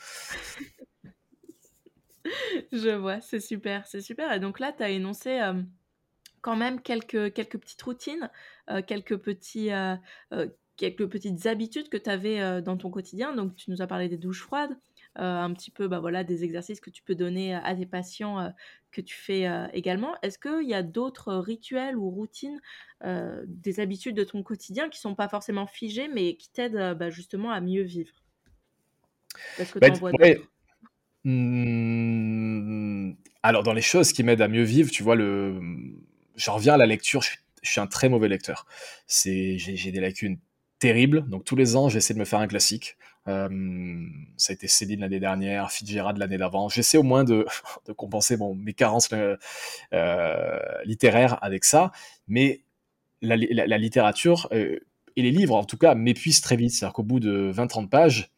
je 2.72 2.94
vois, 2.94 3.22
c'est 3.22 3.40
super, 3.40 3.86
c'est 3.86 4.02
super. 4.02 4.30
Et 4.32 4.40
donc 4.40 4.60
là, 4.60 4.74
tu 4.76 4.82
as 4.82 4.90
énoncé 4.90 5.40
euh, 5.40 5.54
quand 6.42 6.56
même 6.56 6.82
quelques, 6.82 7.32
quelques 7.32 7.58
petites 7.58 7.82
routines, 7.82 8.30
quelques 8.86 9.16
petits 9.16 9.70
quelques 10.76 11.06
petites 11.06 11.46
habitudes 11.46 11.88
que 11.88 11.96
tu 11.96 12.10
avais 12.10 12.40
euh, 12.40 12.60
dans 12.60 12.76
ton 12.76 12.90
quotidien. 12.90 13.34
Donc, 13.34 13.56
tu 13.56 13.70
nous 13.70 13.82
as 13.82 13.86
parlé 13.86 14.08
des 14.08 14.18
douches 14.18 14.42
froides, 14.42 14.76
euh, 15.18 15.22
un 15.22 15.52
petit 15.52 15.70
peu 15.70 15.88
bah, 15.88 16.00
voilà, 16.00 16.24
des 16.24 16.44
exercices 16.44 16.80
que 16.80 16.90
tu 16.90 17.02
peux 17.02 17.14
donner 17.14 17.54
à 17.54 17.74
tes 17.74 17.86
patients 17.86 18.40
euh, 18.40 18.48
que 18.92 19.00
tu 19.00 19.14
fais 19.14 19.46
également. 19.74 20.14
Est-ce 20.22 20.38
qu'il 20.38 20.66
y 20.66 20.72
a 20.72 20.82
d'autres 20.82 21.34
rituels 21.34 21.98
ou 21.98 22.08
routines, 22.08 22.62
des 23.04 23.78
habitudes 23.78 24.16
de 24.16 24.24
ton 24.24 24.42
quotidien 24.42 24.88
qui 24.88 24.98
sont 24.98 25.14
pas 25.14 25.28
forcément 25.28 25.66
figées, 25.66 26.08
mais 26.08 26.36
qui 26.36 26.48
t'aident 26.48 26.96
bah, 26.98 27.10
justement 27.10 27.50
à 27.50 27.60
mieux 27.60 27.82
vivre? 27.82 28.14
Est-ce 29.58 29.74
que 29.74 29.78
bah, 29.80 29.90
tu 29.90 29.96
en 29.96 29.98
vois 29.98 30.12
d'autres 30.12 30.48
mmh, 31.24 33.12
alors, 33.46 33.62
dans 33.62 33.72
les 33.72 33.80
choses 33.80 34.12
qui 34.12 34.24
m'aident 34.24 34.42
à 34.42 34.48
mieux 34.48 34.64
vivre, 34.64 34.90
tu 34.90 35.04
vois, 35.04 35.14
le... 35.14 35.60
j'en 36.34 36.54
reviens 36.54 36.74
à 36.74 36.76
la 36.76 36.86
lecture. 36.86 37.22
Je 37.22 37.30
suis, 37.70 37.80
un 37.80 37.86
très 37.86 38.08
mauvais 38.08 38.26
lecteur. 38.26 38.66
C'est, 39.06 39.56
j'ai 39.56 39.92
des 39.92 40.00
lacunes 40.00 40.38
terrible. 40.78 41.28
Donc 41.28 41.44
tous 41.44 41.56
les 41.56 41.76
ans, 41.76 41.88
j'essaie 41.88 42.14
de 42.14 42.18
me 42.18 42.24
faire 42.24 42.40
un 42.40 42.46
classique. 42.46 42.96
Euh, 43.28 43.48
ça 44.36 44.52
a 44.52 44.54
été 44.54 44.68
Céline 44.68 45.00
l'année 45.00 45.20
dernière, 45.20 45.70
Fitzgerald 45.70 46.18
l'année 46.18 46.38
d'avant. 46.38 46.68
J'essaie 46.68 46.98
au 46.98 47.02
moins 47.02 47.24
de, 47.24 47.46
de 47.86 47.92
compenser 47.92 48.36
bon, 48.36 48.54
mes 48.54 48.74
carences 48.74 49.08
euh, 49.12 49.36
euh, 49.92 50.58
littéraires 50.84 51.42
avec 51.42 51.64
ça. 51.64 51.92
Mais 52.28 52.62
la, 53.22 53.36
la, 53.36 53.78
littérature 53.78 54.48
euh, 54.52 54.78
et 55.16 55.22
les 55.22 55.30
livres, 55.30 55.56
en 55.56 55.64
tout 55.64 55.78
cas, 55.78 55.94
m'épuisent 55.94 56.40
très 56.40 56.56
vite. 56.56 56.72
C'est-à-dire 56.72 56.92
qu'au 56.92 57.02
bout 57.02 57.20
de 57.20 57.52
20-30 57.52 57.88
pages, 57.88 58.30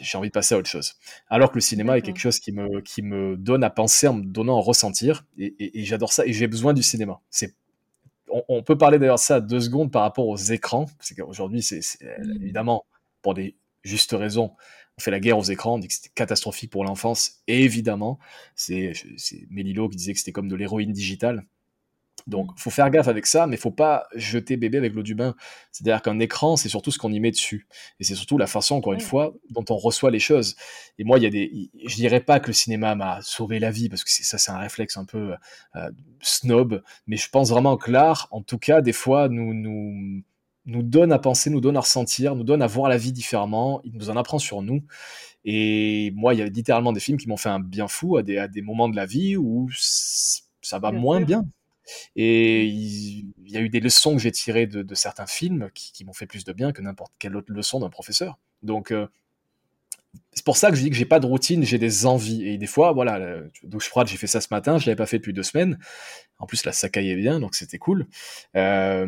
j'ai 0.00 0.16
envie 0.16 0.28
de 0.28 0.32
passer 0.32 0.54
à 0.54 0.58
autre 0.58 0.68
chose. 0.68 0.94
Alors 1.28 1.50
que 1.50 1.56
le 1.56 1.60
cinéma 1.60 1.98
est 1.98 2.02
quelque 2.02 2.20
chose 2.20 2.38
qui 2.38 2.52
me, 2.52 2.80
qui 2.82 3.02
me 3.02 3.36
donne 3.36 3.64
à 3.64 3.70
penser 3.70 4.06
en 4.06 4.14
me 4.14 4.24
donnant 4.24 4.58
à 4.58 4.62
ressentir. 4.62 5.24
Et, 5.38 5.56
et, 5.58 5.80
et 5.80 5.84
j'adore 5.84 6.12
ça. 6.12 6.24
Et 6.24 6.32
j'ai 6.32 6.46
besoin 6.46 6.72
du 6.72 6.84
cinéma. 6.84 7.20
C'est 7.30 7.56
on, 8.48 8.62
peut 8.62 8.78
parler 8.78 8.98
d'ailleurs 8.98 9.16
de 9.16 9.20
ça 9.20 9.40
deux 9.40 9.60
secondes 9.60 9.90
par 9.90 10.02
rapport 10.02 10.26
aux 10.26 10.36
écrans. 10.36 10.86
C'est 11.00 11.14
qu'aujourd'hui, 11.14 11.62
c'est 11.62 11.80
mmh. 12.00 12.42
évidemment, 12.42 12.84
pour 13.22 13.34
des 13.34 13.56
justes 13.84 14.12
raisons, 14.12 14.52
on 14.98 15.02
fait 15.02 15.10
la 15.10 15.20
guerre 15.20 15.38
aux 15.38 15.42
écrans, 15.42 15.74
on 15.74 15.78
dit 15.78 15.88
que 15.88 15.94
c'était 15.94 16.12
catastrophique 16.14 16.70
pour 16.70 16.84
l'enfance. 16.84 17.42
Et 17.46 17.64
évidemment, 17.64 18.18
c'est 18.54 18.92
Mélilo 19.50 19.88
qui 19.88 19.96
disait 19.96 20.12
que 20.12 20.18
c'était 20.18 20.32
comme 20.32 20.48
de 20.48 20.56
l'héroïne 20.56 20.92
digitale. 20.92 21.44
Donc, 22.26 22.50
faut 22.56 22.70
faire 22.70 22.90
gaffe 22.90 23.06
avec 23.06 23.26
ça, 23.26 23.46
mais 23.46 23.56
faut 23.56 23.70
pas 23.70 24.08
jeter 24.14 24.56
bébé 24.56 24.78
avec 24.78 24.94
l'eau 24.94 25.02
du 25.02 25.14
bain. 25.14 25.34
C'est-à-dire 25.70 26.02
qu'un 26.02 26.18
écran, 26.18 26.56
c'est 26.56 26.68
surtout 26.68 26.90
ce 26.90 26.98
qu'on 26.98 27.12
y 27.12 27.20
met 27.20 27.30
dessus. 27.30 27.68
Et 28.00 28.04
c'est 28.04 28.16
surtout 28.16 28.36
la 28.36 28.48
façon, 28.48 28.74
encore 28.74 28.94
une 28.94 29.00
fois, 29.00 29.34
dont 29.50 29.64
on 29.70 29.76
reçoit 29.76 30.10
les 30.10 30.18
choses. 30.18 30.56
Et 30.98 31.04
moi, 31.04 31.18
il 31.18 31.22
y 31.22 31.26
a 31.26 31.30
des, 31.30 31.70
je 31.84 31.94
dirais 31.94 32.20
pas 32.20 32.40
que 32.40 32.48
le 32.48 32.52
cinéma 32.52 32.96
m'a 32.96 33.20
sauvé 33.22 33.60
la 33.60 33.70
vie, 33.70 33.88
parce 33.88 34.02
que 34.02 34.10
ça, 34.10 34.38
c'est 34.38 34.50
un 34.50 34.58
réflexe 34.58 34.96
un 34.96 35.04
peu 35.04 35.34
euh, 35.76 35.90
snob, 36.20 36.82
mais 37.06 37.16
je 37.16 37.28
pense 37.28 37.50
vraiment 37.50 37.76
que 37.76 37.90
l'art, 37.90 38.28
en 38.32 38.42
tout 38.42 38.58
cas, 38.58 38.80
des 38.80 38.92
fois, 38.92 39.28
nous, 39.28 39.54
nous, 39.54 40.22
nous 40.66 40.82
donne 40.82 41.12
à 41.12 41.20
penser, 41.20 41.48
nous 41.48 41.60
donne 41.60 41.76
à 41.76 41.80
ressentir, 41.80 42.34
nous 42.34 42.44
donne 42.44 42.60
à 42.60 42.66
voir 42.66 42.88
la 42.88 42.96
vie 42.96 43.12
différemment, 43.12 43.80
il 43.84 43.92
nous 43.94 44.10
en 44.10 44.16
apprend 44.16 44.40
sur 44.40 44.62
nous. 44.62 44.82
Et 45.44 46.10
moi, 46.16 46.34
il 46.34 46.38
y 46.40 46.42
a 46.42 46.46
littéralement 46.46 46.92
des 46.92 46.98
films 46.98 47.18
qui 47.18 47.28
m'ont 47.28 47.36
fait 47.36 47.48
un 47.48 47.60
bien 47.60 47.86
fou 47.86 48.16
à 48.16 48.24
des, 48.24 48.36
à 48.36 48.48
des 48.48 48.62
moments 48.62 48.88
de 48.88 48.96
la 48.96 49.06
vie 49.06 49.36
où 49.36 49.70
ça 49.72 50.80
va 50.80 50.90
moins 50.90 51.20
bien. 51.20 51.46
Et 52.14 52.64
il, 52.64 53.32
y 53.46 53.56
a 53.56 53.60
eu 53.60 53.68
des 53.68 53.80
leçons 53.80 54.16
que 54.16 54.22
j'ai 54.22 54.32
tirées 54.32 54.66
de, 54.66 54.94
certains 54.94 55.26
films 55.26 55.70
qui, 55.74 56.04
m'ont 56.04 56.12
fait 56.12 56.26
plus 56.26 56.44
de 56.44 56.52
bien 56.52 56.72
que 56.72 56.82
n'importe 56.82 57.12
quelle 57.18 57.36
autre 57.36 57.52
leçon 57.52 57.80
d'un 57.80 57.90
professeur. 57.90 58.38
Donc, 58.62 58.90
euh, 58.90 59.06
c'est 60.32 60.44
pour 60.44 60.56
ça 60.56 60.70
que 60.70 60.76
je 60.76 60.82
dis 60.82 60.90
que 60.90 60.96
j'ai 60.96 61.04
pas 61.04 61.20
de 61.20 61.26
routine, 61.26 61.62
j'ai 61.64 61.78
des 61.78 62.06
envies. 62.06 62.46
Et 62.46 62.58
des 62.58 62.66
fois, 62.66 62.92
voilà, 62.92 63.40
douche 63.62 63.88
froide, 63.88 64.06
j'ai 64.06 64.16
fait 64.16 64.26
ça 64.26 64.40
ce 64.40 64.48
matin, 64.50 64.78
je 64.78 64.86
l'avais 64.86 64.96
pas 64.96 65.06
fait 65.06 65.18
depuis 65.18 65.32
deux 65.32 65.42
semaines. 65.42 65.78
En 66.38 66.46
plus, 66.46 66.64
là, 66.64 66.72
ça 66.72 66.88
caillait 66.88 67.16
bien, 67.16 67.40
donc 67.40 67.54
c'était 67.54 67.78
cool. 67.78 68.06
Euh, 68.56 69.06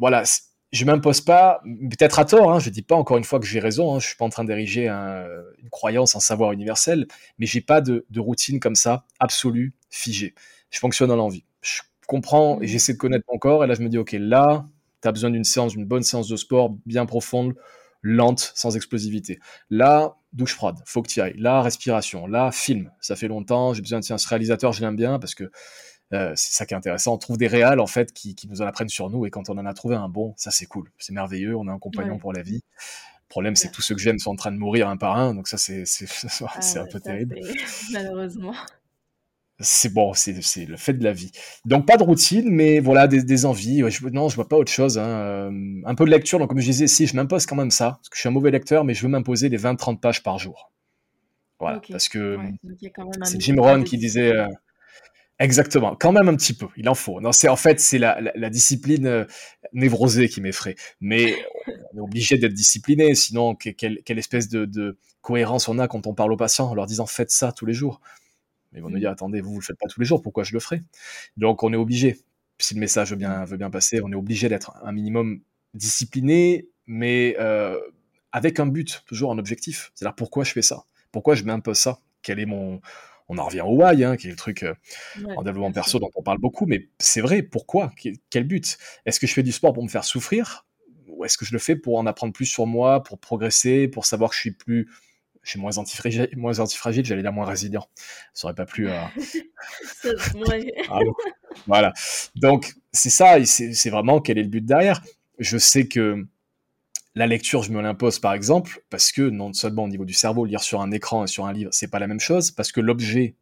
voilà, 0.00 0.24
je 0.74 0.84
m'impose 0.84 1.20
pas, 1.20 1.60
peut-être 1.64 2.18
à 2.18 2.24
tort, 2.24 2.52
hein, 2.52 2.58
je 2.58 2.68
dis 2.68 2.82
pas 2.82 2.96
encore 2.96 3.16
une 3.16 3.24
fois 3.24 3.38
que 3.38 3.46
j'ai 3.46 3.60
raison, 3.60 3.94
hein, 3.94 4.00
je 4.00 4.08
suis 4.08 4.16
pas 4.16 4.24
en 4.24 4.30
train 4.30 4.44
d'ériger 4.44 4.88
une 4.88 5.70
croyance 5.70 6.16
en 6.16 6.20
savoir 6.20 6.52
universel, 6.52 7.06
mais 7.38 7.46
j'ai 7.46 7.60
pas 7.60 7.80
de, 7.80 8.04
de, 8.10 8.20
routine 8.20 8.58
comme 8.58 8.74
ça, 8.74 9.06
absolue, 9.20 9.72
figée. 9.88 10.34
Je 10.70 10.80
fonctionne 10.80 11.08
dans 11.08 11.16
l'envie. 11.16 11.44
Je 12.04 12.06
comprends 12.06 12.60
et 12.60 12.66
j'essaie 12.66 12.92
de 12.92 12.98
connaître 12.98 13.24
mon 13.32 13.38
corps, 13.38 13.64
et 13.64 13.66
là 13.66 13.72
je 13.72 13.80
me 13.80 13.88
dis, 13.88 13.96
ok, 13.96 14.14
là, 14.18 14.66
tu 15.00 15.08
as 15.08 15.12
besoin 15.12 15.30
d'une 15.30 15.42
séance, 15.42 15.72
d'une 15.72 15.86
bonne 15.86 16.02
séance 16.02 16.28
de 16.28 16.36
sport 16.36 16.76
bien 16.84 17.06
profonde, 17.06 17.54
lente, 18.02 18.52
sans 18.54 18.76
explosivité. 18.76 19.38
Là, 19.70 20.16
douche 20.34 20.54
froide, 20.54 20.76
faut 20.84 21.00
que 21.00 21.08
tu 21.08 21.22
ailles. 21.22 21.32
Là, 21.38 21.62
respiration. 21.62 22.26
Là, 22.26 22.52
film. 22.52 22.90
Ça 23.00 23.16
fait 23.16 23.26
longtemps, 23.26 23.72
j'ai 23.72 23.80
besoin 23.80 24.00
de 24.00 24.04
tiens, 24.04 24.18
ce 24.18 24.28
réalisateur, 24.28 24.74
je 24.74 24.82
l'aime 24.82 24.96
bien 24.96 25.18
parce 25.18 25.34
que 25.34 25.50
euh, 26.12 26.34
c'est 26.36 26.52
ça 26.52 26.66
qui 26.66 26.74
est 26.74 26.76
intéressant. 26.76 27.14
On 27.14 27.18
trouve 27.18 27.38
des 27.38 27.46
réals 27.46 27.80
en 27.80 27.86
fait 27.86 28.12
qui, 28.12 28.36
nous 28.50 28.60
en 28.60 28.66
apprennent 28.66 28.90
sur 28.90 29.08
nous 29.08 29.24
et 29.24 29.30
quand 29.30 29.48
on 29.48 29.56
en 29.56 29.64
a 29.64 29.72
trouvé 29.72 29.96
un 29.96 30.10
bon, 30.10 30.34
ça 30.36 30.50
c'est 30.50 30.66
cool, 30.66 30.90
c'est 30.98 31.14
merveilleux. 31.14 31.56
On 31.56 31.66
a 31.68 31.72
un 31.72 31.78
compagnon 31.78 32.18
pour 32.18 32.34
la 32.34 32.42
vie. 32.42 32.60
Le 32.66 33.28
problème, 33.30 33.56
c'est 33.56 33.68
que 33.68 33.74
tous 33.74 33.82
ceux 33.82 33.94
que 33.94 34.02
j'aime 34.02 34.18
sont 34.18 34.32
en 34.32 34.36
train 34.36 34.52
de 34.52 34.58
mourir 34.58 34.90
un 34.90 34.98
par 34.98 35.16
un, 35.16 35.34
donc 35.34 35.48
ça 35.48 35.56
c'est 35.56 35.86
c'est 35.86 36.06
ah 36.44 36.80
un 36.80 36.86
peu 36.86 37.00
terrible. 37.00 37.38
Malheureusement. 37.92 38.54
C'est 39.60 39.92
bon, 39.92 40.14
c'est 40.14 40.34
le 40.66 40.76
fait 40.76 40.94
de 40.94 41.04
la 41.04 41.12
vie. 41.12 41.30
Donc 41.64 41.86
pas 41.86 41.96
de 41.96 42.02
routine, 42.02 42.50
mais 42.50 42.80
voilà 42.80 43.06
des, 43.06 43.46
envies. 43.46 43.84
je, 43.88 44.08
non, 44.08 44.28
je 44.28 44.34
vois 44.34 44.48
pas 44.48 44.56
autre 44.56 44.72
chose. 44.72 44.98
Hein. 44.98 45.06
Euh, 45.06 45.50
un 45.84 45.94
peu 45.94 46.04
de 46.04 46.10
lecture. 46.10 46.40
Donc 46.40 46.48
comme 46.48 46.58
je 46.58 46.66
disais, 46.66 46.88
si 46.88 47.06
je 47.06 47.14
m'impose 47.14 47.46
quand 47.46 47.54
même 47.54 47.70
ça, 47.70 47.92
parce 47.92 48.08
que 48.08 48.16
je 48.16 48.20
suis 48.20 48.28
un 48.28 48.32
mauvais 48.32 48.50
lecteur, 48.50 48.84
mais 48.84 48.94
je 48.94 49.02
veux 49.02 49.08
m'imposer 49.08 49.48
les 49.48 49.58
20-30 49.58 50.00
pages 50.00 50.24
par 50.24 50.38
jour. 50.38 50.72
Voilà, 51.60 51.80
parce 51.88 52.08
que 52.08 52.36
c'est 53.22 53.40
Jim 53.40 53.56
Rohn 53.58 53.84
qui 53.84 53.96
disait. 53.96 54.34
Euh, 54.36 54.48
exactement, 55.38 55.94
quand 55.94 56.10
même 56.10 56.28
un 56.28 56.34
petit 56.34 56.54
peu, 56.54 56.66
il 56.76 56.88
en 56.88 56.94
faut. 56.94 57.20
Non, 57.20 57.30
c'est 57.30 57.48
en 57.48 57.56
fait 57.56 57.78
c'est 57.78 57.98
la, 57.98 58.20
la, 58.20 58.50
discipline 58.50 59.06
euh, 59.06 59.24
névrosée 59.72 60.28
qui 60.28 60.40
m'effraie. 60.40 60.74
Mais 61.00 61.36
on 61.92 61.98
est 61.98 62.00
obligé 62.00 62.38
d'être 62.38 62.52
discipliné, 62.52 63.14
sinon 63.14 63.54
quelle, 63.54 64.02
quelle 64.04 64.18
espèce 64.18 64.48
de, 64.48 64.64
de, 64.64 64.98
cohérence 65.24 65.68
on 65.68 65.78
a 65.78 65.88
quand 65.88 66.06
on 66.06 66.14
parle 66.14 66.32
aux 66.32 66.36
patients 66.36 66.68
en 66.68 66.74
leur 66.74 66.86
disant 66.86 67.06
faites 67.06 67.30
ça 67.30 67.50
tous 67.50 67.66
les 67.66 67.72
jours. 67.72 68.00
Mais 68.74 68.80
ils 68.80 68.82
vont 68.82 68.90
nous 68.90 68.98
dire, 68.98 69.10
attendez, 69.10 69.40
vous, 69.40 69.52
vous 69.52 69.60
le 69.60 69.64
faites 69.64 69.78
pas 69.78 69.86
tous 69.88 70.00
les 70.00 70.06
jours, 70.06 70.20
pourquoi 70.20 70.44
je 70.44 70.52
le 70.52 70.60
ferai? 70.60 70.82
Donc, 71.36 71.62
on 71.62 71.72
est 71.72 71.76
obligé, 71.76 72.18
si 72.58 72.74
le 72.74 72.80
message 72.80 73.10
veut 73.10 73.16
bien, 73.16 73.44
veut 73.44 73.56
bien 73.56 73.70
passer, 73.70 74.00
on 74.02 74.10
est 74.10 74.16
obligé 74.16 74.48
d'être 74.48 74.76
un 74.82 74.92
minimum 74.92 75.40
discipliné, 75.72 76.68
mais 76.86 77.36
euh, 77.38 77.80
avec 78.32 78.60
un 78.60 78.66
but, 78.66 79.04
toujours 79.06 79.32
un 79.32 79.38
objectif. 79.38 79.92
C'est-à-dire, 79.94 80.16
pourquoi 80.16 80.44
je 80.44 80.52
fais 80.52 80.62
ça? 80.62 80.84
Pourquoi 81.12 81.36
je 81.36 81.44
m'impose 81.44 81.78
ça? 81.78 82.00
Quel 82.20 82.40
est 82.40 82.46
mon... 82.46 82.80
On 83.28 83.38
en 83.38 83.44
revient 83.44 83.62
au 83.62 83.82
why, 83.82 84.04
hein, 84.04 84.18
qui 84.18 84.26
est 84.26 84.30
le 84.30 84.36
truc 84.36 84.64
euh, 84.64 84.74
en 85.36 85.42
développement 85.42 85.72
perso 85.72 85.98
dont 85.98 86.10
on 86.14 86.22
parle 86.22 86.36
beaucoup, 86.36 86.66
mais 86.66 86.90
c'est 86.98 87.22
vrai, 87.22 87.42
pourquoi? 87.42 87.90
Quel 88.28 88.44
but? 88.44 88.76
Est-ce 89.06 89.18
que 89.18 89.26
je 89.26 89.32
fais 89.32 89.42
du 89.42 89.52
sport 89.52 89.72
pour 89.72 89.82
me 89.82 89.88
faire 89.88 90.04
souffrir? 90.04 90.66
Ou 91.08 91.24
est-ce 91.24 91.38
que 91.38 91.46
je 91.46 91.52
le 91.52 91.58
fais 91.58 91.74
pour 91.74 91.96
en 91.96 92.04
apprendre 92.04 92.34
plus 92.34 92.44
sur 92.44 92.66
moi, 92.66 93.02
pour 93.02 93.18
progresser, 93.18 93.88
pour 93.88 94.04
savoir 94.04 94.28
que 94.28 94.36
je 94.36 94.40
suis 94.40 94.50
plus 94.50 94.90
je 95.44 95.50
suis 95.50 95.60
moins 95.60 95.78
antifragile, 95.78 96.28
moins 96.36 96.58
antifragile 96.58 97.04
j'allais 97.04 97.22
dire 97.22 97.32
moins 97.32 97.46
résilient. 97.46 97.86
Ça 98.32 98.46
aurait 98.46 98.54
pas 98.54 98.66
plu 98.66 98.90
à. 98.90 99.10
Ah 100.90 100.98
voilà. 101.66 101.92
Donc, 102.34 102.74
c'est 102.92 103.10
ça, 103.10 103.36
c'est 103.44 103.90
vraiment 103.90 104.20
quel 104.20 104.38
est 104.38 104.42
le 104.42 104.48
but 104.48 104.64
derrière. 104.64 105.02
Je 105.38 105.56
sais 105.56 105.86
que 105.86 106.26
la 107.14 107.26
lecture, 107.26 107.62
je 107.62 107.70
me 107.70 107.80
l'impose 107.80 108.18
par 108.18 108.34
exemple, 108.34 108.82
parce 108.90 109.12
que 109.12 109.22
non 109.22 109.52
seulement 109.52 109.84
au 109.84 109.88
niveau 109.88 110.04
du 110.04 110.12
cerveau, 110.14 110.44
lire 110.44 110.62
sur 110.62 110.80
un 110.80 110.90
écran 110.90 111.24
et 111.24 111.26
sur 111.28 111.46
un 111.46 111.52
livre, 111.52 111.70
c'est 111.72 111.88
pas 111.88 111.98
la 111.98 112.06
même 112.06 112.20
chose, 112.20 112.50
parce 112.50 112.72
que 112.72 112.80
l'objet 112.80 113.36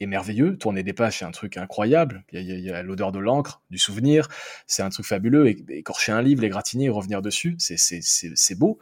est 0.00 0.06
merveilleux. 0.06 0.56
Tourner 0.56 0.82
des 0.82 0.92
pages, 0.92 1.18
c'est 1.18 1.24
un 1.24 1.30
truc 1.30 1.56
incroyable. 1.56 2.24
Il 2.32 2.42
y 2.42 2.70
a, 2.70 2.82
l'odeur 2.82 3.12
de 3.12 3.18
l'encre, 3.18 3.62
du 3.70 3.78
souvenir, 3.78 4.28
c'est 4.66 4.82
un 4.82 4.90
truc 4.90 5.06
fabuleux. 5.06 5.48
écorcher 5.70 6.12
un 6.12 6.22
livre, 6.22 6.42
l'égratigner 6.42 6.86
et 6.86 6.90
revenir 6.90 7.22
dessus, 7.22 7.56
c'est 7.58 8.58
beau. 8.58 8.78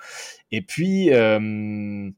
Et 0.50 0.62
puis, 0.62 1.12
euh, 1.12 2.11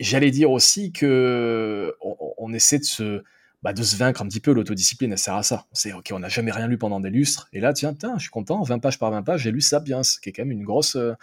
J'allais 0.00 0.30
dire 0.30 0.50
aussi 0.50 0.92
que 0.92 1.94
on, 2.38 2.52
essaie 2.52 2.78
de 2.78 2.84
se, 2.84 3.24
bah, 3.62 3.72
de 3.72 3.82
se 3.82 3.96
vaincre 3.96 4.22
un 4.22 4.28
petit 4.28 4.40
peu. 4.40 4.52
L'autodiscipline, 4.52 5.12
elle 5.12 5.18
sert 5.18 5.34
à 5.34 5.42
ça. 5.42 5.66
On 5.72 5.74
sait, 5.74 5.92
ok, 5.92 6.10
on 6.12 6.18
n'a 6.18 6.28
jamais 6.28 6.52
rien 6.52 6.66
lu 6.66 6.76
pendant 6.78 7.00
des 7.00 7.10
lustres. 7.10 7.48
Et 7.52 7.60
là, 7.60 7.72
tiens, 7.72 7.94
tiens, 7.94 8.14
je 8.16 8.22
suis 8.22 8.30
content, 8.30 8.62
20 8.62 8.78
pages 8.78 8.98
par 8.98 9.10
20 9.10 9.22
pages, 9.22 9.42
j'ai 9.42 9.50
lu 9.50 9.60
Sapiens, 9.60 10.02
qui 10.22 10.28
est 10.28 10.32
quand 10.32 10.42
même 10.42 10.52
une 10.52 10.64
grosse, 10.64 10.96
euh, 10.96 11.14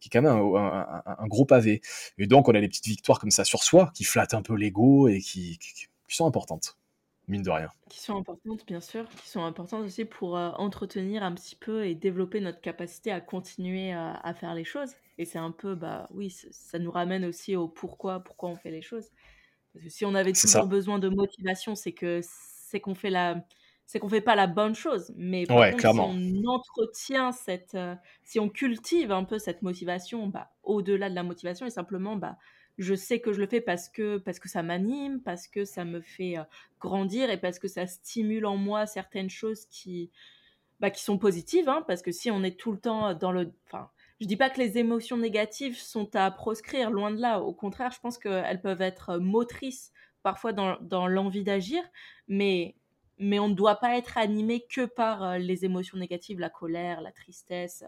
qui 0.00 0.08
est 0.08 0.10
quand 0.10 0.22
même 0.22 0.32
un, 0.32 1.26
gros 1.28 1.46
pavé. 1.46 1.80
Et 2.18 2.26
donc, 2.26 2.48
on 2.48 2.54
a 2.54 2.60
des 2.60 2.68
petites 2.68 2.86
victoires 2.86 3.18
comme 3.20 3.30
ça 3.30 3.44
sur 3.44 3.62
soi, 3.62 3.90
qui 3.94 4.04
flattent 4.04 4.34
un 4.34 4.42
peu 4.42 4.54
l'ego 4.54 5.08
et 5.08 5.20
qui, 5.20 5.58
qui, 5.58 5.88
sont 6.08 6.26
importantes 6.26 6.76
mine 7.30 7.42
de 7.42 7.50
rien. 7.50 7.70
Qui 7.88 8.00
sont 8.00 8.16
importantes, 8.16 8.66
bien 8.66 8.80
sûr, 8.80 9.08
qui 9.08 9.28
sont 9.28 9.44
importantes 9.44 9.84
aussi 9.84 10.04
pour 10.04 10.36
euh, 10.36 10.50
entretenir 10.56 11.22
un 11.22 11.32
petit 11.32 11.56
peu 11.56 11.86
et 11.86 11.94
développer 11.94 12.40
notre 12.40 12.60
capacité 12.60 13.10
à 13.12 13.20
continuer 13.20 13.92
à 13.92 14.34
faire 14.34 14.54
les 14.54 14.64
choses. 14.64 14.90
Et 15.18 15.24
c'est 15.24 15.38
un 15.38 15.50
peu, 15.50 15.74
bah 15.74 16.08
oui, 16.12 16.30
ça 16.50 16.78
nous 16.78 16.90
ramène 16.90 17.24
aussi 17.24 17.56
au 17.56 17.68
pourquoi, 17.68 18.20
pourquoi 18.20 18.48
on 18.48 18.56
fait 18.56 18.70
les 18.70 18.82
choses. 18.82 19.10
Parce 19.72 19.84
que 19.84 19.90
si 19.90 20.04
on 20.04 20.14
avait 20.14 20.32
toujours 20.32 20.66
besoin 20.66 20.98
de 20.98 21.08
motivation, 21.08 21.74
c'est 21.74 21.92
que 21.92 22.20
c'est 22.22 22.80
qu'on 22.80 22.94
fait 22.94 23.10
la, 23.10 23.44
c'est 23.86 23.98
qu'on 23.98 24.08
fait 24.08 24.20
pas 24.20 24.36
la 24.36 24.46
bonne 24.46 24.74
chose. 24.74 25.12
Mais 25.16 25.46
par 25.46 25.70
contre, 25.70 25.80
si 25.80 25.98
on 25.98 26.48
entretient 26.48 27.32
cette, 27.32 27.74
euh, 27.74 27.94
si 28.22 28.38
on 28.38 28.48
cultive 28.48 29.10
un 29.12 29.24
peu 29.24 29.38
cette 29.38 29.62
motivation, 29.62 30.28
bah, 30.28 30.52
au-delà 30.62 31.10
de 31.10 31.14
la 31.14 31.22
motivation, 31.22 31.66
et 31.66 31.70
simplement, 31.70 32.16
bah, 32.16 32.38
je 32.80 32.94
sais 32.94 33.20
que 33.20 33.32
je 33.32 33.40
le 33.40 33.46
fais 33.46 33.60
parce 33.60 33.88
que 33.88 34.18
parce 34.18 34.38
que 34.38 34.48
ça 34.48 34.62
m'anime, 34.62 35.20
parce 35.20 35.46
que 35.46 35.64
ça 35.64 35.84
me 35.84 36.00
fait 36.00 36.38
euh, 36.38 36.44
grandir 36.80 37.30
et 37.30 37.36
parce 37.38 37.58
que 37.58 37.68
ça 37.68 37.86
stimule 37.86 38.46
en 38.46 38.56
moi 38.56 38.86
certaines 38.86 39.30
choses 39.30 39.66
qui, 39.66 40.10
bah, 40.80 40.90
qui 40.90 41.04
sont 41.04 41.18
positives. 41.18 41.68
Hein, 41.68 41.84
parce 41.86 42.02
que 42.02 42.10
si 42.10 42.30
on 42.30 42.42
est 42.42 42.58
tout 42.58 42.72
le 42.72 42.78
temps 42.78 43.14
dans 43.14 43.32
le, 43.32 43.52
enfin, 43.66 43.90
je 44.20 44.26
dis 44.26 44.36
pas 44.36 44.50
que 44.50 44.58
les 44.58 44.78
émotions 44.78 45.16
négatives 45.16 45.78
sont 45.78 46.14
à 46.14 46.30
proscrire, 46.30 46.90
loin 46.90 47.10
de 47.10 47.20
là. 47.20 47.40
Au 47.40 47.52
contraire, 47.52 47.90
je 47.90 48.00
pense 48.00 48.18
qu'elles 48.18 48.60
peuvent 48.60 48.82
être 48.82 49.18
motrices 49.18 49.92
parfois 50.22 50.52
dans, 50.52 51.06
l'envie 51.06 51.44
d'agir, 51.44 51.82
mais, 52.28 52.76
mais 53.18 53.38
on 53.38 53.48
ne 53.48 53.54
doit 53.54 53.76
pas 53.76 53.96
être 53.96 54.18
animé 54.18 54.66
que 54.68 54.84
par 54.84 55.22
euh, 55.22 55.38
les 55.38 55.64
émotions 55.64 55.96
négatives, 55.96 56.38
la 56.38 56.50
colère, 56.50 57.00
la 57.00 57.12
tristesse, 57.12 57.84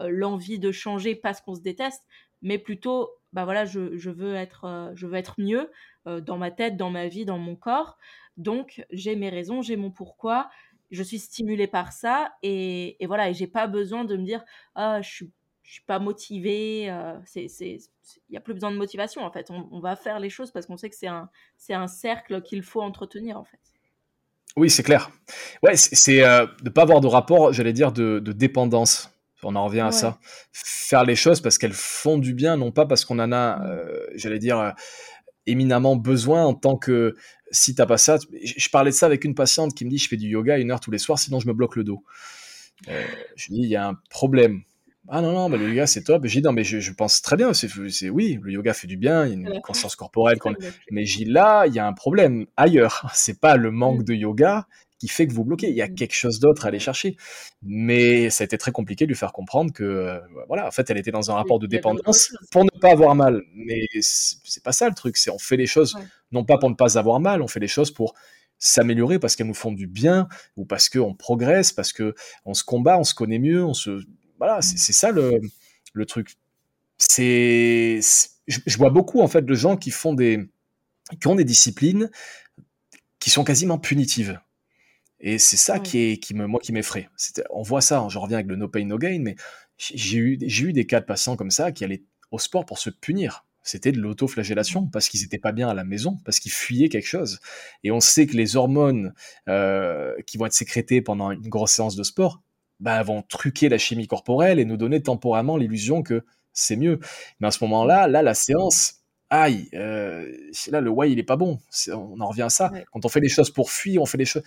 euh, 0.00 0.08
l'envie 0.10 0.58
de 0.58 0.72
changer 0.72 1.14
parce 1.14 1.40
qu'on 1.40 1.54
se 1.54 1.60
déteste, 1.60 2.04
mais 2.46 2.58
plutôt, 2.58 3.10
bah 3.32 3.44
voilà, 3.44 3.64
je, 3.64 4.10
veux, 4.10 4.34
être, 4.34 4.64
euh, 4.64 4.92
je 4.94 5.06
veux 5.06 5.14
être 5.14 5.34
mieux 5.38 5.70
dans 6.06 6.38
ma 6.38 6.52
tête, 6.52 6.76
dans 6.76 6.90
ma 6.90 7.08
vie, 7.08 7.24
dans 7.24 7.38
mon 7.38 7.56
corps. 7.56 7.98
Donc, 8.36 8.86
j'ai 8.92 9.16
mes 9.16 9.28
raisons, 9.28 9.60
j'ai 9.60 9.74
mon 9.74 9.90
pourquoi, 9.90 10.48
je 10.92 11.02
suis 11.02 11.18
stimulée 11.18 11.66
par 11.66 11.92
ça, 11.92 12.32
et, 12.44 13.02
et 13.02 13.08
voilà, 13.08 13.28
et 13.28 13.34
j'ai 13.34 13.48
pas 13.48 13.66
besoin 13.66 14.04
de 14.04 14.16
me 14.16 14.22
dire, 14.24 14.44
ah, 14.76 15.02
je 15.02 15.10
suis 15.10 15.32
suis 15.66 15.82
pas 15.82 15.98
motivée. 15.98 16.90
Euh, 16.90 17.14
c'est, 17.24 17.46
il 17.48 17.80
n'y 18.30 18.36
a 18.36 18.40
plus 18.40 18.54
besoin 18.54 18.70
de 18.70 18.76
motivation 18.76 19.22
en 19.22 19.30
fait. 19.30 19.50
On, 19.50 19.80
va 19.80 19.96
faire 19.96 20.20
les 20.20 20.30
choses 20.30 20.50
parce 20.50 20.66
qu'on 20.66 20.76
sait 20.76 20.88
que 20.88 20.96
c'est 20.96 21.08
un, 21.08 21.28
c'est 21.56 21.74
un 21.74 21.88
cercle 21.88 22.42
qu'il 22.42 22.62
faut 22.62 22.80
entretenir 22.80 23.36
en 23.36 23.44
fait. 23.44 23.58
Oui, 24.56 24.70
c'est 24.70 24.82
clair. 24.82 25.10
Ouais, 25.62 25.76
c'est, 25.76 26.22
euh, 26.22 26.46
de 26.46 26.64
ne 26.64 26.70
pas 26.70 26.82
avoir 26.82 27.00
de 27.00 27.08
rapport, 27.08 27.52
j'allais 27.52 27.74
dire, 27.74 27.92
de, 27.92 28.20
dépendance. 28.20 29.10
On 29.42 29.54
en 29.54 29.66
revient 29.66 29.80
à 29.80 29.92
ça. 29.92 30.18
Faire 30.52 31.04
les 31.04 31.14
choses 31.14 31.40
parce 31.40 31.58
qu'elles 31.58 31.72
font 31.72 32.18
du 32.18 32.34
bien, 32.34 32.56
non 32.56 32.72
pas 32.72 32.86
parce 32.86 33.04
qu'on 33.04 33.18
en 33.18 33.32
a, 33.32 33.64
euh, 33.66 34.04
j'allais 34.14 34.38
dire, 34.38 34.74
éminemment 35.46 35.96
besoin 35.96 36.44
en 36.44 36.54
tant 36.54 36.76
que 36.76 37.14
si 37.50 37.74
t'as 37.74 37.86
pas 37.86 37.98
ça. 37.98 38.18
Je, 38.42 38.68
parlais 38.70 38.90
de 38.90 38.96
ça 38.96 39.06
avec 39.06 39.24
une 39.24 39.34
patiente 39.34 39.74
qui 39.74 39.84
me 39.84 39.90
dit 39.90 39.98
je 39.98 40.08
fais 40.08 40.16
du 40.16 40.28
yoga 40.28 40.58
une 40.58 40.70
heure 40.70 40.80
tous 40.80 40.90
les 40.90 40.98
soirs, 40.98 41.18
sinon 41.18 41.38
je 41.38 41.46
me 41.46 41.52
bloque 41.52 41.76
le 41.76 41.84
dos. 41.84 42.02
je 42.88 43.48
lui 43.48 43.60
dis 43.60 43.62
il 43.62 43.68
y 43.68 43.76
a 43.76 43.86
un 43.86 43.94
problème 44.10 44.62
ah 45.08 45.20
non, 45.20 45.32
non, 45.32 45.48
le 45.48 45.68
yoga 45.68 45.86
c'est 45.86 46.02
top. 46.02 46.26
J'ai 46.26 46.40
dit 46.40 46.46
non, 46.46 46.52
mais 46.52 46.64
je, 46.64 46.92
pense 46.92 47.22
très 47.22 47.36
bien. 47.36 47.52
C'est, 47.54 48.10
oui, 48.10 48.40
le 48.42 48.52
yoga 48.52 48.74
fait 48.74 48.88
du 48.88 48.96
bien, 48.96 49.24
il 49.24 49.30
y 49.30 49.46
a 49.46 49.54
une 49.54 49.60
conscience 49.60 49.94
corporelle. 49.94 50.38
Mais 50.90 51.04
j'ai 51.04 51.24
là, 51.24 51.66
il 51.66 51.74
y 51.74 51.78
a 51.78 51.86
un 51.86 51.92
problème 51.92 52.46
ailleurs. 52.56 53.08
C'est 53.14 53.40
pas 53.40 53.56
le 53.56 53.70
manque 53.70 54.02
de 54.02 54.14
yoga 54.14 54.66
qui 54.98 55.08
fait 55.08 55.26
que 55.26 55.32
vous 55.32 55.44
bloquez. 55.44 55.68
Il 55.68 55.76
y 55.76 55.82
a 55.82 55.88
mm. 55.88 55.94
quelque 55.94 56.14
chose 56.14 56.40
d'autre 56.40 56.64
à 56.64 56.68
aller 56.68 56.78
chercher. 56.78 57.16
Mais 57.62 58.30
ça 58.30 58.42
a 58.42 58.46
été 58.46 58.58
très 58.58 58.72
compliqué 58.72 59.04
de 59.04 59.08
lui 59.08 59.16
faire 59.16 59.32
comprendre 59.32 59.72
que, 59.72 59.84
euh, 59.84 60.18
voilà, 60.48 60.66
en 60.66 60.70
fait, 60.70 60.88
elle 60.90 60.98
était 60.98 61.10
dans 61.10 61.30
un 61.30 61.34
rapport 61.34 61.58
de 61.58 61.66
dépendance 61.66 62.32
pour 62.50 62.64
ne 62.64 62.70
pas 62.80 62.90
avoir 62.90 63.14
mal. 63.14 63.42
Mais 63.54 63.86
c'est 64.00 64.62
pas 64.62 64.72
ça 64.72 64.88
le 64.88 64.94
truc. 64.94 65.16
C'est 65.16 65.30
on 65.30 65.38
fait 65.38 65.56
les 65.56 65.66
choses 65.66 65.96
non 66.32 66.44
pas 66.44 66.58
pour 66.58 66.70
ne 66.70 66.74
pas 66.74 66.98
avoir 66.98 67.20
mal, 67.20 67.42
on 67.42 67.48
fait 67.48 67.60
les 67.60 67.68
choses 67.68 67.90
pour 67.90 68.14
s'améliorer 68.58 69.18
parce 69.18 69.36
qu'elles 69.36 69.46
nous 69.46 69.54
font 69.54 69.72
du 69.72 69.86
bien 69.86 70.28
ou 70.56 70.64
parce 70.64 70.88
qu'on 70.88 71.14
progresse, 71.14 71.72
parce 71.72 71.92
qu'on 71.92 72.54
se 72.54 72.64
combat, 72.64 72.98
on 72.98 73.04
se 73.04 73.14
connaît 73.14 73.38
mieux, 73.38 73.64
on 73.64 73.74
se 73.74 74.02
voilà, 74.38 74.60
c'est 74.60 74.92
ça 74.92 75.10
le, 75.10 75.40
le 75.92 76.06
truc. 76.06 76.36
C'est, 76.98 78.00
je, 78.46 78.60
je 78.64 78.76
vois 78.78 78.90
beaucoup 78.90 79.20
en 79.20 79.28
fait 79.28 79.44
de 79.44 79.54
gens 79.54 79.76
qui 79.76 79.90
font 79.90 80.14
des, 80.14 80.48
qui 81.20 81.26
ont 81.26 81.34
des 81.34 81.44
disciplines 81.44 82.10
qui 83.18 83.30
sont 83.30 83.44
quasiment 83.44 83.78
punitives. 83.78 84.40
Et 85.20 85.38
c'est 85.38 85.56
ça 85.56 85.78
qui, 85.78 85.98
est, 85.98 86.18
qui 86.18 86.34
me, 86.34 86.46
moi, 86.46 86.60
qui 86.60 86.72
m'effraie. 86.72 87.08
On 87.50 87.62
voit 87.62 87.80
ça, 87.80 88.00
hein, 88.00 88.08
je 88.08 88.18
reviens 88.18 88.38
avec 88.38 88.48
le 88.48 88.56
no 88.56 88.68
pain, 88.68 88.84
no 88.84 88.98
gain, 88.98 89.20
mais 89.22 89.36
j'ai 89.78 90.18
eu, 90.18 90.38
eu 90.40 90.72
des 90.72 90.86
cas 90.86 91.00
de 91.00 91.06
patients 91.06 91.36
comme 91.36 91.50
ça 91.50 91.72
qui 91.72 91.84
allaient 91.84 92.04
au 92.30 92.38
sport 92.38 92.66
pour 92.66 92.78
se 92.78 92.90
punir. 92.90 93.46
C'était 93.62 93.90
de 93.90 93.98
l'autoflagellation 93.98 94.82
mmh. 94.82 94.90
parce 94.90 95.08
qu'ils 95.08 95.22
n'étaient 95.22 95.38
pas 95.38 95.52
bien 95.52 95.68
à 95.68 95.74
la 95.74 95.84
maison, 95.84 96.18
parce 96.24 96.38
qu'ils 96.38 96.52
fuyaient 96.52 96.88
quelque 96.88 97.08
chose. 97.08 97.40
Et 97.82 97.90
on 97.90 98.00
sait 98.00 98.26
que 98.26 98.36
les 98.36 98.56
hormones 98.56 99.12
euh, 99.48 100.14
qui 100.26 100.38
vont 100.38 100.46
être 100.46 100.52
sécrétées 100.52 101.02
pendant 101.02 101.32
une 101.32 101.48
grosse 101.48 101.72
séance 101.72 101.96
de 101.96 102.04
sport 102.04 102.42
bah, 102.78 103.02
vont 103.02 103.22
truquer 103.22 103.68
la 103.68 103.78
chimie 103.78 104.06
corporelle 104.06 104.60
et 104.60 104.64
nous 104.64 104.76
donner 104.76 105.02
temporairement 105.02 105.56
l'illusion 105.56 106.02
que 106.02 106.24
c'est 106.52 106.76
mieux. 106.76 107.00
Mais 107.40 107.48
à 107.48 107.50
ce 107.50 107.62
moment-là, 107.64 108.06
là, 108.06 108.22
la 108.22 108.34
séance, 108.34 108.95
aïe, 109.30 109.68
euh, 109.74 110.32
là, 110.68 110.80
le 110.80 110.90
why, 110.90 111.12
il 111.12 111.18
est 111.18 111.24
pas 111.24 111.36
bon. 111.36 111.58
on 111.88 112.20
en 112.20 112.28
revient 112.28 112.42
à 112.42 112.48
ça. 112.48 112.72
Quand 112.92 113.04
on 113.04 113.08
fait 113.08 113.20
les 113.20 113.28
choses 113.28 113.50
pour 113.50 113.70
fuir, 113.70 114.02
on 114.02 114.06
fait 114.06 114.18
les 114.18 114.24
choses. 114.24 114.42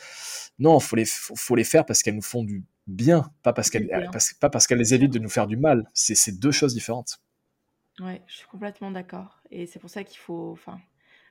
Non, 0.58 0.80
faut 0.80 0.96
les, 0.96 1.06
faut, 1.06 1.56
les 1.56 1.64
faire 1.64 1.86
parce 1.86 2.04
qu'elles 2.04 2.16
nous 2.16 2.22
font 2.22 2.44
du 2.44 2.64
bien, 2.88 3.32
pas 3.44 3.54
parce 3.54 3.70
qu'elles, 3.70 3.90
pas 4.40 4.50
parce 4.50 4.68
qu'elles 4.68 4.80
les 4.80 4.94
évitent 4.94 5.14
de 5.14 5.20
nous 5.20 5.30
faire 5.30 5.48
du 5.48 5.58
mal. 5.58 5.90
C'est, 5.94 6.40
deux 6.40 6.52
choses 6.52 6.74
différentes. 6.74 7.20
Ouais, 8.00 8.22
je 8.28 8.38
suis 8.38 8.48
complètement 8.48 8.92
d'accord. 8.92 9.42
Et 9.52 9.66
c'est 9.66 9.80
pour 9.80 9.90
ça 9.90 10.04
qu'il 10.04 10.20
faut, 10.20 10.52
enfin, 10.52 10.80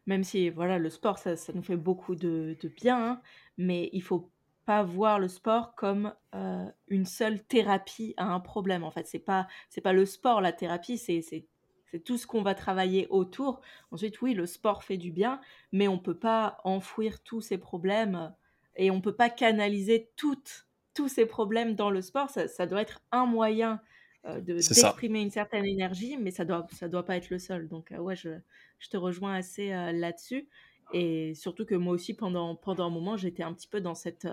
même 0.07 0.25
si 0.25 0.51
voilà, 0.51 0.79
le 0.79 0.91
sport, 0.91 1.19
ça, 1.19 1.37
ça 1.37 1.53
nous 1.55 1.63
fait 1.63 1.77
beaucoup 1.77 2.15
de, 2.15 2.57
de 2.61 2.69
bien, 2.69 3.13
hein, 3.13 3.21
mais 3.57 3.89
il 3.93 4.03
faut 4.03 4.31
pas 4.69 4.83
voir 4.83 5.19
le 5.19 5.29
sport 5.29 5.75
comme 5.77 6.13
euh, 6.35 6.67
une 6.89 7.07
seule 7.07 7.43
thérapie 7.43 8.13
à 8.19 8.27
un 8.27 8.39
problème. 8.39 8.85
En 8.85 8.91
fait, 8.91 9.07
c'est 9.07 9.19
pas 9.19 9.49
c'est 9.71 9.81
pas 9.81 9.95
le 9.95 10.05
sport 10.05 10.43
la 10.43 10.53
thérapie, 10.53 10.99
c'est 10.99 11.47
c'est 11.91 12.05
tout 12.05 12.19
ce 12.19 12.27
qu'on 12.27 12.43
va 12.43 12.55
travailler 12.55 13.07
autour. 13.11 13.61
Ensuite, 13.91 14.21
oui, 14.21 14.35
le 14.35 14.47
sport 14.47 14.85
fait 14.85 14.97
du 14.97 15.11
bien, 15.11 15.41
mais 15.73 15.89
on 15.89 15.99
peut 15.99 16.19
pas 16.19 16.59
enfouir 16.65 17.23
tous 17.23 17.41
ces 17.41 17.59
problèmes 17.59 18.33
et 18.77 18.91
on 18.91 19.01
peut 19.01 19.15
pas 19.15 19.31
canaliser 19.31 20.11
toutes, 20.17 20.67
tous 20.95 21.09
ces 21.09 21.27
problèmes 21.27 21.75
dans 21.75 21.91
le 21.91 22.03
sport. 22.03 22.31
Ça, 22.31 22.67
doit 22.67 22.83
être 22.83 23.01
un 23.11 23.27
moyen 23.27 23.81
euh, 24.27 24.41
de 24.41 24.55
d'exprimer 24.55 25.21
une 25.21 25.31
certaine 25.31 25.65
énergie, 25.65 26.17
mais 26.17 26.31
ça 26.31 26.45
doit 26.45 26.67
ça 26.73 26.89
doit 26.89 27.05
pas 27.05 27.17
être 27.17 27.31
le 27.31 27.39
seul. 27.39 27.69
Donc 27.69 27.93
euh, 27.93 27.99
ouais, 27.99 28.17
je, 28.17 28.31
je, 28.79 28.89
te 28.89 28.97
rejoins 28.97 29.35
assez 29.35 29.73
euh, 29.73 29.93
là-dessus. 29.93 30.49
Et 30.93 31.35
surtout 31.35 31.67
que 31.67 31.75
moi 31.75 31.93
aussi, 31.93 32.15
pendant, 32.15 32.57
pendant 32.57 32.87
un 32.87 32.91
moment, 32.91 33.17
j'étais 33.17 33.43
un 33.43 33.53
petit 33.53 33.69
peu 33.69 33.81
dans 33.81 33.95
cette 33.95 34.27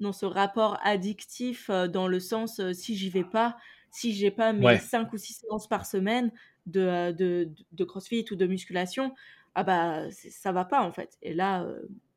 dans 0.00 0.12
ce 0.12 0.26
rapport 0.26 0.78
addictif 0.82 1.70
dans 1.70 2.08
le 2.08 2.18
sens 2.18 2.60
si 2.72 2.96
j'y 2.96 3.10
vais 3.10 3.24
pas, 3.24 3.56
si 3.94 4.12
j'ai 4.12 4.32
pas 4.32 4.52
mes 4.52 4.76
5 4.76 5.12
ou 5.12 5.16
6 5.16 5.34
séances 5.34 5.68
par 5.68 5.86
semaine 5.86 6.32
de, 6.66 7.12
de, 7.12 7.48
de, 7.70 7.84
crossfit 7.84 8.24
ou 8.32 8.34
de 8.34 8.44
musculation, 8.44 9.14
ah 9.54 9.62
bah 9.62 10.10
ça 10.10 10.50
va 10.50 10.64
pas 10.64 10.82
en 10.82 10.90
fait. 10.90 11.16
Et 11.22 11.32
là, 11.32 11.64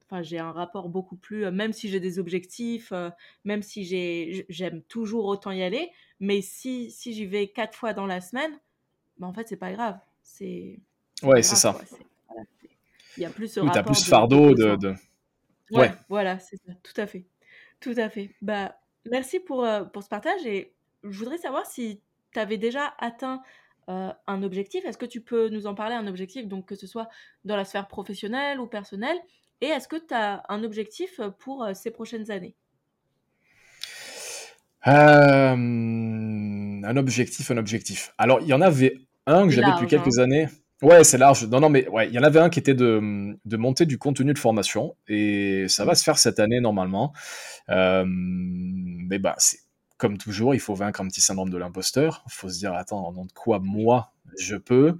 enfin 0.04 0.24
j'ai 0.24 0.40
un 0.40 0.52
rapport 0.52 0.90
beaucoup 0.90 1.18
plus, 1.18 1.52
même 1.52 1.74
si 1.74 1.88
j'ai 1.88 2.00
des 2.00 2.18
objectifs, 2.18 2.92
même 3.46 3.62
si 3.62 3.86
j'aime 4.50 4.82
toujours 4.90 5.26
autant 5.26 5.52
y 5.52 5.62
aller, 5.62 5.92
mais 6.20 6.42
si, 6.42 6.90
si 6.90 7.14
j'y 7.14 7.28
vais 7.28 7.50
4 7.50 7.78
fois 7.78 7.94
dans 7.94 8.08
la 8.08 8.22
semaine, 8.22 8.60
bah 9.20 9.28
en 9.28 9.34
fait 9.34 9.48
c'est 9.48 9.56
pas 9.56 9.72
grave. 9.72 10.00
C'est 10.24 10.80
ouais, 11.22 11.44
c'est 11.44 11.56
ça. 11.56 11.78
Il 13.18 13.24
y 13.24 13.26
a 13.28 13.30
plus 13.30 13.52
ce 13.52 13.60
oui, 13.60 13.68
rapport. 13.68 13.86
Plus 13.86 14.04
fardeau 14.04 14.56
de. 14.56 14.76
de... 14.78 14.96
Ouais, 15.70 15.92
voilà, 16.10 16.40
c'est 16.40 16.58
ça, 16.58 16.74
tout 16.82 17.00
à 17.00 17.06
fait. 17.06 17.28
Tout 17.80 17.94
à 17.98 18.10
fait. 18.10 18.34
Bah, 18.42 18.80
merci 19.12 19.40
pour, 19.40 19.68
pour 19.94 20.02
ce 20.02 20.10
partage 20.10 20.44
et 20.48 20.74
je 21.10 21.20
voudrais 21.20 21.38
savoir 21.38 21.66
si 21.66 22.01
tu 22.34 22.39
avais 22.39 22.58
déjà 22.58 22.93
atteint 22.99 23.41
un 23.88 24.43
objectif. 24.43 24.84
Est-ce 24.86 24.97
que 24.97 25.05
tu 25.05 25.22
peux 25.22 25.49
nous 25.49 25.66
en 25.66 25.74
parler, 25.74 25.95
un 25.95 26.08
objectif, 26.08 26.47
donc 26.47 26.66
que 26.66 26.76
ce 26.76 26.88
soit 26.88 27.08
dans 27.45 27.55
la 27.55 27.64
sphère 27.64 27.88
professionnelle 27.88 28.60
ou 28.60 28.68
personnelle? 28.68 29.18
Et 29.62 29.68
est-ce 29.68 29.88
que 29.88 29.95
tu 29.95 30.14
as 30.14 30.43
un 30.49 30.64
objectif 30.64 31.22
pour 31.39 31.66
ces 31.74 31.91
prochaines 31.91 32.30
années? 32.30 32.55
Un 34.84 35.55
objectif, 36.97 37.49
un 37.51 37.58
objectif. 37.58 38.14
Alors, 38.18 38.41
il 38.41 38.47
y 38.47 38.53
en 38.53 38.62
avait 38.62 38.97
un 39.26 39.47
que 39.47 39.53
j'avais 39.53 39.72
depuis 39.72 39.88
quelques 39.88 40.20
hein. 40.20 40.24
années. 40.24 40.47
Ouais, 40.82 41.03
c'est 41.03 41.18
large. 41.18 41.47
Non, 41.47 41.60
non, 41.60 41.70
mais 41.70 41.88
ouais, 41.88 42.08
il 42.08 42.14
y 42.14 42.20
en 42.20 42.24
avait 42.24 42.39
un 42.39 42.49
qui 42.49 42.60
était 42.60 42.76
de, 42.76 43.36
de 43.43 43.58
monter 43.58 43.86
du 43.86 43.97
contenu 43.97 44.34
de 44.34 44.38
formation 44.38 44.95
et 45.08 45.66
ça 45.68 45.86
va 45.86 45.93
mmh. 45.93 45.95
se 45.95 46.03
faire 46.03 46.20
cette 46.20 46.39
année 46.39 46.60
normalement. 46.60 47.14
mais 47.68 49.20
bah, 49.20 49.36
c'est 49.38 49.60
comme 49.98 50.18
toujours, 50.18 50.54
il 50.54 50.60
faut 50.60 50.76
vaincre 50.76 51.02
un 51.02 51.08
petit 51.08 51.22
syndrome 51.22 51.50
de 51.50 51.58
l'imposteur. 51.58 52.24
Il 52.28 52.34
faut 52.34 52.50
se 52.50 52.60
dire, 52.60 52.74
attends, 52.74 53.08
en 53.08 53.12
nom 53.12 53.26
de 53.26 53.32
quoi 53.32 53.60
moi 53.60 54.14
je 54.38 54.56
peux? 54.56 54.98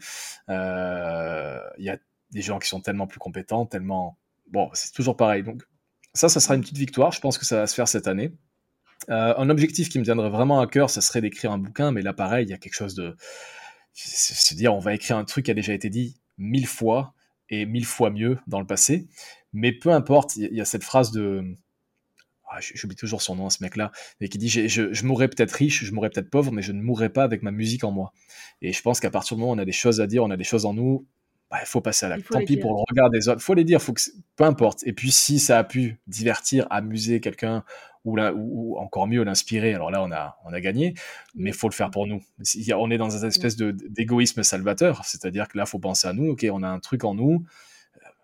Euh, 0.50 1.60
Il 1.78 1.86
y 1.86 1.90
a 1.90 1.98
des 2.32 2.42
gens 2.42 2.60
qui 2.60 2.68
sont 2.68 2.82
tellement 2.82 3.08
plus 3.08 3.20
compétents, 3.20 3.66
tellement. 3.66 4.18
Bon, 4.52 4.70
c'est 4.74 4.92
toujours 4.92 5.16
pareil. 5.16 5.44
Donc, 5.44 5.64
ça, 6.14 6.30
ça 6.30 6.40
sera 6.40 6.56
une 6.56 6.62
petite 6.62 6.78
victoire. 6.78 7.12
Je 7.12 7.22
pense 7.22 7.38
que 7.38 7.46
ça 7.46 7.58
va 7.58 7.68
se 7.68 7.76
faire 7.76 7.88
cette 7.88 8.08
année. 8.08 8.32
Euh, 9.10 9.36
un 9.38 9.50
objectif 9.50 9.90
qui 9.90 10.00
me 10.00 10.04
tiendrait 10.04 10.30
vraiment 10.30 10.60
à 10.60 10.68
cœur, 10.68 10.90
ça 10.90 11.02
serait 11.02 11.22
d'écrire 11.22 11.52
un 11.52 11.60
bouquin, 11.60 11.92
mais 11.92 12.02
là, 12.02 12.14
pareil, 12.14 12.48
il 12.48 12.50
y 12.50 12.54
a 12.54 12.58
quelque 12.58 12.74
chose 12.74 12.96
de. 12.96 13.16
C'est 13.94 14.56
dire, 14.56 14.74
on 14.76 14.80
va 14.80 14.94
écrire 14.94 15.18
un 15.18 15.26
truc 15.26 15.46
qui 15.46 15.52
a 15.52 15.56
déjà 15.56 15.74
été 15.74 15.90
dit 15.90 16.18
mille 16.38 16.68
fois 16.68 17.14
et 17.50 17.66
mille 17.66 17.86
fois 17.86 18.10
mieux 18.10 18.38
dans 18.48 18.60
le 18.60 18.68
passé. 18.68 19.08
Mais 19.54 19.72
peu 19.72 19.92
importe, 19.92 20.36
il 20.36 20.54
y 20.54 20.62
a 20.62 20.66
cette 20.66 20.84
phrase 20.84 21.12
de 21.12 21.56
ah, 22.50 22.60
j'oublie 22.62 22.96
toujours 22.96 23.22
son 23.22 23.36
nom, 23.36 23.50
ce 23.50 23.62
mec-là, 23.62 23.92
mais 24.22 24.30
qui 24.30 24.38
dit 24.38 24.50
je, 24.50 24.68
je, 24.68 25.06
mourrais 25.06 25.28
peut-être 25.28 25.52
riche, 25.52 25.84
je 25.84 25.92
mourrais 25.92 26.10
peut-être 26.10 26.30
pauvre, 26.30 26.52
mais 26.52 26.62
je 26.62 26.72
ne 26.72 26.82
mourrais 26.82 27.10
pas 27.10 27.24
avec 27.24 27.44
ma 27.44 27.52
musique 27.52 27.84
en 27.84 27.92
moi. 27.92 28.14
Et 28.62 28.74
je 28.74 28.82
pense 28.82 29.00
qu'à 29.00 29.12
partir 29.12 29.36
du 29.36 29.42
moment 29.42 29.54
où 29.54 29.56
on 29.56 29.60
a 29.60 29.66
des 29.66 29.72
choses 29.72 30.00
à 30.00 30.08
dire, 30.08 30.24
on 30.24 30.32
a 30.32 30.38
des 30.38 30.44
choses 30.44 30.66
en 30.66 30.74
nous, 30.74 31.06
bah, 31.50 31.58
il 31.62 31.66
faut 31.66 31.82
passer 31.82 32.06
à 32.06 32.10
l'acte. 32.10 32.30
Tant 32.30 32.44
pis 32.44 32.58
pour 32.58 32.72
le 32.72 32.84
regard 32.90 33.10
des 33.10 33.30
autres, 33.30 33.42
faut 33.42 33.54
les 33.54 33.64
dire, 33.64 33.82
faut 33.82 33.94
que 33.94 34.02
peu 34.36 34.44
importe. 34.44 34.84
Et 34.86 34.94
puis 34.94 35.12
si 35.12 35.40
ça 35.40 35.58
a 35.60 35.64
pu 35.64 36.00
divertir, 36.08 36.68
amuser 36.70 37.20
quelqu'un 37.22 37.64
ou, 38.06 38.18
ou, 38.20 38.78
encore 38.78 39.08
mieux 39.08 39.24
l'inspirer, 39.24 39.74
alors 39.74 39.92
là 39.92 40.02
on 40.02 40.12
a 40.12 40.38
on 40.46 40.54
a 40.54 40.62
gagné, 40.62 40.94
mais 41.36 41.50
il 41.50 41.56
faut 41.56 41.68
le 41.68 41.74
faire 41.74 41.92
pour 41.92 42.08
nous. 42.08 42.22
On 42.76 42.92
est 42.92 42.98
dans 42.98 43.10
une 43.10 43.28
espèce 43.28 43.56
d'égoïsme 43.58 44.44
salvateur, 44.44 45.04
c'est-à-dire 45.06 45.48
que 45.48 45.58
là 45.58 45.66
faut 45.66 45.80
penser 45.80 46.08
à 46.08 46.14
nous. 46.14 46.32
Ok, 46.32 46.46
on 46.52 46.64
a 46.64 46.68
un 46.68 46.80
truc 46.80 47.04
en 47.04 47.14
nous 47.14 47.46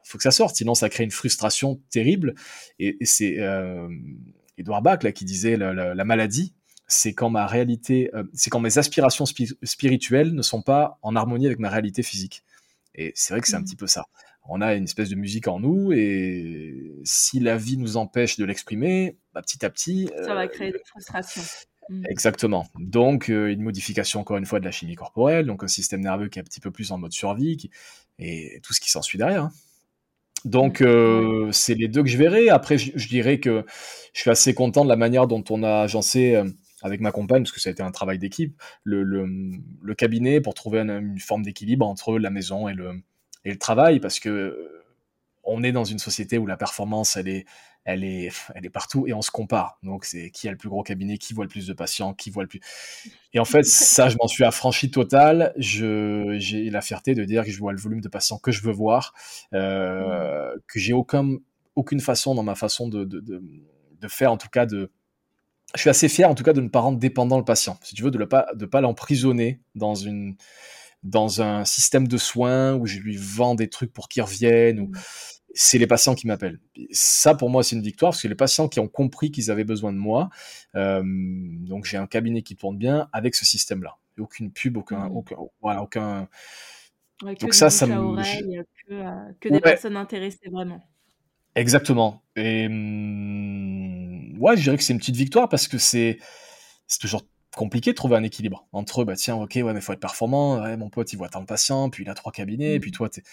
faut 0.04 0.18
que 0.18 0.24
ça 0.24 0.32
sorte, 0.32 0.56
sinon 0.56 0.76
ça 0.76 0.90
crée 0.90 1.04
une 1.04 1.12
frustration 1.12 1.82
terrible. 1.90 2.36
Et, 2.80 2.98
c'est 3.02 3.40
euh, 3.40 3.88
Edouard 4.58 4.82
Bach 4.82 5.04
là, 5.04 5.12
qui 5.12 5.26
disait 5.26 5.58
la, 5.58 6.06
maladie, 6.06 6.54
c'est 6.88 7.14
quand 7.14 7.30
ma 7.30 7.48
réalité, 7.48 8.10
euh, 8.14 8.24
c'est 8.34 8.50
quand 8.50 8.60
mes 8.60 8.78
aspirations 8.78 9.26
spirituelles 9.26 10.34
ne 10.34 10.42
sont 10.42 10.62
pas 10.62 11.00
en 11.02 11.16
harmonie 11.16 11.46
avec 11.46 11.60
ma 11.60 11.70
réalité 11.70 12.04
physique. 12.04 12.44
Et 12.96 13.12
c'est 13.16 13.34
vrai 13.34 13.42
que 13.42 13.48
c'est 13.48 13.56
un 13.56 13.60
mmh. 13.60 13.66
petit 13.66 13.76
peu 13.76 13.88
ça. 13.88 14.06
On 14.46 14.62
a 14.62 14.76
une 14.76 14.84
espèce 14.84 15.10
de 15.10 15.16
musique 15.16 15.48
en 15.48 15.60
nous, 15.60 15.94
et 15.94 16.92
si 17.04 17.40
la 17.40 17.56
vie 17.56 17.78
nous 17.78 17.96
empêche 17.96 18.38
de 18.38 18.46
l'exprimer, 18.46 19.18
bah, 19.34 19.42
petit 19.42 19.66
à 19.66 19.70
petit. 19.70 20.10
Ça 20.26 20.36
va 20.36 20.48
créer 20.48 20.72
des 20.72 20.82
frustrations. 20.86 21.42
Mmh. 21.90 22.04
Exactement. 22.10 22.68
Donc, 22.78 23.30
euh, 23.30 23.52
une 23.52 23.62
modification, 23.62 24.20
encore 24.20 24.38
une 24.38 24.46
fois, 24.46 24.60
de 24.60 24.66
la 24.66 24.72
chimie 24.72 24.96
corporelle, 24.96 25.46
donc 25.46 25.64
un 25.64 25.68
système 25.68 26.02
nerveux 26.02 26.28
qui 26.28 26.40
est 26.40 26.42
un 26.42 26.46
petit 26.46 26.60
peu 26.60 26.72
plus 26.72 26.92
en 26.92 26.98
mode 26.98 27.14
survie, 27.14 27.70
et 28.20 28.60
tout 28.64 28.74
ce 28.74 28.82
qui 28.82 28.92
s'ensuit 28.92 29.18
derrière. 29.18 29.46
Hein. 29.46 29.52
Donc, 30.46 30.82
euh, 30.82 31.50
c'est 31.52 31.76
les 31.76 31.88
deux 31.88 32.04
que 32.04 32.10
je 32.10 32.18
verrai. 32.18 32.50
Après, 32.50 32.78
je, 32.78 33.08
dirais 33.08 33.40
que 33.40 33.66
je 34.14 34.22
suis 34.22 34.30
assez 34.30 34.54
content 34.54 34.84
de 34.84 34.90
la 34.90 34.96
manière 34.96 35.28
dont 35.28 35.44
on 35.50 35.64
a 35.64 35.82
agencé 35.82 36.36
euh, 36.36 36.50
avec 36.82 37.00
ma 37.00 37.12
compagne, 37.12 37.44
parce 37.44 37.52
que 37.52 37.62
ça 37.62 37.70
a 37.70 37.72
été 37.72 37.82
un 37.82 37.92
travail 37.92 38.20
d'équipe, 38.20 38.62
le, 38.84 39.04
le, 39.04 39.96
cabinet 39.96 40.42
pour 40.42 40.54
trouver 40.54 40.80
une, 40.80 41.20
forme 41.20 41.44
d'équilibre 41.44 41.88
entre 41.88 42.18
la 42.20 42.30
maison 42.30 42.68
et 42.68 42.74
le, 42.74 43.02
et 43.46 43.52
le 43.52 43.58
travail, 43.58 44.00
parce 44.00 44.20
que 44.20 44.70
on 45.46 45.64
est 45.64 45.72
dans 45.72 45.84
une 45.84 46.00
société 46.00 46.38
où 46.38 46.46
la 46.46 46.58
performance, 46.58 47.18
elle 47.18 47.28
est, 47.28 47.46
elle 47.86 48.04
est, 48.04 48.32
elle 48.56 48.66
est 48.66 48.70
partout 48.70 49.08
et 49.08 49.14
on 49.14 49.22
se 49.22 49.32
compare. 49.32 49.78
Donc, 49.84 50.06
c'est 50.06 50.32
qui 50.32 50.48
a 50.48 50.52
le 50.52 50.58
plus 50.58 50.70
gros 50.70 50.84
cabinet, 50.84 51.18
qui 51.18 51.34
voit 51.34 51.44
le 51.44 51.50
plus 51.50 51.68
de 51.68 51.74
patients, 51.74 52.14
qui 52.14 52.30
voit 52.30 52.44
le 52.44 52.50
plus. 52.50 52.62
Et 53.34 53.40
en 53.40 53.46
fait, 53.46 53.64
ça, 53.66 54.10
je 54.10 54.18
m'en 54.18 54.28
suis 54.28 54.44
affranchi 54.44 54.90
total. 54.90 55.54
Je, 55.58 56.36
j'ai 56.40 56.70
la 56.70 56.82
fierté 56.82 57.16
de 57.16 57.24
dire 57.26 57.44
que 57.44 57.52
je 57.52 57.60
vois 57.60 57.74
le 57.74 57.80
volume 57.80 58.02
de 58.02 58.08
patients 58.08 58.38
que 58.38 58.52
je 58.52 58.62
veux 58.62 58.72
voir, 58.72 59.14
euh, 59.54 60.56
que 60.68 60.80
j'ai 60.80 60.94
aucun, 60.94 61.38
aucune 61.76 62.00
façon 62.00 62.36
dans 62.36 62.44
ma 62.44 62.56
façon 62.56 62.88
de, 62.88 63.04
de, 63.04 63.20
de, 63.20 63.42
de, 64.00 64.08
faire, 64.08 64.32
en 64.32 64.38
tout 64.38 64.50
cas, 64.50 64.66
de. 64.66 64.92
Je 65.76 65.82
suis 65.82 65.90
assez 65.90 66.08
fier, 66.08 66.30
en 66.30 66.36
tout 66.36 66.44
cas, 66.44 66.54
de 66.54 66.62
ne 66.62 66.70
pas 66.70 66.80
rendre 66.80 67.00
dépendant 67.00 67.38
le 67.38 67.46
patient. 67.46 67.80
Si 67.84 67.96
tu 67.96 68.04
veux, 68.04 68.12
de 68.12 68.18
ne 68.20 68.26
pas, 68.26 68.48
de 68.56 68.66
pas 68.66 68.80
l'emprisonner 68.80 69.60
dans 69.76 69.96
une 69.96 70.36
dans 71.04 71.42
un 71.42 71.66
système 71.66 72.08
de 72.08 72.18
soins 72.18 72.76
où 72.76 72.86
je 72.86 73.00
lui 73.00 73.18
vends 73.18 73.56
des 73.56 73.70
trucs 73.70 73.92
pour 73.92 74.08
qu'il 74.08 74.22
revienne 74.24 74.80
ou 74.80 74.92
c'est 75.54 75.78
les 75.78 75.88
patients 75.88 76.16
qui 76.16 76.28
m'appellent. 76.28 76.60
Ça, 76.92 77.36
pour 77.36 77.50
moi, 77.50 77.64
c'est 77.64 77.76
une 77.76 77.82
victoire, 77.82 78.12
parce 78.12 78.22
que 78.22 78.28
les 78.28 78.36
patients 78.36 78.68
qui 78.68 78.80
ont 78.80 78.88
compris 78.88 79.32
qu'ils 79.32 79.52
avaient 79.52 79.64
besoin 79.64 79.94
de 79.94 79.98
moi, 79.98 80.30
euh, 80.76 81.04
donc 81.06 81.86
j'ai 81.86 81.98
un 81.98 82.08
cabinet 82.08 82.42
qui 82.42 82.56
tourne 82.56 82.78
bien 82.78 83.08
avec 83.14 83.36
ce 83.36 83.46
système-là. 83.46 83.98
Aucune 84.20 84.52
pub, 84.52 84.78
aucun... 84.78 85.10
Mmh. 85.10 85.18
aucun 85.18 85.36
voilà, 85.62 85.84
aucun... 85.84 86.28
donc 87.22 87.54
ça, 87.54 87.70
ça 87.70 87.88
me... 87.88 87.94
que, 87.94 88.94
euh, 88.94 89.34
que 89.40 89.50
des 89.50 89.60
personnes 89.60 89.98
intéressées 89.98 90.50
vraiment. 90.52 90.82
Exactement. 91.56 92.24
Et 92.36 92.68
mmh, 92.68 94.38
ouais, 94.40 94.58
je 94.58 94.64
dirais 94.64 94.78
que 94.78 94.84
c'est 94.84 94.94
une 94.94 95.00
petite 95.00 95.16
victoire, 95.16 95.50
parce 95.50 95.68
que 95.68 95.78
c'est 95.78 96.18
toujours 97.00 97.26
compliqué 97.56 97.92
de 97.92 97.96
trouver 97.96 98.16
un 98.16 98.24
équilibre 98.24 98.68
entre 98.72 99.04
bah 99.04 99.16
tiens 99.16 99.36
ok 99.36 99.54
ouais 99.56 99.74
mais 99.74 99.82
faut 99.82 99.94
être 99.94 100.00
performant 100.00 100.62
ouais, 100.62 100.78
mon 100.78 100.90
pote 100.90 101.12
il 101.14 101.18
voit 101.18 101.30
tant 101.30 101.42
de 101.42 101.46
patients 101.46 101.90
puis 101.90 102.04
il 102.04 102.10
a 102.10 102.14
trois 102.14 102.32
cabinets 102.32 102.76
et 102.76 102.80
puis 102.80 102.92
mmh. 102.92 102.94
toi 102.94 103.10
t'es 103.10 103.24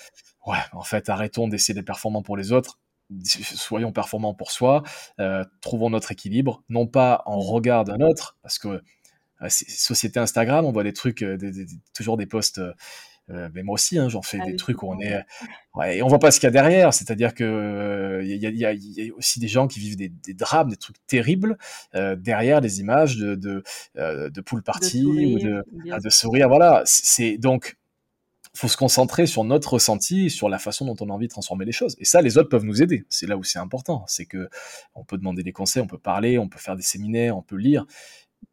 ouais 0.47 0.59
en 0.73 0.83
fait 0.83 1.09
arrêtons 1.09 1.49
d'essayer 1.49 1.75
d'être 1.75 1.87
performant 1.87 2.23
pour 2.23 2.37
les 2.37 2.53
autres 2.53 2.79
soyons 3.25 3.93
performants 3.93 4.35
pour 4.35 4.51
soi 4.51 4.83
euh, 5.19 5.45
trouvons 5.61 5.91
notre 5.91 6.13
équilibre 6.13 6.63
non 6.69 6.87
pas 6.87 7.23
en 7.27 7.39
regard 7.39 7.85
d'un 7.85 8.01
autre 8.01 8.37
parce 8.43 8.59
que 8.59 8.69
euh, 8.69 9.49
société 9.49 10.21
Instagram 10.21 10.65
on 10.65 10.73
voit 10.73 10.85
des 10.85 10.93
trucs 10.93 11.23
euh, 11.23 11.39
toujours 11.95 12.17
des 12.17 12.27
posts 12.27 12.61
euh, 13.31 13.49
mais 13.55 13.63
moi 13.63 13.75
aussi, 13.75 13.99
hein, 13.99 14.09
j'en 14.09 14.23
fais 14.23 14.39
ah 14.41 14.47
des 14.47 14.57
trucs 14.57 14.83
où 14.83 14.91
on 14.91 14.99
est, 15.01 15.25
ouais, 15.75 15.99
et 15.99 16.03
on 16.03 16.09
voit 16.09 16.19
pas 16.19 16.31
ce 16.31 16.41
qu'il 16.41 16.47
y 16.47 16.49
a 16.49 16.53
derrière. 16.53 16.93
C'est-à-dire 16.93 17.35
que 17.35 18.21
il 18.23 18.29
y, 18.29 18.47
a, 18.47 18.51
y, 18.51 18.65
a, 18.65 18.73
y, 18.73 19.11
a, 19.11 19.15
aussi 19.15 19.39
des 19.41 19.49
gens 19.49 19.69
qui 19.69 19.79
vivent 19.79 19.97
des, 19.97 20.09
des 20.09 20.35
drames, 20.35 20.69
des 20.69 20.77
trucs 20.77 20.97
terribles 21.07 21.57
euh, 21.95 22.17
derrière 22.17 22.61
les 22.61 22.81
images 22.81 23.17
de 23.17 23.35
de, 23.35 23.63
euh, 23.97 24.31
de 24.31 24.41
pool 24.41 24.63
party 24.63 25.05
ou 25.05 25.39
de, 25.39 25.65
ah, 25.91 26.01
de 26.01 26.11
sourire. 26.11 26.49
Voilà, 26.49 26.83
c'est 26.85 27.39
donc 27.39 27.77
faut 28.53 28.69
se 28.69 28.77
concentrer 28.77 29.27
sur 29.27 29.45
notre 29.45 29.75
ressenti, 29.75 30.29
sur 30.29 30.49
la 30.49 30.59
façon 30.59 30.85
dont 30.85 30.97
on 31.01 31.09
a 31.09 31.13
envie 31.13 31.29
de 31.29 31.33
transformer 31.33 31.65
les 31.65 31.73
choses. 31.73 31.95
Et 32.01 32.05
ça, 32.05 32.21
les 32.21 32.37
autres 32.37 32.49
peuvent 32.49 32.65
nous 32.65 32.83
aider. 32.83 33.05
C'est 33.09 33.27
là 33.27 33.37
où 33.37 33.45
c'est 33.45 33.61
important. 33.61 34.05
C'est 34.09 34.27
que 34.27 34.49
on 34.95 35.05
peut 35.05 35.19
demander 35.19 35.45
des 35.45 35.53
conseils, 35.53 35.83
on 35.83 35.87
peut 35.87 35.99
parler, 35.99 36.37
on 36.37 36.49
peut 36.49 36.59
faire 36.59 36.75
des 36.75 36.83
séminaires, 36.83 37.37
on 37.37 37.43
peut 37.43 37.57
lire 37.57 37.87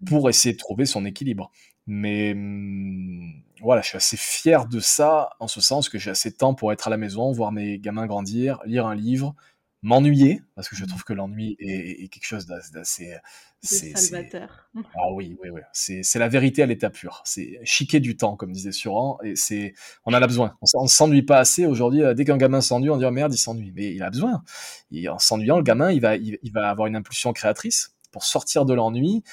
pour 0.06 0.30
essayer 0.30 0.54
de 0.54 0.60
trouver 0.60 0.86
son 0.86 1.06
équilibre. 1.06 1.52
Mais 1.88 2.34
mmh, 2.36 3.44
voilà, 3.62 3.82
je 3.82 3.88
suis 3.88 3.98
assez 3.98 4.18
fier 4.18 4.68
de 4.68 4.80
ça, 4.80 5.30
en 5.40 5.48
ce 5.48 5.62
sens 5.62 5.88
que 5.88 5.98
j'ai 5.98 6.12
assez 6.12 6.30
de 6.30 6.36
temps 6.36 6.54
pour 6.54 6.74
être 6.74 6.88
à 6.88 6.90
la 6.90 6.98
maison, 6.98 7.32
voir 7.32 7.54
mes 7.54 7.80
gamins 7.80 8.06
grandir, 8.06 8.60
lire 8.66 8.86
un 8.86 8.96
livre, 8.96 9.34
m'ennuyer, 9.82 10.42
parce 10.56 10.68
que 10.68 10.76
je 10.76 10.84
mmh. 10.84 10.88
trouve 10.88 11.04
que 11.06 11.14
l'ennui 11.14 11.56
est, 11.60 12.12
quelque 12.12 12.26
chose 12.26 12.46
d'assez... 12.46 13.16
salvateur. 13.62 14.70
Ah 14.96 15.12
oui, 15.14 15.38
oui, 15.42 15.50
oui. 15.50 15.62
C'est 15.72 16.20
la 16.20 16.28
vérité 16.28 16.62
à 16.62 16.66
l'état 16.66 16.90
pur. 16.90 17.22
C'est 17.24 17.58
chiquer 17.64 18.02
du 18.02 18.18
temps, 18.18 18.36
comme 18.36 18.52
disait 18.52 18.74
Suran, 18.74 19.18
et 19.24 19.38
c'est 19.38 19.74
on 20.06 20.12
en 20.12 20.22
a 20.22 20.28
besoin. 20.28 20.58
On, 20.76 20.84
ne 20.84 20.88
s'ennuie 20.90 21.24
pas 21.24 21.40
assez. 21.40 21.66
Aujourd'hui, 21.66 22.04
euh, 22.04 22.14
dès 22.14 22.26
qu'un 22.26 22.38
gamin 22.38 22.60
s'ennuie, 22.60 22.90
on 22.90 22.98
dit 22.98 23.06
oh 23.06 23.12
merde, 23.12 23.34
il 23.34 23.38
s'ennuie. 23.38 23.72
Mais 23.74 23.94
il 23.94 24.04
a 24.04 24.10
besoin. 24.10 24.44
Et 24.92 25.08
en 25.08 25.20
s'ennuyant, 25.20 25.58
le 25.58 25.64
gamin, 25.64 25.92
il 25.92 26.02
va, 26.02 26.18
il 26.18 26.52
va 26.54 26.70
avoir 26.70 26.88
une 26.88 26.96
impulsion 26.96 27.32
créatrice 27.34 27.96
pour 28.12 28.24
sortir 28.24 28.66
de 28.66 28.74
l'ennui 28.74 29.24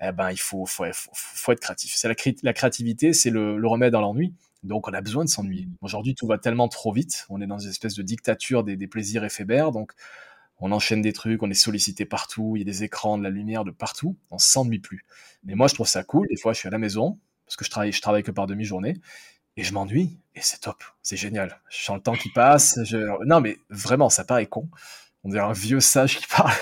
eh 0.00 0.12
ben, 0.12 0.30
il 0.30 0.38
faut, 0.38 0.66
être 0.84 1.60
créatif. 1.60 1.94
C'est 1.94 2.08
la, 2.08 2.52
créativité, 2.52 3.12
c'est 3.12 3.30
le, 3.30 3.66
remède 3.66 3.94
à 3.94 4.00
l'ennui. 4.00 4.34
Donc, 4.62 4.88
on 4.88 4.92
a 4.92 5.00
besoin 5.00 5.24
de 5.24 5.28
s'ennuyer. 5.28 5.68
Aujourd'hui, 5.82 6.14
tout 6.14 6.26
va 6.26 6.38
tellement 6.38 6.68
trop 6.68 6.92
vite. 6.92 7.26
On 7.28 7.40
est 7.40 7.46
dans 7.46 7.58
une 7.58 7.70
espèce 7.70 7.94
de 7.94 8.02
dictature 8.02 8.64
des, 8.64 8.86
plaisirs 8.86 9.24
éphémères. 9.24 9.72
Donc, 9.72 9.92
on 10.58 10.72
enchaîne 10.72 11.02
des 11.02 11.12
trucs, 11.12 11.42
on 11.42 11.50
est 11.50 11.54
sollicité 11.54 12.04
partout. 12.04 12.54
Il 12.56 12.60
y 12.60 12.62
a 12.62 12.64
des 12.64 12.82
écrans, 12.82 13.18
de 13.18 13.22
la 13.22 13.30
lumière 13.30 13.64
de 13.64 13.70
partout. 13.70 14.16
On 14.30 14.38
s'ennuie 14.38 14.78
plus. 14.78 15.04
Mais 15.44 15.54
moi, 15.54 15.68
je 15.68 15.74
trouve 15.74 15.86
ça 15.86 16.02
cool. 16.02 16.26
Des 16.28 16.36
fois, 16.36 16.52
je 16.52 16.58
suis 16.58 16.68
à 16.68 16.70
la 16.70 16.78
maison 16.78 17.18
parce 17.46 17.56
que 17.56 17.64
je 17.64 17.70
travaille, 17.70 17.90
travaille 17.92 18.22
que 18.22 18.30
par 18.30 18.46
demi-journée 18.46 18.96
et 19.56 19.62
je 19.62 19.72
m'ennuie 19.72 20.18
et 20.34 20.40
c'est 20.40 20.60
top. 20.60 20.82
C'est 21.02 21.16
génial. 21.16 21.60
Je 21.68 21.82
sens 21.82 21.96
le 21.96 22.02
temps 22.02 22.14
qui 22.14 22.30
passe. 22.30 22.78
Je... 22.84 22.98
Non, 23.26 23.40
mais 23.40 23.58
vraiment, 23.68 24.08
ça 24.08 24.24
paraît 24.24 24.46
con 24.46 24.68
on 25.24 25.30
dirait 25.30 25.42
un 25.42 25.52
vieux 25.52 25.80
sage 25.80 26.18
qui 26.18 26.26
parle. 26.26 26.52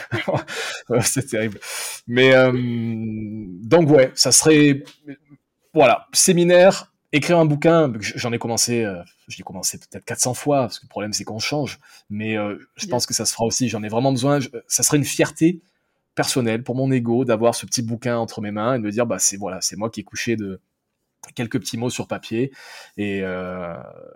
c'est 1.02 1.26
terrible. 1.26 1.58
Mais 2.06 2.34
euh, 2.34 2.52
donc 2.54 3.90
ouais, 3.90 4.12
ça 4.14 4.32
serait 4.32 4.84
voilà, 5.74 6.06
séminaire, 6.12 6.92
écrire 7.12 7.38
un 7.38 7.44
bouquin. 7.44 7.92
J'en 8.00 8.32
ai 8.32 8.38
commencé, 8.38 8.84
euh, 8.84 9.02
j'ai 9.28 9.42
commencé 9.42 9.78
peut-être 9.78 10.04
400 10.04 10.34
fois 10.34 10.60
parce 10.62 10.78
que 10.78 10.86
le 10.86 10.90
problème 10.90 11.12
c'est 11.12 11.24
qu'on 11.24 11.40
change. 11.40 11.80
Mais 12.08 12.38
euh, 12.38 12.56
je 12.76 12.86
pense 12.86 13.04
que 13.06 13.14
ça 13.14 13.24
se 13.24 13.32
fera 13.32 13.44
aussi. 13.44 13.68
J'en 13.68 13.82
ai 13.82 13.88
vraiment 13.88 14.12
besoin. 14.12 14.38
ça 14.68 14.82
serait 14.82 14.98
une 14.98 15.04
fierté 15.04 15.60
personnelle 16.14 16.62
pour 16.62 16.76
mon 16.76 16.90
ego 16.92 17.24
d'avoir 17.24 17.54
ce 17.54 17.66
petit 17.66 17.82
bouquin 17.82 18.18
entre 18.18 18.40
mes 18.42 18.50
mains 18.50 18.74
et 18.74 18.78
de 18.78 18.84
me 18.84 18.90
dire 18.90 19.06
bah 19.06 19.18
c'est 19.18 19.36
voilà, 19.36 19.60
c'est 19.60 19.76
moi 19.76 19.90
qui 19.90 20.00
ai 20.00 20.04
couché 20.04 20.36
de 20.36 20.60
quelques 21.34 21.60
petits 21.60 21.76
mots 21.76 21.90
sur 21.90 22.08
papier. 22.08 22.52
Et 22.96 23.20
euh, 23.22 23.74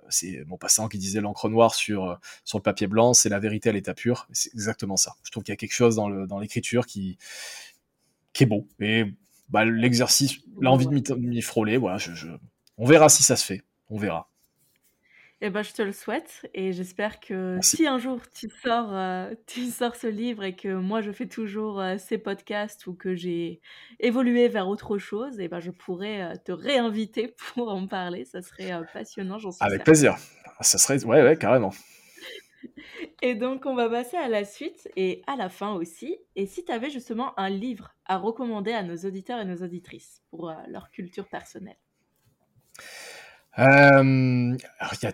c'est 0.08 0.44
mon 0.46 0.56
passant 0.56 0.88
qui 0.88 0.98
disait 0.98 1.20
l'encre 1.20 1.48
noire 1.48 1.74
sur, 1.74 2.18
sur 2.44 2.58
le 2.58 2.62
papier 2.62 2.86
blanc, 2.86 3.14
c'est 3.14 3.28
la 3.28 3.38
vérité 3.38 3.68
à 3.68 3.72
l'état 3.72 3.94
pur. 3.94 4.26
C'est 4.32 4.52
exactement 4.54 4.96
ça. 4.96 5.16
Je 5.22 5.30
trouve 5.30 5.44
qu'il 5.44 5.52
y 5.52 5.54
a 5.54 5.56
quelque 5.56 5.74
chose 5.74 5.96
dans, 5.96 6.08
le, 6.08 6.26
dans 6.26 6.38
l'écriture 6.38 6.86
qui, 6.86 7.18
qui 8.32 8.44
est 8.44 8.46
beau. 8.46 8.66
Et 8.80 9.04
bah, 9.48 9.64
l'exercice, 9.64 10.38
l'envie 10.60 10.86
de 10.86 11.14
m'y, 11.14 11.42
frôler, 11.42 11.76
voilà, 11.76 11.98
je, 11.98 12.12
je, 12.12 12.28
on 12.78 12.86
verra 12.86 13.08
si 13.08 13.22
ça 13.22 13.36
se 13.36 13.44
fait. 13.44 13.62
On 13.88 13.98
verra. 13.98 14.28
Eh 15.42 15.50
ben, 15.50 15.62
je 15.62 15.72
te 15.74 15.82
le 15.82 15.92
souhaite 15.92 16.48
et 16.54 16.72
j'espère 16.72 17.20
que 17.20 17.58
si 17.60 17.86
un 17.86 17.98
jour 17.98 18.20
tu 18.32 18.48
sors, 18.48 18.94
euh, 18.94 19.34
tu 19.46 19.66
sors 19.66 19.94
ce 19.94 20.06
livre 20.06 20.42
et 20.44 20.56
que 20.56 20.74
moi 20.74 21.02
je 21.02 21.12
fais 21.12 21.26
toujours 21.26 21.78
euh, 21.78 21.96
ces 21.98 22.16
podcasts 22.16 22.86
ou 22.86 22.94
que 22.94 23.14
j'ai 23.14 23.60
évolué 24.00 24.48
vers 24.48 24.66
autre 24.66 24.96
chose, 24.96 25.38
eh 25.38 25.48
ben, 25.48 25.60
je 25.60 25.70
pourrais 25.70 26.22
euh, 26.22 26.36
te 26.42 26.52
réinviter 26.52 27.34
pour 27.54 27.68
en 27.68 27.86
parler. 27.86 28.24
Ça 28.24 28.40
serait 28.40 28.72
passionnant, 28.94 29.38
j'en 29.38 29.52
suis 29.52 29.62
Avec 29.62 29.84
plaisir. 29.84 30.16
Ça 30.62 30.78
serait, 30.78 31.04
ouais, 31.04 31.22
ouais, 31.22 31.36
carrément. 31.36 31.72
Et 33.20 33.34
donc, 33.34 33.66
on 33.66 33.74
va 33.74 33.90
passer 33.90 34.16
à 34.16 34.28
la 34.28 34.44
suite 34.44 34.88
et 34.96 35.22
à 35.26 35.36
la 35.36 35.50
fin 35.50 35.74
aussi. 35.74 36.16
Et 36.34 36.46
si 36.46 36.64
tu 36.64 36.72
avais 36.72 36.88
justement 36.88 37.38
un 37.38 37.50
livre 37.50 37.94
à 38.06 38.16
recommander 38.16 38.72
à 38.72 38.82
nos 38.82 38.96
auditeurs 38.96 39.40
et 39.40 39.44
nos 39.44 39.62
auditrices 39.62 40.22
pour 40.30 40.52
leur 40.68 40.90
culture 40.90 41.28
personnelle? 41.28 41.76
Euh, 43.58 44.56
alors, 44.78 44.92
il 45.00 45.04
y 45.04 45.06
a 45.06 45.12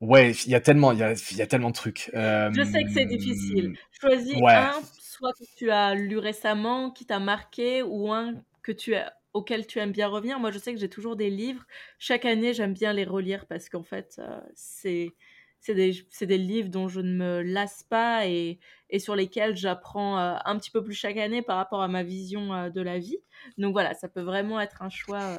ouais, 0.00 0.32
il 0.32 0.50
y 0.50 0.54
a 0.54 0.60
tellement, 0.60 0.92
il 0.92 0.98
y 0.98 1.02
a, 1.02 1.12
il 1.30 1.36
y 1.36 1.42
a 1.42 1.46
tellement 1.46 1.70
de 1.70 1.74
trucs. 1.74 2.10
Je 2.14 2.70
sais 2.70 2.84
que 2.84 2.90
c'est 2.90 3.06
difficile. 3.06 3.76
Choisis 4.00 4.36
un, 4.42 4.80
soit 5.00 5.32
que 5.32 5.44
tu 5.56 5.70
as 5.70 5.94
lu 5.94 6.18
récemment, 6.18 6.90
qui 6.90 7.06
t'a 7.06 7.18
marqué, 7.18 7.82
ou 7.82 8.12
un 8.12 8.34
que 8.62 8.72
tu 8.72 8.94
as, 8.94 9.12
auquel 9.32 9.66
tu 9.66 9.78
aimes 9.78 9.92
bien 9.92 10.08
revenir. 10.08 10.38
Moi, 10.38 10.50
je 10.50 10.58
sais 10.58 10.72
que 10.72 10.80
j'ai 10.80 10.88
toujours 10.88 11.16
des 11.16 11.30
livres. 11.30 11.64
Chaque 11.98 12.24
année, 12.24 12.54
j'aime 12.54 12.72
bien 12.72 12.92
les 12.92 13.04
relire 13.04 13.46
parce 13.46 13.68
qu'en 13.68 13.82
fait, 13.82 14.20
c'est 14.54 15.12
c'est 15.60 15.74
des, 15.74 15.92
des, 16.22 16.38
livres 16.38 16.70
dont 16.70 16.88
je 16.88 17.00
ne 17.00 17.14
me 17.14 17.40
lasse 17.40 17.84
pas 17.84 18.26
et, 18.26 18.58
et 18.90 18.98
sur 18.98 19.14
lesquels 19.14 19.56
j'apprends 19.56 20.16
un 20.16 20.58
petit 20.58 20.72
peu 20.72 20.82
plus 20.82 20.94
chaque 20.94 21.18
année 21.18 21.40
par 21.40 21.56
rapport 21.56 21.82
à 21.82 21.88
ma 21.88 22.02
vision 22.02 22.68
de 22.68 22.80
la 22.80 22.98
vie. 22.98 23.18
Donc 23.58 23.72
voilà, 23.72 23.94
ça 23.94 24.08
peut 24.08 24.22
vraiment 24.22 24.60
être 24.60 24.82
un 24.82 24.88
choix, 24.88 25.38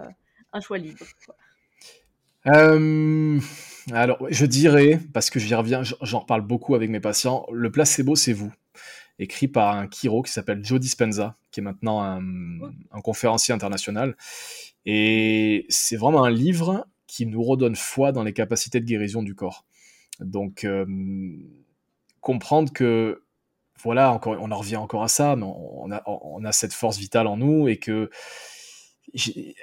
un 0.54 0.62
choix 0.62 0.78
libre. 0.78 1.06
Euh, 2.48 3.40
alors, 3.92 4.18
je 4.30 4.46
dirais, 4.46 5.00
parce 5.14 5.30
que 5.30 5.40
j'y 5.40 5.54
reviens, 5.56 5.84
j'en 5.84 6.20
reparle 6.20 6.42
beaucoup 6.42 6.76
avec 6.76 6.90
mes 6.90 7.00
patients, 7.00 7.46
le 7.52 7.72
placebo, 7.72 8.16
c'est 8.16 8.34
vous. 8.34 8.54
Écrit 9.20 9.48
par 9.48 9.76
un 9.76 9.88
chiro 9.90 10.22
qui 10.24 10.32
s'appelle 10.32 10.64
Joe 10.64 10.80
Dispenza, 10.80 11.38
qui 11.52 11.60
est 11.60 11.64
maintenant 11.64 12.02
un, 12.02 13.02
conférencier 13.02 13.54
international. 13.54 14.16
Et 14.86 15.66
c'est 15.70 15.96
vraiment 15.96 16.24
un 16.24 16.32
livre 16.32 16.88
qui 17.08 17.26
nous 17.26 17.44
redonne 17.44 17.76
foi 17.76 18.12
dans 18.12 18.24
les 18.24 18.34
capacités 18.34 18.80
de 18.80 18.86
guérison 18.86 19.22
du 19.22 19.36
corps. 19.36 19.66
Donc, 20.20 20.64
euh, 20.64 20.86
comprendre 22.22 22.74
que, 22.74 23.24
voilà, 23.82 24.12
encore, 24.12 24.38
on 24.40 24.52
en 24.52 24.58
revient 24.58 24.78
encore 24.78 25.04
à 25.04 25.08
ça, 25.08 25.36
mais 25.36 25.46
on 25.46 25.92
a, 25.92 26.02
on 26.06 26.44
a 26.44 26.52
cette 26.52 26.74
force 26.74 26.98
vitale 26.98 27.28
en 27.28 27.38
nous 27.38 27.68
et 27.68 27.78
que 27.78 28.10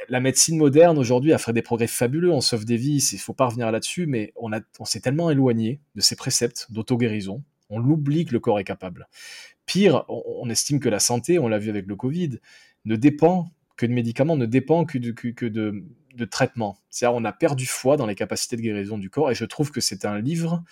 la 0.08 0.20
médecine 0.20 0.56
moderne 0.56 0.98
aujourd'hui 0.98 1.32
a 1.32 1.38
fait 1.38 1.52
des 1.52 1.62
progrès 1.62 1.86
fabuleux, 1.86 2.30
on 2.30 2.40
sauve 2.40 2.64
des 2.64 2.76
vies, 2.76 2.98
il 3.12 3.18
faut 3.18 3.32
pas 3.32 3.46
revenir 3.46 3.70
là-dessus, 3.70 4.06
mais 4.06 4.32
on, 4.36 4.50
s'est 4.84 5.00
tellement 5.00 5.30
éloigné 5.30 5.80
de 5.94 6.00
ces 6.00 6.16
préceptes 6.16 6.66
d'auto-guérison, 6.70 7.42
on 7.68 7.78
l'oublie 7.78 8.24
que 8.24 8.32
le 8.32 8.40
corps 8.40 8.60
est 8.60 8.64
capable. 8.64 9.08
Pire, 9.66 10.04
on, 10.08 10.48
estime 10.50 10.80
que 10.80 10.88
la 10.88 11.00
santé, 11.00 11.38
on 11.38 11.48
l'a 11.48 11.58
vu 11.58 11.70
avec 11.70 11.86
le 11.86 11.96
Covid, 11.96 12.38
ne 12.84 12.96
dépend 12.96 13.50
que 13.76 13.86
de 13.86 13.92
médicaments, 13.92 14.36
ne 14.36 14.46
dépend 14.46 14.84
que 14.84 14.98
de 14.98 16.24
traitements. 16.26 16.78
C'est-à-dire 16.90 17.16
on 17.16 17.24
a 17.24 17.32
perdu 17.32 17.66
foi 17.66 17.96
dans 17.96 18.06
les 18.06 18.14
capacités 18.14 18.56
de 18.56 18.62
guérison 18.62 18.98
du 18.98 19.10
corps, 19.10 19.30
et 19.30 19.34
je 19.34 19.44
trouve 19.44 19.70
que 19.70 19.80
c'est 19.80 20.04
un 20.04 20.20
livre 20.20 20.62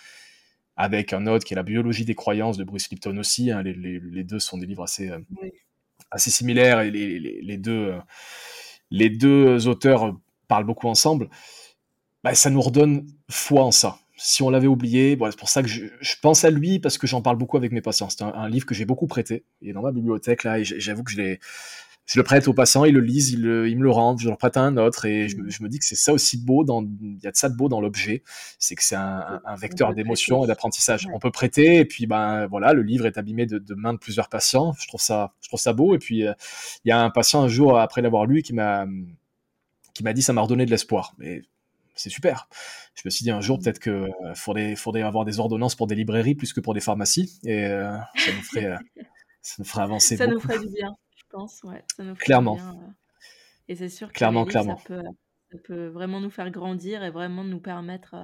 avec 0.79 1.11
un 1.11 1.27
autre 1.27 1.43
qui 1.43 1.53
est 1.53 1.57
La 1.57 1.63
biologie 1.63 2.05
des 2.05 2.15
croyances 2.15 2.55
de 2.55 2.63
Bruce 2.63 2.89
Lipton 2.89 3.17
aussi, 3.17 3.51
hein, 3.51 3.61
les, 3.63 4.23
deux 4.23 4.39
sont 4.39 4.57
des 4.57 4.65
livres 4.65 4.83
assez, 4.83 5.09
euh, 5.09 5.19
assez 6.11 6.29
similaires, 6.29 6.81
et 6.81 6.91
les, 6.91 7.57
deux... 7.57 7.89
Euh, 7.89 7.99
les 8.91 9.09
deux 9.09 9.67
auteurs 9.67 10.15
parlent 10.47 10.65
beaucoup 10.65 10.87
ensemble, 10.87 11.29
bah, 12.23 12.35
ça 12.35 12.49
nous 12.49 12.61
redonne 12.61 13.05
foi 13.29 13.63
en 13.63 13.71
ça. 13.71 13.99
Si 14.17 14.43
on 14.43 14.49
l'avait 14.49 14.67
oublié, 14.67 15.17
c'est 15.29 15.39
pour 15.39 15.47
ça 15.47 15.63
que 15.63 15.69
je, 15.69 16.15
pense 16.21 16.43
à 16.43 16.49
lui 16.49 16.79
parce 16.79 16.97
que 16.97 17.07
j'en 17.07 17.21
parle 17.21 17.37
beaucoup 17.37 17.55
avec 17.55 17.71
mes 17.71 17.81
patients. 17.81 18.09
C'est 18.09 18.23
un, 18.23 18.49
livre 18.49 18.65
que 18.65 18.75
j'ai 18.75 18.83
beaucoup 18.83 19.07
prêté. 19.07 19.45
Il 19.61 19.69
est 19.69 19.73
dans 19.73 19.81
ma 19.81 19.93
bibliothèque 19.93 20.43
là 20.43 20.59
et 20.59 20.65
j'avoue 20.65 21.03
que 21.03 21.11
je 21.11 21.17
l'ai. 21.17 21.39
Je 22.09 22.19
le 22.19 22.23
prête 22.23 22.47
aux 22.47 22.55
patients, 22.55 22.85
ils 22.85 22.93
le 22.93 23.01
lisent, 23.01 23.29
ils, 23.29 23.39
me 23.39 23.83
le 23.83 23.91
rendent, 23.91 24.19
je 24.19 24.27
leur 24.27 24.37
prête 24.39 24.57
à 24.57 24.61
un 24.61 24.77
autre 24.77 25.05
et 25.05 25.29
je, 25.29 25.37
me 25.37 25.69
dis 25.69 25.77
que 25.77 25.85
c'est 25.85 25.93
ça 25.93 26.11
aussi 26.11 26.39
de 26.39 26.45
beau 26.45 26.65
il 26.65 27.19
y 27.21 27.27
a 27.27 27.31
de 27.31 27.35
ça 27.35 27.49
de 27.49 27.55
beau 27.55 27.69
dans 27.69 27.81
l'objet, 27.81 28.23
c'est 28.57 28.73
que 28.73 28.83
c'est 28.83 28.95
un, 28.95 29.39
vecteur 29.59 29.93
d'émotion 29.93 30.43
et 30.43 30.47
d'apprentissage. 30.47 31.07
On 31.13 31.19
peut 31.19 31.29
prêter 31.29 31.77
et 31.77 31.85
puis 31.85 32.07
ben 32.07 32.47
voilà, 32.47 32.73
le 32.73 32.81
livre 32.81 33.05
est 33.05 33.19
abîmé 33.19 33.45
de, 33.45 33.59
de 33.59 33.75
mains 33.75 33.93
de 33.93 33.99
plusieurs 33.99 34.27
patients. 34.27 34.73
Je 34.79 34.87
trouve 34.87 35.01
ça, 35.01 35.35
je 35.41 35.49
trouve 35.49 35.59
ça 35.59 35.73
beau 35.73 35.93
et 35.93 35.99
puis 35.99 36.25
euh, 36.25 36.33
il 36.83 36.89
y 36.89 36.91
a 36.91 36.99
un 36.99 37.11
patient 37.11 37.43
un 37.43 37.47
jour 37.47 37.77
après 37.77 38.01
l'avoir 38.01 38.25
lu 38.25 38.41
qui 38.41 38.53
m'a 38.53 38.87
qui 39.93 40.03
m'a 40.03 40.13
dit 40.13 40.23
ça 40.23 40.33
m'a 40.33 40.41
redonné 40.41 40.65
de 40.65 40.71
l'espoir. 40.71 41.13
Mais 41.19 41.43
c'est 41.93 42.09
super. 42.09 42.49
Je 42.95 43.03
me 43.05 43.11
suis 43.11 43.21
dit 43.21 43.29
un 43.29 43.41
jour 43.41 43.59
peut-être 43.59 43.79
que 43.79 43.91
euh, 43.91 44.09
faudrait, 44.33 44.75
faudrait 44.75 45.03
avoir 45.03 45.25
des 45.25 45.39
ordonnances 45.39 45.75
pour 45.75 45.85
des 45.85 45.93
librairies 45.93 46.33
plus 46.33 46.53
que 46.53 46.59
pour 46.59 46.73
des 46.73 46.79
pharmacies 46.79 47.39
et 47.43 47.65
euh, 47.65 47.95
ça 48.15 48.31
nous 48.31 48.41
ferait 48.41 48.77
ça 49.43 49.55
nous 49.59 49.65
ferait 49.65 49.83
avancer. 49.83 50.17
Ça 50.17 50.25
nous 50.25 50.39
ferait 50.39 50.57
du 50.57 50.69
bien. 50.69 50.95
Pense. 51.29 51.63
Ouais, 51.63 51.83
ça 51.95 52.03
nous 52.03 52.15
clairement. 52.15 52.55
Bien, 52.55 52.95
et 53.67 53.75
c'est 53.75 53.89
sûr 53.89 54.07
que 54.07 54.13
clairement, 54.13 54.45
clairement. 54.45 54.77
ça 54.77 54.83
peut, 54.85 55.03
ça 55.51 55.57
peut 55.63 55.87
vraiment 55.87 56.19
nous 56.19 56.31
faire 56.31 56.49
grandir 56.49 57.03
et 57.03 57.11
vraiment 57.11 57.43
nous 57.43 57.59
permettre 57.59 58.15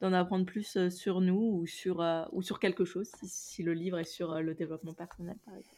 d'en 0.00 0.12
apprendre 0.12 0.44
plus 0.44 0.88
sur 0.90 1.20
nous 1.20 1.60
ou 1.60 1.66
sur, 1.66 2.04
ou 2.32 2.42
sur 2.42 2.60
quelque 2.60 2.84
chose, 2.84 3.10
si, 3.18 3.28
si, 3.28 3.62
le 3.62 3.72
livre 3.72 3.98
est 3.98 4.04
sur 4.04 4.40
le 4.40 4.54
développement 4.54 4.94
personnel, 4.94 5.36
par 5.44 5.54
exemple. 5.54 5.76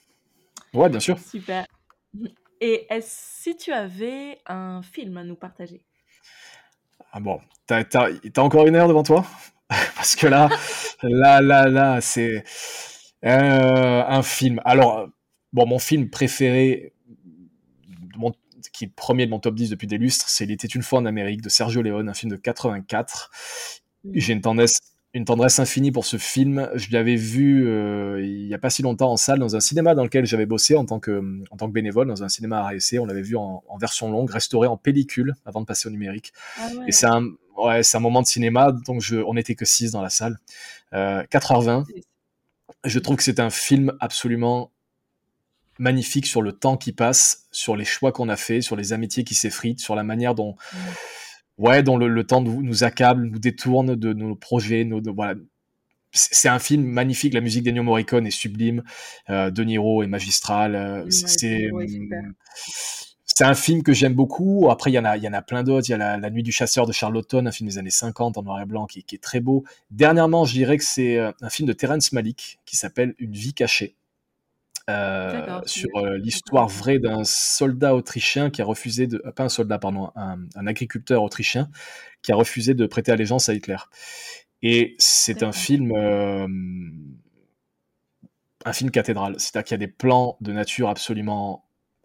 Ouais, 0.75 0.89
bien 0.89 1.01
sûr. 1.01 1.19
Super. 1.19 1.67
Et 2.61 2.87
si 3.01 3.57
tu 3.57 3.73
avais 3.73 4.39
un 4.47 4.83
film 4.83 5.17
à 5.17 5.25
nous 5.25 5.37
partager? 5.37 5.85
Ah 7.13 7.21
bon, 7.21 7.41
t'as 7.67 7.83
as, 7.95 8.41
encore 8.41 8.67
une 8.67 8.77
heure 8.77 8.89
devant 8.89 9.03
toi? 9.03 9.27
Parce 9.69 10.17
que 10.17 10.27
là, 10.27 10.49
là, 11.03 11.41
là, 11.41 11.69
là, 11.69 12.01
c'est 12.01 12.45
euh, 13.25 14.05
un 14.07 14.23
film. 14.23 14.61
Alors, 14.65 15.09
bon, 15.53 15.67
mon 15.67 15.79
film 15.79 16.11
préféré, 16.11 16.93
qui 18.73 18.85
est 18.85 18.89
le 18.89 18.93
premier 18.95 19.27
de 19.27 19.31
mon 19.31 19.39
top 19.39 19.55
10 19.55 19.71
depuis 19.71 19.87
des 19.87 19.99
lustres, 19.99 20.29
c'est 20.29 20.45
Il 20.45 20.51
était 20.51 20.69
une 20.69 20.83
fois 20.83 21.01
en 21.01 21.07
Amérique 21.07 21.43
de 21.43 21.49
Sergio 21.49 21.83
Leone, 21.83 22.09
un 22.09 22.15
film 22.15 22.31
de 22.31 22.37
84. 22.37 23.31
Mmh. 24.05 24.11
J'ai 24.15 24.33
une 24.33 24.41
tendance 24.41 24.81
une 25.15 25.27
tendresse 25.27 25.59
infinie 25.59 25.93
pour 25.93 26.07
ce 26.07 26.17
film. 26.17 26.71
Je 26.75 26.91
l'avais 26.93 27.17
vu 27.17 27.69
euh, 27.69 28.25
il 28.25 28.47
n'y 28.47 28.55
a 28.55 28.59
pas 28.59 28.71
si 28.71 28.83
longtemps 28.83 29.13
en 29.13 29.17
salle 29.17 29.39
dans 29.39 29.55
un 29.55 29.61
cinéma 29.61 29.95
dans 29.95 30.05
lequel 30.05 30.25
j'avais 30.25 30.47
bossé 30.47 30.75
en 30.75 30.87
tant 30.87 31.01
que, 31.01 31.43
en 31.51 31.57
tant 31.57 31.67
que 31.67 31.73
bénévole, 31.73 32.09
dans 32.09 32.25
un 32.25 32.29
cinéma 32.29 32.67
à 32.67 32.73
On 32.99 33.05
l'avait 33.05 33.23
vu 33.23 33.37
en, 33.37 33.63
version 33.79 34.11
longue, 34.11 34.31
restauré 34.31 34.69
en 34.69 34.77
pellicule 34.77 35.35
avant 35.45 35.61
de 35.61 35.67
passer 35.67 35.89
au 35.89 35.91
numérique. 35.91 36.33
Ah 36.59 36.69
Et 36.87 36.93
c'est 36.93 37.07
un, 37.07 37.27
ouais, 37.59 37.83
c'est 37.83 37.97
un 37.99 38.01
moment 38.01 38.23
de 38.23 38.27
cinéma, 38.27 38.73
donc 38.73 39.03
je, 39.03 39.17
on 39.17 39.35
n'était 39.35 39.55
que 39.55 39.67
6 39.67 39.91
dans 39.91 40.03
la 40.03 40.11
salle. 40.11 40.39
Euh, 40.95 41.23
4h20. 41.25 41.85
Je 42.85 42.99
trouve 42.99 43.17
que 43.17 43.23
c'est 43.23 43.39
un 43.39 43.51
film 43.51 43.93
absolument 44.01 44.72
magnifique 45.79 46.27
sur 46.27 46.43
le 46.43 46.53
temps 46.53 46.77
qui 46.77 46.93
passe, 46.93 47.49
sur 47.51 47.77
les 47.77 47.85
choix 47.85 48.13
qu'on 48.13 48.29
a 48.29 48.37
fait, 48.37 48.61
sur 48.61 48.77
les 48.77 48.93
amitiés 48.93 49.25
qui 49.25 49.35
s'effritent, 49.35 49.81
sur 49.81 49.95
la 49.95 50.03
manière 50.03 50.35
dont 50.35 50.57
ouais, 51.59 51.83
dont 51.83 51.97
le, 51.97 52.25
temps 52.25 52.41
nous, 52.41 52.63
nous, 52.63 52.85
accable, 52.85 53.27
nous 53.27 53.39
détourne 53.39 53.97
de 53.97 54.13
nos 54.13 54.35
projets, 54.35 54.85
nos, 54.85 55.01
voilà. 55.15 55.35
C'est 56.15 56.51
un 56.51 56.59
film 56.59 56.85
magnifique, 56.85 57.33
la 57.33 57.41
musique 57.41 57.63
d'Ennio 57.63 57.83
Morricone 57.83 58.27
est 58.27 58.31
sublime, 58.31 58.83
euh, 59.31 59.51
De 59.51 59.65
Niro 59.65 60.03
est 60.03 60.07
magistral, 60.07 60.75
euh, 60.75 61.07
c'est 61.09 61.71
c'est 63.35 63.45
un 63.45 63.55
film 63.55 63.83
que 63.83 63.95
j'aime 63.95 64.13
beaucoup. 64.13 64.69
Après, 64.71 64.91
il 64.91 64.95
y 64.95 64.99
en 64.99 65.07
a, 65.07 65.17
il 65.17 65.23
y 65.23 65.29
en 65.29 65.33
a 65.33 65.41
plein 65.41 65.63
d'autres. 65.63 65.89
Il 65.89 65.93
y 65.93 65.95
a 65.95 66.19
la, 66.19 66.31
Nuit 66.31 66.43
du 66.43 66.53
chasseur 66.53 66.87
de 66.87 66.93
Charlottetown, 66.93 67.47
un 67.47 67.51
film 67.51 67.69
des 67.69 67.79
années 67.79 67.91
50 67.91 68.37
en 68.37 68.43
noir 68.43 68.61
et 68.61 68.67
blanc 68.67 68.87
qui, 68.87 69.05
qui 69.05 69.15
est 69.15 69.23
très 69.23 69.41
beau. 69.41 69.65
Dernièrement, 69.91 70.45
je 70.45 70.53
dirais 70.53 70.77
que 70.77 70.85
c'est 70.85 71.17
euh, 71.17 71.33
un 71.41 71.49
film 71.49 71.67
de 71.67 71.73
Terence 71.73 72.13
Malick 72.13 72.61
qui 72.67 72.77
s'appelle 72.77 73.15
Une 73.19 73.33
vie 73.33 73.55
cachée. 73.55 73.97
Euh, 74.91 75.61
sur 75.65 75.89
euh, 75.97 76.19
l'histoire 76.19 76.67
vraie 76.67 76.99
d'un 76.99 77.23
soldat 77.23 77.95
autrichien 77.95 78.51
qui 78.51 78.63
a 78.63 78.65
refusé 78.65 79.07
de, 79.07 79.19
pas 79.37 79.45
un 79.45 79.49
soldat 79.49 79.79
pardon, 79.79 80.11
un, 80.17 80.67
agriculteur 80.67 81.23
autrichien 81.23 81.71
qui 82.23 82.33
a 82.33 82.35
refusé 82.35 82.75
de 82.75 82.87
prêter 82.87 83.13
allégeance 83.13 83.49
à 83.49 83.55
Hitler. 83.55 83.77
Et 84.63 84.97
c'est 84.99 85.43
un 85.45 85.53
film, 85.53 85.93
euh, 85.93 86.49
un 88.65 88.73
film 88.73 88.91
cathédrale. 88.91 89.37
C'est-à-dire 89.39 89.65
qu'il 89.65 89.75
y 89.75 89.83
a 89.83 89.87
des 89.87 89.93
plans 89.93 90.37
de 90.41 90.53
nature 90.53 90.89
absolument 90.89 91.65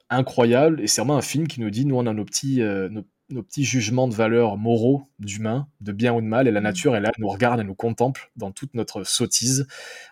incroyables 0.10 0.82
et 0.82 0.88
c'est 0.88 1.02
vraiment 1.02 1.18
un 1.18 1.24
film 1.24 1.48
qui 1.48 1.60
nous 1.62 1.72
dit, 1.72 1.86
nous 1.86 1.95
on 1.95 2.06
a 2.06 2.14
nos 2.14 2.26
petits, 2.26 2.60
nos, 2.60 3.04
nos 3.30 3.44
petits 3.44 3.64
jugements 3.64 4.08
de 4.08 4.14
valeurs 4.14 4.58
moraux 4.58 5.08
d'humains, 5.20 5.68
de 5.82 5.91
bien 5.91 6.14
ou 6.14 6.22
de 6.22 6.26
mal, 6.26 6.48
et 6.48 6.52
la 6.52 6.62
mmh. 6.62 6.64
nature, 6.64 6.95
elle, 6.95 7.12
nous 7.18 7.28
regarde, 7.28 7.60
elle 7.60 7.66
nous 7.66 7.76
contemple 7.76 8.32
dans 8.36 8.52
toute 8.52 8.74
notre 8.74 9.04
sottise. 9.04 9.68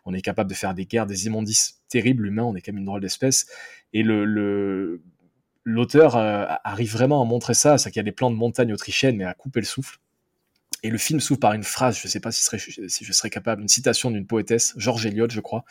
On 0.06 0.14
est 0.14 0.22
capable 0.22 0.50
de 0.50 0.56
faire 0.56 0.74
des 0.74 0.86
guerres, 0.86 1.06
des 1.06 1.26
immondices 1.26 1.82
terribles, 1.88 2.24
l'humain, 2.24 2.44
on 2.44 2.56
est 2.56 2.62
quand 2.62 2.74
même 2.74 2.80
une 2.80 2.86
drôle 2.86 3.02
d'espèce. 3.02 3.48
Et 3.94 4.04
le, 4.04 5.02
l'auteur 5.64 6.16
euh, 6.16 6.46
arrive 6.64 6.92
vraiment 6.92 7.22
à 7.22 7.26
montrer 7.26 7.54
ça, 7.54 7.78
c'est 7.78 7.90
qu'il 7.92 8.00
y 8.00 8.02
a 8.02 8.04
des 8.04 8.12
plans 8.12 8.32
de 8.32 8.36
montagne 8.36 8.74
autrichienne, 8.74 9.18
mais 9.18 9.26
à 9.26 9.34
couper 9.34 9.60
le 9.60 9.66
souffle. 9.66 10.00
Et 10.86 10.90
le 10.92 11.00
film 11.00 11.20
s'ouvre 11.20 11.40
par 11.40 11.54
une 11.54 11.64
phrase, 11.64 11.98
je 11.98 12.06
ne 12.06 12.12
sais 12.12 12.20
pas 12.20 12.32
si, 12.32 12.44
si, 12.88 13.06
je 13.06 13.12
serais 13.12 13.32
capable, 13.32 13.64
une 13.64 13.68
citation 13.68 14.12
d'une 14.12 14.28
poétesse, 14.28 14.74
George 14.78 15.06
Eliot, 15.08 15.28
je 15.30 15.40
crois. 15.40 15.66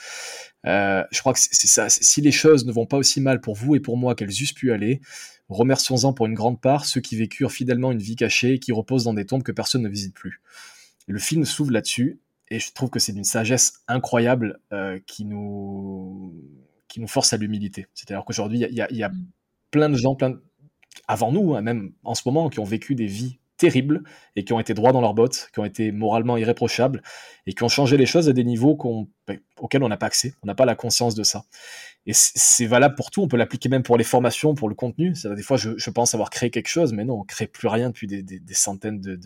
Euh, 0.66 1.05
je 1.12 1.20
crois 1.20 1.32
que 1.32 1.39
c'est 1.39 1.69
ça. 1.69 1.89
Si 1.89 2.20
les 2.20 2.32
choses 2.32 2.66
ne 2.66 2.73
vont 2.73 2.86
pas 2.86 2.97
aussi 2.97 3.20
mal 3.20 3.41
pour 3.41 3.55
vous 3.55 3.77
et 3.77 3.81
pour 3.81 3.97
moi 3.97 4.16
qu'elles 4.16 4.43
eussent 4.43 4.53
pu 4.53 4.73
aller, 4.73 5.01
Remercions-en 5.49 6.15
pour 6.15 6.27
une 6.27 6.35
grande 6.35 6.61
part 6.61 6.86
ceux 6.86 7.01
qui 7.01 7.16
vécurent 7.16 7.53
fidèlement 7.53 7.93
une 7.93 7.99
vie 7.99 8.16
cachée 8.16 8.55
et 8.55 8.59
qui 8.59 8.73
reposent 8.73 9.05
dans 9.05 9.12
des 9.12 9.27
tombes 9.27 9.43
que 9.43 9.53
personne 9.53 9.82
ne 9.82 9.89
visite 9.89 10.15
plus. 10.15 10.41
le 11.07 11.19
film 11.19 11.45
s'ouvre 11.45 11.70
là-dessus, 11.70 12.19
et 12.49 12.59
je 12.59 12.73
trouve 12.73 12.89
que 12.89 12.99
c'est 12.99 13.12
d'une 13.12 13.24
sagesse 13.24 13.82
incroyable 13.86 14.61
euh, 14.73 14.99
qui, 15.07 15.24
nous, 15.27 16.35
qui 16.89 17.01
nous 17.01 17.09
force 17.09 17.32
à 17.32 17.36
l'humilité. 17.36 17.86
C'est-à-dire 17.95 18.24
qu'aujourd'hui, 18.24 18.61
il 18.61 18.74
y, 18.74 19.03
a, 19.03 19.09
mm. 19.09 19.27
plein 19.70 19.91
de 19.91 19.97
gens, 19.97 20.15
plein 20.15 20.41
avant 21.09 21.31
nous, 21.31 21.55
hein, 21.55 21.61
même 21.61 21.93
en 22.05 22.15
ce 22.15 22.23
moment, 22.24 22.49
qui 22.49 22.61
ont 22.61 22.65
vécu 22.65 22.95
des 22.95 23.07
vies 23.07 23.39
terribles 23.56 24.02
et 24.36 24.44
qui 24.44 24.52
ont 24.52 24.60
été 24.60 24.74
droits 24.74 24.93
dans 24.93 25.01
leurs 25.01 25.14
bottes, 25.14 25.48
qui 25.52 25.60
ont 25.60 25.64
été 25.64 25.93
moralement 25.93 26.36
irréprochables 26.36 27.02
et 27.47 27.52
qui 27.52 27.62
ont 27.62 27.68
changé 27.68 27.97
les 27.97 28.06
choses 28.06 28.28
à 28.28 28.32
des 28.32 28.44
niveaux 28.44 28.76
ben, 29.26 29.39
auxquels 29.59 29.82
on 29.82 29.89
n'a 29.89 29.97
pas 29.97 30.06
accès, 30.06 30.35
on 30.43 30.47
n'a 30.47 30.55
pas 30.55 30.64
la 30.64 30.74
conscience 30.74 31.14
de 31.14 31.22
ça. 31.22 31.44
Et 32.06 32.12
c'est 32.12 32.66
valable 32.66 32.97
pour 32.97 33.10
tout, 33.10 33.22
on 33.22 33.28
peut 33.28 33.39
l'appliquer 33.39 33.70
même 33.70 33.82
pour 33.82 33.97
les 33.97 34.05
formations, 34.05 34.55
pour 34.55 34.68
le 34.68 34.74
contenu. 34.74 35.14
Ça, 35.14 35.35
des 35.35 35.43
fois, 35.43 35.56
je, 35.56 35.90
pense 35.90 36.14
avoir 36.14 36.28
créé 36.28 36.51
quelque 36.51 36.68
chose, 36.68 36.93
mais 36.93 37.05
non, 37.05 37.20
on 37.20 37.24
crée 37.24 37.47
plus 37.47 37.68
rien 37.68 37.89
depuis 37.89 38.06
des, 38.06 38.43
centaines 38.52 39.01
de, 39.01 39.18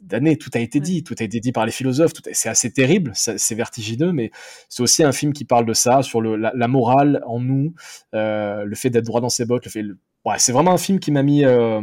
d'années. 0.00 0.36
Tout 0.36 0.50
a 0.54 0.58
été 0.58 0.80
dit, 0.80 1.04
tout 1.04 1.14
a 1.20 1.22
été 1.22 1.38
dit 1.38 1.52
par 1.52 1.66
les 1.66 1.72
philosophes. 1.72 2.12
C'est 2.32 2.48
assez 2.48 2.72
terrible, 2.72 3.12
c'est 3.14 3.54
vertigineux, 3.54 4.12
mais 4.12 4.32
c'est 4.68 4.82
aussi 4.82 5.04
un 5.04 5.12
film 5.12 5.32
qui 5.32 5.44
parle 5.44 5.66
de 5.66 5.74
ça, 5.74 6.02
sur 6.02 6.20
le, 6.20 6.34
la, 6.36 6.68
morale 6.68 7.22
en 7.26 7.38
nous, 7.38 7.74
euh, 8.14 8.64
le 8.64 8.74
fait 8.74 8.90
d'être 8.90 9.06
droit 9.06 9.20
dans 9.20 9.28
ses 9.28 9.44
bottes. 9.44 9.66
Le 9.66 9.70
fait, 9.70 9.84
ouais, 10.24 10.34
c'est 10.38 10.52
vraiment 10.52 10.72
un 10.72 10.78
film 10.78 10.98
qui 10.98 11.12
m'a 11.12 11.22
mis 11.22 11.44
euh, 11.44 11.80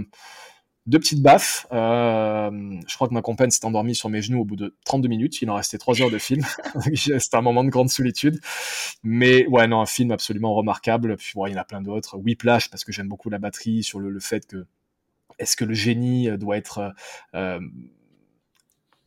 deux 0.87 0.99
petites 0.99 1.21
baffes. 1.21 1.67
Euh, 1.71 2.49
je 2.87 2.95
crois 2.95 3.07
que 3.07 3.13
ma 3.13 3.21
compagne 3.21 3.49
s'est 3.49 3.65
endormie 3.65 3.93
sur 3.93 4.09
mes 4.09 4.21
genoux 4.21 4.41
au 4.41 4.45
bout 4.45 4.55
de 4.55 4.75
32 4.85 5.09
minutes. 5.09 5.41
Il 5.41 5.49
en 5.49 5.55
restait 5.55 5.77
3 5.77 6.01
heures 6.01 6.11
de 6.11 6.17
film. 6.17 6.43
C'était 6.95 7.37
un 7.37 7.41
moment 7.41 7.63
de 7.63 7.69
grande 7.69 7.89
solitude. 7.89 8.39
Mais 9.03 9.45
ouais, 9.47 9.67
non, 9.67 9.81
un 9.81 9.85
film 9.85 10.11
absolument 10.11 10.55
remarquable. 10.55 11.17
Puis 11.17 11.33
ouais, 11.35 11.51
il 11.51 11.53
y 11.53 11.57
en 11.57 11.61
a 11.61 11.65
plein 11.65 11.81
d'autres. 11.81 12.17
Whiplash, 12.17 12.69
parce 12.69 12.83
que 12.83 12.91
j'aime 12.91 13.09
beaucoup 13.09 13.29
la 13.29 13.37
batterie, 13.37 13.83
sur 13.83 13.99
le, 13.99 14.19
fait 14.19 14.47
que 14.47 14.65
est-ce 15.39 15.55
que 15.55 15.65
le 15.65 15.73
génie 15.73 16.29
doit 16.37 16.57
être... 16.57 16.93
Euh, 17.35 17.59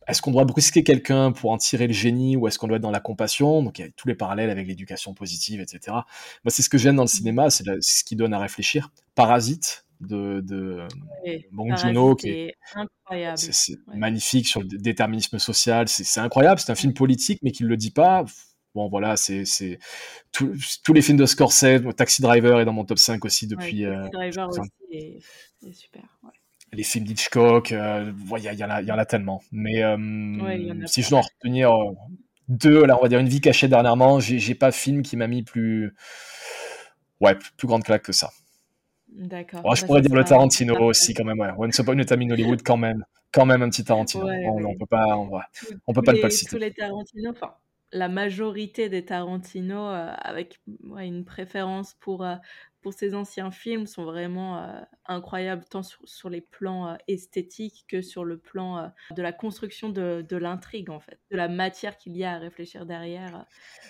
est-ce 0.07 0.21
qu'on 0.21 0.31
doit 0.31 0.45
brusquer 0.45 0.83
quelqu'un 0.83 1.31
pour 1.31 1.51
en 1.51 1.57
tirer 1.57 1.87
le 1.87 1.93
génie 1.93 2.35
ou 2.35 2.47
est-ce 2.47 2.57
qu'on 2.57 2.67
doit 2.67 2.77
être 2.77 2.83
dans 2.83 2.91
la 2.91 2.99
compassion? 2.99 3.63
Donc 3.63 3.79
il 3.79 3.83
y 3.83 3.87
a 3.87 3.91
tous 3.95 4.07
les 4.07 4.15
parallèles 4.15 4.49
avec 4.49 4.67
l'éducation 4.67 5.13
positive, 5.13 5.61
etc. 5.61 5.79
Moi, 6.43 6.49
c'est 6.49 6.63
ce 6.63 6.69
que 6.69 6.77
j'aime 6.77 6.95
dans 6.95 7.03
le 7.03 7.07
cinéma, 7.07 7.49
c'est 7.49 7.63
ce 7.81 8.03
qui 8.03 8.15
donne 8.15 8.33
à 8.33 8.39
réfléchir. 8.39 8.91
Parasite, 9.15 9.85
de, 10.01 10.41
de 10.41 10.87
Bong 11.51 11.75
qui 12.17 12.29
est, 12.29 12.55
incroyable. 12.75 13.37
C'est 13.37 13.77
magnifique 13.87 14.47
sur 14.47 14.61
le 14.61 14.67
déterminisme 14.67 15.39
social. 15.39 15.87
C'est 15.87 16.19
incroyable. 16.19 16.59
C'est 16.59 16.71
un 16.71 16.75
film 16.75 16.93
politique, 16.93 17.39
mais 17.43 17.51
qui 17.51 17.63
ne 17.63 17.69
le 17.69 17.77
dit 17.77 17.91
pas. 17.91 18.25
Bon, 18.73 18.87
voilà, 18.87 19.17
c'est 19.17 19.79
tous 20.31 20.93
les 20.93 21.01
films 21.01 21.17
de 21.17 21.25
Scorsese. 21.25 21.81
Taxi 21.95 22.21
Driver 22.21 22.59
est 22.59 22.65
dans 22.65 22.73
mon 22.73 22.85
top 22.85 22.99
5 22.99 23.23
aussi 23.25 23.47
depuis. 23.47 23.83
Taxi 23.83 23.85
euh, 23.85 24.09
Driver 24.09 24.49
aussi 24.49 24.61
est, 24.91 25.73
super. 25.73 26.03
Les 26.73 26.83
films 26.83 27.05
d'Hitchcock, 27.05 27.71
euh, 27.73 28.13
il 28.37 28.43
y, 28.43 28.55
y, 28.55 28.63
en 28.63 28.97
a 28.97 29.05
tellement. 29.05 29.43
Mais 29.51 29.83
euh, 29.83 29.97
si 30.85 31.01
je 31.01 31.09
dois 31.09 31.19
en 31.19 31.21
retenir 31.21 31.73
deux, 32.47 32.85
là, 32.85 32.97
on 32.97 33.01
va 33.01 33.09
dire 33.09 33.19
une 33.19 33.29
vie 33.29 33.41
cachée 33.41 33.67
dernièrement, 33.67 34.19
j'ai 34.19 34.55
pas 34.55 34.71
film 34.71 35.01
qui 35.01 35.17
m'a 35.17 35.27
mis 35.27 35.43
plus. 35.43 35.93
Ouais, 37.19 37.35
plus 37.57 37.67
grande 37.67 37.83
claque 37.83 38.03
que 38.03 38.13
ça. 38.13 38.31
D'accord. 39.11 39.75
je 39.75 39.81
bah, 39.81 39.87
pourrais 39.87 40.01
dire 40.01 40.15
le 40.15 40.23
Tarantino 40.23 40.75
aussi, 40.79 41.13
quand 41.13 41.25
même. 41.25 41.39
Ouais. 41.39 41.49
Once 41.57 41.77
Upon 41.79 41.99
a 41.99 42.05
Time 42.05 42.21
in 42.21 42.31
Hollywood, 42.31 42.61
quand 42.63 42.77
même. 42.77 43.05
Quand 43.31 43.45
même 43.45 43.61
un 43.61 43.69
petit 43.69 43.83
Tarantino. 43.83 44.25
on, 44.25 44.59
ne 44.59 44.77
peut 44.77 44.85
pas, 44.85 45.17
on, 45.17 45.93
peut 45.93 46.01
pas 46.01 46.13
le 46.13 46.29
citer. 46.29 46.49
Tous 46.49 46.57
les 46.57 46.73
Tarantino, 46.73 47.31
enfin, 47.31 47.53
la 47.91 48.09
majorité 48.09 48.89
des 48.89 49.05
Tarantino, 49.05 49.87
euh, 49.87 50.13
avec 50.17 50.59
une 50.97 51.25
préférence 51.25 51.95
pour, 51.99 52.23
euh, 52.23 52.35
pour 52.81 52.93
ces 52.93 53.13
anciens 53.13 53.51
films, 53.51 53.87
sont 53.87 54.03
vraiment 54.03 54.57
euh, 54.57 54.81
incroyables, 55.05 55.63
tant 55.69 55.83
sur, 55.83 55.99
sur 56.05 56.29
les 56.29 56.41
plans 56.41 56.97
esthétiques 57.07 57.85
que 57.87 58.01
sur 58.01 58.25
le 58.25 58.37
plan 58.37 58.91
de 59.15 59.21
la 59.21 59.31
construction 59.31 59.89
de, 59.89 60.25
de 60.27 60.37
l'intrigue, 60.37 60.89
en 60.89 60.99
fait, 60.99 61.19
de 61.29 61.37
la 61.37 61.47
matière 61.47 61.97
qu'il 61.97 62.17
y 62.17 62.23
a 62.23 62.33
à 62.33 62.37
réfléchir 62.37 62.85
derrière. 62.85 63.45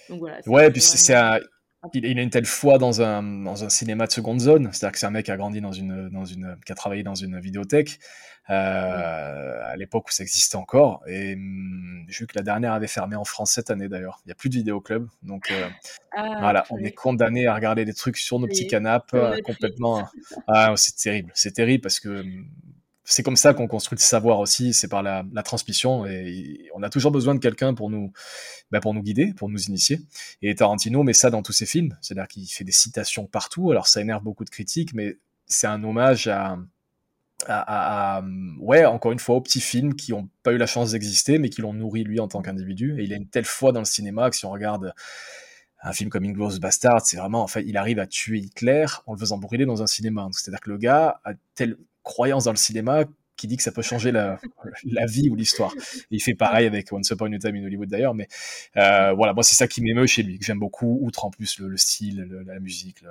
Donc 0.10 0.20
voilà. 0.20 0.40
Ouais, 0.46 0.70
puis 0.72 0.82
c'est 0.82 1.16
un 1.16 1.40
il, 1.94 2.20
a 2.20 2.22
une 2.22 2.30
telle 2.30 2.46
foi 2.46 2.78
dans 2.78 3.02
un, 3.02 3.24
dans 3.24 3.64
un 3.64 3.70
cinéma 3.70 4.06
de 4.06 4.12
seconde 4.12 4.40
zone, 4.40 4.70
c'est-à-dire 4.72 4.92
que 4.92 5.00
c'est 5.00 5.06
un 5.06 5.12
mec 5.12 5.26
qui 5.26 5.32
a 5.32 5.38
grandi 5.38 5.62
dans 5.62 5.72
une, 5.72 6.10
dans 6.10 6.26
une, 6.26 6.58
qui 6.66 6.72
a 6.72 6.76
travaillé 6.76 7.04
dans 7.04 7.16
une 7.16 7.40
vidéothèque 7.40 8.00
euh, 8.50 9.62
à 9.64 9.76
l'époque 9.78 10.08
où 10.10 10.12
ça 10.12 10.24
existait 10.24 10.58
encore. 10.58 11.02
Et 11.08 11.34
hum, 11.34 12.06
j'ai 12.08 12.20
vu 12.20 12.28
que 12.28 12.38
la 12.38 12.44
dernière 12.44 12.74
avait 12.74 12.88
fermé 12.88 13.16
en 13.16 13.24
France 13.24 13.52
cette 13.52 13.72
année 13.72 13.88
d'ailleurs. 13.88 14.20
Il 14.26 14.28
n'y 14.28 14.32
a 14.32 14.36
plus 14.36 14.50
de 14.50 14.56
vidéoclub, 14.56 15.08
donc 15.24 15.50
euh, 15.52 15.68
ah, 16.16 16.38
voilà, 16.40 16.66
on 16.70 16.78
est 16.78 16.92
condamné 16.92 17.48
à 17.48 17.56
regarder 17.56 17.86
des 17.86 17.94
trucs 17.94 18.18
sur 18.18 18.40
nos 18.40 18.48
petits 18.48 18.68
canapes 18.68 19.14
euh, 19.14 19.40
complètement. 19.44 20.08
ah, 20.48 20.74
c'est 20.76 20.96
terrible, 20.96 21.32
c'est 21.34 21.54
terrible 21.54 21.82
parce 21.82 22.00
que 22.00 22.22
hum, 22.22 22.48
c'est 23.12 23.24
comme 23.24 23.36
ça 23.36 23.54
qu'on 23.54 23.68
construit 23.68 23.98
le 23.98 24.02
savoir 24.02 24.40
aussi, 24.40 24.74
c'est 24.74 24.88
par 24.88 25.04
la, 25.04 25.26
transmission. 25.44 26.06
Et 26.06 26.70
on 26.74 26.82
a 26.82 26.90
toujours 26.90 27.12
besoin 27.12 27.36
de 27.36 27.40
quelqu'un 27.40 27.74
pour 27.74 27.90
nous, 27.90 28.14
bah, 28.72 28.80
pour 28.80 28.94
nous 28.94 29.04
guider, 29.04 29.34
pour 29.34 29.50
nous 29.50 29.62
initier. 29.64 30.00
Et 30.42 30.56
Tarantino 30.56 31.04
met 31.04 31.12
ça 31.12 31.30
dans 31.30 31.44
tous 31.44 31.52
ses 31.52 31.66
films, 31.66 31.98
c'est-à-dire 32.02 32.28
qu'il 32.30 32.48
fait 32.48 32.64
des 32.64 32.72
citations 32.72 33.26
partout. 33.26 33.70
Alors 33.70 33.88
ça 33.88 34.00
énerve 34.00 34.24
beaucoup 34.24 34.46
de 34.46 34.50
critiques, 34.50 34.94
mais 34.94 35.18
c'est 35.46 35.68
un 35.68 35.84
hommage 35.84 36.30
à, 36.30 36.58
à, 37.48 38.24
ouais, 38.60 38.86
encore 38.86 39.12
une 39.12 39.20
fois, 39.20 39.36
aux 39.36 39.42
petits 39.42 39.60
films 39.60 39.96
qui 39.96 40.12
n'ont 40.12 40.30
pas 40.44 40.54
eu 40.54 40.58
la 40.58 40.68
chance 40.68 40.92
d'exister, 40.92 41.38
mais 41.38 41.50
qui 41.50 41.62
l'ont 41.62 41.74
nourri 41.74 42.06
lui 42.06 42.22
en 42.22 42.30
tant 42.30 42.42
qu'individu. 42.42 42.98
Et 42.98 43.04
il 43.04 43.12
a 43.12 43.18
une 43.18 43.28
telle 43.28 43.46
foi 43.46 43.74
dans 43.74 43.82
le 43.82 43.86
cinéma 43.86 44.30
que 44.30 44.38
si 44.38 44.46
on 44.46 44.52
regarde 44.52 44.94
un 45.84 45.92
film 45.92 46.10
comme 46.10 46.24
Inglourious 46.24 46.60
Bastard, 46.60 47.02
c'est 47.06 47.18
vraiment, 47.18 47.44
en 47.44 47.48
fait, 47.48 47.64
il 47.66 47.76
arrive 47.76 48.00
à 48.00 48.08
tuer 48.08 48.38
Hitler 48.38 48.86
en 49.06 49.14
le 49.14 49.20
faisant 49.20 49.38
brûler 49.38 49.66
dans 49.66 49.82
un 49.84 49.88
cinéma. 49.88 50.30
C'est-à-dire 50.32 50.62
que 50.62 50.70
le 50.70 50.78
gars 50.78 51.20
a 51.26 51.34
telle 51.56 51.76
croyance 52.04 52.46
dans 52.46 52.52
le 52.52 52.58
cinéma 52.58 53.06
qui 53.38 53.48
dit 53.48 53.58
que 53.58 53.64
ça 53.64 53.72
peut 53.72 53.82
changer 53.82 54.12
la, 54.12 54.40
la 54.84 55.06
vie 55.06 55.30
ou 55.30 55.36
l'histoire. 55.36 55.74
Il 56.12 56.22
fait 56.22 56.36
pareil 56.36 56.68
avec 56.68 56.92
Once 56.94 57.10
Upon 57.10 57.34
a 57.34 57.40
Time 57.40 57.56
in 57.56 57.66
Hollywood 57.66 57.90
d'ailleurs, 57.90 58.14
mais 58.14 58.28
euh, 58.78 59.14
voilà, 59.14 59.34
moi 59.34 59.44
c'est 59.44 59.56
ça 59.56 59.68
qui 59.68 59.82
m'émeut 59.82 60.06
chez 60.06 60.22
lui, 60.22 60.38
que 60.38 60.46
j'aime 60.46 60.60
beaucoup, 60.60 61.00
outre 61.02 61.26
en 61.26 61.32
plus 61.32 61.60
le, 61.60 61.76
style, 61.78 62.28
la 62.46 62.60
musique. 62.60 63.04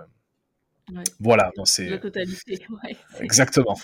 Voilà, 1.19 1.51
c'est... 1.65 1.89
La 1.89 1.99
totalité, 1.99 2.61
ouais. 2.85 2.97
Exactement. 3.21 3.79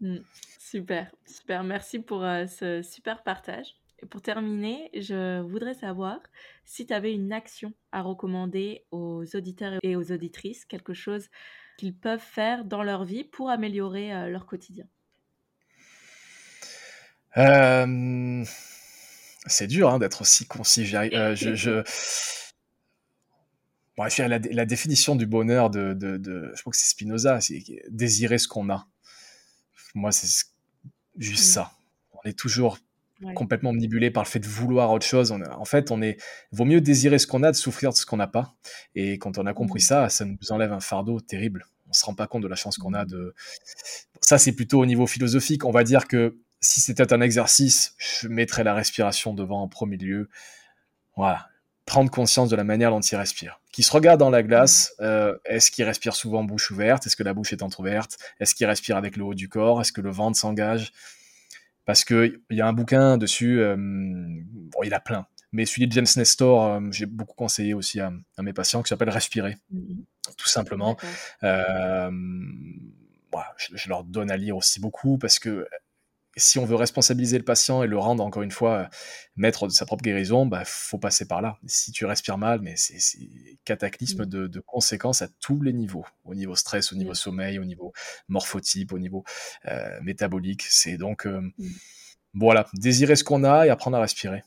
Mm. 0.00 0.18
super, 0.58 1.10
super. 1.26 1.64
Merci 1.64 1.98
pour 1.98 2.24
euh, 2.24 2.46
ce 2.46 2.82
super 2.82 3.22
partage. 3.22 3.76
Et 4.02 4.06
pour 4.06 4.22
terminer, 4.22 4.90
je 4.94 5.40
voudrais 5.42 5.74
savoir 5.74 6.20
si 6.64 6.86
tu 6.86 6.94
avais 6.94 7.12
une 7.12 7.32
action 7.32 7.74
à 7.92 8.00
recommander 8.00 8.84
aux 8.90 9.24
auditeurs 9.34 9.78
et 9.82 9.94
aux 9.94 10.10
auditrices, 10.10 10.64
quelque 10.64 10.94
chose 10.94 11.28
qu'ils 11.80 11.96
peuvent 11.96 12.20
faire 12.20 12.66
dans 12.66 12.82
leur 12.82 13.04
vie 13.04 13.24
pour 13.24 13.48
améliorer 13.48 14.12
euh, 14.12 14.28
leur 14.28 14.44
quotidien. 14.44 14.84
Euh, 17.38 18.44
c'est 19.46 19.66
dur 19.66 19.88
hein, 19.88 19.98
d'être 19.98 20.20
aussi 20.20 20.46
concis. 20.46 20.84
je, 20.84 21.32
je... 21.54 21.82
la, 24.26 24.66
définition 24.66 25.16
du 25.16 25.24
bonheur 25.24 25.70
de, 25.70 25.94
de, 25.94 26.18
de 26.18 26.52
je 26.54 26.60
crois 26.60 26.70
que 26.70 26.76
c'est 26.76 26.90
Spinoza, 26.90 27.40
c'est 27.40 27.64
désirer 27.88 28.36
ce 28.36 28.46
qu'on 28.46 28.68
a. 28.68 28.86
Moi, 29.94 30.12
c'est 30.12 30.50
juste 31.16 31.44
mmh. 31.44 31.52
ça. 31.54 31.72
On 32.12 32.28
est 32.28 32.38
toujours 32.38 32.76
complètement 33.34 33.70
omnibulé 33.70 34.10
par 34.10 34.22
le 34.22 34.28
fait 34.28 34.38
de 34.38 34.46
vouloir 34.46 34.90
autre 34.92 35.06
chose. 35.06 35.32
en 35.32 35.64
fait, 35.64 35.90
on 35.90 36.02
est 36.02 36.16
vaut 36.52 36.64
mieux 36.64 36.80
désirer 36.80 37.18
ce 37.18 37.26
qu'on 37.26 37.42
a, 37.42 37.52
de 37.52 37.56
souffrir 37.56 37.90
de 37.90 37.96
ce 37.96 38.06
qu'on 38.06 38.16
n'a 38.16 38.26
pas. 38.26 38.54
Et 38.94 39.18
quand 39.18 39.38
on 39.38 39.46
a 39.46 39.52
compris 39.54 39.80
mmh. 39.80 39.86
ça, 39.86 40.08
ça 40.08 40.24
nous 40.24 40.36
enlève 40.50 40.72
un 40.72 40.80
fardeau 40.80 41.20
terrible. 41.20 41.66
On 41.88 41.92
se 41.92 42.04
rend 42.04 42.14
pas 42.14 42.26
compte 42.26 42.42
de 42.42 42.48
la 42.48 42.56
chance 42.56 42.78
qu'on 42.78 42.94
a 42.94 43.04
mmh. 43.04 43.08
de. 43.08 43.34
Ça, 44.20 44.38
c'est 44.38 44.52
plutôt 44.52 44.80
au 44.80 44.86
niveau 44.86 45.06
philosophique. 45.06 45.64
On 45.64 45.70
va 45.70 45.84
dire 45.84 46.08
que 46.08 46.38
si 46.60 46.80
c'était 46.80 47.12
un 47.12 47.20
exercice, 47.20 47.94
je 47.98 48.28
mettrais 48.28 48.64
la 48.64 48.74
respiration 48.74 49.34
devant 49.34 49.62
en 49.62 49.68
premier 49.68 49.96
lieu. 49.96 50.28
Voilà, 51.16 51.48
prendre 51.86 52.10
conscience 52.10 52.48
de 52.48 52.56
la 52.56 52.64
manière 52.64 52.90
dont 52.90 53.00
il 53.00 53.16
respire. 53.16 53.60
Qui 53.72 53.82
se 53.82 53.92
regarde 53.92 54.20
dans 54.20 54.30
la 54.30 54.42
glace, 54.42 54.94
euh, 55.00 55.36
est-ce 55.44 55.70
qu'il 55.70 55.84
respire 55.84 56.14
souvent 56.14 56.44
bouche 56.44 56.70
ouverte? 56.70 57.06
Est-ce 57.06 57.16
que 57.16 57.22
la 57.22 57.34
bouche 57.34 57.52
est 57.52 57.62
entrouverte? 57.62 58.18
Est-ce 58.40 58.54
qu'il 58.54 58.66
respire 58.66 58.96
avec 58.96 59.16
le 59.16 59.24
haut 59.24 59.34
du 59.34 59.48
corps? 59.48 59.80
Est-ce 59.80 59.92
que 59.92 60.00
le 60.00 60.10
ventre 60.10 60.38
s'engage? 60.38 60.92
Parce 61.84 62.04
qu'il 62.04 62.40
y 62.50 62.60
a 62.60 62.66
un 62.66 62.72
bouquin 62.72 63.18
dessus, 63.18 63.60
euh, 63.60 63.76
bon, 63.76 64.82
il 64.84 64.94
a 64.94 65.00
plein, 65.00 65.26
mais 65.52 65.66
celui 65.66 65.88
de 65.88 65.92
James 65.92 66.06
Nestor, 66.16 66.64
euh, 66.64 66.80
j'ai 66.92 67.06
beaucoup 67.06 67.34
conseillé 67.34 67.74
aussi 67.74 68.00
à, 68.00 68.12
mes 68.40 68.52
patients, 68.52 68.82
qui 68.82 68.88
s'appelle 68.88 69.10
Respirer, 69.10 69.56
mm-hmm. 69.74 70.04
tout 70.36 70.48
simplement. 70.48 70.96
je, 71.42 72.10
je, 73.74 73.88
leur 73.88 74.04
donne 74.04 74.30
à 74.30 74.36
lire 74.36 74.56
aussi 74.56 74.80
beaucoup 74.80 75.18
parce 75.18 75.38
que 75.38 75.66
si 76.36 76.58
on 76.58 76.64
veut 76.64 76.76
responsabiliser 76.76 77.38
le 77.38 77.44
patient 77.44 77.82
et 77.82 77.86
le 77.86 77.98
rendre, 77.98 78.24
encore 78.24 78.42
une 78.42 78.50
fois, 78.50 78.88
maître 79.36 79.66
de 79.66 79.72
sa 79.72 79.84
propre 79.84 80.02
guérison, 80.02 80.46
bah, 80.46 80.62
faut 80.64 80.98
passer 80.98 81.26
par 81.26 81.42
là. 81.42 81.58
Si 81.66 81.90
tu 81.92 82.04
respires 82.04 82.38
mal, 82.38 82.60
mais 82.60 82.74
c'est 82.76 83.18
cataclysme 83.64 84.22
mmh. 84.22 84.48
de, 84.48 84.60
conséquences 84.60 85.22
à 85.22 85.28
tous 85.40 85.60
les 85.60 85.72
niveaux. 85.72 86.06
Au 86.24 86.34
niveau 86.34 86.54
stress, 86.54 86.92
au 86.92 86.96
niveau 86.96 87.14
sommeil, 87.14 87.58
au 87.58 87.64
niveau 87.64 87.92
morphotype, 88.28 88.92
au 88.92 88.98
niveau 88.98 89.24
euh, 89.66 90.00
métabolique. 90.02 90.62
C'est 90.62 90.96
donc, 90.96 91.26
euh, 91.26 91.40
mmh. 91.40 91.68
voilà, 92.34 92.66
désirer 92.74 93.16
ce 93.16 93.24
qu'on 93.24 93.42
a 93.42 93.66
et 93.66 93.70
apprendre 93.70 93.96
à 93.96 94.00
respirer. 94.00 94.44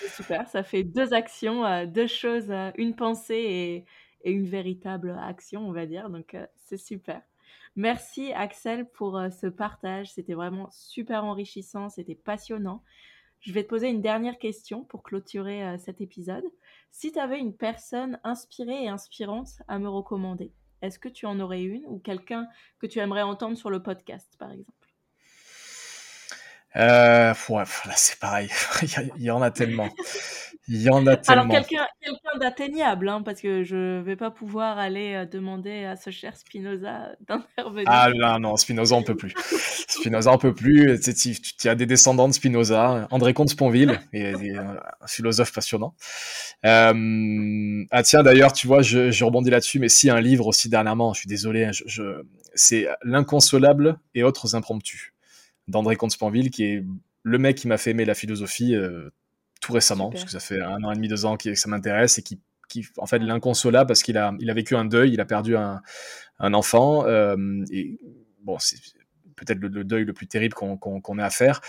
C'est 0.00 0.08
super, 0.16 0.48
ça 0.48 0.62
fait 0.62 0.84
deux 0.84 1.12
actions, 1.12 1.64
euh, 1.64 1.86
deux 1.86 2.06
choses, 2.06 2.52
une 2.76 2.94
pensée 2.94 3.34
et, 3.34 3.84
et, 4.22 4.32
une 4.32 4.46
véritable 4.46 5.16
action, 5.20 5.66
on 5.66 5.72
va 5.72 5.86
dire. 5.86 6.10
Donc, 6.10 6.36
c'est 6.66 6.76
super. 6.76 7.22
Merci 7.78 8.32
Axel 8.32 8.90
pour 8.90 9.16
euh, 9.16 9.30
ce 9.30 9.46
partage. 9.46 10.10
C'était 10.10 10.34
vraiment 10.34 10.68
super 10.72 11.22
enrichissant, 11.22 11.88
c'était 11.88 12.16
passionnant. 12.16 12.82
Je 13.38 13.52
vais 13.52 13.62
te 13.62 13.68
poser 13.68 13.88
une 13.88 14.02
dernière 14.02 14.40
question 14.40 14.82
pour 14.82 15.04
clôturer 15.04 15.62
euh, 15.62 15.78
cet 15.78 16.00
épisode. 16.00 16.42
Si 16.90 17.12
tu 17.12 17.20
avais 17.20 17.38
une 17.38 17.56
personne 17.56 18.18
inspirée 18.24 18.82
et 18.82 18.88
inspirante 18.88 19.62
à 19.68 19.78
me 19.78 19.88
recommander, 19.88 20.52
est-ce 20.82 20.98
que 20.98 21.08
tu 21.08 21.24
en 21.26 21.38
aurais 21.38 21.62
une 21.62 21.86
ou 21.86 22.00
quelqu'un 22.00 22.48
que 22.80 22.88
tu 22.88 22.98
aimerais 22.98 23.22
entendre 23.22 23.56
sur 23.56 23.70
le 23.70 23.80
podcast, 23.80 24.34
par 24.40 24.50
exemple? 24.50 24.77
Euh, 26.76 27.32
ouais, 27.48 27.64
là 27.86 27.92
c'est 27.96 28.18
pareil, 28.18 28.50
il 29.16 29.22
y 29.22 29.30
en 29.30 29.40
a 29.42 29.50
tellement. 29.50 29.88
Il 30.70 30.82
y 30.82 30.90
en 30.90 31.06
a 31.06 31.16
tellement. 31.16 31.44
Alors 31.44 31.66
quelqu'un 31.66 31.86
d'atteignable, 32.38 33.08
hein, 33.08 33.22
parce 33.22 33.40
que 33.40 33.64
je 33.64 34.00
vais 34.00 34.16
pas 34.16 34.30
pouvoir 34.30 34.76
aller 34.76 35.14
euh, 35.14 35.24
demander 35.24 35.84
à 35.84 35.96
ce 35.96 36.10
cher 36.10 36.36
Spinoza 36.36 37.12
d'intervenir. 37.26 37.86
Ah 37.86 38.10
là, 38.10 38.38
non, 38.38 38.54
Spinoza 38.56 38.94
on 38.94 39.02
peut 39.02 39.16
plus. 39.16 39.32
Spinoza 39.88 40.30
on 40.30 40.36
peut 40.36 40.54
plus. 40.54 41.00
Tu, 41.00 41.68
as 41.70 41.74
des 41.74 41.86
descendants 41.86 42.28
de 42.28 42.34
Spinoza, 42.34 43.08
André 43.10 43.32
Comte-Sponville, 43.32 43.98
un 44.12 45.06
philosophe 45.06 45.54
passionnant. 45.54 45.94
Euh, 46.66 47.84
ah 47.90 48.02
tiens, 48.02 48.22
d'ailleurs, 48.22 48.52
tu 48.52 48.66
vois, 48.66 48.82
je, 48.82 49.10
je 49.10 49.24
rebondis 49.24 49.50
là-dessus, 49.50 49.78
mais 49.78 49.88
si 49.88 50.10
un 50.10 50.20
livre 50.20 50.46
aussi 50.46 50.68
dernièrement, 50.68 51.14
je 51.14 51.20
suis 51.20 51.28
désolé, 51.28 51.64
hein, 51.64 51.70
je, 51.72 52.22
c'est 52.54 52.88
L'inconsolable 53.02 53.98
et 54.14 54.22
autres 54.22 54.54
impromptus 54.54 55.14
d'André 55.68 55.96
Comte-Sponville, 55.96 56.50
qui 56.50 56.64
est 56.64 56.84
le 57.22 57.38
mec 57.38 57.56
qui 57.56 57.68
m'a 57.68 57.78
fait 57.78 57.90
aimer 57.90 58.04
la 58.04 58.14
philosophie 58.14 58.74
euh, 58.74 59.10
tout 59.60 59.72
récemment, 59.72 60.10
parce 60.10 60.24
que 60.24 60.30
ça 60.30 60.40
fait 60.40 60.60
un 60.60 60.82
an 60.84 60.92
et 60.92 60.94
demi, 60.94 61.08
deux 61.08 61.24
ans 61.24 61.36
que 61.36 61.54
ça 61.54 61.68
m'intéresse 61.68 62.18
et 62.18 62.22
qui, 62.22 62.40
qui, 62.68 62.86
en 62.96 63.06
fait, 63.06 63.18
l'inconsolable 63.18 63.88
parce 63.88 64.02
qu'il 64.02 64.16
a, 64.16 64.34
il 64.40 64.50
a 64.50 64.54
vécu 64.54 64.76
un 64.76 64.84
deuil, 64.84 65.12
il 65.12 65.20
a 65.20 65.24
perdu 65.24 65.56
un, 65.56 65.82
un 66.38 66.54
enfant, 66.54 67.04
euh, 67.06 67.36
et 67.70 67.98
bon, 68.42 68.58
c'est 68.58 68.78
peut-être 69.36 69.60
le, 69.60 69.84
deuil 69.84 70.04
le 70.04 70.12
plus 70.12 70.26
terrible 70.26 70.54
qu'on 70.54 71.18
ait 71.18 71.22
à 71.22 71.30
faire. 71.30 71.60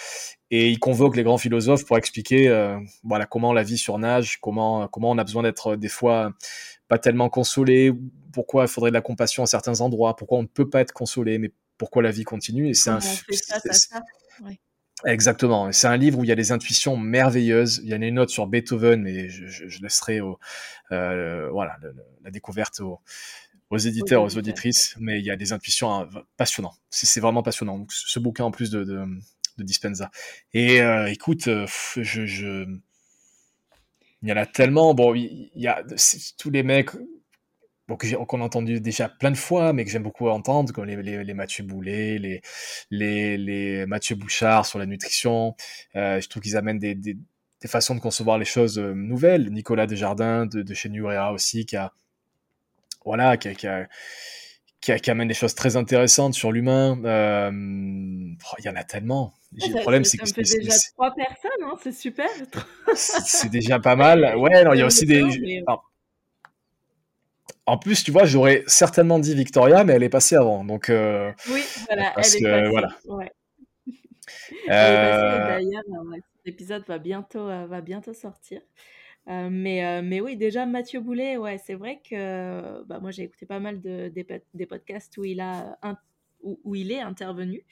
Et 0.51 0.69
il 0.69 0.80
convoque 0.80 1.15
les 1.15 1.23
grands 1.23 1.38
philosophes 1.38 1.85
pour 1.85 1.97
expliquer 1.97 2.49
euh, 2.49 2.77
voilà, 3.03 3.26
comment 3.26 3.53
la 3.53 3.63
vie 3.63 3.77
surnage, 3.77 4.39
comment, 4.41 4.88
comment 4.88 5.11
on 5.11 5.17
a 5.17 5.23
besoin 5.23 5.43
d'être 5.43 5.76
des 5.76 5.89
fois 5.89 6.34
pas 6.88 6.97
tellement 6.97 7.30
consolé, 7.30 7.93
pourquoi 8.34 8.63
il 8.63 8.67
faudrait 8.67 8.89
de 8.89 8.95
la 8.95 9.01
compassion 9.01 9.43
à 9.43 9.45
certains 9.45 9.81
endroits, 9.81 10.15
pourquoi 10.15 10.39
on 10.39 10.43
ne 10.43 10.47
peut 10.47 10.69
pas 10.69 10.81
être 10.81 10.91
consolé, 10.91 11.38
mais 11.38 11.51
pourquoi 11.80 12.03
la 12.03 12.11
vie 12.11 12.26
continue. 12.26 12.69
Et 12.69 12.76
c'est 12.76 12.91
un. 12.91 12.99
Exactement. 15.06 15.72
C'est 15.72 15.88
un 15.88 15.95
livre 15.97 16.19
où 16.19 16.26
il 16.26 16.27
y 16.27 16.31
a 16.31 16.35
des 16.35 16.51
intuitions 16.51 16.97
merveilleuses. 16.97 17.80
Il 17.84 17.89
y 17.89 17.93
a 17.93 17.97
des 17.97 18.11
notes 18.11 18.30
sur 18.30 18.45
Beethoven, 18.47 19.01
mais 19.01 19.30
je, 19.30 19.47
je, 19.47 19.81
laisserai 19.81 20.19
au, 20.19 20.38
euh, 20.91 21.49
voilà, 21.51 21.77
la 22.22 22.31
découverte 22.31 22.81
aux, 22.81 22.99
aux 23.69 23.77
éditeurs, 23.77 24.23
aux 24.23 24.38
auditrices. 24.38 24.95
Mais 24.99 25.19
il 25.19 25.26
y 25.26 25.31
a 25.31 25.38
des 25.38 25.53
intuitions 25.53 25.91
hein, 25.91 26.10
passionnantes. 26.35 26.77
C'est 26.89 27.22
vraiment 27.22 27.43
passionnant. 27.43 27.88
ce 27.89 28.19
bouquin 28.19 28.43
en 28.43 28.51
plus 28.51 28.69
de, 28.72 28.84
de, 28.84 29.06
de 29.57 29.64
Dispenza. 29.64 30.11
Et 30.53 30.81
euh, 30.81 31.10
écoute, 31.10 31.47
euh, 31.47 31.65
je, 31.95 32.26
je, 32.26 32.65
il 34.22 34.27
y 34.27 34.34
en 34.34 34.38
a 34.38 34.45
tellement. 34.45 34.93
Bon, 34.93 35.15
il 35.15 35.49
y 35.56 35.68
a 35.68 35.81
tous 36.38 36.49
les 36.49 36.64
mecs 36.64 36.91
qu'on 37.98 38.41
a 38.41 38.44
entendu 38.44 38.80
déjà 38.80 39.10
plein 39.10 39.32
de 39.32 39.38
fois, 39.38 39.74
mais 39.74 39.86
que 39.86 39.91
j'aime 39.91 40.03
beaucoup 40.03 40.28
entendre, 40.30 40.72
comme 40.74 40.86
les, 40.86 40.95
les, 41.02 41.24
les 41.24 41.34
Mathieu 41.34 41.64
Boulet, 41.64 42.18
les, 42.18 42.41
les, 42.91 43.38
les, 43.38 43.86
Mathieu 43.86 44.16
Bouchard 44.16 44.66
sur 44.66 44.80
la 44.80 44.86
nutrition. 44.86 45.56
Euh, 45.95 46.22
je 46.22 46.28
trouve 46.30 46.44
qu'ils 46.44 46.57
amènent 46.57 46.80
des, 46.80 46.95
des, 46.95 47.16
des, 47.16 47.68
façons 47.68 47.95
de 47.95 47.99
concevoir 47.99 48.38
les 48.38 48.45
choses 48.45 48.80
euh, 48.80 48.94
nouvelles. 48.94 49.52
Nicolas 49.52 49.88
Desjardins 49.88 50.45
de, 50.45 50.61
de 50.61 50.74
chez 50.74 50.90
Nurea 50.90 51.32
aussi, 51.32 51.66
qui 51.66 51.76
a, 51.76 51.94
voilà, 53.06 53.38
qui 53.38 53.49
a, 53.49 53.53
qui 53.56 53.68
a 53.68 53.88
qui, 54.82 54.95
qui, 54.95 55.11
amène 55.11 55.28
des 55.28 55.34
choses 55.34 55.56
très 55.56 55.76
intéressantes 55.76 56.34
sur 56.34 56.52
l'humain. 56.52 56.98
Euh, 57.03 57.52
oh, 57.52 58.56
il 58.60 58.66
y 58.66 58.70
en 58.70 58.76
a 58.76 58.84
tellement. 58.84 59.34
le 59.52 59.82
problème, 59.82 60.03
c'est 60.06 60.18
que 60.18 60.26
c'est 60.28 60.60
déjà 60.60 60.74
trois 60.94 61.14
personnes, 61.14 61.52
hein, 61.64 61.76
c'est 61.84 61.91
super. 61.91 62.30
c'est 62.95 63.49
déjà 63.49 63.80
pas 63.80 63.95
mal. 63.95 64.38
Ouais, 64.38 64.64
non, 64.66 64.74
il 64.74 64.80
y 64.80 64.82
a 64.82 64.86
aussi 64.86 65.06
des. 65.06 65.24
En 67.69 67.77
plus, 67.77 68.03
tu 68.03 68.11
vois, 68.11 68.25
j'aurais 68.25 68.63
certainement 68.67 69.19
dit 69.19 69.35
Victoria, 69.35 69.83
mais 69.83 69.93
elle 69.93 70.03
est 70.03 70.09
passée 70.09 70.35
avant. 70.35 70.63
Donc, 70.63 70.89
euh, 70.89 71.31
oui, 71.51 71.61
voilà, 71.87 72.03
elle 72.03 72.09
est 72.09 72.13
passée. 72.15 72.69
Voilà. 72.69 72.89
Ouais. 73.05 73.31
Euh... 74.69 75.47
D'ailleurs, 75.47 75.83
cet 76.37 76.47
épisode 76.47 76.83
va 76.87 76.97
bientôt, 76.97 77.47
euh, 77.47 77.65
va 77.67 77.81
bientôt 77.81 78.13
sortir. 78.13 78.61
Euh, 79.27 79.49
mais, 79.51 79.85
euh, 79.85 80.01
mais 80.03 80.21
oui, 80.21 80.37
déjà, 80.37 80.65
Mathieu 80.65 80.99
Boulet, 80.99 81.37
ouais, 81.37 81.57
c'est 81.57 81.75
vrai 81.75 82.01
que 82.07 82.83
bah, 82.85 82.99
moi, 82.99 83.11
j'ai 83.11 83.23
écouté 83.23 83.45
pas 83.45 83.59
mal 83.59 83.81
de, 83.81 84.09
des, 84.09 84.25
des, 84.53 84.65
podcasts 84.65 85.17
où 85.17 85.25
il 85.25 85.39
a 85.39 85.77
où, 86.41 86.75
il 86.75 86.91
est 86.91 87.01
intervenu. 87.01 87.65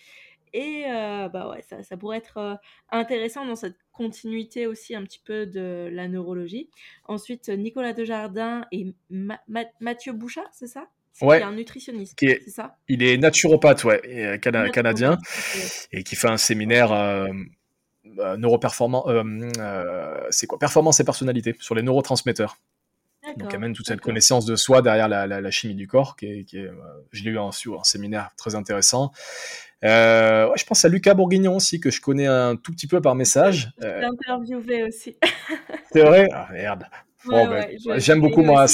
Et 0.53 0.85
bah 0.87 1.49
ouais, 1.49 1.61
ça, 1.61 1.83
ça, 1.83 1.97
pourrait 1.97 2.17
être 2.17 2.59
intéressant 2.91 3.45
dans 3.45 3.55
cette 3.55 3.77
continuité 3.91 4.67
aussi 4.67 4.95
un 4.95 5.03
petit 5.03 5.21
peu 5.23 5.45
de 5.45 5.89
la 5.91 6.07
neurologie. 6.07 6.69
Ensuite, 7.05 7.49
Nicolas 7.49 7.93
Dejardin 7.93 8.65
et 8.71 8.87
Mathieu 9.09 10.13
Bouchard, 10.13 10.49
c'est 10.53 10.67
ça? 10.67 10.87
Ouais. 11.19 11.41
un 11.41 11.51
nutritionniste, 11.51 12.15
c'est 12.19 12.49
ça? 12.49 12.77
Il 12.87 13.01
est 13.01 13.17
naturopathe, 13.17 13.83
ouais, 13.85 14.39
canadien, 14.39 15.17
et 15.91 16.03
qui 16.03 16.15
fait 16.15 16.29
un 16.29 16.37
séminaire 16.37 16.91
euh, 18.19 18.37
neuroperformance, 18.37 19.05
euh, 19.07 19.23
euh, 19.59 20.27
c'est 20.29 20.47
quoi? 20.47 20.57
Performance 20.57 20.99
et 20.99 21.03
personnalité 21.03 21.55
sur 21.59 21.75
les 21.75 21.81
neurotransmetteurs. 21.81 22.57
Donc, 23.35 23.53
amène 23.53 23.73
toute 23.73 23.87
cette 23.87 23.99
connaissance 23.99 24.45
de 24.45 24.55
soi 24.55 24.81
derrière 24.81 25.09
la, 25.09 25.51
chimie 25.51 25.75
du 25.75 25.85
corps, 25.85 26.15
qui 26.15 26.27
est, 26.27 26.43
qui 26.45 26.63
je 27.11 27.23
l'ai 27.23 27.31
eu 27.31 27.37
en, 27.37 27.49
un 27.49 27.83
séminaire 27.83 28.31
très 28.37 28.55
intéressant. 28.55 29.11
Je 29.83 30.65
pense 30.65 30.85
à 30.85 30.89
Lucas 30.89 31.13
Bourguignon 31.13 31.55
aussi, 31.55 31.79
que 31.79 31.91
je 31.91 32.01
connais 32.01 32.27
un 32.27 32.55
tout 32.55 32.71
petit 32.71 32.87
peu 32.87 33.01
par 33.01 33.15
message. 33.15 33.71
Je 33.79 34.05
interviewé 34.05 34.83
aussi. 34.83 35.17
c'est 35.91 36.03
vrai? 36.03 36.27
Ah 36.31 36.47
merde. 36.51 36.85
Ben, 37.27 37.67
j'aime 37.97 38.21
beaucoup, 38.21 38.43
moi. 38.43 38.65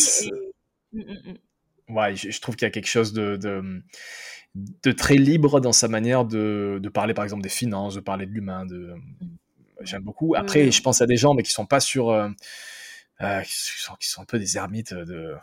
Mm, 0.91 0.99
mm, 0.99 1.03
mm. 1.03 1.95
Ouais, 1.95 2.15
je, 2.15 2.39
trouve 2.39 2.55
qu'il 2.55 2.65
y 2.65 2.69
a 2.69 2.71
quelque 2.71 2.87
chose 2.87 3.13
de, 3.13 3.37
de 4.55 4.91
très 4.91 5.15
libre 5.15 5.59
dans 5.59 5.73
sa 5.73 5.87
manière 5.87 6.25
de, 6.25 6.79
de, 6.81 6.89
parler, 6.89 7.13
par 7.13 7.23
exemple, 7.23 7.43
des 7.43 7.49
finances, 7.49 7.95
de 7.95 7.99
parler 7.99 8.25
de 8.25 8.31
l'humain. 8.31 8.65
De... 8.65 8.95
J'aime 9.81 10.03
beaucoup. 10.03 10.35
Après, 10.35 10.71
je 10.71 10.81
pense 10.81 11.01
à 11.01 11.05
des 11.05 11.17
gens, 11.17 11.33
mais 11.33 11.43
qui 11.43 11.51
sont 11.51 11.65
pas 11.65 11.79
sur. 11.79 12.09
Euh, 12.09 12.29
euh, 13.21 13.41
qui, 13.41 13.53
sont, 13.53 13.95
qui, 13.99 14.07
sont, 14.07 14.21
un 14.21 14.25
peu 14.25 14.39
des 14.39 14.57
ermites 14.57 14.93
de. 14.93 15.35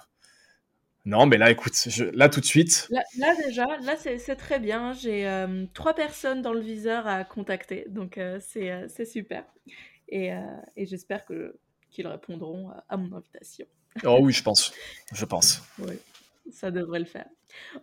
Non, 1.05 1.27
mais 1.27 1.39
là, 1.39 1.51
écoute, 1.51 1.75
je, 1.75 2.05
là 2.05 2.29
tout 2.29 2.41
de 2.41 2.45
suite. 2.45 2.89
Là, 2.91 3.35
déjà, 3.47 3.67
là 3.83 3.97
c'est 3.97 4.37
très 4.37 4.59
bien. 4.59 4.93
J'ai 4.93 5.27
euh, 5.27 5.65
trois 5.73 5.95
personnes 5.95 6.43
dans 6.43 6.53
le 6.53 6.61
viseur 6.61 7.07
à 7.07 7.25
contacter, 7.25 7.87
donc 7.89 8.21
c'est 8.41 9.05
super. 9.05 9.45
Et, 10.09 10.31
et 10.77 10.87
j'espère 10.87 11.25
qu'ils 11.25 12.07
répondront 12.07 12.71
à, 12.71 12.85
à 12.89 12.97
mon 12.97 13.17
invitation. 13.17 13.67
Oh 14.05 14.19
oui, 14.21 14.33
je 14.33 14.43
pense. 14.43 14.73
Je 15.13 15.25
pense. 15.25 15.63
Oui 15.79 15.99
ça 16.53 16.71
devrait 16.71 16.99
le 16.99 17.05
faire. 17.05 17.29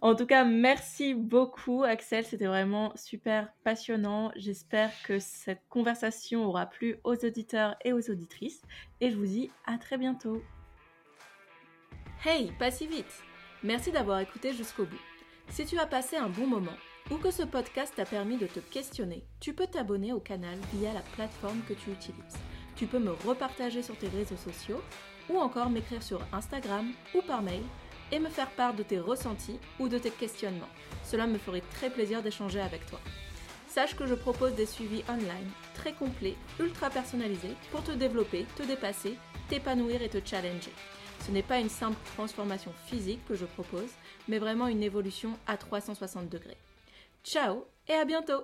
En 0.01 0.15
tout 0.15 0.25
cas, 0.25 0.45
merci 0.45 1.13
beaucoup 1.13 1.83
Axel, 1.83 2.25
c'était 2.25 2.45
vraiment 2.45 2.93
super 2.95 3.51
passionnant. 3.63 4.31
J'espère 4.35 4.91
que 5.03 5.19
cette 5.19 5.61
conversation 5.69 6.45
aura 6.45 6.65
plu 6.65 6.97
aux 7.03 7.15
auditeurs 7.15 7.75
et 7.83 7.93
aux 7.93 8.09
auditrices 8.09 8.61
et 9.01 9.11
je 9.11 9.15
vous 9.15 9.25
dis 9.25 9.51
à 9.65 9.77
très 9.77 9.97
bientôt. 9.97 10.41
Hey, 12.25 12.51
pas 12.57 12.71
si 12.71 12.87
vite 12.87 13.23
Merci 13.61 13.91
d'avoir 13.91 14.19
écouté 14.19 14.51
jusqu'au 14.51 14.85
bout. 14.85 14.99
Si 15.49 15.67
tu 15.67 15.77
as 15.77 15.85
passé 15.85 16.15
un 16.17 16.29
bon 16.29 16.47
moment 16.47 16.75
ou 17.11 17.17
que 17.17 17.29
ce 17.29 17.43
podcast 17.43 17.93
t'a 17.95 18.05
permis 18.05 18.37
de 18.37 18.47
te 18.47 18.59
questionner, 18.59 19.23
tu 19.39 19.53
peux 19.53 19.67
t'abonner 19.67 20.13
au 20.13 20.19
canal 20.19 20.57
via 20.73 20.93
la 20.93 21.01
plateforme 21.15 21.61
que 21.67 21.73
tu 21.73 21.91
utilises. 21.91 22.37
Tu 22.75 22.87
peux 22.87 22.97
me 22.97 23.11
repartager 23.11 23.83
sur 23.83 23.95
tes 23.97 24.07
réseaux 24.07 24.35
sociaux 24.35 24.81
ou 25.29 25.37
encore 25.37 25.69
m'écrire 25.69 26.01
sur 26.01 26.19
Instagram 26.33 26.91
ou 27.13 27.21
par 27.21 27.43
mail 27.43 27.61
et 28.11 28.17
me 28.17 28.29
faire 28.29 28.49
part 28.49 28.73
de 28.73 28.81
tes 28.81 28.99
ressentis 28.99 29.59
ou 29.79 29.87
de 29.87 29.99
tes 29.99 30.11
questionnements. 30.11 30.69
Cela 31.03 31.27
me 31.27 31.37
ferait 31.37 31.63
très 31.75 31.91
plaisir 31.91 32.23
d'échanger 32.23 32.61
avec 32.61 32.83
toi. 32.87 32.99
Sache 33.67 33.95
que 33.95 34.07
je 34.07 34.15
propose 34.15 34.55
des 34.55 34.65
suivis 34.65 35.03
online 35.07 35.51
très 35.75 35.93
complets, 35.93 36.35
ultra 36.59 36.89
personnalisés 36.89 37.55
pour 37.71 37.83
te 37.83 37.91
développer, 37.91 38.47
te 38.55 38.63
dépasser, 38.63 39.19
t'épanouir 39.49 40.01
et 40.01 40.09
te 40.09 40.17
challenger. 40.27 40.73
Ce 41.25 41.31
n'est 41.31 41.43
pas 41.43 41.59
une 41.59 41.69
simple 41.69 41.97
transformation 42.15 42.71
physique 42.85 43.25
que 43.27 43.35
je 43.35 43.45
propose, 43.45 43.89
mais 44.27 44.39
vraiment 44.39 44.67
une 44.67 44.83
évolution 44.83 45.37
à 45.45 45.57
360 45.57 46.29
degrés. 46.29 46.57
Ciao 47.23 47.65
et 47.87 47.93
à 47.93 48.05
bientôt 48.05 48.43